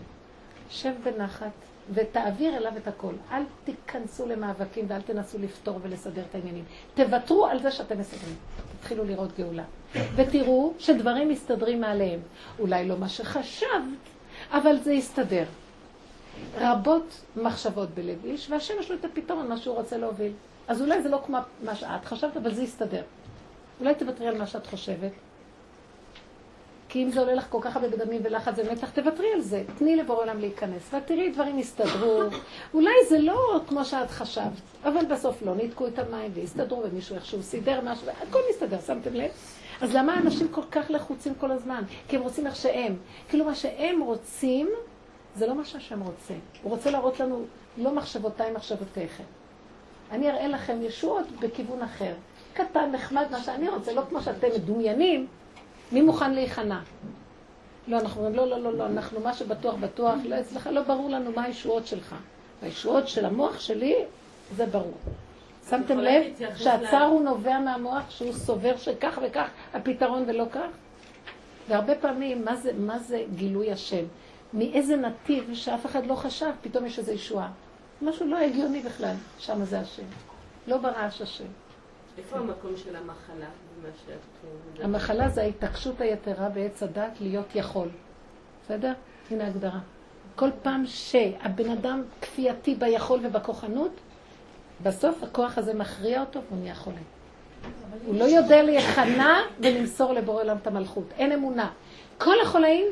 שב 0.70 0.94
בנחת 1.04 1.52
ותעביר 1.94 2.58
אליו 2.58 2.72
את 2.78 2.88
הכל. 2.88 3.14
אל 3.32 3.44
תיכנסו 3.64 4.26
למאבקים 4.26 4.86
ואל 4.88 5.02
תנסו 5.02 5.38
לפתור 5.40 5.80
ולסדר 5.82 6.22
את 6.30 6.36
העניינים. 6.36 6.64
תוותרו 6.94 7.46
על 7.46 7.62
זה 7.62 7.72
שאתם 7.72 8.00
מסדרים. 8.00 8.36
תתחילו 8.80 9.06
לראות 9.06 9.38
גאולה. 9.38 9.64
ותראו 10.16 10.74
שדברים 10.80 11.30
מסתדרים 11.30 11.82
מעליהם. 11.82 12.20
אולי 12.60 12.88
לא 12.88 12.98
מה 12.98 13.10
שחשבת, 13.10 13.70
אבל 14.52 14.80
זה 14.84 14.94
יסתדר. 14.94 15.46
רבות 16.58 17.22
מחשבות 17.36 17.90
בלב 17.90 18.26
איש, 18.26 18.50
והשם 18.50 18.74
יש 18.80 18.92
לו 18.92 18.98
את 18.98 19.06
הפתרון, 19.06 19.48
מה 19.48 19.58
שהוא 19.58 19.76
רוצה 19.76 19.98
להוביל. 19.98 20.32
אז 20.68 20.82
אולי 20.82 21.02
זה 21.02 21.10
לא 21.10 21.22
כמו 21.26 21.38
מה 21.64 21.76
שאת 21.76 22.06
חשבת, 22.06 22.38
אבל 22.38 22.54
זה 22.54 22.64
יסתדר. 22.64 23.02
אולי 23.80 23.96
תוותרי 23.96 24.28
על 24.28 24.38
מה 24.38 24.48
שאת 24.48 24.68
חושבת. 24.68 25.12
כי 26.90 27.04
אם 27.04 27.10
זה 27.10 27.20
עולה 27.20 27.34
לך 27.34 27.46
כל 27.50 27.58
כך 27.62 27.76
הרבה 27.76 27.90
בדמים 27.90 28.22
ולחץ 28.24 28.54
ומתח, 28.58 28.90
תוותרי 28.90 29.28
על 29.34 29.42
זה. 29.42 29.64
תני 29.78 29.96
לבורא 29.96 30.22
עולם 30.22 30.40
להיכנס, 30.40 30.94
ותראי 30.94 31.30
דברים 31.30 31.60
יסתדרו. 31.60 32.22
אולי 32.74 32.94
זה 33.10 33.20
לא 33.20 33.62
כמו 33.68 33.86
שאת 33.86 34.12
חשבת, 34.12 34.62
אבל 34.84 35.06
בסוף 35.06 35.42
לא 35.42 35.56
ניתקו 35.56 35.88
את 35.88 36.00
המים 36.00 36.32
והסתדרו, 36.36 36.84
ומישהו 36.84 37.16
איכשהו 37.16 37.44
סידר 37.44 37.82
משהו, 37.84 38.08
הכל 38.30 38.40
מסתדר, 38.50 38.78
שמתם 38.88 39.14
לב? 39.14 39.32
אז 39.82 39.96
למה 39.96 40.20
אנשים 40.20 40.48
כל 40.48 40.62
כך 40.72 40.86
לחוצים 40.90 41.34
כל 41.36 41.52
הזמן? 41.52 41.84
כי 42.08 42.16
הם 42.16 42.22
רוצים 42.22 42.48
איך 42.48 42.56
שהם. 42.56 42.96
כאילו 43.30 43.46
מה 43.46 43.56
שהם 43.56 44.02
רוצים, 44.02 44.70
זה 45.36 45.48
לא 45.48 45.56
מה 45.56 45.66
שהשם 45.66 46.02
רוצה. 46.02 46.34
הוא 46.64 46.72
רוצה 46.72 46.92
להראות 46.92 47.20
לנו, 47.20 47.46
לא 47.78 47.96
מחשבותיי, 47.96 48.52
מחשבותיכם. 48.52 49.24
אני 50.12 50.30
אראה 50.30 50.48
לכם 50.48 50.78
ישועות 50.82 51.28
בכיוון 51.40 51.82
אחר. 51.82 52.14
קטן, 52.54 52.92
נחמד, 52.92 53.26
מה 53.32 53.44
שאני 53.44 53.70
רוצה, 53.70 53.94
לא 53.94 54.02
כמו 54.10 54.22
שאתם 54.22 54.48
מדומיינים, 54.56 55.28
מי 55.92 56.02
מוכן 56.02 56.34
להיכנע? 56.34 56.80
לא, 57.88 58.00
אנחנו 58.00 58.26
אומרים, 58.26 58.36
לא, 58.36 58.48
לא, 58.48 58.64
לא, 58.64 58.74
לא, 58.78 58.86
אנחנו 58.86 59.20
מה 59.20 59.34
שבטוח 59.34 59.76
בטוח, 59.76 60.16
לא 60.26 60.40
אצלך, 60.40 60.70
לא 60.72 60.82
ברור 60.82 61.10
לנו 61.10 61.32
מה 61.32 61.44
הישועות 61.44 61.88
שלך. 61.88 62.16
הישועות 62.62 63.08
של 63.08 63.26
המוח 63.26 63.60
שלי, 63.60 63.96
זה 64.56 64.66
ברור. 64.66 64.98
שמתם 65.70 65.98
לב 65.98 66.24
שהצער 66.56 67.06
הוא 67.06 67.22
נובע 67.22 67.60
מהמוח 67.60 68.10
שהוא 68.10 68.34
סובר 68.34 68.78
שכך 68.78 69.20
וכך 69.24 69.50
הפתרון 69.74 70.24
ולא 70.28 70.46
כך? 70.52 70.68
והרבה 71.70 71.96
פעמים, 71.96 72.46
מה 72.46 72.56
זה, 72.56 72.72
מה 72.78 73.00
זה 73.00 73.24
גילוי 73.36 73.72
השם? 73.72 74.06
מאיזה 74.56 74.96
נתיב 74.96 75.50
שאף 75.54 75.86
אחד 75.86 76.06
לא 76.06 76.16
חשב, 76.16 76.52
פתאום 76.62 76.86
יש 76.86 77.00
איזו 77.00 77.12
ישועה. 77.12 77.52
משהו 78.02 78.28
לא 78.28 78.38
הגיוני 78.38 78.82
בכלל, 78.82 79.16
שם 79.40 79.66
זה 79.66 79.80
השם. 79.80 80.04
לא 80.68 80.78
ברעש 80.78 81.22
השם. 81.22 81.46
איפה 82.18 82.38
המקום 82.38 82.72
של 82.78 82.96
המחלה? 82.96 83.48
המחלה 84.80 85.30
זה 85.30 85.42
ההתעקשות 85.42 86.02
היתרה 86.02 86.50
בעץ 86.50 86.84
הדת 86.84 87.22
להיות 87.22 87.56
יכול. 87.56 87.88
בסדר? 88.64 88.94
הנה 89.32 89.48
הגדרה. 89.48 89.80
כל 90.36 90.50
פעם 90.62 90.86
שהבן 90.86 91.70
אדם 91.70 92.04
כפייתי 92.22 92.76
ביכול 92.76 93.20
ובכוחנות, 93.24 93.92
בסוף 94.84 95.24
הכוח 95.24 95.58
הזה 95.58 95.74
מכריע 95.74 96.22
אותו 96.22 96.40
והוא 96.48 96.60
נהיה 96.60 96.76
חולה. 96.76 96.98
הוא 98.06 98.16
לא 98.16 98.24
יודע 98.24 98.64
להיכנע 98.64 99.38
ולמסור 99.60 100.14
לבורא 100.14 100.42
עולם 100.42 100.58
את 100.58 100.68
המלכות. 100.68 101.04
אין 101.18 101.32
אמונה. 101.32 101.72
כל 102.18 102.36
החולאים, 102.44 102.86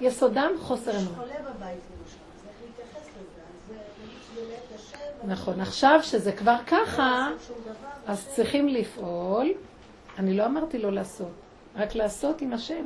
יסודם 0.00 0.50
חוסר 0.60 0.90
אמונה. 0.90 1.22
נכון. 5.24 5.60
עכשיו 5.60 6.00
שזה 6.02 6.32
כבר 6.32 6.56
ככה, 6.66 7.28
דבר, 7.64 7.72
אז 8.06 8.28
צריכים 8.28 8.68
לפעול. 8.68 9.52
אני 10.18 10.36
לא 10.36 10.46
אמרתי 10.46 10.78
לא 10.78 10.92
לעשות, 10.92 11.32
רק 11.76 11.94
לעשות 11.94 12.40
עם 12.40 12.52
השם. 12.52 12.84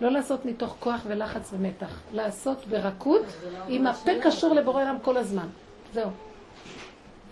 לא 0.00 0.10
לעשות 0.10 0.44
מתוך 0.44 0.76
כוח 0.80 1.00
ולחץ 1.06 1.50
ומתח. 1.52 2.00
לעשות 2.12 2.66
ברכות 2.66 3.22
עם 3.68 3.86
הפה 3.86 4.10
קשור 4.22 4.54
לבורא 4.54 4.82
עולם 4.82 4.96
כל 5.02 5.16
הזמן. 5.16 5.46
זהו. 5.94 6.10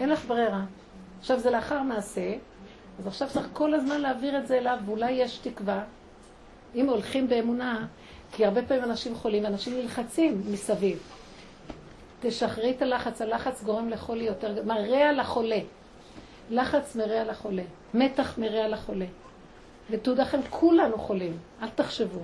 אין 0.00 0.08
לך 0.08 0.24
ברירה. 0.24 0.64
עכשיו 1.20 1.38
זה 1.38 1.50
לאחר 1.50 1.82
מעשה, 1.82 2.34
אז 2.98 3.06
עכשיו 3.06 3.28
צריך 3.28 3.48
כל 3.52 3.74
הזמן 3.74 4.00
להעביר 4.00 4.38
את 4.38 4.46
זה 4.46 4.58
אליו, 4.58 4.78
ואולי 4.86 5.10
יש 5.10 5.38
תקווה. 5.38 5.82
אם 6.74 6.88
הולכים 6.88 7.28
באמונה, 7.28 7.86
כי 8.38 8.44
הרבה 8.44 8.62
פעמים 8.62 8.84
אנשים 8.84 9.14
חולים, 9.14 9.46
אנשים 9.46 9.76
נלחצים 9.76 10.42
מסביב. 10.46 10.98
תשחררי 12.20 12.70
את 12.70 12.82
הלחץ, 12.82 13.22
הלחץ 13.22 13.62
גורם 13.62 13.88
לחולי 13.88 14.24
יותר, 14.24 14.64
מרע 14.64 15.12
לחולה. 15.12 15.58
לחץ 16.50 16.96
מרע 16.96 17.24
לחולה, 17.24 17.62
מתח 17.94 18.38
מרע 18.38 18.68
לחולה. 18.68 19.04
ותעודה 19.90 20.22
לכם, 20.22 20.40
כולנו 20.50 20.98
חולים, 20.98 21.38
אל 21.62 21.68
תחשבו. 21.68 22.20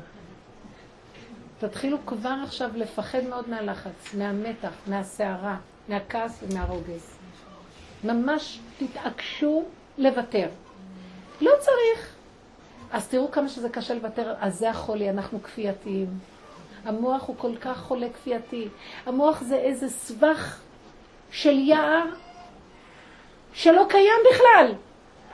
תתחילו 1.59 1.99
כבר 2.07 2.37
עכשיו 2.45 2.71
לפחד 2.75 3.25
מאוד 3.29 3.49
מהלחץ, 3.49 4.15
מהמתח, 4.15 4.73
מהסערה, 4.87 5.57
מהכעס 5.89 6.43
ומהרוגז. 6.43 7.17
ממש 8.05 8.59
תתעקשו 8.79 9.65
לוותר. 9.99 10.49
לא 11.41 11.53
צריך. 11.61 12.14
אז 12.95 13.09
תראו 13.09 13.31
כמה 13.31 13.49
שזה 13.49 13.69
קשה 13.69 13.95
לוותר, 13.95 14.35
אז 14.41 14.59
זה 14.59 14.71
החולי, 14.71 15.11
אנחנו 15.11 15.43
כפייתיים. 15.43 16.19
המוח 16.85 17.23
הוא 17.27 17.37
כל 17.39 17.57
כך 17.57 17.79
חולה 17.81 18.07
כפייתי. 18.11 18.69
המוח 19.07 19.41
זה 19.41 19.57
איזה 19.57 19.89
סבך 19.89 20.61
של 21.31 21.59
יער 21.59 22.05
שלא 23.53 23.87
קיים 23.89 24.21
בכלל. 24.33 24.75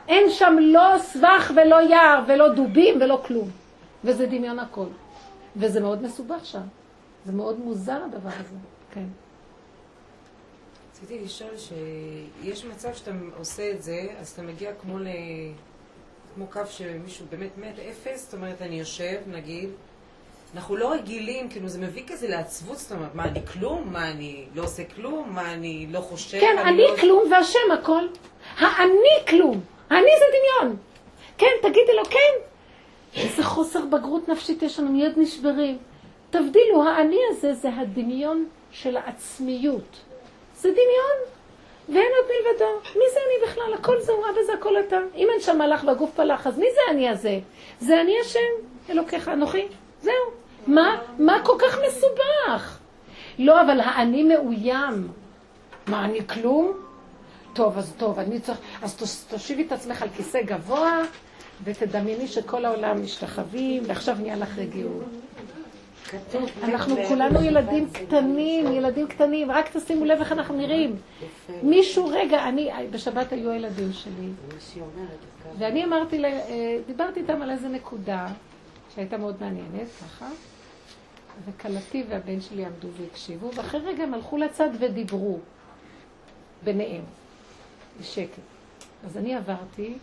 אין 0.09 0.31
שם 0.31 0.57
לא 0.61 0.99
סבך 0.99 1.53
ולא 1.57 1.83
יער 1.91 2.25
ולא 2.29 2.49
דובים 2.55 2.99
ולא 3.01 3.23
כלום. 3.27 3.51
וזה 4.05 4.27
דמיון 4.27 4.59
הכל. 4.59 4.87
וזה 5.57 5.81
מאוד 5.81 6.03
מסובך 6.03 6.45
שם. 6.45 6.67
זה 7.27 7.33
מאוד 7.33 7.59
מוזר 7.59 8.03
הדבר 8.05 8.31
הזה. 8.41 8.57
כן. 8.91 9.07
רציתי 10.91 11.25
לשאול 11.25 11.55
שיש 11.57 12.65
מצב 12.65 12.95
שאתה 12.95 13.11
עושה 13.39 13.71
את 13.71 13.83
זה, 13.83 14.07
אז 14.21 14.29
אתה 14.29 14.43
מגיע 14.43 14.71
כמו 14.75 14.99
ל... 14.99 15.07
כמו 16.41 16.49
קו 16.53 16.61
שמישהו 16.71 17.27
באמת 17.31 17.59
מת, 17.59 17.79
אפס, 17.91 18.25
זאת 18.25 18.35
אומרת, 18.35 18.63
אני 18.63 18.79
יושב, 18.79 19.17
נגיד, 19.27 19.69
אנחנו 20.55 20.77
לא 20.77 20.93
רגילים, 20.93 21.49
כאילו 21.49 21.69
זה 21.69 21.79
מביא 21.79 22.03
כזה 22.07 22.29
לעצבות, 22.29 22.79
זאת 22.79 22.93
אומרת, 22.93 23.15
מה 23.15 23.25
אני 23.25 23.47
כלום? 23.47 23.93
מה 23.93 24.11
אני 24.11 24.47
לא 24.55 24.63
עושה 24.63 24.83
כלום? 24.85 25.35
מה 25.35 25.53
אני 25.53 25.87
לא 25.91 26.01
חושב? 26.01 26.41
כן, 26.41 26.59
אני 26.59 26.83
לא... 26.83 26.97
כלום 27.01 27.33
והשם 27.33 27.71
הכל. 27.79 28.05
האני 28.59 29.27
כלום. 29.29 29.61
האני 29.91 30.11
זה 30.19 30.25
דמיון. 30.39 30.77
כן, 31.39 31.53
תגידי 31.63 31.97
לו, 31.97 32.05
כן. 32.05 32.35
איזה 33.17 33.43
חוסר 33.43 33.81
בגרות 33.87 34.29
נפשית 34.29 34.63
יש 34.63 34.79
לנו, 34.79 34.93
מיד 34.93 35.13
נשברים. 35.17 35.79
תבדילו, 36.31 36.83
האני 36.83 37.21
הזה 37.31 37.55
זה 37.55 37.69
הדמיון 37.77 38.49
של 38.71 38.97
העצמיות. 38.97 39.97
זה 40.57 40.69
דמיון, 40.71 41.19
ואין 41.95 42.13
עוד 42.17 42.27
מלבדו. 42.31 42.81
מי 42.85 43.05
זה 43.15 43.21
אני 43.27 43.51
בכלל? 43.51 43.75
הכל 43.75 44.01
זה 44.01 44.13
הוא 44.13 44.25
אבא 44.25 44.43
זה 44.47 44.53
הכל 44.55 44.81
אתה. 44.81 44.99
אם 45.17 45.29
אין 45.33 45.41
שם 45.41 45.59
מלאך 45.59 45.85
והגוף 45.87 46.11
פלח, 46.15 46.47
אז 46.47 46.59
מי 46.59 46.67
זה 46.75 46.81
אני 46.91 47.09
הזה? 47.09 47.39
זה 47.81 48.01
אני 48.01 48.15
השם, 48.21 48.69
אלוקיך, 48.91 49.29
אנוכי. 49.29 49.67
זהו. 50.03 50.15
מה, 50.67 50.99
מה 51.19 51.39
כל 51.45 51.57
כך 51.59 51.79
מסובך? 51.89 52.79
לא, 53.39 53.61
אבל 53.61 53.81
האני 53.81 54.23
מאוים. 54.23 55.09
מה, 55.87 56.05
אני 56.05 56.27
כלום? 56.27 56.73
טוב, 57.53 57.79
אז 57.79 57.95
טוב, 57.99 58.19
אני 58.19 58.41
צריך... 58.41 58.59
אז 58.83 59.27
תושיבי 59.31 59.67
את 59.67 59.73
עצמך 59.73 60.03
על 60.03 60.09
כיסא 60.17 60.43
גבוה, 60.43 61.03
ותדמייני 61.65 62.29
שכל 62.29 62.65
העולם 62.65 63.03
משתחווים, 63.03 63.83
ועכשיו 63.87 64.17
נהיה 64.21 64.37
לך 64.37 64.59
רגיעות. 64.59 65.05
אנחנו 66.63 66.97
כולנו 67.09 67.43
ילדים 67.43 67.91
קטנים, 67.91 68.73
ילדים 68.73 69.09
קטנים, 69.09 69.51
רק 69.51 69.77
תשימו 69.77 70.05
לב 70.05 70.19
איך 70.19 70.33
אנחנו 70.33 70.57
נראים. 70.57 70.97
מישהו, 71.63 72.09
רגע, 72.09 72.49
אני, 72.49 72.71
בשבת 72.91 73.33
היו 73.33 73.51
הילדים 73.51 73.93
שלי, 73.93 74.29
ואני 75.59 75.85
אמרתי, 75.85 76.25
אה, 76.25 76.79
דיברתי 76.87 77.21
איתם 77.21 77.43
על 77.43 77.51
איזה 77.51 77.69
נקודה 77.69 78.27
שהייתה 78.95 79.17
מאוד 79.17 79.37
מעניינת, 79.41 79.89
ככה, 80.01 80.29
וכלתי 81.47 82.05
והבן 82.09 82.41
שלי 82.41 82.65
עמדו 82.65 82.89
והקשיבו, 83.01 83.51
ואחרי 83.55 83.81
רגע 83.81 84.03
הם 84.03 84.15
הלכו 84.15 84.37
לצד 84.37 84.69
ודיברו 84.79 85.39
ביניהם, 86.65 87.03
בשקט. 88.01 88.41
אז 89.05 89.17
אני 89.17 89.35
עברתי, 89.35 89.95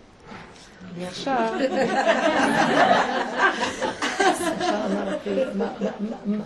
וישר, 0.96 1.58
ישר 4.20 4.86
אמרתי, 4.92 5.30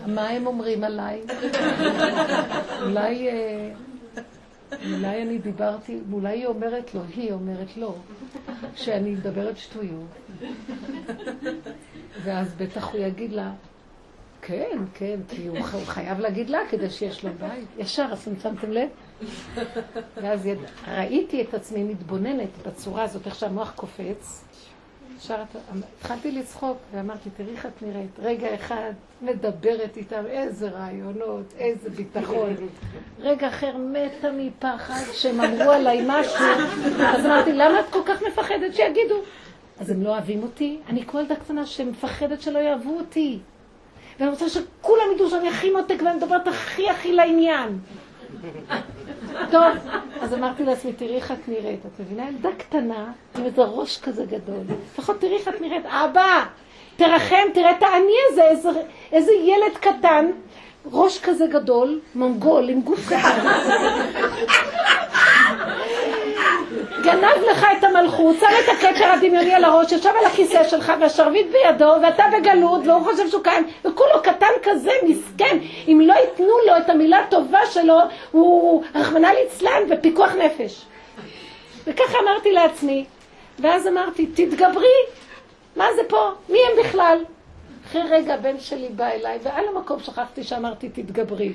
מה 0.07 0.29
הם 0.29 0.47
אומרים 0.47 0.83
עליי? 0.83 1.21
אולי, 2.81 3.29
אה, 3.29 3.71
אולי 4.85 5.21
אני 5.21 5.37
דיברתי, 5.37 5.99
אולי 6.11 6.29
היא 6.29 6.45
אומרת 6.45 6.95
לו, 6.95 7.01
היא 7.15 7.31
אומרת 7.31 7.77
לו, 7.77 7.95
שאני 8.75 9.09
מדברת 9.11 9.57
שטויות. 9.57 10.07
ואז 12.23 12.53
בטח 12.57 12.91
הוא 12.93 13.01
יגיד 13.01 13.31
לה, 13.31 13.51
כן, 14.41 14.77
כן, 14.93 15.19
כי 15.29 15.47
הוא 15.47 15.57
חייב 15.85 16.19
להגיד 16.19 16.49
לה 16.49 16.59
כדי 16.69 16.89
שיש 16.89 17.23
לו 17.23 17.31
בית. 17.39 17.67
ישר, 17.77 18.07
אז 18.11 18.27
שמתם 18.43 18.71
לב? 18.71 18.89
ואז 20.21 20.45
יד... 20.45 20.57
ראיתי 20.87 21.41
את 21.41 21.53
עצמי 21.53 21.83
מתבוננת 21.83 22.49
בצורה 22.67 23.03
הזאת, 23.03 23.25
איך 23.25 23.35
שהמוח 23.35 23.71
קופץ. 23.75 24.43
ישר 25.17 25.43
התחלתי 25.99 26.31
לצחוק 26.31 26.77
ואמרתי, 26.91 27.29
תראי 27.37 27.51
איך 27.51 27.65
את 27.65 27.81
נראית. 27.81 28.19
רגע 28.19 28.55
אחד 28.55 28.91
מדברת 29.21 29.97
איתם, 29.97 30.23
איזה 30.25 30.69
רעיונות, 30.69 31.53
איזה 31.57 31.89
ביטחון. 31.89 32.55
רגע 33.19 33.47
אחר 33.47 33.77
מתה 33.77 34.31
מפחד 34.31 35.03
שהם 35.13 35.41
אמרו 35.41 35.71
עליי 35.71 36.05
משהו. 36.07 36.45
אז 37.07 37.25
אמרתי, 37.25 37.53
למה 37.53 37.79
את 37.79 37.85
כל 37.89 38.01
כך 38.05 38.23
מפחדת 38.27 38.75
שיגידו? 38.75 39.15
אז 39.79 39.89
הם 39.89 40.03
לא 40.03 40.09
אוהבים 40.09 40.43
אותי? 40.43 40.79
אני 40.89 41.05
כמו 41.05 41.19
ילדה 41.19 41.35
קטנה 41.35 41.65
שמפחדת 41.65 42.41
שלא 42.41 42.59
יאהבו 42.59 42.97
אותי. 42.97 43.39
ואני 44.19 44.31
רוצה 44.31 44.49
שכולם 44.49 45.05
ידעו 45.15 45.29
שאני 45.29 45.49
הכי 45.49 45.71
מותק 45.71 45.97
ואני 46.05 46.17
מדברת 46.17 46.47
הכי 46.47 46.89
הכי 46.89 47.13
לעניין. 47.13 47.79
טוב, 49.51 49.63
אז 50.21 50.33
אמרתי 50.33 50.63
לעצמי, 50.63 50.93
תראי 50.93 51.15
איך 51.15 51.31
את 51.31 51.47
נראית. 51.47 51.79
את 51.85 51.99
מבינה? 51.99 52.29
ילדה 52.29 52.49
קטנה, 52.57 53.11
עם 53.37 53.45
איזה 53.45 53.63
ראש 53.63 53.97
כזה 53.97 54.25
גדול. 54.25 54.63
לפחות 54.93 55.19
תראי 55.19 55.37
איך 55.37 55.47
את 55.47 55.61
נראית. 55.61 55.85
אבא, 55.85 56.45
תרחם, 56.95 57.45
תראה 57.53 57.71
את 57.71 57.83
העני 57.83 58.13
הזה, 58.31 58.43
איזה, 58.43 58.69
איזה 59.11 59.31
ילד 59.31 59.77
קטן, 59.79 60.25
ראש 60.85 61.19
כזה 61.19 61.45
גדול, 61.47 61.99
מונגול, 62.15 62.69
עם 62.69 62.81
גוף 62.81 63.05
קטן. 63.07 63.39
גנב 67.03 67.43
לך 67.51 67.65
את 67.79 67.83
המלכות, 67.83 68.35
שם 68.39 68.45
את 68.63 68.69
הכתר 68.69 69.05
הדמיוני 69.05 69.53
על 69.53 69.63
הראש, 69.63 69.91
ישב 69.91 70.09
על 70.19 70.25
הכיסא 70.25 70.63
שלך 70.63 70.93
והשרביט 71.01 71.47
בידו, 71.51 71.93
ואתה 72.03 72.23
בגלות, 72.33 72.87
והוא 72.87 73.03
חושב 73.03 73.29
שהוא 73.29 73.43
קיים, 73.43 73.67
וכולו 73.85 74.21
קטן 74.23 74.51
כזה, 74.63 74.91
מסכן. 75.03 75.57
אם 75.87 76.01
לא 76.05 76.13
ייתנו 76.13 76.57
לו 76.67 76.77
את 76.77 76.89
המילה 76.89 77.19
הטובה 77.19 77.65
שלו, 77.65 77.99
הוא 78.31 78.83
רחמנא 78.95 79.27
ליצלן 79.27 79.81
ופיקוח 79.89 80.31
נפש. 80.35 80.85
וככה 81.87 82.17
אמרתי 82.23 82.51
לעצמי, 82.51 83.05
ואז 83.59 83.87
אמרתי, 83.87 84.25
תתגברי, 84.25 84.97
מה 85.75 85.85
זה 85.95 86.01
פה? 86.07 86.31
מי 86.49 86.59
הם 86.59 86.85
בכלל? 86.85 87.17
אחרי 87.91 88.01
רגע 88.09 88.33
הבן 88.33 88.59
שלי 88.59 88.89
בא 88.95 89.07
אליי, 89.07 89.39
ועל 89.43 89.65
המקום 89.75 89.99
שכחתי 89.99 90.43
שאמרתי, 90.43 90.89
תתגברי. 90.89 91.53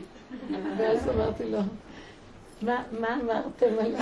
ואז 0.78 1.08
אמרתי 1.08 1.44
לו, 1.44 1.58
מה 2.62 2.76
אמרתם 3.00 3.66
עליו? 3.80 4.00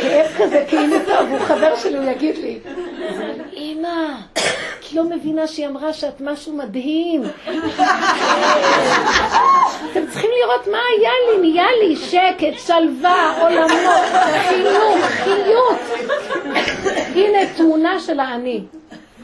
כאב 0.00 0.26
כזה, 0.38 0.64
כאילו 0.68 0.96
טוב, 1.06 1.28
הוא 1.30 1.38
חבר 1.38 1.76
שלי, 1.76 1.96
הוא 1.96 2.10
יגיד 2.10 2.36
לי. 2.38 2.58
אמא, 3.52 4.14
את 4.86 4.92
לא 4.92 5.04
מבינה 5.04 5.46
שהיא 5.46 5.66
אמרה 5.66 5.92
שאת 5.92 6.20
משהו 6.20 6.52
מדהים. 6.52 7.22
אתם 9.90 10.06
צריכים 10.10 10.30
לראות 10.40 10.66
מה 10.72 10.78
היה 10.98 11.10
לי, 11.30 11.38
נהיה 11.48 11.66
לי 11.82 11.96
שקט, 11.96 12.66
שלווה, 12.66 13.42
עולמות, 13.42 13.70
חינוך, 14.48 14.98
חיות. 15.24 15.78
הנה 17.14 17.38
תמונה 17.56 18.00
של 18.00 18.20
האני. 18.20 18.64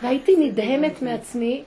והייתי 0.00 0.36
נדהמת 0.36 1.02
מעצמי 1.02 1.62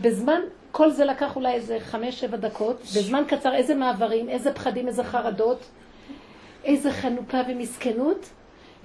בזמן 0.00 0.40
כל 0.72 0.90
זה 0.90 1.04
לקח 1.04 1.36
אולי 1.36 1.52
איזה 1.52 1.78
חמש-שבע 1.80 2.36
דקות, 2.36 2.80
בזמן 2.80 3.22
קצר 3.28 3.54
איזה 3.54 3.74
מעברים, 3.74 4.28
איזה 4.28 4.52
פחדים, 4.52 4.88
איזה 4.88 5.04
חרדות, 5.04 5.58
איזה 6.64 6.92
חנופה 6.92 7.38
ומסכנות, 7.48 8.28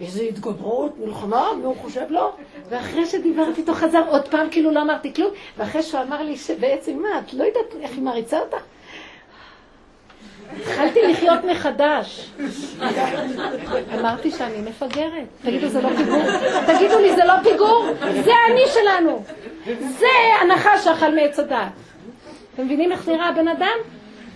איזה 0.01 0.23
התגברות, 0.23 0.99
מלחמה, 0.99 1.47
מי 1.57 1.63
הוא 1.63 1.75
חושב 1.75 2.05
לו? 2.09 2.31
ואחרי 2.69 3.05
שדיברתי 3.05 3.61
איתו 3.61 3.73
חזר 3.73 4.03
עוד 4.07 4.27
פעם, 4.27 4.47
כאילו 4.51 4.71
לא 4.71 4.81
אמרתי 4.81 5.13
כלום, 5.13 5.31
ואחרי 5.57 5.83
שהוא 5.83 6.01
אמר 6.01 6.21
לי 6.23 6.37
שבעצם 6.37 6.97
מה, 7.01 7.19
את 7.19 7.33
לא 7.33 7.43
יודעת 7.43 7.75
איך 7.81 7.91
היא 7.91 8.01
מעריצה 8.01 8.39
אותך? 8.39 8.63
התחלתי 10.57 11.01
לחיות 11.01 11.39
מחדש. 11.51 12.29
אמרתי 13.99 14.31
שאני 14.31 14.61
מפגרת. 14.69 15.27
תגידו, 15.41 15.67
זה 15.67 15.81
לא 15.81 15.89
פיגור? 15.97 16.21
תגידו 16.67 16.99
לי, 16.99 17.15
זה 17.15 17.25
לא 17.25 17.33
פיגור? 17.43 17.85
זה 18.23 18.31
האני 18.35 18.63
שלנו. 18.73 19.23
זה 19.99 20.07
הנחש 20.41 20.83
שאכל 20.83 21.15
מעץ 21.15 21.39
הדעת. 21.39 21.71
אתם 22.53 22.65
מבינים 22.65 22.91
איך 22.91 23.07
נראה 23.07 23.29
הבן 23.29 23.47
אדם? 23.47 23.77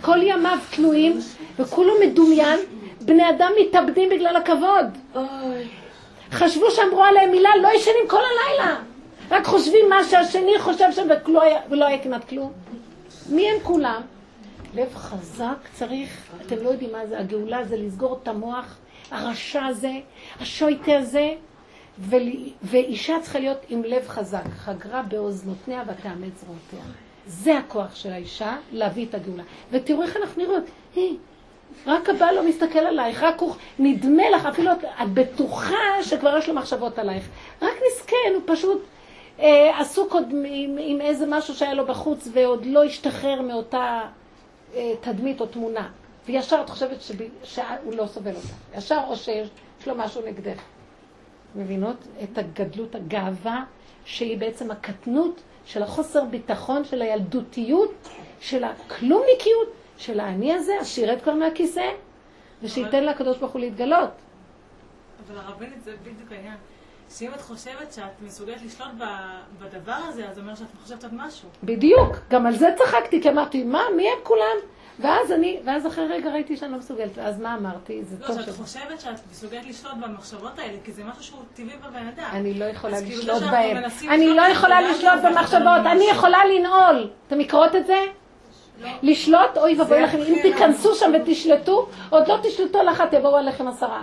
כל 0.01 0.17
ימיו 0.21 0.57
תלויים, 0.75 1.19
וכולו 1.59 1.93
מדומיין, 2.05 2.59
בני 3.05 3.29
אדם 3.29 3.51
מתאבדים 3.61 4.09
בגלל 4.09 4.35
הכבוד. 4.35 5.17
חשבו 6.31 6.71
שאמרו 6.71 7.03
עליהם 7.03 7.31
מילה, 7.31 7.49
לא 7.61 7.69
ישנים 7.75 8.07
כל 8.07 8.17
הלילה. 8.17 8.75
רק 9.31 9.45
חושבים 9.45 9.89
מה 9.89 10.03
שהשני 10.03 10.59
חושב 10.59 10.91
שם 10.91 11.07
ולא 11.69 11.85
היה 11.85 12.03
כמעט 12.03 12.29
כלום. 12.29 12.51
מי 13.29 13.49
הם 13.49 13.59
כולם? 13.63 14.01
לב 14.75 14.95
חזק 14.95 15.67
צריך, 15.73 16.31
אתם 16.45 16.55
לא 16.63 16.69
יודעים 16.69 16.91
מה 16.91 17.07
זה, 17.07 17.19
הגאולה 17.19 17.63
זה 17.63 17.77
לסגור 17.77 18.19
את 18.23 18.27
המוח 18.27 18.77
הרשע 19.11 19.65
הזה, 19.65 19.91
השויטה 20.39 20.97
הזה, 20.97 21.31
ו... 21.99 22.15
ואישה 22.61 23.15
צריכה 23.21 23.39
להיות 23.39 23.57
עם 23.69 23.83
לב 23.83 24.07
חזק, 24.07 24.45
חגרה 24.57 25.01
באוזנותיה 25.01 25.83
ותאמץ 25.87 26.33
זרועותיה. 26.41 26.79
זה 27.27 27.57
הכוח 27.57 27.95
של 27.95 28.11
האישה 28.11 28.57
להביא 28.71 29.05
את 29.05 29.15
הגאולה. 29.15 29.43
ותראו 29.71 30.01
איך 30.01 30.17
אנחנו 30.17 30.43
נראות, 30.43 30.63
היא, 30.95 31.17
רק 31.87 32.09
הבעל 32.09 32.35
לא 32.35 32.47
מסתכל 32.47 32.79
עלייך, 32.79 33.23
רק 33.23 33.39
הוא 33.39 33.55
נדמה 33.79 34.29
לך, 34.29 34.45
אפילו 34.45 34.71
את, 34.71 34.83
את 34.83 35.09
בטוחה 35.13 36.03
שכבר 36.03 36.37
יש 36.37 36.49
לו 36.49 36.55
מחשבות 36.55 36.99
עלייך. 36.99 37.27
רק 37.61 37.73
מסכן, 37.87 38.33
הוא 38.33 38.41
פשוט 38.45 38.83
אה, 39.39 39.79
עסוק 39.79 40.13
עוד 40.13 40.27
עם, 40.31 40.77
עם 40.79 41.01
איזה 41.01 41.25
משהו 41.27 41.53
שהיה 41.53 41.73
לו 41.73 41.85
בחוץ 41.85 42.27
ועוד 42.33 42.65
לא 42.65 42.83
השתחרר 42.83 43.41
מאותה 43.41 44.01
אה, 44.75 44.93
תדמית 45.01 45.41
או 45.41 45.45
תמונה, 45.45 45.89
וישר 46.27 46.61
את 46.65 46.69
חושבת 46.69 47.01
שב... 47.01 47.15
שהוא 47.43 47.93
לא 47.93 48.05
סובל 48.05 48.35
אותה, 48.35 48.77
ישר 48.77 48.99
או 49.07 49.15
שיש 49.15 49.49
לו 49.87 49.95
משהו 49.95 50.21
נגדך. 50.25 50.61
מבינות 51.55 51.97
את 52.23 52.37
הגדלות, 52.37 52.95
הגאווה, 52.95 53.63
שהיא 54.05 54.37
בעצם 54.37 54.71
הקטנות 54.71 55.41
של 55.65 55.83
החוסר 55.83 56.23
ביטחון, 56.23 56.85
של 56.85 57.01
הילדותיות, 57.01 57.93
של 58.39 58.63
הכלומניקיות, 58.63 59.67
של 59.97 60.19
האני 60.19 60.53
הזה, 60.53 60.73
אז 60.79 60.87
שירד 60.87 61.21
כבר 61.21 61.33
מהכיסא, 61.33 61.89
ושייתן 62.61 63.03
לקדוש 63.03 63.37
ברוך 63.37 63.51
הוא 63.51 63.61
להתגלות. 63.61 64.09
אבל 65.27 65.37
הרבנית 65.37 65.83
זה 65.83 65.95
בדיוק 66.01 66.31
העניין. 66.31 66.55
שאם 67.17 67.33
את 67.33 67.41
חושבת 67.41 67.93
שאת 67.93 68.21
מסוגלת 68.21 68.61
לשלוט 68.65 68.89
בדבר 69.59 69.99
הזה, 70.09 70.29
אז 70.29 70.35
זה 70.35 70.41
אומר 70.41 70.55
שאת 70.55 70.67
חושבת 70.83 71.03
עוד 71.03 71.13
משהו. 71.13 71.49
בדיוק, 71.63 72.17
גם 72.29 72.45
על 72.45 72.55
זה 72.55 72.69
צחקתי, 72.77 73.21
כי 73.21 73.29
אמרתי, 73.29 73.63
מה, 73.63 73.83
מי 73.95 74.07
הם 74.07 74.17
כולם? 74.23 74.57
ואז 74.99 75.31
אני, 75.31 75.59
ואז 75.65 75.87
אחרי 75.87 76.07
רגע 76.07 76.31
ראיתי 76.31 76.57
שאני 76.57 76.71
לא 76.71 76.77
מסוגלת, 76.77 77.11
ואז 77.15 77.39
מה 77.39 77.55
אמרתי? 77.55 78.03
זה 78.03 78.15
לא, 78.19 78.27
טוב 78.27 78.41
שאת 78.41 78.53
ש... 78.53 78.57
חושבת 78.57 79.01
שאת 79.01 79.19
מסוגלת 79.31 79.65
לשלוט 79.65 79.93
במחשבות 79.93 80.59
האלה, 80.59 80.77
כי 80.83 80.91
זה 80.91 81.03
משהו 81.03 81.23
שהוא 81.23 81.39
טבעי 81.53 81.77
בבן 81.77 82.07
אדם. 82.07 82.29
אני 82.31 82.53
לא 82.53 82.65
יכולה 82.65 82.97
כאילו 83.01 83.21
לשלוט 83.21 83.43
בהם. 83.51 83.77
אני 84.09 84.27
לא 84.27 84.41
יכולה 84.41 84.81
לשלוט 84.81 85.23
לא 85.23 85.29
במחשבות, 85.29 85.85
אני 85.91 86.03
יכולה 86.11 86.45
לנעול. 86.45 87.09
אתם 87.27 87.37
מכירות 87.37 87.75
את 87.75 87.87
זה? 87.87 87.97
לשלוט, 89.03 89.57
אוי 89.57 89.75
ואבוי 89.79 90.01
לכם, 90.01 90.17
אם 90.21 90.39
תיכנסו 90.41 90.95
שם 90.95 91.11
ותשלטו, 91.13 91.87
עוד 92.09 92.27
לא 92.27 92.37
תשלטו 92.43 92.79
על 92.79 92.89
אחת, 92.89 93.13
יבואו 93.13 93.37
עליכם 93.37 93.67
עשרה. 93.67 94.01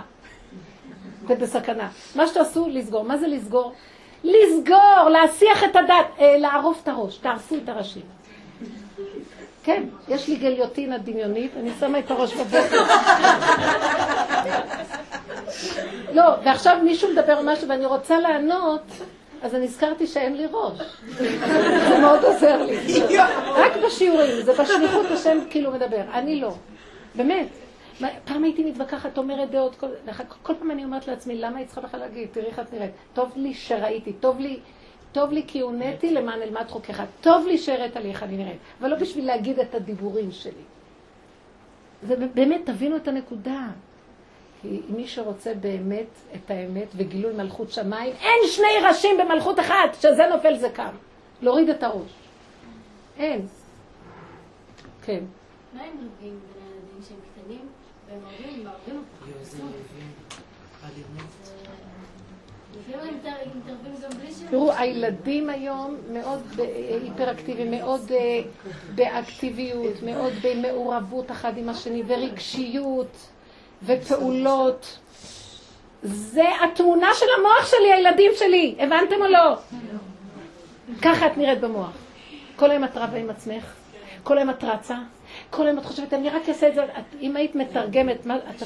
אתם 1.25 1.35
בסכנה. 1.35 1.87
מה 2.15 2.27
שתעשו, 2.27 2.67
לסגור. 2.69 3.03
מה 3.03 3.17
זה 3.17 3.27
לסגור? 3.27 3.73
לסגור, 4.23 5.09
להסיח 5.11 5.63
את 5.63 5.75
הדעת, 5.75 6.05
אה, 6.19 6.37
לערוף 6.37 6.79
את 6.83 6.87
הראש, 6.87 7.17
תערפו 7.17 7.55
את 7.55 7.69
הראשים. 7.69 8.01
כן, 9.63 9.83
יש 10.07 10.27
לי 10.27 10.35
גליוטינה 10.35 10.97
דמיונית, 10.97 11.51
אני 11.59 11.69
שמה 11.79 11.99
את 11.99 12.11
הראש 12.11 12.33
בבוקר. 12.33 12.83
לא, 16.13 16.23
ועכשיו 16.45 16.77
מישהו 16.83 17.09
מדבר 17.11 17.39
משהו 17.43 17.67
ואני 17.69 17.85
רוצה 17.85 18.19
לענות, 18.19 18.81
אז 19.41 19.55
אני 19.55 19.65
נזכרתי 19.65 20.07
שאין 20.07 20.37
לי 20.37 20.45
ראש. 20.51 20.79
זה 21.89 21.97
מאוד 22.01 22.23
עוזר 22.23 22.65
לי. 22.65 22.77
רק 23.47 23.71
בשיעורים, 23.85 24.41
זה 24.41 24.53
בשליחות 24.53 25.05
השם 25.05 25.37
כאילו 25.49 25.71
מדבר, 25.71 26.01
אני 26.13 26.41
לא. 26.41 26.53
באמת. 27.15 27.47
פעם 28.25 28.43
הייתי 28.43 28.63
מתווכחת, 28.63 29.17
אומרת 29.17 29.51
דעות, 29.51 29.75
כל, 29.75 29.87
כל 30.43 30.53
פעם 30.59 30.71
אני 30.71 30.83
אומרת 30.83 31.07
לעצמי, 31.07 31.37
למה 31.37 31.57
היא 31.57 31.65
צריכה 31.65 31.81
בכלל 31.81 31.99
להגיד, 31.99 32.27
תראי 32.31 32.45
איך 32.45 32.59
את 32.59 32.73
נראית. 32.73 32.91
טוב 33.13 33.31
לי 33.35 33.53
שראיתי, 33.53 34.13
טוב 34.13 34.39
לי, 34.39 34.59
טוב 35.11 35.31
לי 35.31 35.43
כי 35.47 35.59
הונאתי 35.59 36.11
למען 36.11 36.41
אלמד 36.41 36.65
חוקך, 36.69 37.03
טוב 37.21 37.47
לי 37.47 37.57
שהראית 37.57 37.95
לי 37.95 38.09
איך 38.09 38.23
אני 38.23 38.37
נראית, 38.37 38.57
אבל 38.79 38.89
לא 38.89 38.95
בשביל 38.95 39.25
להגיד 39.25 39.59
את 39.59 39.75
הדיבורים 39.75 40.31
שלי. 40.31 40.63
זה 42.03 42.15
באמת, 42.33 42.61
תבינו 42.65 42.95
את 42.95 43.07
הנקודה. 43.07 43.67
כי 44.61 44.81
מי 44.89 45.07
שרוצה 45.07 45.53
באמת 45.53 46.07
את 46.35 46.51
האמת 46.51 46.87
וגילוי 46.95 47.33
מלכות 47.33 47.71
שמיים, 47.71 48.13
אין 48.21 48.39
שני 48.47 48.87
ראשים 48.87 49.17
במלכות 49.17 49.59
אחת, 49.59 49.95
שזה 50.01 50.23
נופל 50.33 50.57
זה 50.57 50.69
קם. 50.69 50.95
להוריד 51.41 51.69
את 51.69 51.83
הראש. 51.83 52.11
אין. 53.17 53.47
כן. 55.03 55.23
מה 55.73 55.81
הם 55.81 55.87
הילדים 56.21 56.39
שהם 57.07 57.17
קטנים? 57.33 57.67
והם 58.09 58.19
שהם... 64.37 64.47
תראו, 64.49 64.71
הילדים 64.71 65.49
היום 65.49 65.95
מאוד 66.11 66.39
ב- 66.55 66.59
היפראקטיביים, 67.03 67.71
מאוד 67.71 68.11
אה, 68.11 68.41
באקטיביות, 68.95 69.93
מאוד 70.05 70.33
במעורבות 70.43 71.31
אחד 71.31 71.57
עם 71.57 71.69
השני, 71.69 72.03
ורגשיות, 72.07 73.17
ופעולות. 73.83 74.99
זה 76.03 76.43
התמונה 76.63 77.09
של 77.13 77.25
המוח 77.39 77.71
שלי, 77.71 77.93
הילדים 77.93 78.31
שלי, 78.35 78.75
הבנתם 78.79 79.15
או 79.21 79.27
לא? 79.27 79.57
ככה 81.01 81.27
את 81.27 81.37
נראית 81.37 81.61
במוח. 81.61 81.91
כל 82.55 82.71
היום 82.71 82.83
את 82.83 82.97
רבה 82.97 83.17
עם 83.17 83.29
עצמך, 83.29 83.73
כל 84.23 84.37
היום 84.37 84.49
את 84.49 84.63
רצה, 84.63 84.97
כל 85.49 85.67
היום 85.67 85.77
את 85.77 85.85
חושבת, 85.85 86.13
אני 86.13 86.29
רק 86.29 86.49
אעשה 86.49 86.67
את 86.67 86.75
זה, 86.75 86.83
את, 86.83 87.15
אם 87.21 87.35
היית 87.35 87.55
מתרגמת, 87.55 88.25
מה, 88.25 88.35
את, 88.37 88.63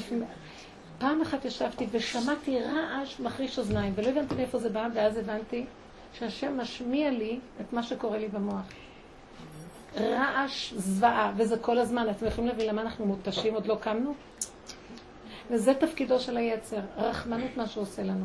פעם 0.98 1.20
אחת 1.20 1.44
ישבתי 1.44 1.86
ושמעתי 1.90 2.58
רעש 2.60 3.20
מחריש 3.20 3.58
אוזניים, 3.58 3.92
ולא 3.96 4.08
הבנתי 4.08 4.34
מאיפה 4.34 4.58
זה 4.58 4.68
בא, 4.68 4.86
ואז 4.94 5.16
הבנתי 5.16 5.64
שהשם 6.12 6.60
משמיע 6.60 7.10
לי 7.10 7.38
את 7.60 7.72
מה 7.72 7.82
שקורה 7.82 8.18
לי 8.18 8.28
במוח. 8.28 8.62
רעש 10.00 10.72
זוועה, 10.76 11.32
וזה 11.36 11.56
כל 11.56 11.78
הזמן. 11.78 12.10
אתם 12.10 12.26
יכולים 12.26 12.48
להבין 12.50 12.68
למה 12.68 12.82
אנחנו 12.82 13.06
מותשים, 13.06 13.54
עוד 13.54 13.66
לא 13.66 13.76
קמנו? 13.80 14.14
וזה 15.50 15.74
תפקידו 15.74 16.20
של 16.20 16.36
היצר, 16.36 16.80
רחמנות 16.96 17.56
מה 17.56 17.66
שהוא 17.66 17.82
עושה 17.82 18.02
לנו. 18.02 18.24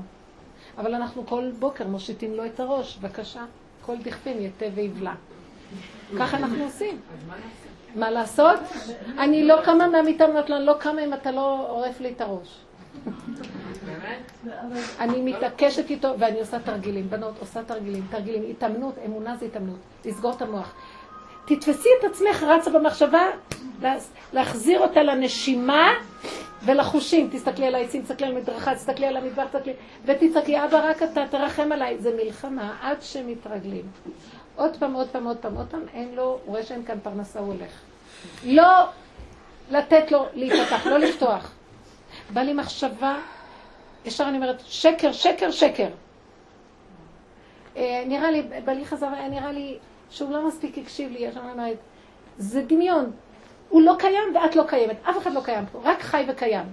אבל 0.77 0.95
אנחנו 0.95 1.25
כל 1.25 1.51
בוקר 1.59 1.87
מושיטים 1.87 2.33
לו 2.33 2.45
את 2.45 2.59
הראש, 2.59 2.97
בבקשה, 2.97 3.45
כל 3.85 3.95
דכפין 4.03 4.41
יתה 4.41 4.65
ויבלע. 4.75 5.13
ככה 6.19 6.37
אנחנו 6.37 6.63
עושים. 6.63 6.99
מה 7.95 8.11
לעשות? 8.11 8.59
אני 9.19 9.47
לא 9.47 9.55
קמה 9.65 9.87
מהמיטה 9.87 10.25
ואומרת 10.25 10.51
אני 10.51 10.65
לא 10.65 10.73
קמה 10.79 11.03
אם 11.03 11.13
אתה 11.13 11.31
לא 11.31 11.65
עורף 11.69 11.99
לי 11.99 12.11
את 12.11 12.21
הראש. 12.21 12.57
אני 14.99 15.21
מתעקשת 15.21 15.89
איתו, 15.89 16.13
ואני 16.19 16.39
עושה 16.39 16.59
תרגילים. 16.59 17.09
בנות, 17.09 17.33
עושה 17.39 17.63
תרגילים, 17.63 18.07
תרגילים. 18.11 18.43
התאמנות, 18.49 18.95
אמונה 19.05 19.35
זה 19.37 19.45
התאמנות. 19.45 19.79
לסגור 20.05 20.33
את 20.33 20.41
המוח. 20.41 20.73
תתפסי 21.55 21.89
את 21.99 22.11
עצמך 22.11 22.43
רצה 22.43 22.69
במחשבה, 22.69 23.23
להחזיר 24.33 24.79
אותה 24.79 25.03
לנשימה 25.03 25.89
ולחושים. 26.65 27.29
תסתכלי 27.31 27.67
על 27.67 27.75
העצים, 27.75 28.01
תסתכלי 28.01 28.27
על 28.27 28.33
מדרכה, 28.33 28.75
תסתכלי 28.75 29.05
על 29.05 29.17
המדבר, 29.17 29.45
תסתכלי... 29.45 29.73
ותצעקי, 30.05 30.63
אבא, 30.63 30.89
רק 30.89 31.03
אתה, 31.03 31.23
תרחם 31.31 31.71
עליי. 31.71 31.97
זה 31.99 32.11
מלחמה 32.23 32.77
עד 32.81 33.01
שמתרגלים. 33.01 33.85
עוד 34.55 34.77
פעם, 34.77 34.93
עוד 34.93 35.07
פעם, 35.07 35.25
עוד 35.25 35.37
פעם, 35.37 35.57
עוד 35.57 35.67
פעם, 35.69 35.81
אין 35.93 36.15
לו, 36.15 36.23
הוא 36.23 36.39
רואה 36.45 36.63
שאין 36.63 36.85
כאן 36.85 36.97
פרנסה, 37.03 37.39
הוא 37.39 37.53
הולך. 37.53 37.71
לא 38.43 38.85
לתת 39.71 40.11
לו 40.11 40.25
להיפתח, 40.33 40.87
לא 40.87 40.97
לפתוח. 40.97 41.51
בא 42.29 42.41
לי 42.41 42.53
מחשבה, 42.53 43.15
ישר 44.05 44.23
אני 44.23 44.37
אומרת, 44.37 44.61
שקר, 44.65 45.11
שקר, 45.11 45.51
שקר. 45.51 45.87
אה, 47.77 48.03
נראה 48.07 48.31
לי, 48.31 48.43
בא 48.65 48.71
לי 48.71 48.85
חזר, 48.85 49.09
נראה 49.29 49.51
לי 49.51 49.77
שהוא 50.11 50.31
לא 50.31 50.47
מספיק 50.47 50.77
הקשיב 50.77 51.11
לי, 51.11 51.19
ישר 51.19 51.39
אומרת, 51.51 51.77
זה 52.37 52.61
דמיון. 52.61 53.11
הוא 53.69 53.81
לא 53.81 53.95
קיים 53.99 54.35
ואת 54.35 54.55
לא 54.55 54.63
קיימת, 54.67 54.95
אף 55.09 55.17
אחד 55.17 55.33
לא 55.33 55.41
קיים 55.41 55.65
פה, 55.71 55.79
רק 55.83 56.01
חי 56.01 56.25
וקיים. 56.27 56.65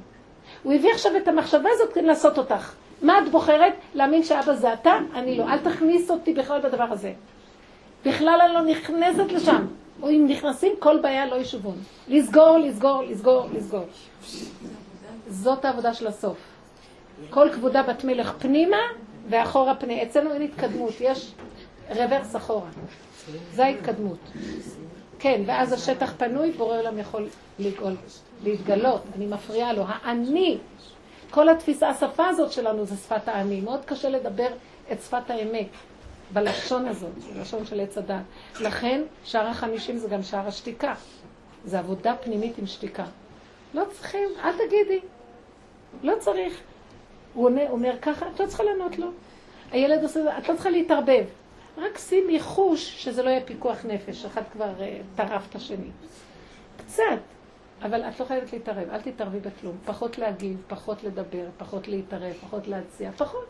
הוא 0.63 0.73
הביא 0.73 0.93
עכשיו 0.93 1.17
את 1.17 1.29
המחשבה 1.29 1.69
הזאת 1.73 1.93
כדי 1.93 2.07
לעשות 2.07 2.39
אותך. 2.39 2.75
מה 3.03 3.19
את 3.19 3.29
בוחרת? 3.31 3.73
להאמין 3.95 4.25
שאבא 4.25 4.55
זה 4.55 4.73
אתה? 4.73 4.99
אני 5.15 5.39
לא. 5.39 5.45
אל 5.45 5.59
תכניס 5.59 6.11
אותי 6.11 6.35
בכלל 6.35 6.61
בדבר 6.61 6.85
הזה. 6.85 7.13
בכלל 8.05 8.41
אני 8.45 8.55
לא 8.55 8.63
נכנסת 8.63 9.33
לשם. 9.33 9.67
או 10.03 10.11
אם 10.11 10.27
נכנסים, 10.29 10.73
כל 10.79 10.99
בעיה 11.01 11.27
לא 11.27 11.37
ישובון. 11.37 11.77
לסגור, 12.09 12.59
לסגור, 12.59 13.03
לסגור, 13.03 13.47
לסגור. 13.55 13.85
זאת 15.29 15.65
העבודה 15.65 15.95
של 15.95 16.07
הסוף. 16.07 16.39
כל 17.31 17.49
כבודה 17.53 17.83
בת 17.83 18.05
מלך 18.05 18.33
פנימה 18.39 18.77
ואחורה 19.29 19.75
פני. 19.75 20.03
אצלנו 20.03 20.33
אין 20.33 20.43
התקדמות, 20.43 20.95
יש 21.01 21.33
רוורס 21.91 22.37
אחורה. 22.37 22.69
זה 23.55 23.65
ההתקדמות. 23.65 24.19
כן, 25.19 25.43
ואז 25.47 25.73
השטח 25.73 26.15
פנוי, 26.17 26.51
בורא 26.51 26.79
עולם 26.79 26.99
יכול 26.99 27.29
לגאול, 27.59 27.97
להתגלות. 28.45 29.03
אני 29.17 29.27
מפריעה 29.27 29.73
לו. 29.73 29.85
האני, 29.87 30.59
כל 31.31 31.49
התפיסה, 31.49 31.89
השפה 31.89 32.29
הזאת 32.29 32.53
שלנו 32.53 32.85
זה 32.85 32.97
שפת 32.97 33.29
האני. 33.29 33.61
מאוד 33.61 33.85
קשה 33.85 34.09
לדבר 34.09 34.49
את 34.93 35.03
שפת 35.03 35.31
האמת. 35.31 35.69
בלשון 36.33 36.89
הזאת, 36.89 37.11
בלשון 37.35 37.67
של 37.67 37.81
עץ 37.81 37.99
הדת. 37.99 38.23
לכן, 38.61 39.03
שער 39.25 39.47
החמישים 39.47 39.99
זה 39.99 40.09
גם 40.09 40.23
שער 40.23 40.49
השתיקה. 40.49 40.95
זה 41.65 41.79
עבודה 41.79 42.15
פנימית 42.17 42.59
עם 42.59 42.67
שתיקה. 42.67 43.05
לא 43.75 43.85
צריכים, 43.93 44.29
אל 44.45 44.53
תגידי. 44.53 45.01
לא 46.03 46.15
צריך. 46.19 46.61
הוא 47.35 47.45
עונה, 47.45 47.71
אומר 47.71 47.95
ככה, 48.03 48.27
את 48.35 48.41
לא 48.41 48.47
צריכה 48.47 48.63
לענות 48.63 48.99
לו. 48.99 49.07
הילד 49.71 50.03
עושה 50.03 50.39
את 50.39 50.49
לא 50.49 50.55
צריכה 50.55 50.71
להתערבב. 50.71 51.25
רק 51.79 51.99
שימי 51.99 52.41
חוש 52.41 53.05
שזה 53.05 53.23
לא 53.23 53.31
יהיה 53.31 53.41
פיקוח 53.41 53.85
נפש, 53.85 54.25
אחד 54.25 54.43
כבר 54.53 54.73
uh, 54.79 54.83
טרף 55.17 55.47
את 55.51 55.55
השני. 55.55 55.91
קצת, 56.77 57.21
אבל 57.83 58.03
את 58.03 58.21
לא 58.21 58.25
חייבת 58.25 58.53
להתערב, 58.53 58.91
אל 58.91 59.01
תתערבי 59.01 59.41
בכלום. 59.41 59.77
פחות 59.85 60.19
להגיב, 60.19 60.63
פחות 60.69 61.05
לדבר, 61.05 61.47
פחות 61.57 61.89
להתערב, 61.89 62.33
פחות 62.33 62.69
להציע, 62.69 63.13
פחות. 63.13 63.47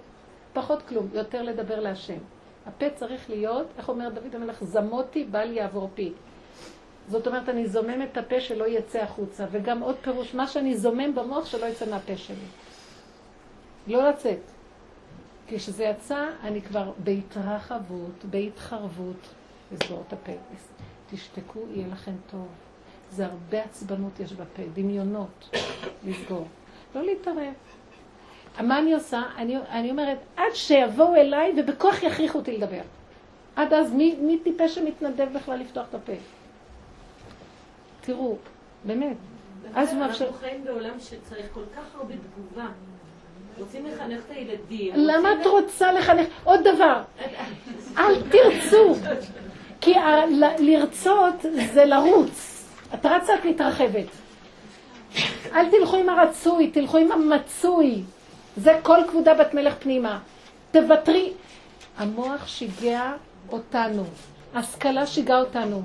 פחות 0.52 0.82
כלום, 0.82 1.08
יותר 1.12 1.42
לדבר 1.42 1.80
להשם. 1.80 2.18
הפה 2.66 2.90
צריך 2.90 3.30
להיות, 3.30 3.66
איך 3.78 3.88
אומר 3.88 4.08
דוד 4.08 4.34
המלך, 4.34 4.64
זמותי 4.64 5.24
בל 5.24 5.52
יעבור 5.52 5.90
פי. 5.94 6.12
זאת 7.08 7.26
אומרת, 7.26 7.48
אני 7.48 7.66
זומם 7.66 8.02
את 8.02 8.16
הפה 8.16 8.40
שלא 8.40 8.68
יצא 8.68 8.98
החוצה, 8.98 9.46
וגם 9.50 9.80
עוד 9.80 9.96
פירוש, 10.02 10.34
מה 10.34 10.46
שאני 10.46 10.76
זומם 10.76 11.14
במוח 11.14 11.46
שלא 11.46 11.66
יצא 11.66 11.90
מהפה 11.90 12.16
שלי. 12.16 12.46
לא 13.86 14.08
לצאת. 14.08 14.40
כשזה 15.48 15.84
יצא, 15.84 16.26
אני 16.42 16.62
כבר 16.62 16.92
בהתרחבות, 17.04 18.24
בהתחרבות, 18.30 19.28
לסגור 19.72 20.04
את 20.06 20.12
הפה. 20.12 20.32
תשתקו, 21.10 21.60
יהיה 21.70 21.88
לכם 21.88 22.12
טוב. 22.30 22.46
זה 23.10 23.26
הרבה 23.26 23.62
עצבנות 23.62 24.20
יש 24.20 24.32
בפה, 24.32 24.62
דמיונות, 24.74 25.50
לסגור. 26.04 26.46
לא 26.94 27.02
להתערב. 27.02 27.52
מה 28.60 28.78
אני 28.78 28.94
עושה? 28.94 29.22
אני, 29.36 29.56
אני 29.56 29.90
אומרת, 29.90 30.18
עד 30.36 30.54
שיבואו 30.54 31.14
אליי 31.14 31.52
ובכוח 31.56 32.02
יכריחו 32.02 32.38
אותי 32.38 32.56
לדבר. 32.56 32.80
עד 33.56 33.72
אז, 33.72 33.92
מי, 33.92 34.16
מי 34.20 34.38
טיפש 34.38 34.74
שמתנדב 34.74 35.28
בכלל 35.34 35.58
לפתוח 35.58 35.86
את 35.88 35.94
הפה? 35.94 36.12
תראו, 38.00 38.36
באמת. 38.84 39.16
אז 39.74 39.92
הוא 39.92 40.00
מאפשר... 40.00 40.24
אנחנו 40.24 40.38
חיים 40.38 40.64
בעולם 40.64 41.00
שצריך 41.00 41.46
כל 41.52 41.64
כך 41.76 41.94
הרבה 41.94 42.14
תגובה. 42.14 42.68
רוצים 43.58 43.86
לחנך 43.86 44.18
את 44.26 44.30
הילדים. 44.30 44.92
למה 44.96 45.32
את 45.32 45.46
רוצה 45.46 45.92
לחנך? 45.92 46.26
עוד 46.44 46.60
דבר, 46.64 47.02
אל 47.98 48.22
תרצו. 48.22 48.94
כי 49.80 49.94
לרצות 50.58 51.34
זה 51.74 51.84
לרוץ. 51.84 52.64
את 52.94 53.06
רצה, 53.06 53.34
את 53.34 53.44
מתרחבת. 53.44 54.06
אל 55.54 55.70
תלכו 55.70 55.96
עם 55.96 56.08
הרצוי, 56.08 56.70
תלכו 56.70 56.98
עם 56.98 57.12
המצוי. 57.12 58.02
זה 58.56 58.78
כל 58.82 58.98
כבודה 59.08 59.34
בת 59.34 59.54
מלך 59.54 59.74
פנימה. 59.78 60.18
תוותרי. 60.70 61.32
המוח 61.98 62.46
שיגע 62.46 63.12
אותנו. 63.52 64.04
השכלה 64.54 65.06
שיגעה 65.06 65.40
אותנו. 65.40 65.82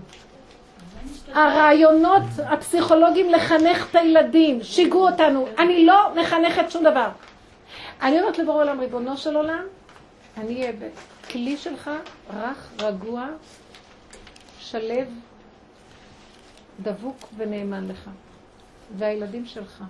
הרעיונות 1.33 2.23
הפסיכולוגיים 2.45 3.29
לחנך 3.29 3.87
את 3.89 3.95
הילדים, 3.95 4.63
שיגעו 4.63 5.09
אותנו. 5.09 5.47
אני 5.59 5.85
לא 5.85 5.95
מחנכת 6.21 6.71
שום 6.71 6.83
דבר. 6.83 7.07
אני 8.03 8.19
אומרת 8.19 8.37
לבורא 8.37 8.63
עולם, 8.63 8.79
ריבונו 8.79 9.17
של 9.17 9.35
עולם, 9.35 9.63
אני 10.37 10.61
אהיה 10.61 10.73
בכלי 10.73 11.57
שלך, 11.57 11.91
רך, 12.33 12.71
רגוע, 12.81 13.27
שלב, 14.59 15.07
דבוק 16.81 17.17
ונאמן 17.37 17.87
לך. 17.87 18.09
והילדים 18.97 19.45
שלך. 19.45 19.83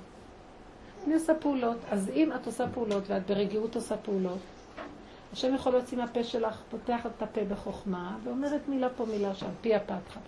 אני 1.05 1.13
עושה 1.13 1.33
פעולות, 1.33 1.77
אז 1.91 2.09
אם 2.09 2.31
את 2.35 2.45
עושה 2.45 2.67
פעולות 2.73 3.03
ואת 3.07 3.25
ברגיעות 3.25 3.75
עושה 3.75 3.97
פעולות, 3.97 4.39
השם 5.33 5.55
יכול 5.55 5.71
להוציא 5.71 5.97
מהפה 5.97 6.23
שלך, 6.23 6.61
פותח 6.71 7.05
את 7.05 7.21
הפה 7.21 7.41
בחוכמה, 7.43 8.17
ואומרת 8.23 8.61
מילה 8.67 8.89
פה 8.89 9.05
מילה 9.05 9.35
שם, 9.35 9.49
פי 9.61 9.75
הפתחה. 9.75 10.19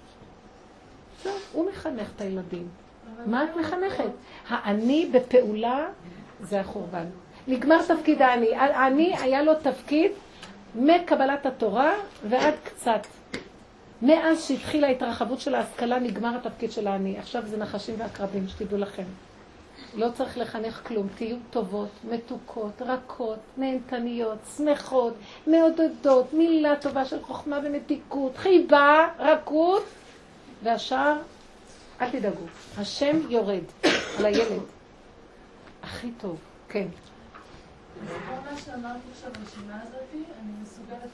זהו, 1.23 1.33
הוא 1.51 1.69
מחנך 1.69 2.11
את 2.15 2.21
הילדים. 2.21 2.67
מה 3.25 3.43
את 3.43 3.49
מחנכת? 3.59 4.09
האני 4.47 5.09
בפעולה 5.13 5.87
זה 6.41 6.59
החורבן. 6.59 7.05
נגמר 7.47 7.81
תפקיד 7.87 8.21
האני. 8.21 8.55
האני 8.55 9.15
היה 9.17 9.43
לו 9.43 9.53
תפקיד 9.55 10.11
מקבלת 10.75 11.45
התורה 11.45 11.93
ועד 12.29 12.53
קצת. 12.63 13.07
מאז 14.01 14.47
שהתחילה 14.47 14.87
ההתרחבות 14.87 15.39
של 15.39 15.55
ההשכלה 15.55 15.99
נגמר 15.99 16.35
התפקיד 16.35 16.71
של 16.71 16.87
האני. 16.87 17.17
עכשיו 17.19 17.43
זה 17.45 17.57
נחשים 17.57 17.95
ועקרבים, 17.97 18.47
שתדעו 18.47 18.77
לכם. 18.77 19.03
לא 19.95 20.07
צריך 20.13 20.37
לחנך 20.37 20.81
כלום, 20.87 21.07
תהיו 21.15 21.37
טובות, 21.49 21.89
מתוקות, 22.09 22.81
רכות, 22.81 23.39
נהנתניות, 23.57 24.37
שמחות, 24.57 25.13
מעודדות, 25.47 26.33
מילה 26.33 26.75
טובה 26.75 27.05
של 27.05 27.23
חוכמה 27.23 27.59
ומתיקות, 27.63 28.37
חיבה, 28.37 29.07
רכות, 29.19 29.83
והשאר, 30.63 31.17
אל 32.01 32.09
תדאגו, 32.09 32.45
השם 32.77 33.19
יורד 33.29 33.63
על 34.17 34.25
הילד. 34.25 34.61
הכי 35.83 36.11
טוב, 36.11 36.37
כן. 36.69 36.87
כל 38.03 38.51
מה 38.51 38.57
שאמרתי 38.57 39.07
עכשיו 39.11 39.31
ברשימה 39.39 39.81
הזאת, 39.81 40.13
אני 40.13 40.51
מסוגלת 40.61 41.09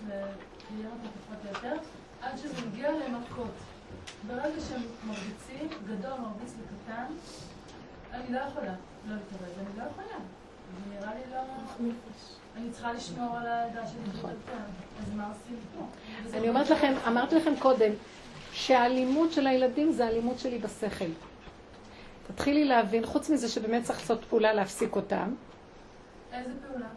להיות 0.77 0.93
פחות 1.03 1.53
יותר, 1.55 1.75
עד 2.21 2.37
שזה 2.37 2.53
מגיע 2.67 2.91
למכות. 2.91 3.51
ברגע 4.27 4.61
שהם 4.69 4.81
מרביצים, 5.07 5.69
גדול 5.87 6.19
מרביץ 6.19 6.53
לקטן, 6.61 7.13
אני 8.13 8.33
לא 8.33 8.39
יכולה 8.39 8.73
לא 9.07 9.15
להתערב, 9.15 9.51
אני 9.57 9.77
לא 9.77 9.83
יכולה. 9.91 10.17
זה 10.73 10.95
נראה 10.95 11.13
לי 11.13 11.21
לא... 11.31 11.39
אני 12.57 12.71
צריכה 12.71 12.93
לשמור 12.93 13.37
על 13.37 13.47
העדה 13.47 13.87
שלי 13.87 13.99
נכון. 14.13 14.31
אז 15.01 15.13
מה 15.15 15.27
עושים 15.27 15.57
פה? 15.77 15.85
אני 16.37 16.49
אומרת 16.49 16.69
לכם, 16.69 16.93
אמרתי 17.07 17.35
לכם 17.35 17.53
קודם, 17.59 17.91
שהאלימות 18.51 19.31
של 19.31 19.47
הילדים 19.47 19.91
זה 19.91 20.05
האלימות 20.05 20.39
שלי 20.39 20.57
בשכל. 20.57 21.05
תתחילי 22.27 22.65
להבין, 22.65 23.05
חוץ 23.05 23.29
מזה 23.29 23.49
שבאמת 23.49 23.83
צריך 23.83 23.99
לעשות 23.99 24.25
פעולה 24.25 24.53
להפסיק 24.53 24.95
אותם. 24.95 25.33
איזה 26.33 26.51
פעולה? 26.67 26.87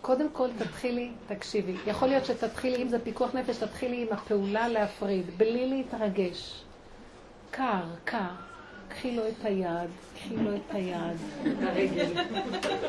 קודם 0.00 0.28
כל 0.32 0.48
תתחילי, 0.58 1.10
תקשיבי. 1.26 1.76
יכול 1.86 2.08
להיות 2.08 2.24
שתתחילי, 2.24 2.82
אם 2.82 2.88
זה 2.88 2.98
פיקוח 2.98 3.34
נפש, 3.34 3.56
תתחילי 3.56 4.02
עם 4.02 4.08
הפעולה 4.10 4.68
להפריד, 4.68 5.26
בלי 5.38 5.68
להתרגש. 5.68 6.62
קר, 7.50 7.82
קר. 8.04 8.18
קחי 8.88 9.16
לו 9.16 9.22
את 9.28 9.44
היד, 9.44 9.90
קחי 10.14 10.36
לו 10.36 10.56
את 10.56 10.74
היד. 10.74 11.16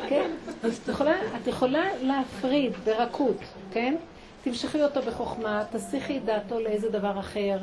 כן? 0.08 0.30
אז 0.62 0.80
את 0.82 0.88
יכולה, 0.88 1.14
את 1.42 1.46
יכולה 1.46 1.84
להפריד 2.02 2.72
ברכות, 2.84 3.36
כן? 3.70 3.94
תמשכי 4.44 4.82
אותו 4.82 5.02
בחוכמה, 5.02 5.64
תסיכי 5.72 6.18
את 6.18 6.24
דעתו 6.24 6.60
לאיזה 6.60 6.90
דבר 6.90 7.20
אחר. 7.20 7.58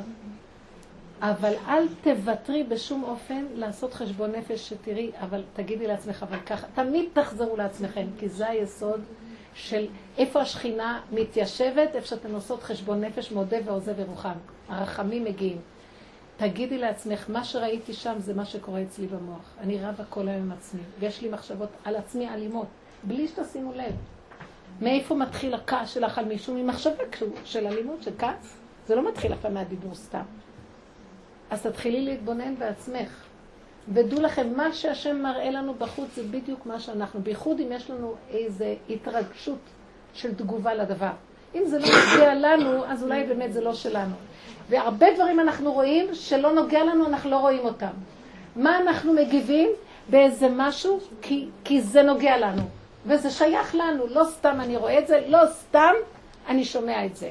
אבל 1.22 1.52
אל 1.68 1.86
תוותרי 2.02 2.64
בשום 2.64 3.04
אופן 3.04 3.44
לעשות 3.54 3.94
חשבון 3.94 4.30
נפש 4.32 4.68
שתראי, 4.68 5.10
אבל 5.20 5.42
תגידי 5.52 5.86
לעצמך, 5.86 6.22
אבל 6.28 6.38
ככה, 6.40 6.66
תמיד 6.74 7.04
תחזרו 7.12 7.56
לעצמכם, 7.56 8.06
כי 8.18 8.28
זה 8.28 8.48
היסוד 8.48 9.00
של 9.54 9.86
איפה 10.18 10.40
השכינה 10.40 11.00
מתיישבת, 11.12 11.94
איפה 11.94 12.06
שאתן 12.06 12.34
עושות 12.34 12.62
חשבון 12.62 13.00
נפש, 13.04 13.32
מודה 13.32 13.56
ועוזב 13.64 14.00
ירוחם. 14.00 14.32
הרחמים 14.68 15.24
מגיעים. 15.24 15.58
תגידי 16.36 16.78
לעצמך, 16.78 17.24
מה 17.28 17.44
שראיתי 17.44 17.92
שם 17.92 18.14
זה 18.18 18.34
מה 18.34 18.44
שקורה 18.44 18.82
אצלי 18.82 19.06
במוח. 19.06 19.54
אני 19.60 19.84
רבה 19.84 20.04
כל 20.04 20.28
היום 20.28 20.42
עם 20.42 20.52
עצמי, 20.52 20.82
ויש 20.98 21.22
לי 21.22 21.28
מחשבות 21.28 21.68
על 21.84 21.96
עצמי 21.96 22.28
אלימות, 22.28 22.66
בלי 23.02 23.28
שתשימו 23.28 23.72
לב. 23.72 23.94
מאיפה 24.80 25.14
מתחיל 25.14 25.54
הכעס 25.54 25.90
שלך 25.90 26.18
על 26.18 26.24
מישהו? 26.24 26.54
ממחשבה 26.54 27.04
של 27.44 27.66
אלימות, 27.66 28.02
של 28.02 28.10
כעס? 28.18 28.56
זה 28.86 28.94
לא 28.94 29.08
מתחיל 29.08 29.32
אף 29.32 29.40
פעם 29.40 29.54
מהדיבור 29.54 29.94
סתם. 29.94 30.22
אז 31.52 31.62
תתחילי 31.62 32.00
להתבונן 32.00 32.54
בעצמך. 32.58 33.08
ודעו 33.88 34.20
לכם, 34.20 34.52
מה 34.56 34.72
שהשם 34.72 35.22
מראה 35.22 35.50
לנו 35.50 35.74
בחוץ 35.74 36.08
זה 36.16 36.22
בדיוק 36.22 36.66
מה 36.66 36.80
שאנחנו. 36.80 37.20
בייחוד 37.20 37.60
אם 37.60 37.72
יש 37.72 37.90
לנו 37.90 38.14
איזו 38.30 38.64
התרגשות 38.90 39.58
של 40.14 40.34
תגובה 40.34 40.74
לדבר. 40.74 41.10
אם 41.54 41.62
זה 41.66 41.78
לא 41.78 41.86
נוגע 41.86 42.34
לנו, 42.34 42.84
אז 42.84 43.02
אולי 43.02 43.26
באמת 43.26 43.52
זה 43.52 43.60
לא 43.60 43.74
שלנו. 43.74 44.14
והרבה 44.68 45.06
דברים 45.14 45.40
אנחנו 45.40 45.72
רואים 45.72 46.14
שלא 46.14 46.52
נוגע 46.52 46.84
לנו, 46.84 47.06
אנחנו 47.06 47.30
לא 47.30 47.36
רואים 47.36 47.64
אותם. 47.64 47.92
מה 48.56 48.78
אנחנו 48.78 49.12
מגיבים? 49.12 49.68
באיזה 50.08 50.48
משהו, 50.50 51.00
כי, 51.22 51.48
כי 51.64 51.80
זה 51.80 52.02
נוגע 52.02 52.38
לנו. 52.38 52.62
וזה 53.06 53.30
שייך 53.30 53.74
לנו, 53.74 54.06
לא 54.06 54.24
סתם 54.24 54.58
אני 54.60 54.76
רואה 54.76 54.98
את 54.98 55.06
זה, 55.06 55.24
לא 55.28 55.38
סתם 55.50 55.92
אני 56.48 56.64
שומע 56.64 57.06
את 57.06 57.16
זה. 57.16 57.30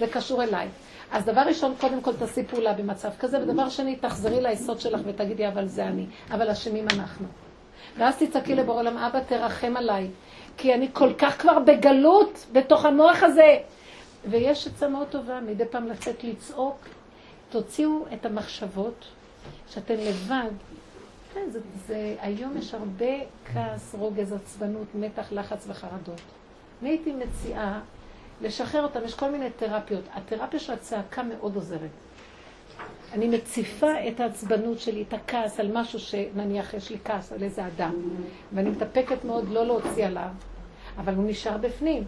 זה 0.00 0.06
קשור 0.06 0.42
אליי. 0.42 0.68
אז 1.12 1.24
דבר 1.24 1.40
ראשון, 1.40 1.74
קודם 1.80 2.00
כל 2.00 2.16
תעשי 2.16 2.44
פעולה 2.44 2.72
במצב 2.72 3.10
כזה, 3.18 3.42
ודבר 3.42 3.68
שני, 3.68 3.96
תחזרי 3.96 4.40
ליסוד 4.40 4.80
שלך 4.80 5.00
ותגידי, 5.04 5.48
אבל 5.48 5.66
זה 5.66 5.84
אני, 5.84 6.06
אבל 6.30 6.50
אשמים 6.50 6.86
אנחנו. 6.94 7.26
ואז 7.98 8.16
תצעקי 8.18 8.54
לבורא 8.54 8.78
עולם, 8.78 8.96
אבא, 8.96 9.20
תרחם 9.20 9.76
עליי, 9.76 10.08
כי 10.56 10.74
אני 10.74 10.88
כל 10.92 11.14
כך 11.18 11.40
כבר 11.40 11.58
בגלות 11.58 12.46
בתוך 12.52 12.84
המוח 12.84 13.22
הזה. 13.22 13.56
ויש 14.30 14.66
עצה 14.66 14.88
מאוד 14.88 15.06
טובה, 15.08 15.40
מדי 15.40 15.64
פעם 15.70 15.86
לצאת 15.88 16.24
לצעוק, 16.24 16.78
תוציאו 17.50 18.04
את 18.14 18.26
המחשבות, 18.26 19.04
שאתם 19.68 19.94
לבד. 19.94 20.50
כן, 21.34 21.50
זה, 21.50 21.60
זה, 21.86 22.16
היום 22.20 22.56
יש 22.56 22.74
הרבה 22.74 23.14
כעס, 23.52 23.94
רוגז, 23.98 24.32
עצבנות, 24.32 24.86
מתח, 24.94 25.32
לחץ 25.32 25.64
וחרדות. 25.68 26.20
והייתי 26.82 27.12
מציעה 27.12 27.80
לשחרר 28.40 28.82
אותם, 28.82 29.00
יש 29.04 29.14
כל 29.14 29.30
מיני 29.30 29.50
תרפיות. 29.50 30.04
התרפיה 30.14 30.60
של 30.60 30.72
הצעקה 30.72 31.22
מאוד 31.22 31.56
עוזרת. 31.56 31.90
אני 33.12 33.28
מציפה 33.28 34.08
את 34.08 34.20
העצבנות 34.20 34.80
שלי, 34.80 35.04
את 35.08 35.12
הכעס 35.12 35.60
על 35.60 35.70
משהו 35.72 35.98
שנניח 35.98 36.74
יש 36.74 36.90
לי 36.90 36.98
כעס 37.04 37.32
על 37.32 37.42
איזה 37.42 37.66
אדם, 37.66 37.94
ואני 38.52 38.70
מתאפקת 38.70 39.24
מאוד 39.24 39.48
לא 39.48 39.66
להוציא 39.66 40.06
עליו, 40.06 40.28
אבל 40.98 41.14
הוא 41.14 41.24
נשאר 41.30 41.56
בפנים. 41.56 42.04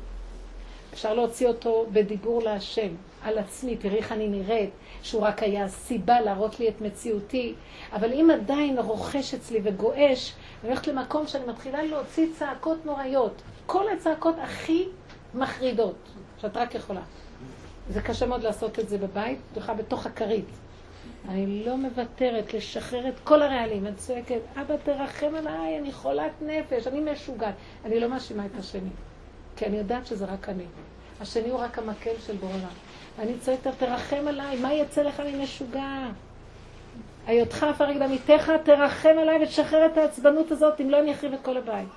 אפשר 0.92 1.14
להוציא 1.14 1.48
אותו 1.48 1.86
בדיבור 1.92 2.42
להשם, 2.42 2.88
על 3.22 3.38
עצמי, 3.38 3.76
תראי 3.76 3.96
איך 3.96 4.12
אני 4.12 4.28
נראית, 4.28 4.70
שהוא 5.02 5.22
רק 5.22 5.42
היה 5.42 5.68
סיבה 5.68 6.20
להראות 6.20 6.60
לי 6.60 6.68
את 6.68 6.80
מציאותי, 6.80 7.54
אבל 7.92 8.12
אם 8.12 8.30
עדיין 8.30 8.78
רוכש 8.78 9.34
אצלי 9.34 9.60
וגועש, 9.64 10.32
אני 10.62 10.68
הולכת 10.70 10.86
למקום 10.86 11.26
שאני 11.26 11.46
מתחילה 11.46 11.82
להוציא 11.82 12.26
צעקות 12.38 12.86
נוראיות, 12.86 13.42
כל 13.66 13.88
הצעקות 13.88 14.34
הכי 14.42 14.88
מחרידות, 15.34 15.96
שאת 16.40 16.56
רק 16.56 16.74
יכולה. 16.74 17.00
זה 17.90 18.02
קשה 18.02 18.26
מאוד 18.26 18.42
לעשות 18.42 18.78
את 18.78 18.88
זה 18.88 18.98
בבית, 18.98 19.38
בכלל 19.56 19.74
בתוך 19.74 20.06
הכרית. 20.06 20.44
אני 21.28 21.64
לא 21.64 21.76
מוותרת 21.76 22.54
לשחרר 22.54 23.08
את 23.08 23.20
כל 23.24 23.42
הרעלים. 23.42 23.86
אני 23.86 23.94
צועקת, 23.96 24.40
אבא 24.56 24.74
תרחם 24.84 25.34
עליי, 25.34 25.78
אני 25.78 25.92
חולת 25.92 26.32
נפש, 26.42 26.86
אני 26.86 27.12
משוגעת. 27.12 27.54
אני 27.84 28.00
לא 28.00 28.08
מאשימה 28.08 28.46
את 28.46 28.58
השני, 28.58 28.90
כי 29.56 29.66
אני 29.66 29.76
יודעת 29.76 30.06
שזה 30.06 30.24
רק 30.24 30.48
אני. 30.48 30.64
השני 31.20 31.48
הוא 31.48 31.60
רק 31.60 31.78
המקל 31.78 32.14
של 32.26 32.36
בורלה. 32.36 32.68
אני 33.18 33.38
צועקת, 33.38 33.70
תרחם 33.78 34.28
עליי, 34.28 34.60
מה 34.60 34.72
יצא 34.72 35.02
לך 35.02 35.22
ממשוגע? 35.32 36.08
היותך 37.26 37.66
אפרק 37.70 37.96
דמיתך, 37.96 38.52
תרחם 38.64 39.14
עליי 39.20 39.44
ותשחרר 39.44 39.86
את 39.86 39.98
העצבנות 39.98 40.50
הזאת, 40.50 40.80
אם 40.80 40.90
לא 40.90 41.00
אני 41.00 41.12
אחריב 41.12 41.32
את 41.32 41.38
כל 41.42 41.56
הבית. 41.56 41.88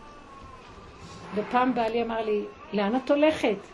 ופעם 1.36 1.76
בעלי 1.76 2.04
אמר 2.04 2.22
לי, 2.26 2.46
לאן 2.74 2.96
את 2.96 3.12
הולכת? 3.12 3.73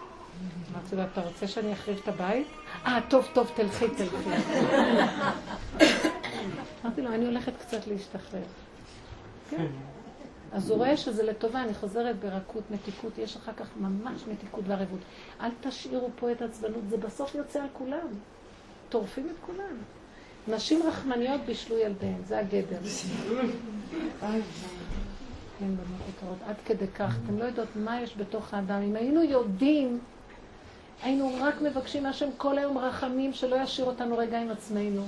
אמרתי 0.74 0.96
לו, 0.96 1.04
אתה 1.04 1.22
רוצה 1.22 1.48
שאני 1.48 1.74
אחריב 1.74 2.00
את 2.04 2.08
הבית? 2.08 2.48
אה, 2.86 3.00
טוב, 3.10 3.28
טוב, 3.34 3.52
תלכי, 3.56 3.86
תלכי. 3.90 4.30
אמרתי 6.86 7.02
לו, 7.02 7.14
אני 7.14 7.26
הולכת 7.26 7.54
קצת 7.60 7.88
להשתחרר. 7.88 8.44
כן. 9.50 9.66
אז 10.52 10.70
הוא 10.70 10.78
רואה 10.78 10.98
שזה 10.98 11.24
לטובה, 11.24 11.64
אני 11.64 11.74
חוזרת 11.74 12.20
ברכות, 12.20 12.64
מתיקות, 12.72 13.18
יש 13.18 13.36
אחר 13.36 13.54
כך 13.54 13.68
ממש 13.80 14.22
מתיקות 14.32 14.64
וערבות. 14.68 15.00
אל 15.42 15.50
תשאירו 15.62 16.10
פה 16.16 16.32
את 16.32 16.42
העצבנות, 16.42 16.90
זה 16.90 16.98
בסוף 16.98 17.36
יוצא 17.36 17.62
על 17.62 17.68
כולם. 17.74 18.08
טורפים 18.90 19.30
את 19.30 19.36
כולם. 19.46 19.76
נשים 20.48 20.84
רחמניות 20.88 21.42
בישלו 21.42 21.78
ילדיהן, 21.78 22.24
זה 22.26 22.40
הגדר. 22.40 22.80
כן, 25.60 25.72
יקרות, 26.10 26.38
עד 26.48 26.56
כדי 26.66 26.88
כך, 26.88 27.16
אתם 27.26 27.38
לא 27.38 27.44
יודעות 27.44 27.70
מה 27.76 28.02
יש 28.02 28.18
בתוך 28.18 28.54
האדם. 28.54 28.82
אם 28.82 28.96
היינו 28.96 29.24
יודעים, 29.24 30.00
היינו 31.04 31.32
רק 31.42 31.62
מבקשים 31.62 32.04
מהשם 32.04 32.30
כל 32.38 32.58
היום 32.58 32.78
רחמים, 32.78 33.34
שלא 33.34 33.56
ישאיר 33.56 33.88
אותנו 33.88 34.18
רגע 34.18 34.42
עם 34.42 34.52
עצמנו. 34.52 35.06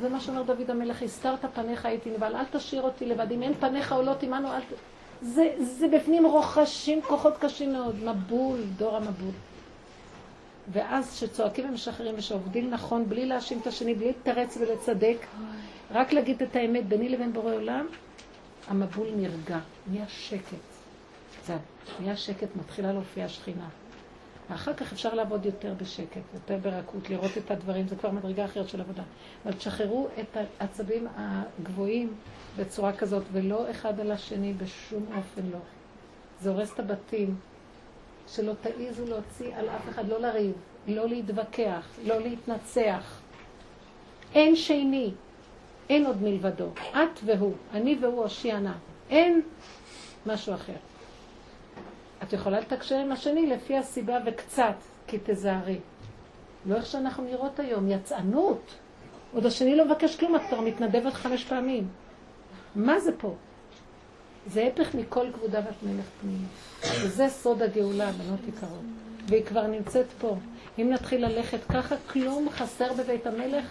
זה 0.00 0.08
מה 0.08 0.20
שאומר 0.20 0.42
דוד 0.42 0.70
המלך, 0.70 1.02
הסתרת 1.02 1.44
פניך 1.54 1.86
הייתי 1.86 2.10
נבהל, 2.10 2.36
אל 2.36 2.44
תשאיר 2.44 2.82
אותי 2.82 3.06
לבד, 3.06 3.32
אם 3.32 3.42
אין 3.42 3.54
פניך 3.54 3.92
עולות 3.92 4.22
עמנו, 4.22 4.52
אל 4.52 4.60
ת... 4.60 4.72
זה, 5.22 5.54
זה 5.60 5.88
בפנים 5.88 6.26
רוחשים 6.26 7.02
כוחות 7.02 7.34
קשים 7.38 7.72
מאוד, 7.72 7.96
מבול, 8.04 8.60
דור 8.76 8.96
המבול. 8.96 9.34
ואז 10.72 11.10
כשצועקים 11.10 11.70
ומשחררים 11.70 12.14
ושעובדים 12.18 12.70
נכון, 12.70 13.08
בלי 13.08 13.26
להאשים 13.26 13.58
את 13.58 13.66
השני, 13.66 13.94
בלי 13.94 14.08
לתרץ 14.08 14.56
ולצדק, 14.60 15.16
רק 15.90 16.12
להגיד 16.12 16.42
את 16.42 16.56
האמת 16.56 16.88
ביני 16.88 17.08
לבין 17.08 17.32
בורא 17.32 17.54
עולם, 17.54 17.86
המבול 18.68 19.08
נרגע, 19.16 19.58
נהיה 19.90 20.04
שקט. 20.08 20.56
זהו, 21.46 21.58
נהיה 22.00 22.16
שקט, 22.16 22.48
מתחילה 22.56 22.92
להופיע 22.92 23.24
השכינה. 23.24 23.68
ואחר 24.50 24.74
כך 24.74 24.92
אפשר 24.92 25.14
לעבוד 25.14 25.46
יותר 25.46 25.74
בשקט, 25.76 26.20
יותר 26.34 26.58
ברכות, 26.62 27.10
לראות 27.10 27.30
את 27.38 27.50
הדברים, 27.50 27.88
זה 27.88 27.96
כבר 27.96 28.10
מדרגה 28.10 28.44
אחרת 28.44 28.68
של 28.68 28.80
עבודה. 28.80 29.02
אבל 29.44 29.52
תשחררו 29.54 30.08
את 30.20 30.36
העצבים 30.60 31.06
הגבוהים 31.16 32.14
בצורה 32.56 32.92
כזאת, 32.92 33.22
ולא 33.32 33.70
אחד 33.70 34.00
על 34.00 34.10
השני 34.10 34.52
בשום 34.52 35.06
אופן 35.16 35.42
לא. 35.52 35.58
זה 36.40 36.50
הורס 36.50 36.72
את 36.72 36.80
הבתים. 36.80 37.36
שלא 38.28 38.52
תעיזו 38.60 39.06
להוציא 39.06 39.56
על 39.56 39.68
אף 39.68 39.88
אחד, 39.88 40.08
לא 40.08 40.20
לריב, 40.20 40.52
לא 40.86 41.08
להתווכח, 41.08 41.88
לא 42.04 42.20
להתנצח. 42.20 43.20
אין 44.34 44.56
שני, 44.56 45.10
אין 45.88 46.06
עוד 46.06 46.22
מלבדו. 46.22 46.68
את 46.92 47.20
והוא, 47.24 47.54
אני 47.72 47.98
והוא 48.00 48.22
הושיענה. 48.22 48.74
אין 49.10 49.42
משהו 50.26 50.54
אחר. 50.54 50.72
את 52.22 52.32
יכולה 52.32 52.60
לתקשר 52.60 52.96
עם 52.96 53.12
השני 53.12 53.46
לפי 53.46 53.76
הסיבה 53.76 54.18
וקצת, 54.26 54.74
כי 55.06 55.18
תזהרי. 55.24 55.78
לא 56.66 56.74
איך 56.74 56.86
שאנחנו 56.86 57.24
נראות 57.24 57.60
היום, 57.60 57.90
יצאנות. 57.90 58.60
עוד 59.34 59.46
השני 59.46 59.76
לא 59.76 59.84
מבקש 59.84 60.16
כלום, 60.16 60.36
את 60.36 60.40
כבר 60.48 60.60
מתנדבת 60.60 61.14
חמש 61.14 61.44
פעמים. 61.44 61.88
מה 62.76 63.00
זה 63.00 63.10
פה? 63.18 63.34
זה 64.46 64.66
הפך 64.72 64.94
מכל 64.94 65.26
כבודה 65.34 65.58
ואת 65.58 65.82
מלך 65.82 66.04
פנימה. 66.20 66.46
וזה 67.04 67.28
סוד 67.28 67.62
הגאולה, 67.62 68.12
בנות 68.12 68.40
יקרות. 68.48 68.80
והיא 69.28 69.44
כבר 69.44 69.66
נמצאת 69.66 70.06
פה. 70.20 70.36
אם 70.78 70.90
נתחיל 70.90 71.26
ללכת 71.26 71.58
ככה, 71.68 71.94
כלום 72.12 72.50
חסר 72.50 72.92
בבית 72.92 73.26
המלך. 73.26 73.64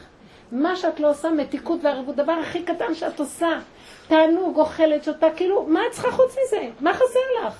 מה 0.51 0.75
שאת 0.75 0.99
לא 0.99 1.09
עושה, 1.09 1.29
מתיקות 1.29 1.79
וערבות, 1.83 2.15
דבר 2.15 2.31
הכי 2.31 2.63
קטן 2.63 2.93
שאת 2.93 3.19
עושה, 3.19 3.59
תענוג, 4.07 4.57
אוכלת, 4.57 5.03
שותה, 5.03 5.27
כאילו, 5.35 5.65
מה 5.65 5.79
את 5.87 5.91
צריכה 5.91 6.11
חוץ 6.11 6.31
מזה? 6.31 6.69
מה 6.79 6.93
חסר 6.93 7.47
לך? 7.47 7.53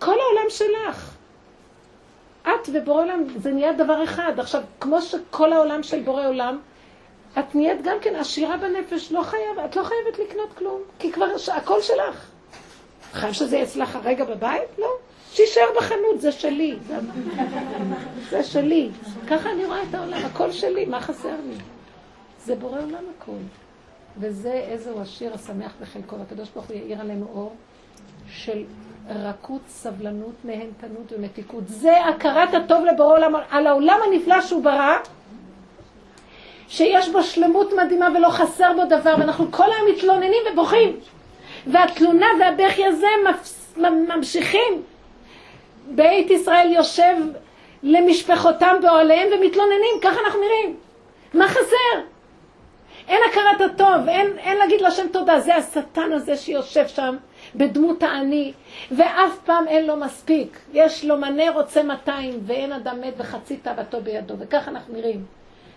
כל 0.00 0.16
העולם 0.20 0.48
שלך. 0.48 1.14
את 2.42 2.68
ובורא 2.74 3.02
עולם, 3.02 3.24
זה 3.36 3.52
נהיה 3.52 3.72
דבר 3.72 4.04
אחד. 4.04 4.32
עכשיו, 4.38 4.62
כמו 4.80 5.02
שכל 5.02 5.52
העולם 5.52 5.82
של 5.82 6.02
בורא 6.02 6.26
עולם, 6.26 6.58
את 7.38 7.54
נהיית 7.54 7.82
גם 7.82 7.96
כן 8.00 8.16
עשירה 8.16 8.56
בנפש, 8.56 9.12
לא 9.12 9.22
חייב, 9.22 9.58
את 9.64 9.76
לא 9.76 9.82
חייבת 9.82 10.18
לקנות 10.18 10.48
כלום, 10.58 10.80
כי 10.98 11.12
כבר 11.12 11.26
הכל 11.54 11.82
שלך. 11.82 12.30
חייב 13.12 13.32
שזה 13.32 13.56
יהיה 13.56 13.64
אצלך 13.64 13.96
הרגע 13.96 14.24
בבית? 14.24 14.78
לא. 14.78 14.88
שיישאר 15.32 15.66
בחנות, 15.76 16.20
זה 16.20 16.32
שלי. 16.32 16.76
זה, 18.30 18.44
שלי. 18.44 18.90
ככה 19.28 19.50
אני 19.50 19.64
רואה 19.64 19.82
את 19.82 19.94
העולם, 19.94 20.24
הכל 20.24 20.52
שלי, 20.52 20.84
מה 20.84 21.00
חסר 21.00 21.36
לי? 21.48 21.56
זה 22.44 22.56
בורא 22.56 22.78
עולם 22.78 23.04
הכל. 23.18 23.32
וזה 24.18 24.52
איזהו 24.52 25.00
השיר 25.00 25.34
השמח 25.34 25.72
בחלקו. 25.80 26.16
הקדוש 26.16 26.48
ברוך 26.48 26.66
הוא 26.66 26.76
יאיר 26.76 27.00
עלינו 27.00 27.26
אור 27.34 27.56
של 28.28 28.64
רכות, 29.10 29.60
סבלנות, 29.68 30.34
נהנתנות 30.44 31.12
ומתיקות. 31.12 31.64
זה 31.66 32.04
הכרת 32.04 32.54
הטוב 32.54 32.84
לבורא 32.84 33.16
עולם, 33.16 33.34
על 33.50 33.66
העולם 33.66 33.98
הנפלא 34.06 34.40
שהוא 34.40 34.62
ברא. 34.64 34.96
שיש 36.68 37.08
בו 37.08 37.22
שלמות 37.22 37.72
מדהימה 37.72 38.08
ולא 38.14 38.28
חסר 38.28 38.72
בו 38.76 38.84
דבר, 38.84 39.14
ואנחנו 39.18 39.52
כל 39.52 39.64
היום 39.64 39.96
מתלוננים 39.96 40.42
ובוכים. 40.52 40.96
והתלונה 41.66 42.26
והבכי 42.40 42.86
הזה 42.86 43.06
ממשיכים. 43.76 44.82
בית 45.86 46.30
ישראל 46.30 46.72
יושב 46.72 47.16
למשפחותם 47.82 48.76
באוהליהם 48.82 49.28
ומתלוננים, 49.28 50.00
ככה 50.02 50.20
אנחנו 50.24 50.40
נראים. 50.40 50.76
מה 51.34 51.48
חסר? 51.48 52.00
אין 53.08 53.20
הכרת 53.30 53.70
הטוב, 53.70 54.08
אין, 54.08 54.38
אין 54.38 54.58
להגיד 54.58 54.80
לשם 54.80 55.08
תודה, 55.12 55.40
זה 55.40 55.56
השטן 55.56 56.12
הזה 56.12 56.36
שיושב 56.36 56.88
שם 56.88 57.16
בדמות 57.54 58.02
העני, 58.02 58.52
ואף 58.90 59.38
פעם 59.44 59.68
אין 59.68 59.86
לו 59.86 59.96
מספיק. 59.96 60.58
יש 60.72 61.04
לו 61.04 61.16
מנה 61.16 61.50
רוצה 61.50 61.82
200, 61.82 62.40
ואין 62.46 62.72
אדם 62.72 63.00
מת 63.00 63.14
וחצי 63.16 63.56
תאוותו 63.56 64.00
בידו, 64.00 64.34
וככה 64.38 64.70
אנחנו 64.70 64.94
נראים. 64.94 65.24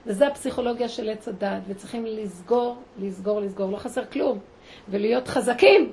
וזה 0.05 0.27
הפסיכולוגיה 0.27 0.89
של 0.89 1.09
עץ 1.09 1.27
הדעת, 1.27 1.61
וצריכים 1.67 2.05
לסגור, 2.05 2.77
לסגור, 3.01 3.39
לסגור, 3.39 3.71
לא 3.71 3.77
חסר 3.77 4.05
כלום, 4.05 4.39
ולהיות 4.89 5.27
חזקים, 5.27 5.91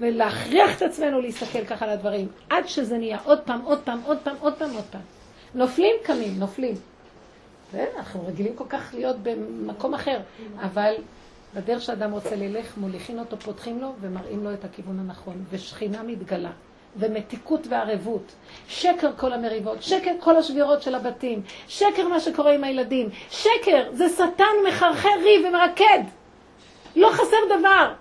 ולהכריח 0.00 0.76
את 0.76 0.82
עצמנו 0.82 1.20
להסתכל 1.20 1.64
ככה 1.64 1.84
על 1.84 1.90
הדברים, 1.90 2.28
עד 2.50 2.66
שזה 2.66 2.98
נהיה 2.98 3.18
עוד 3.24 3.40
פעם, 3.40 3.60
עוד 3.64 3.78
פעם, 3.84 4.00
עוד 4.04 4.18
פעם, 4.22 4.36
עוד 4.40 4.54
פעם, 4.54 4.70
עוד 4.70 4.84
פעם. 4.90 5.00
נופלים 5.54 5.94
קמים, 6.02 6.38
נופלים. 6.38 6.74
אנחנו 7.96 8.26
רגילים 8.26 8.54
כל 8.54 8.64
כך 8.68 8.94
להיות 8.94 9.16
במקום 9.22 9.94
אחר, 9.94 10.18
אבל 10.62 10.94
בדרך 11.54 11.82
שאדם 11.82 12.12
רוצה 12.12 12.36
ללך, 12.36 12.76
מוליכים 12.76 13.18
אותו, 13.18 13.36
פותחים 13.36 13.80
לו 13.80 13.92
ומראים 14.00 14.44
לו 14.44 14.52
את 14.52 14.64
הכיוון 14.64 14.98
הנכון, 14.98 15.44
ושכינה 15.50 16.02
מתגלה. 16.02 16.50
ומתיקות 16.96 17.66
וערבות. 17.68 18.32
שקר 18.68 19.10
כל 19.16 19.32
המריבות, 19.32 19.82
שקר 19.82 20.10
כל 20.20 20.36
השבירות 20.36 20.82
של 20.82 20.94
הבתים, 20.94 21.42
שקר 21.68 22.08
מה 22.08 22.20
שקורה 22.20 22.52
עם 22.52 22.64
הילדים, 22.64 23.08
שקר, 23.30 23.88
זה 23.92 24.08
שטן 24.08 24.54
מחרחר 24.68 25.08
ריב 25.22 25.46
ומרקד. 25.48 26.02
לא 26.96 27.10
חסר 27.12 27.58
דבר. 27.58 27.92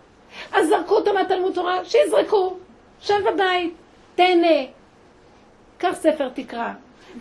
אז 0.53 0.67
זרקו 0.67 0.95
אותו 0.95 1.13
מהתלמוד 1.13 1.53
תורה, 1.53 1.85
שיזרקו. 1.85 2.57
שב 3.01 3.13
בבית, 3.33 3.73
תהנה. 4.15 4.65
קח 5.77 5.93
ספר 5.93 6.29
תקרא, 6.29 6.69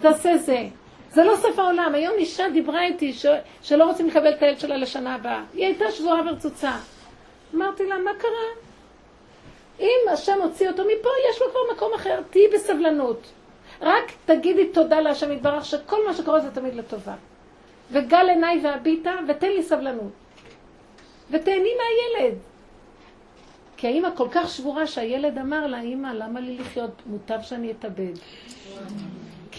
תעשה 0.01 0.39
זה. 0.39 0.65
זה 1.13 1.25
לא 1.25 1.37
סוף 1.37 1.59
העולם. 1.59 1.95
היום 1.95 2.15
אישה 2.19 2.51
דיברה 2.53 2.85
איתי 2.85 3.13
ש... 3.13 3.27
שלא 3.63 3.85
רוצים 3.85 4.09
לקבל 4.09 4.33
את 4.33 4.43
הילד 4.43 4.59
שלה 4.59 4.77
לשנה 4.77 5.15
הבאה. 5.15 5.43
היא 5.55 5.67
הייתה 5.67 5.91
שבועה 5.91 6.21
ורצוצה. 6.27 6.73
אמרתי 7.55 7.87
לה, 7.87 7.99
מה 7.99 8.11
קרה? 8.19 8.71
אם 9.81 10.09
השם 10.13 10.43
הוציא 10.43 10.69
אותו 10.69 10.83
מפה, 10.83 11.09
יש 11.31 11.41
לו 11.41 11.47
כבר 11.51 11.75
מקום 11.75 11.95
אחר. 11.95 12.21
תהיי 12.31 12.49
בסבלנות. 12.55 13.27
רק 13.81 14.13
תגידי 14.27 14.69
תודה 14.69 15.01
להשם 15.01 15.33
יתברך 15.33 15.65
שכל 15.65 16.07
מה 16.07 16.15
שקורה 16.15 16.41
זה 16.41 16.51
תמיד 16.51 16.75
לטובה. 16.75 17.15
וגל 17.93 18.29
עיניי 18.29 18.61
והביטה, 18.63 19.15
ותן 19.29 19.49
לי 19.49 19.63
סבלנות. 19.63 20.13
ותהני 21.31 21.71
מהילד. 21.75 22.35
כי 23.77 23.87
האימא 23.87 24.09
כל 24.17 24.29
כך 24.31 24.51
שבורה 24.51 24.87
שהילד 24.87 25.39
אמר 25.39 25.67
לה, 25.67 25.81
אימא, 25.81 26.09
למה 26.09 26.41
לי 26.41 26.57
לחיות? 26.59 26.91
מוטב 27.07 27.39
שאני 27.43 27.71
אתאבד. 27.71 28.13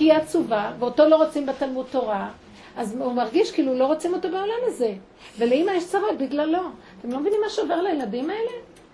כי 0.02 0.12
היא 0.12 0.14
עצובה, 0.14 0.72
ואותו 0.80 1.10
לא 1.10 1.16
רוצים 1.16 1.46
בתלמוד 1.46 1.86
תורה, 1.92 2.30
אז 2.78 2.96
הוא 3.00 3.14
מרגיש 3.14 3.52
כאילו 3.52 3.74
לא 3.74 3.86
רוצים 3.86 4.14
אותו 4.14 4.30
בעולם 4.30 4.60
הזה. 4.68 4.94
ולאימא 5.38 5.72
יש 5.72 5.88
צרות 5.88 6.18
בגללו. 6.18 6.60
אתם 7.00 7.12
לא 7.12 7.20
מבינים 7.20 7.40
מה 7.44 7.50
שעובר 7.50 7.82
לילדים 7.82 8.30
האלה? 8.30 8.52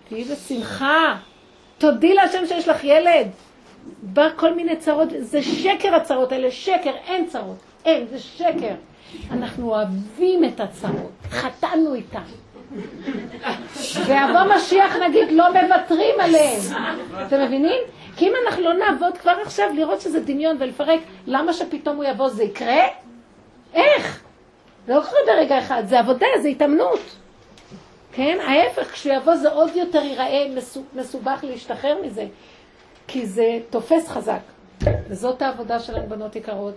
תהיי 0.09 0.23
בשמחה. 0.23 1.15
תודי 1.77 2.13
להשם 2.13 2.45
שיש 2.47 2.67
לך 2.67 2.83
ילד. 2.83 3.27
בא 4.01 4.29
כל 4.35 4.53
מיני 4.53 4.75
צרות, 4.75 5.09
זה 5.19 5.43
שקר 5.43 5.95
הצרות 5.95 6.31
האלה, 6.31 6.51
שקר, 6.51 6.93
אין 7.07 7.27
צרות. 7.27 7.57
אין, 7.85 8.07
זה 8.11 8.19
שקר. 8.19 8.73
אנחנו 9.31 9.69
אוהבים 9.69 10.43
את 10.45 10.59
הצרות, 10.59 11.11
חטאנו 11.29 11.93
איתן. 11.93 12.19
ויבוא 14.05 14.55
משיח 14.55 14.95
נגיד, 14.95 15.31
לא 15.31 15.45
מוותרים 15.49 16.15
עליהם. 16.19 16.61
אתם 17.27 17.41
מבינים? 17.41 17.79
כי 18.17 18.27
אם 18.27 18.33
אנחנו 18.47 18.63
לא 18.63 18.73
נעבוד 18.73 19.17
כבר 19.17 19.35
עכשיו 19.45 19.69
לראות 19.75 20.01
שזה 20.01 20.19
דמיון 20.19 20.57
ולפרק, 20.59 20.99
למה 21.27 21.53
שפתאום 21.53 21.95
הוא 21.95 22.03
יבוא 22.03 22.29
זה 22.29 22.43
יקרה? 22.43 22.87
איך? 23.73 24.23
זה 24.87 24.93
לא 24.95 25.01
קורה 25.01 25.21
ברגע 25.27 25.59
אחד, 25.59 25.83
זה 25.85 25.99
עבודה, 25.99 26.27
זה 26.41 26.47
התאמנות. 26.47 26.99
כן? 28.11 28.37
ההפך, 28.47 28.91
כשהוא 28.91 29.15
יבוא 29.15 29.35
זה 29.35 29.51
עוד 29.51 29.75
יותר 29.75 30.01
ייראה 30.01 30.47
מסובך 30.93 31.39
להשתחרר 31.43 32.01
מזה, 32.05 32.25
כי 33.07 33.25
זה 33.25 33.59
תופס 33.69 34.07
חזק. 34.07 34.39
וזאת 35.09 35.41
העבודה 35.41 35.79
שלנו, 35.79 36.09
בנות 36.09 36.35
יקרות. 36.35 36.75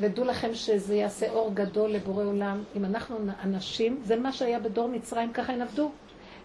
ודעו 0.00 0.24
לכם 0.24 0.54
שזה 0.54 0.94
יעשה 0.94 1.30
אור 1.30 1.50
גדול 1.54 1.90
לבורא 1.90 2.24
עולם. 2.24 2.62
אם 2.76 2.84
אנחנו 2.84 3.16
אנשים, 3.44 4.00
זה 4.04 4.16
מה 4.16 4.32
שהיה 4.32 4.58
בדור 4.58 4.88
מצרים, 4.88 5.32
ככה 5.32 5.52
הן 5.52 5.62
עבדו. 5.62 5.90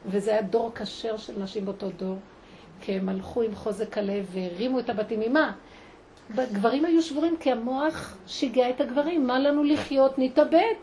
וזה 0.05 0.31
היה 0.31 0.41
דור 0.41 0.71
כשר 0.75 1.17
של 1.17 1.33
נשים 1.39 1.65
באותו 1.65 1.87
דור, 1.97 2.15
כי 2.81 2.93
הם 2.93 3.09
הלכו 3.09 3.41
עם 3.41 3.55
חוזק 3.55 3.97
הלב 3.97 4.25
והרימו 4.31 4.79
את 4.79 4.89
הבתים. 4.89 5.19
ממה? 5.19 5.51
גברים 6.35 6.85
היו 6.85 7.01
שבורים 7.01 7.37
כי 7.39 7.51
המוח 7.51 8.17
שיגע 8.27 8.69
את 8.69 8.81
הגברים. 8.81 9.27
מה 9.27 9.39
לנו 9.39 9.63
לחיות? 9.63 10.19
נתאבד. 10.19 10.73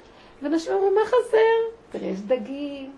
ואנשים 0.42 0.72
אמרו, 0.72 0.90
מה 0.94 1.00
חסר? 1.06 1.74
תראה, 1.90 2.06
יש 2.06 2.20
דגים. 2.20 2.92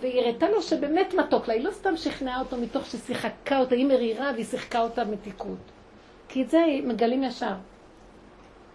והיא 0.00 0.20
הראתה 0.20 0.50
לו 0.50 0.62
שבאמת 0.62 1.14
מתוק 1.14 1.48
לה, 1.48 1.54
היא 1.54 1.64
לא 1.64 1.70
סתם 1.70 1.96
שכנעה 1.96 2.40
אותו 2.40 2.56
מתוך 2.56 2.86
ששיחקה 2.86 3.58
אותה, 3.58 3.74
היא 3.74 3.86
מרירה 3.86 4.30
והיא 4.34 4.44
שיחקה 4.44 4.80
אותה 4.80 5.04
מתיקות. 5.04 5.58
כי 6.28 6.42
את 6.42 6.50
זה 6.50 6.64
מגלים 6.84 7.24
ישר. 7.24 7.54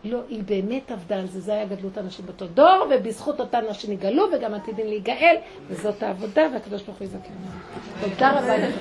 לא, 0.06 0.20
היא 0.30 0.44
באמת 0.46 0.92
עבדה 0.92 1.16
על 1.16 1.28
זה, 1.28 1.40
זה 1.40 1.54
היה 1.54 1.66
גדלות 1.66 1.98
הנשים 1.98 2.26
באותו 2.26 2.46
דור, 2.48 2.88
ובזכות 2.90 3.40
אותן 3.40 3.62
נשים 3.70 3.92
נגאלו, 3.92 4.26
וגם 4.34 4.54
עתידים 4.54 4.88
להיגאל, 4.88 5.36
וזאת 5.68 6.04
העבודה, 6.04 6.42
והקדוש 6.54 6.84
ברוך 6.84 6.98
הוא 6.98 7.06
יזכר. 7.06 7.30
תודה 8.02 8.32
רבה 8.32 8.58
לך. 8.58 8.76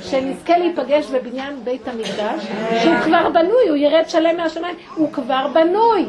שנזכה 0.00 0.58
להיפגש 0.58 1.06
בבניין 1.06 1.64
בית 1.64 1.88
המקדש, 1.88 2.44
שהוא 2.82 2.96
כבר 3.04 3.28
בנוי, 3.30 3.68
הוא 3.68 3.76
ירד 3.76 4.08
שלם 4.08 4.36
מהשמיים, 4.36 4.76
הוא 4.94 5.12
כבר 5.12 5.46
בנוי. 5.54 6.04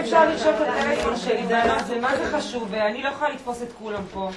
אפשר 0.00 0.24
לרשום 0.24 0.54
את 0.54 0.60
הטלפון 0.60 1.16
שלי, 1.16 1.46
זה 1.86 2.00
מה 2.00 2.16
זה 2.16 2.38
חשוב, 2.38 2.68
ואני 2.70 3.02
לא 3.02 3.08
יכולה 3.08 3.30
לתפוס 3.30 3.62
את 3.62 3.72
כולם 3.78 4.02
פה. 4.12 4.30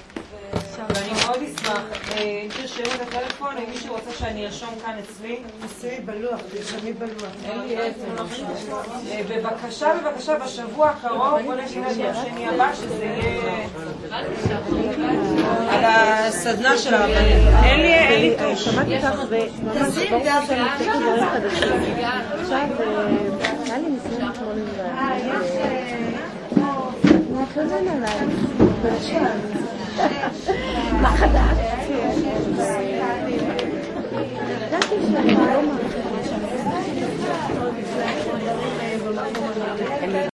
ואני 0.89 1.09
מאוד 1.25 1.37
אשמח, 1.43 1.83
אה, 2.11 2.41
אם 2.43 2.49
תרשמו 2.49 2.95
את 2.95 3.01
הטלפון, 3.01 3.57
אם 3.57 3.63
מישהו 3.69 3.95
רוצה 3.95 4.11
שאני 4.11 4.45
ארשום 4.45 4.69
כאן 4.85 4.93
אצלי. 4.99 5.39
תעשי 5.61 6.01
בלוח, 6.05 6.39
תרשמי 6.51 6.93
בלוח. 6.93 7.31
אין 7.45 7.59
לי 7.61 7.77
איפה. 7.77 8.23
אה, 9.11 9.21
בבקשה, 9.29 9.87
בבקשה, 10.03 10.37
בשבוע 10.37 10.89
הקרוב, 10.89 11.41
בוא 11.45 11.55
נגיד 11.55 11.83
עד 11.83 11.97
יום 11.97 12.13
שני 12.13 12.47
הבא, 12.47 12.73
שזה 12.73 13.05
יהיה 13.05 13.67
על 15.69 15.83
הסדנה 15.85 16.77
של 16.77 16.93
הרבנים. 16.93 17.47
אין 17.63 17.79
לי, 17.79 17.93
אין 17.93 18.21
לי 18.21 18.35
טוש. 18.37 18.65
שמעתי 18.65 18.95
אותך 18.95 19.19
השם 20.41 20.65
נפתחו 20.65 20.99
דברים 20.99 21.25
חדשים. 21.33 21.73
עכשיו, 22.41 22.67
היה 23.65 23.77
לי 23.77 23.89
ניסיון 23.89 24.31
מתלונן 27.41 27.87
עליי. 27.87 28.27
מה 31.01 31.09
חדש? 31.17 31.57
ידעתי 34.71 34.95